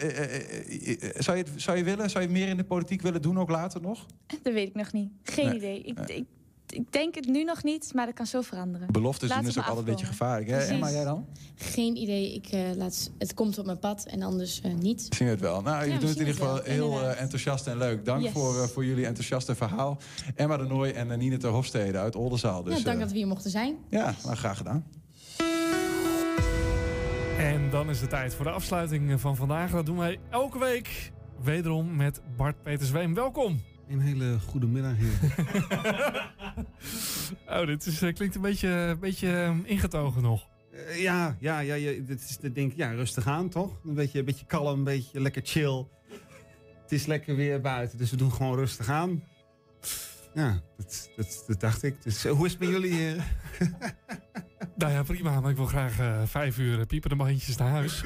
je, 1.37 1.43
het- 1.43 1.51
zou 1.55 1.77
je 1.77 1.83
willen, 1.83 2.09
zou 2.09 2.23
je 2.23 2.29
meer 2.29 2.47
in 2.47 2.57
de 2.57 2.63
politiek 2.63 3.01
willen 3.01 3.21
doen 3.21 3.39
ook 3.39 3.49
later 3.49 3.81
nog? 3.81 4.05
Dat 4.41 4.53
weet 4.53 4.67
ik 4.67 4.75
nog 4.75 4.91
niet. 4.93 5.09
Geen 5.23 5.45
Nee. 5.45 5.55
idee. 5.55 5.81
Ik, 5.81 5.99
ik, 6.09 6.25
ik 6.71 6.91
denk 6.91 7.15
het 7.15 7.27
nu 7.27 7.43
nog 7.43 7.63
niet, 7.63 7.93
maar 7.93 8.05
dat 8.05 8.15
kan 8.15 8.25
zo 8.25 8.41
veranderen. 8.41 8.91
Beloftes 8.91 9.29
doen 9.29 9.45
is 9.45 9.57
ook 9.57 9.65
altijd 9.65 9.77
een 9.87 9.91
beetje 9.91 10.05
gevaarlijk. 10.05 10.49
Hè? 10.49 10.57
Emma, 10.57 10.91
jij 10.91 11.03
dan? 11.03 11.25
Geen 11.55 11.95
idee. 11.95 12.33
Ik, 12.33 12.47
eh, 12.47 12.59
laat, 12.75 13.11
het 13.17 13.33
komt 13.33 13.57
op 13.57 13.65
mijn 13.65 13.79
pad 13.79 14.05
en 14.05 14.21
anders 14.21 14.61
eh, 14.61 14.73
niet. 14.73 15.07
Zien 15.09 15.27
we 15.27 15.33
het 15.33 15.41
wel. 15.41 15.61
Nou, 15.61 15.75
Ja, 15.75 15.83
jullie 15.83 15.93
we 15.93 15.99
doen 15.99 16.09
het 16.09 16.19
in 16.19 16.25
ieder 16.25 16.41
geval 16.41 16.55
wel, 16.55 16.63
heel 16.63 17.01
eh, 17.09 17.21
enthousiast 17.21 17.67
en 17.67 17.77
leuk. 17.77 18.05
Dank 18.05 18.23
Yes. 18.23 18.31
voor, 18.31 18.61
eh, 18.61 18.67
voor 18.67 18.85
jullie 18.85 19.05
enthousiaste 19.05 19.55
verhaal. 19.55 19.97
Emma 20.35 20.57
de 20.57 20.63
Nooy 20.63 20.89
en 20.89 21.17
Nina 21.19 21.37
ter 21.37 21.49
Hofstede 21.49 21.97
uit 21.97 22.15
Oldenzaal. 22.15 22.63
Dus, 22.63 22.77
ja, 22.77 22.83
dank 22.83 22.99
dat 22.99 23.11
we 23.11 23.17
hier 23.17 23.27
mochten 23.27 23.51
zijn. 23.51 23.75
ja, 23.89 24.15
nou, 24.23 24.35
graag 24.35 24.57
gedaan. 24.57 24.85
En 27.37 27.69
dan 27.69 27.89
is 27.89 28.01
het 28.01 28.09
tijd 28.09 28.33
voor 28.33 28.45
de 28.45 28.51
afsluiting 28.51 29.19
van 29.21 29.35
vandaag. 29.35 29.71
Dat 29.71 29.85
doen 29.85 29.97
wij 29.97 30.19
elke 30.29 30.59
week. 30.59 31.11
Wederom 31.43 31.95
met 31.95 32.21
Bart 32.37 32.63
Petersweem. 32.63 33.13
Welkom. 33.13 33.59
Een 33.91 33.99
hele 33.99 34.39
goede 34.39 34.67
middag 34.67 34.93
hier. 34.97 35.45
oh, 37.59 37.65
dit 37.65 37.85
is, 37.85 38.01
eh, 38.01 38.13
klinkt 38.13 38.35
een 38.35 38.41
beetje, 38.41 38.67
een 38.67 38.99
beetje 38.99 39.31
eh, 39.31 39.57
ingetogen 39.63 40.21
nog. 40.21 40.47
Eh, 40.71 41.01
ja, 41.01 41.37
ja, 41.39 41.59
ja, 41.59 41.75
ja, 41.75 41.91
dit 42.05 42.21
is, 42.21 42.37
dit 42.37 42.55
denk 42.55 42.73
ja, 42.75 42.91
rustig 42.91 43.27
aan 43.27 43.49
toch? 43.49 43.79
Een 43.85 43.93
beetje, 43.93 44.19
een 44.19 44.25
beetje 44.25 44.45
kalm, 44.45 44.77
een 44.77 44.83
beetje 44.83 45.21
lekker 45.21 45.41
chill. 45.45 45.85
Het 46.81 46.91
is 46.91 47.05
lekker 47.05 47.35
weer 47.35 47.61
buiten, 47.61 47.97
dus 47.97 48.11
we 48.11 48.17
doen 48.17 48.31
gewoon 48.31 48.55
rustig 48.55 48.89
aan. 48.89 49.23
Ja, 50.33 50.61
dat, 50.77 51.09
dat, 51.15 51.43
dat 51.47 51.59
dacht 51.59 51.83
ik. 51.83 52.03
Dus, 52.03 52.25
eh, 52.25 52.31
hoe 52.31 52.45
is 52.45 52.51
het 52.51 52.59
met 52.61 52.69
jullie, 52.69 52.93
heren? 52.93 53.23
Nou 54.81 54.93
ja, 54.93 55.03
prima. 55.03 55.39
Maar 55.39 55.51
ik 55.51 55.57
wil 55.57 55.65
graag 55.65 55.99
eh, 55.99 56.21
vijf 56.25 56.57
uur 56.57 56.79
eh, 56.79 56.85
piepende 56.85 57.15
bandjes 57.15 57.57
naar 57.57 57.69
huis. 57.69 58.03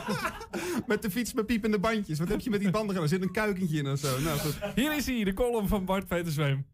met 0.86 1.02
de 1.02 1.10
fiets 1.10 1.32
met 1.32 1.46
piepende 1.46 1.78
bandjes. 1.78 2.18
Wat 2.18 2.28
heb 2.28 2.40
je 2.40 2.50
met 2.50 2.60
die 2.60 2.70
banden 2.70 2.88
gedaan? 2.88 3.02
Er 3.02 3.08
zit 3.08 3.22
een 3.22 3.32
kuikentje 3.32 3.78
in 3.78 3.86
of 3.86 3.98
zo. 3.98 4.20
Nou, 4.20 4.38
goed. 4.38 4.58
Hier 4.74 4.96
is 4.96 5.06
hij, 5.06 5.24
de 5.24 5.34
column 5.34 5.68
van 5.68 5.84
Bart 5.84 6.06
Petersweem. 6.06 6.66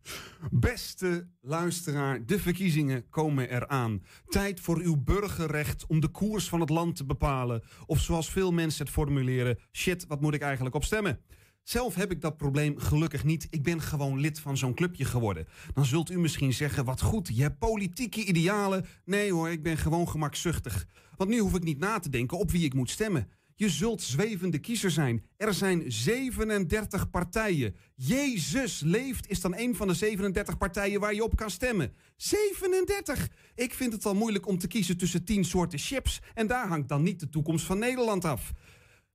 Beste 0.51 1.29
luisteraar, 1.41 2.27
de 2.27 2.39
verkiezingen 2.39 3.09
komen 3.09 3.51
eraan. 3.51 4.03
Tijd 4.27 4.61
voor 4.61 4.79
uw 4.79 4.97
burgerrecht 4.97 5.87
om 5.87 6.01
de 6.01 6.09
koers 6.09 6.49
van 6.49 6.61
het 6.61 6.71
land 6.71 6.97
te 6.97 7.05
bepalen. 7.05 7.63
Of 7.87 8.01
zoals 8.01 8.31
veel 8.31 8.53
mensen 8.53 8.85
het 8.85 8.95
formuleren: 8.95 9.59
shit, 9.73 10.07
wat 10.07 10.21
moet 10.21 10.35
ik 10.35 10.43
eigenlijk 10.43 10.75
op 10.75 10.85
stemmen? 10.85 11.21
Zelf 11.69 11.95
heb 11.95 12.11
ik 12.11 12.21
dat 12.21 12.37
probleem 12.37 12.79
gelukkig 12.79 13.25
niet. 13.25 13.47
Ik 13.51 13.63
ben 13.63 13.81
gewoon 13.81 14.21
lid 14.21 14.41
van 14.41 14.57
zo'n 14.57 14.75
clubje 14.75 15.05
geworden. 15.05 15.47
Dan 15.75 15.85
zult 15.85 16.11
u 16.11 16.19
misschien 16.19 16.53
zeggen: 16.53 16.85
wat 16.85 17.01
goed, 17.01 17.31
je 17.33 17.43
hebt 17.43 17.59
politieke 17.59 18.25
idealen. 18.25 18.87
Nee 19.05 19.33
hoor, 19.33 19.51
ik 19.51 19.63
ben 19.63 19.77
gewoon 19.77 20.09
gemakzuchtig. 20.09 20.87
Want 21.17 21.31
nu 21.31 21.39
hoef 21.39 21.55
ik 21.55 21.63
niet 21.63 21.79
na 21.79 21.99
te 21.99 22.09
denken 22.09 22.39
op 22.39 22.51
wie 22.51 22.65
ik 22.65 22.75
moet 22.75 22.91
stemmen. 22.91 23.29
Je 23.55 23.69
zult 23.69 24.03
zwevende 24.03 24.59
kiezer 24.59 24.91
zijn. 24.91 25.25
Er 25.37 25.55
zijn 25.55 25.93
37 25.93 27.11
partijen. 27.11 27.77
Jezus 27.95 28.81
leeft 28.81 29.29
is 29.29 29.41
dan 29.41 29.57
een 29.57 29.77
van 29.77 29.89
de 29.89 29.95
37 29.95 30.57
partijen 30.57 31.01
waar 31.01 31.15
je 31.15 31.25
op 31.25 31.37
kan 31.37 31.51
stemmen. 31.51 31.93
37! 32.17 33.29
Ik 33.55 33.75
vind 33.75 33.93
het 33.93 34.07
al 34.07 34.15
moeilijk 34.15 34.47
om 34.47 34.59
te 34.59 34.67
kiezen 34.67 34.97
tussen 34.97 35.25
10 35.25 35.45
soorten 35.45 35.79
chips. 35.79 36.21
En 36.35 36.47
daar 36.47 36.69
hangt 36.69 36.89
dan 36.89 37.03
niet 37.03 37.21
de 37.21 37.29
toekomst 37.29 37.67
van 37.67 37.79
Nederland 37.79 38.25
af. 38.25 38.53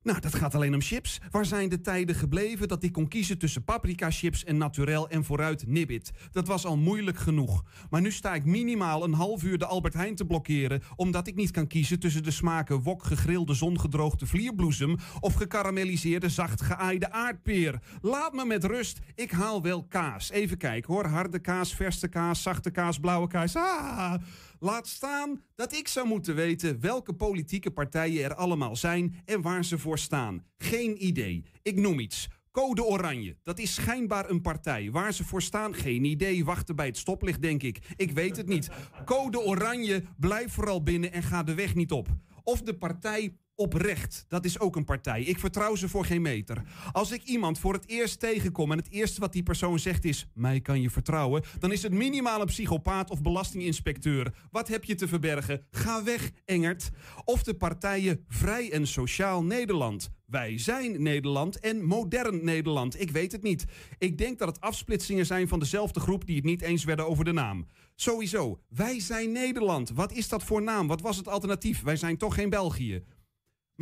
Nou, 0.03 0.19
dat 0.19 0.35
gaat 0.35 0.55
alleen 0.55 0.73
om 0.73 0.81
chips. 0.81 1.19
Waar 1.31 1.45
zijn 1.45 1.69
de 1.69 1.81
tijden 1.81 2.15
gebleven 2.15 2.67
dat 2.67 2.83
ik 2.83 2.91
kon 2.91 3.07
kiezen 3.07 3.37
tussen 3.37 3.63
paprika 3.63 4.11
chips 4.11 4.43
en 4.43 4.57
naturel 4.57 5.09
en 5.09 5.23
vooruit 5.23 5.67
nibbit? 5.67 6.11
Dat 6.31 6.47
was 6.47 6.65
al 6.65 6.77
moeilijk 6.77 7.17
genoeg. 7.17 7.63
Maar 7.89 8.01
nu 8.01 8.11
sta 8.11 8.33
ik 8.33 8.45
minimaal 8.45 9.03
een 9.03 9.13
half 9.13 9.43
uur 9.43 9.57
de 9.57 9.65
Albert 9.65 9.93
Heijn 9.93 10.15
te 10.15 10.25
blokkeren... 10.25 10.81
omdat 10.95 11.27
ik 11.27 11.35
niet 11.35 11.51
kan 11.51 11.67
kiezen 11.67 11.99
tussen 11.99 12.23
de 12.23 12.31
smaken 12.31 12.81
wok 12.81 13.03
gegrilde 13.03 13.53
zongedroogde 13.53 14.25
vlierbloesem... 14.25 14.97
of 15.19 15.33
gekarameliseerde 15.33 16.29
zacht 16.29 16.61
geaaide 16.61 17.11
aardpeer. 17.11 17.79
Laat 18.01 18.33
me 18.33 18.45
met 18.45 18.63
rust, 18.63 18.99
ik 19.15 19.31
haal 19.31 19.61
wel 19.61 19.83
kaas. 19.83 20.29
Even 20.29 20.57
kijken 20.57 20.93
hoor, 20.93 21.05
harde 21.05 21.39
kaas, 21.39 21.75
verse 21.75 22.07
kaas, 22.07 22.41
zachte 22.41 22.71
kaas, 22.71 22.99
blauwe 22.99 23.27
kaas. 23.27 23.55
Ah, 23.55 24.13
laat 24.61 24.87
staan 24.87 25.41
dat 25.55 25.73
ik 25.73 25.87
zou 25.87 26.07
moeten 26.07 26.35
weten 26.35 26.79
welke 26.79 27.13
politieke 27.13 27.71
partijen 27.71 28.23
er 28.23 28.35
allemaal 28.35 28.75
zijn 28.75 29.15
en 29.25 29.41
waar 29.41 29.65
ze 29.65 29.77
voor 29.77 29.99
staan. 29.99 30.45
Geen 30.57 31.05
idee. 31.05 31.45
Ik 31.61 31.75
noem 31.75 31.99
iets. 31.99 32.27
Code 32.51 32.83
Oranje, 32.83 33.37
dat 33.43 33.59
is 33.59 33.73
schijnbaar 33.73 34.29
een 34.29 34.41
partij. 34.41 34.91
Waar 34.91 35.13
ze 35.13 35.23
voor 35.23 35.41
staan, 35.41 35.73
geen 35.73 36.03
idee. 36.03 36.45
Wachten 36.45 36.75
bij 36.75 36.85
het 36.85 36.97
stoplicht, 36.97 37.41
denk 37.41 37.63
ik. 37.63 37.79
Ik 37.95 38.11
weet 38.11 38.37
het 38.37 38.47
niet. 38.47 38.69
Code 39.05 39.39
Oranje, 39.39 40.03
blijf 40.17 40.53
vooral 40.53 40.83
binnen 40.83 41.11
en 41.11 41.23
ga 41.23 41.43
de 41.43 41.53
weg 41.53 41.75
niet 41.75 41.91
op. 41.91 42.07
Of 42.43 42.61
de 42.61 42.77
partij 42.77 43.37
Oprecht, 43.61 44.25
dat 44.27 44.45
is 44.45 44.59
ook 44.59 44.75
een 44.75 44.85
partij. 44.85 45.23
Ik 45.23 45.39
vertrouw 45.39 45.75
ze 45.75 45.89
voor 45.89 46.05
geen 46.05 46.21
meter. 46.21 46.63
Als 46.91 47.11
ik 47.11 47.23
iemand 47.23 47.59
voor 47.59 47.73
het 47.73 47.87
eerst 47.87 48.19
tegenkom 48.19 48.71
en 48.71 48.77
het 48.77 48.89
eerste 48.89 49.19
wat 49.19 49.33
die 49.33 49.43
persoon 49.43 49.79
zegt 49.79 50.05
is: 50.05 50.27
mij 50.33 50.61
kan 50.61 50.81
je 50.81 50.89
vertrouwen, 50.89 51.43
dan 51.59 51.71
is 51.71 51.83
het 51.83 51.93
minimaal 51.93 52.41
een 52.41 52.47
psychopaat 52.47 53.09
of 53.09 53.21
belastinginspecteur. 53.21 54.33
Wat 54.51 54.67
heb 54.67 54.83
je 54.83 54.95
te 54.95 55.07
verbergen? 55.07 55.65
Ga 55.71 56.03
weg, 56.03 56.31
Engert. 56.45 56.89
Of 57.23 57.43
de 57.43 57.53
partijen 57.53 58.25
Vrij 58.27 58.71
en 58.71 58.87
Sociaal 58.87 59.43
Nederland. 59.43 60.09
Wij 60.25 60.57
zijn 60.57 61.01
Nederland 61.01 61.59
en 61.59 61.83
modern 61.83 62.43
Nederland. 62.43 63.01
Ik 63.01 63.11
weet 63.11 63.31
het 63.31 63.43
niet. 63.43 63.65
Ik 63.97 64.17
denk 64.17 64.39
dat 64.39 64.47
het 64.47 64.61
afsplitsingen 64.61 65.25
zijn 65.25 65.47
van 65.47 65.59
dezelfde 65.59 65.99
groep 65.99 66.25
die 66.25 66.35
het 66.35 66.45
niet 66.45 66.61
eens 66.61 66.83
werden 66.83 67.07
over 67.07 67.25
de 67.25 67.33
naam. 67.33 67.65
Sowieso, 67.95 68.59
wij 68.69 68.99
zijn 68.99 69.31
Nederland. 69.31 69.89
Wat 69.89 70.11
is 70.11 70.29
dat 70.29 70.43
voor 70.43 70.61
naam? 70.61 70.87
Wat 70.87 71.01
was 71.01 71.17
het 71.17 71.27
alternatief? 71.27 71.81
Wij 71.81 71.95
zijn 71.95 72.17
toch 72.17 72.35
geen 72.35 72.49
België. 72.49 73.03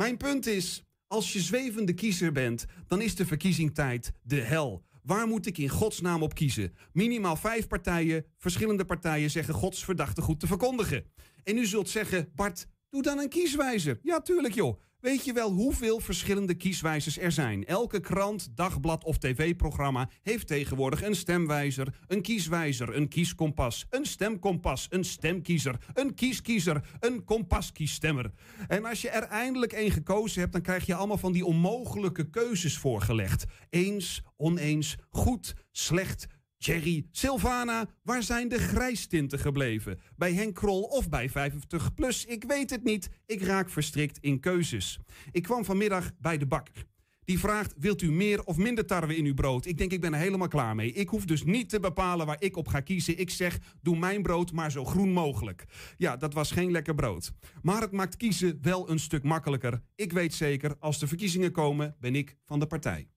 Mijn 0.00 0.16
punt 0.16 0.46
is, 0.46 0.82
als 1.06 1.32
je 1.32 1.40
zwevende 1.40 1.92
kiezer 1.94 2.32
bent, 2.32 2.66
dan 2.86 3.00
is 3.00 3.14
de 3.14 3.26
verkiezingstijd 3.26 4.12
de 4.22 4.40
hel. 4.40 4.84
Waar 5.02 5.26
moet 5.26 5.46
ik 5.46 5.58
in 5.58 5.68
godsnaam 5.68 6.22
op 6.22 6.34
kiezen? 6.34 6.74
Minimaal 6.92 7.36
vijf 7.36 7.66
partijen, 7.66 8.24
verschillende 8.38 8.84
partijen 8.84 9.30
zeggen 9.30 9.54
godsverdachte 9.54 10.22
goed 10.22 10.40
te 10.40 10.46
verkondigen. 10.46 11.04
En 11.44 11.56
u 11.56 11.66
zult 11.66 11.88
zeggen, 11.88 12.28
Bart, 12.34 12.66
doe 12.90 13.02
dan 13.02 13.18
een 13.18 13.28
kieswijzer. 13.28 13.98
Ja, 14.02 14.20
tuurlijk 14.20 14.54
joh. 14.54 14.80
Weet 15.00 15.24
je 15.24 15.32
wel 15.32 15.50
hoeveel 15.50 16.00
verschillende 16.00 16.54
kieswijzers 16.54 17.18
er 17.18 17.32
zijn? 17.32 17.66
Elke 17.66 18.00
krant, 18.00 18.48
dagblad 18.54 19.04
of 19.04 19.18
tv-programma 19.18 20.10
heeft 20.22 20.46
tegenwoordig 20.46 21.02
een 21.02 21.14
stemwijzer, 21.14 21.94
een 22.06 22.22
kieswijzer, 22.22 22.96
een 22.96 23.08
kieskompas, 23.08 23.86
een 23.90 24.04
stemkompas, 24.06 24.86
een 24.90 25.04
stemkiezer, 25.04 25.76
een 25.94 26.14
kieskiezer, 26.14 26.84
een 26.98 27.24
kompaskiesstemmer. 27.24 28.30
En 28.68 28.84
als 28.84 29.00
je 29.00 29.08
er 29.08 29.22
eindelijk 29.22 29.72
één 29.72 29.90
gekozen 29.90 30.40
hebt, 30.40 30.52
dan 30.52 30.62
krijg 30.62 30.86
je 30.86 30.94
allemaal 30.94 31.18
van 31.18 31.32
die 31.32 31.44
onmogelijke 31.44 32.30
keuzes 32.30 32.78
voorgelegd. 32.78 33.44
Eens, 33.70 34.22
oneens, 34.36 34.96
goed, 35.10 35.54
slecht, 35.72 36.26
Jerry, 36.62 37.06
Sylvana, 37.10 37.86
waar 38.02 38.22
zijn 38.22 38.48
de 38.48 38.58
grijstinten 38.58 39.38
gebleven? 39.38 40.00
Bij 40.16 40.32
Henk 40.32 40.54
Krol 40.54 40.82
of 40.82 41.08
bij 41.08 41.30
50 41.30 41.94
plus? 41.94 42.24
Ik 42.24 42.44
weet 42.44 42.70
het 42.70 42.84
niet. 42.84 43.08
Ik 43.26 43.42
raak 43.42 43.70
verstrikt 43.70 44.18
in 44.20 44.40
keuzes. 44.40 44.98
Ik 45.32 45.42
kwam 45.42 45.64
vanmiddag 45.64 46.10
bij 46.18 46.38
de 46.38 46.46
bakker. 46.46 46.84
Die 47.24 47.38
vraagt, 47.38 47.74
wilt 47.78 48.02
u 48.02 48.12
meer 48.12 48.44
of 48.44 48.56
minder 48.56 48.86
tarwe 48.86 49.16
in 49.16 49.24
uw 49.24 49.34
brood? 49.34 49.66
Ik 49.66 49.78
denk, 49.78 49.92
ik 49.92 50.00
ben 50.00 50.14
er 50.14 50.20
helemaal 50.20 50.48
klaar 50.48 50.74
mee. 50.74 50.92
Ik 50.92 51.08
hoef 51.08 51.24
dus 51.24 51.44
niet 51.44 51.68
te 51.68 51.80
bepalen 51.80 52.26
waar 52.26 52.42
ik 52.42 52.56
op 52.56 52.68
ga 52.68 52.80
kiezen. 52.80 53.18
Ik 53.18 53.30
zeg, 53.30 53.58
doe 53.82 53.98
mijn 53.98 54.22
brood 54.22 54.52
maar 54.52 54.70
zo 54.70 54.84
groen 54.84 55.12
mogelijk. 55.12 55.64
Ja, 55.96 56.16
dat 56.16 56.34
was 56.34 56.50
geen 56.50 56.70
lekker 56.70 56.94
brood. 56.94 57.32
Maar 57.62 57.80
het 57.80 57.92
maakt 57.92 58.16
kiezen 58.16 58.58
wel 58.62 58.90
een 58.90 58.98
stuk 58.98 59.22
makkelijker. 59.22 59.82
Ik 59.94 60.12
weet 60.12 60.34
zeker, 60.34 60.76
als 60.78 60.98
de 60.98 61.06
verkiezingen 61.06 61.52
komen, 61.52 61.96
ben 62.00 62.14
ik 62.14 62.36
van 62.44 62.58
de 62.58 62.66
partij. 62.66 63.08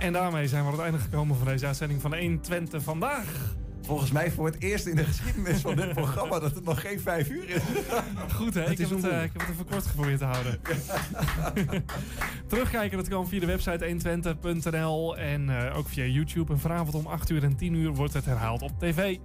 En 0.00 0.12
daarmee 0.12 0.48
zijn 0.48 0.62
we 0.62 0.66
aan 0.66 0.74
het 0.74 0.82
einde 0.84 0.98
gekomen 0.98 1.36
van 1.36 1.46
deze 1.46 1.66
uitzending 1.66 2.00
van 2.00 2.14
120 2.14 2.82
vandaag. 2.82 3.54
Volgens 3.82 4.10
mij 4.10 4.30
voor 4.30 4.46
het 4.46 4.62
eerst 4.62 4.86
in 4.86 4.96
de 4.96 5.04
geschiedenis 5.04 5.60
van 5.60 5.76
dit 5.76 5.92
programma 5.92 6.38
dat 6.38 6.54
het 6.54 6.64
nog 6.64 6.80
geen 6.80 7.00
vijf 7.00 7.28
uur 7.28 7.48
is. 7.48 7.62
Goed 8.36 8.54
hè, 8.54 8.70
ik 8.70 8.78
is 8.78 8.88
heb, 8.88 8.98
het, 8.98 9.04
een 9.04 9.10
eh, 9.10 9.24
ik 9.24 9.30
heb 9.32 9.40
het 9.40 9.50
even 9.50 9.66
kort 9.66 9.86
geprobeerd 9.86 10.18
te 10.18 10.24
houden. 10.24 10.60
Terugkijken, 12.48 12.96
dat 12.96 13.08
kan 13.08 13.28
via 13.28 13.40
de 13.40 13.46
website 13.46 13.96
120.nl 14.72 15.16
en 15.16 15.68
eh, 15.68 15.76
ook 15.76 15.88
via 15.88 16.04
YouTube. 16.04 16.52
En 16.52 16.58
vanavond 16.58 16.94
om 16.94 17.06
8 17.06 17.30
uur 17.30 17.42
en 17.42 17.56
10 17.56 17.74
uur 17.74 17.94
wordt 17.94 18.14
het 18.14 18.24
herhaald 18.24 18.62
op 18.62 18.72
tv. 18.78 19.16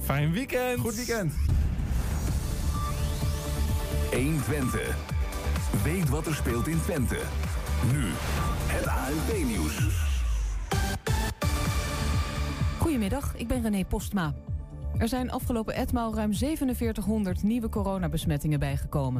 Fijn 0.00 0.32
weekend! 0.32 0.80
Goed 0.80 0.94
weekend! 0.94 1.32
120. 4.12 4.96
Weet 5.82 6.08
wat 6.08 6.26
er 6.26 6.34
speelt 6.34 6.66
in 6.68 6.80
Twente. 6.82 7.18
Nu, 7.92 8.04
het 8.66 8.86
ANP-nieuws. 8.86 10.09
Goedemiddag, 12.90 13.36
ik 13.36 13.48
ben 13.48 13.62
René 13.62 13.84
Postma. 13.84 14.34
Er 14.98 15.08
zijn 15.08 15.30
afgelopen 15.30 15.74
etmaal 15.74 16.14
ruim 16.14 16.34
4700 16.34 17.42
nieuwe 17.42 17.68
coronabesmettingen 17.68 18.58
bijgekomen. 18.58 19.18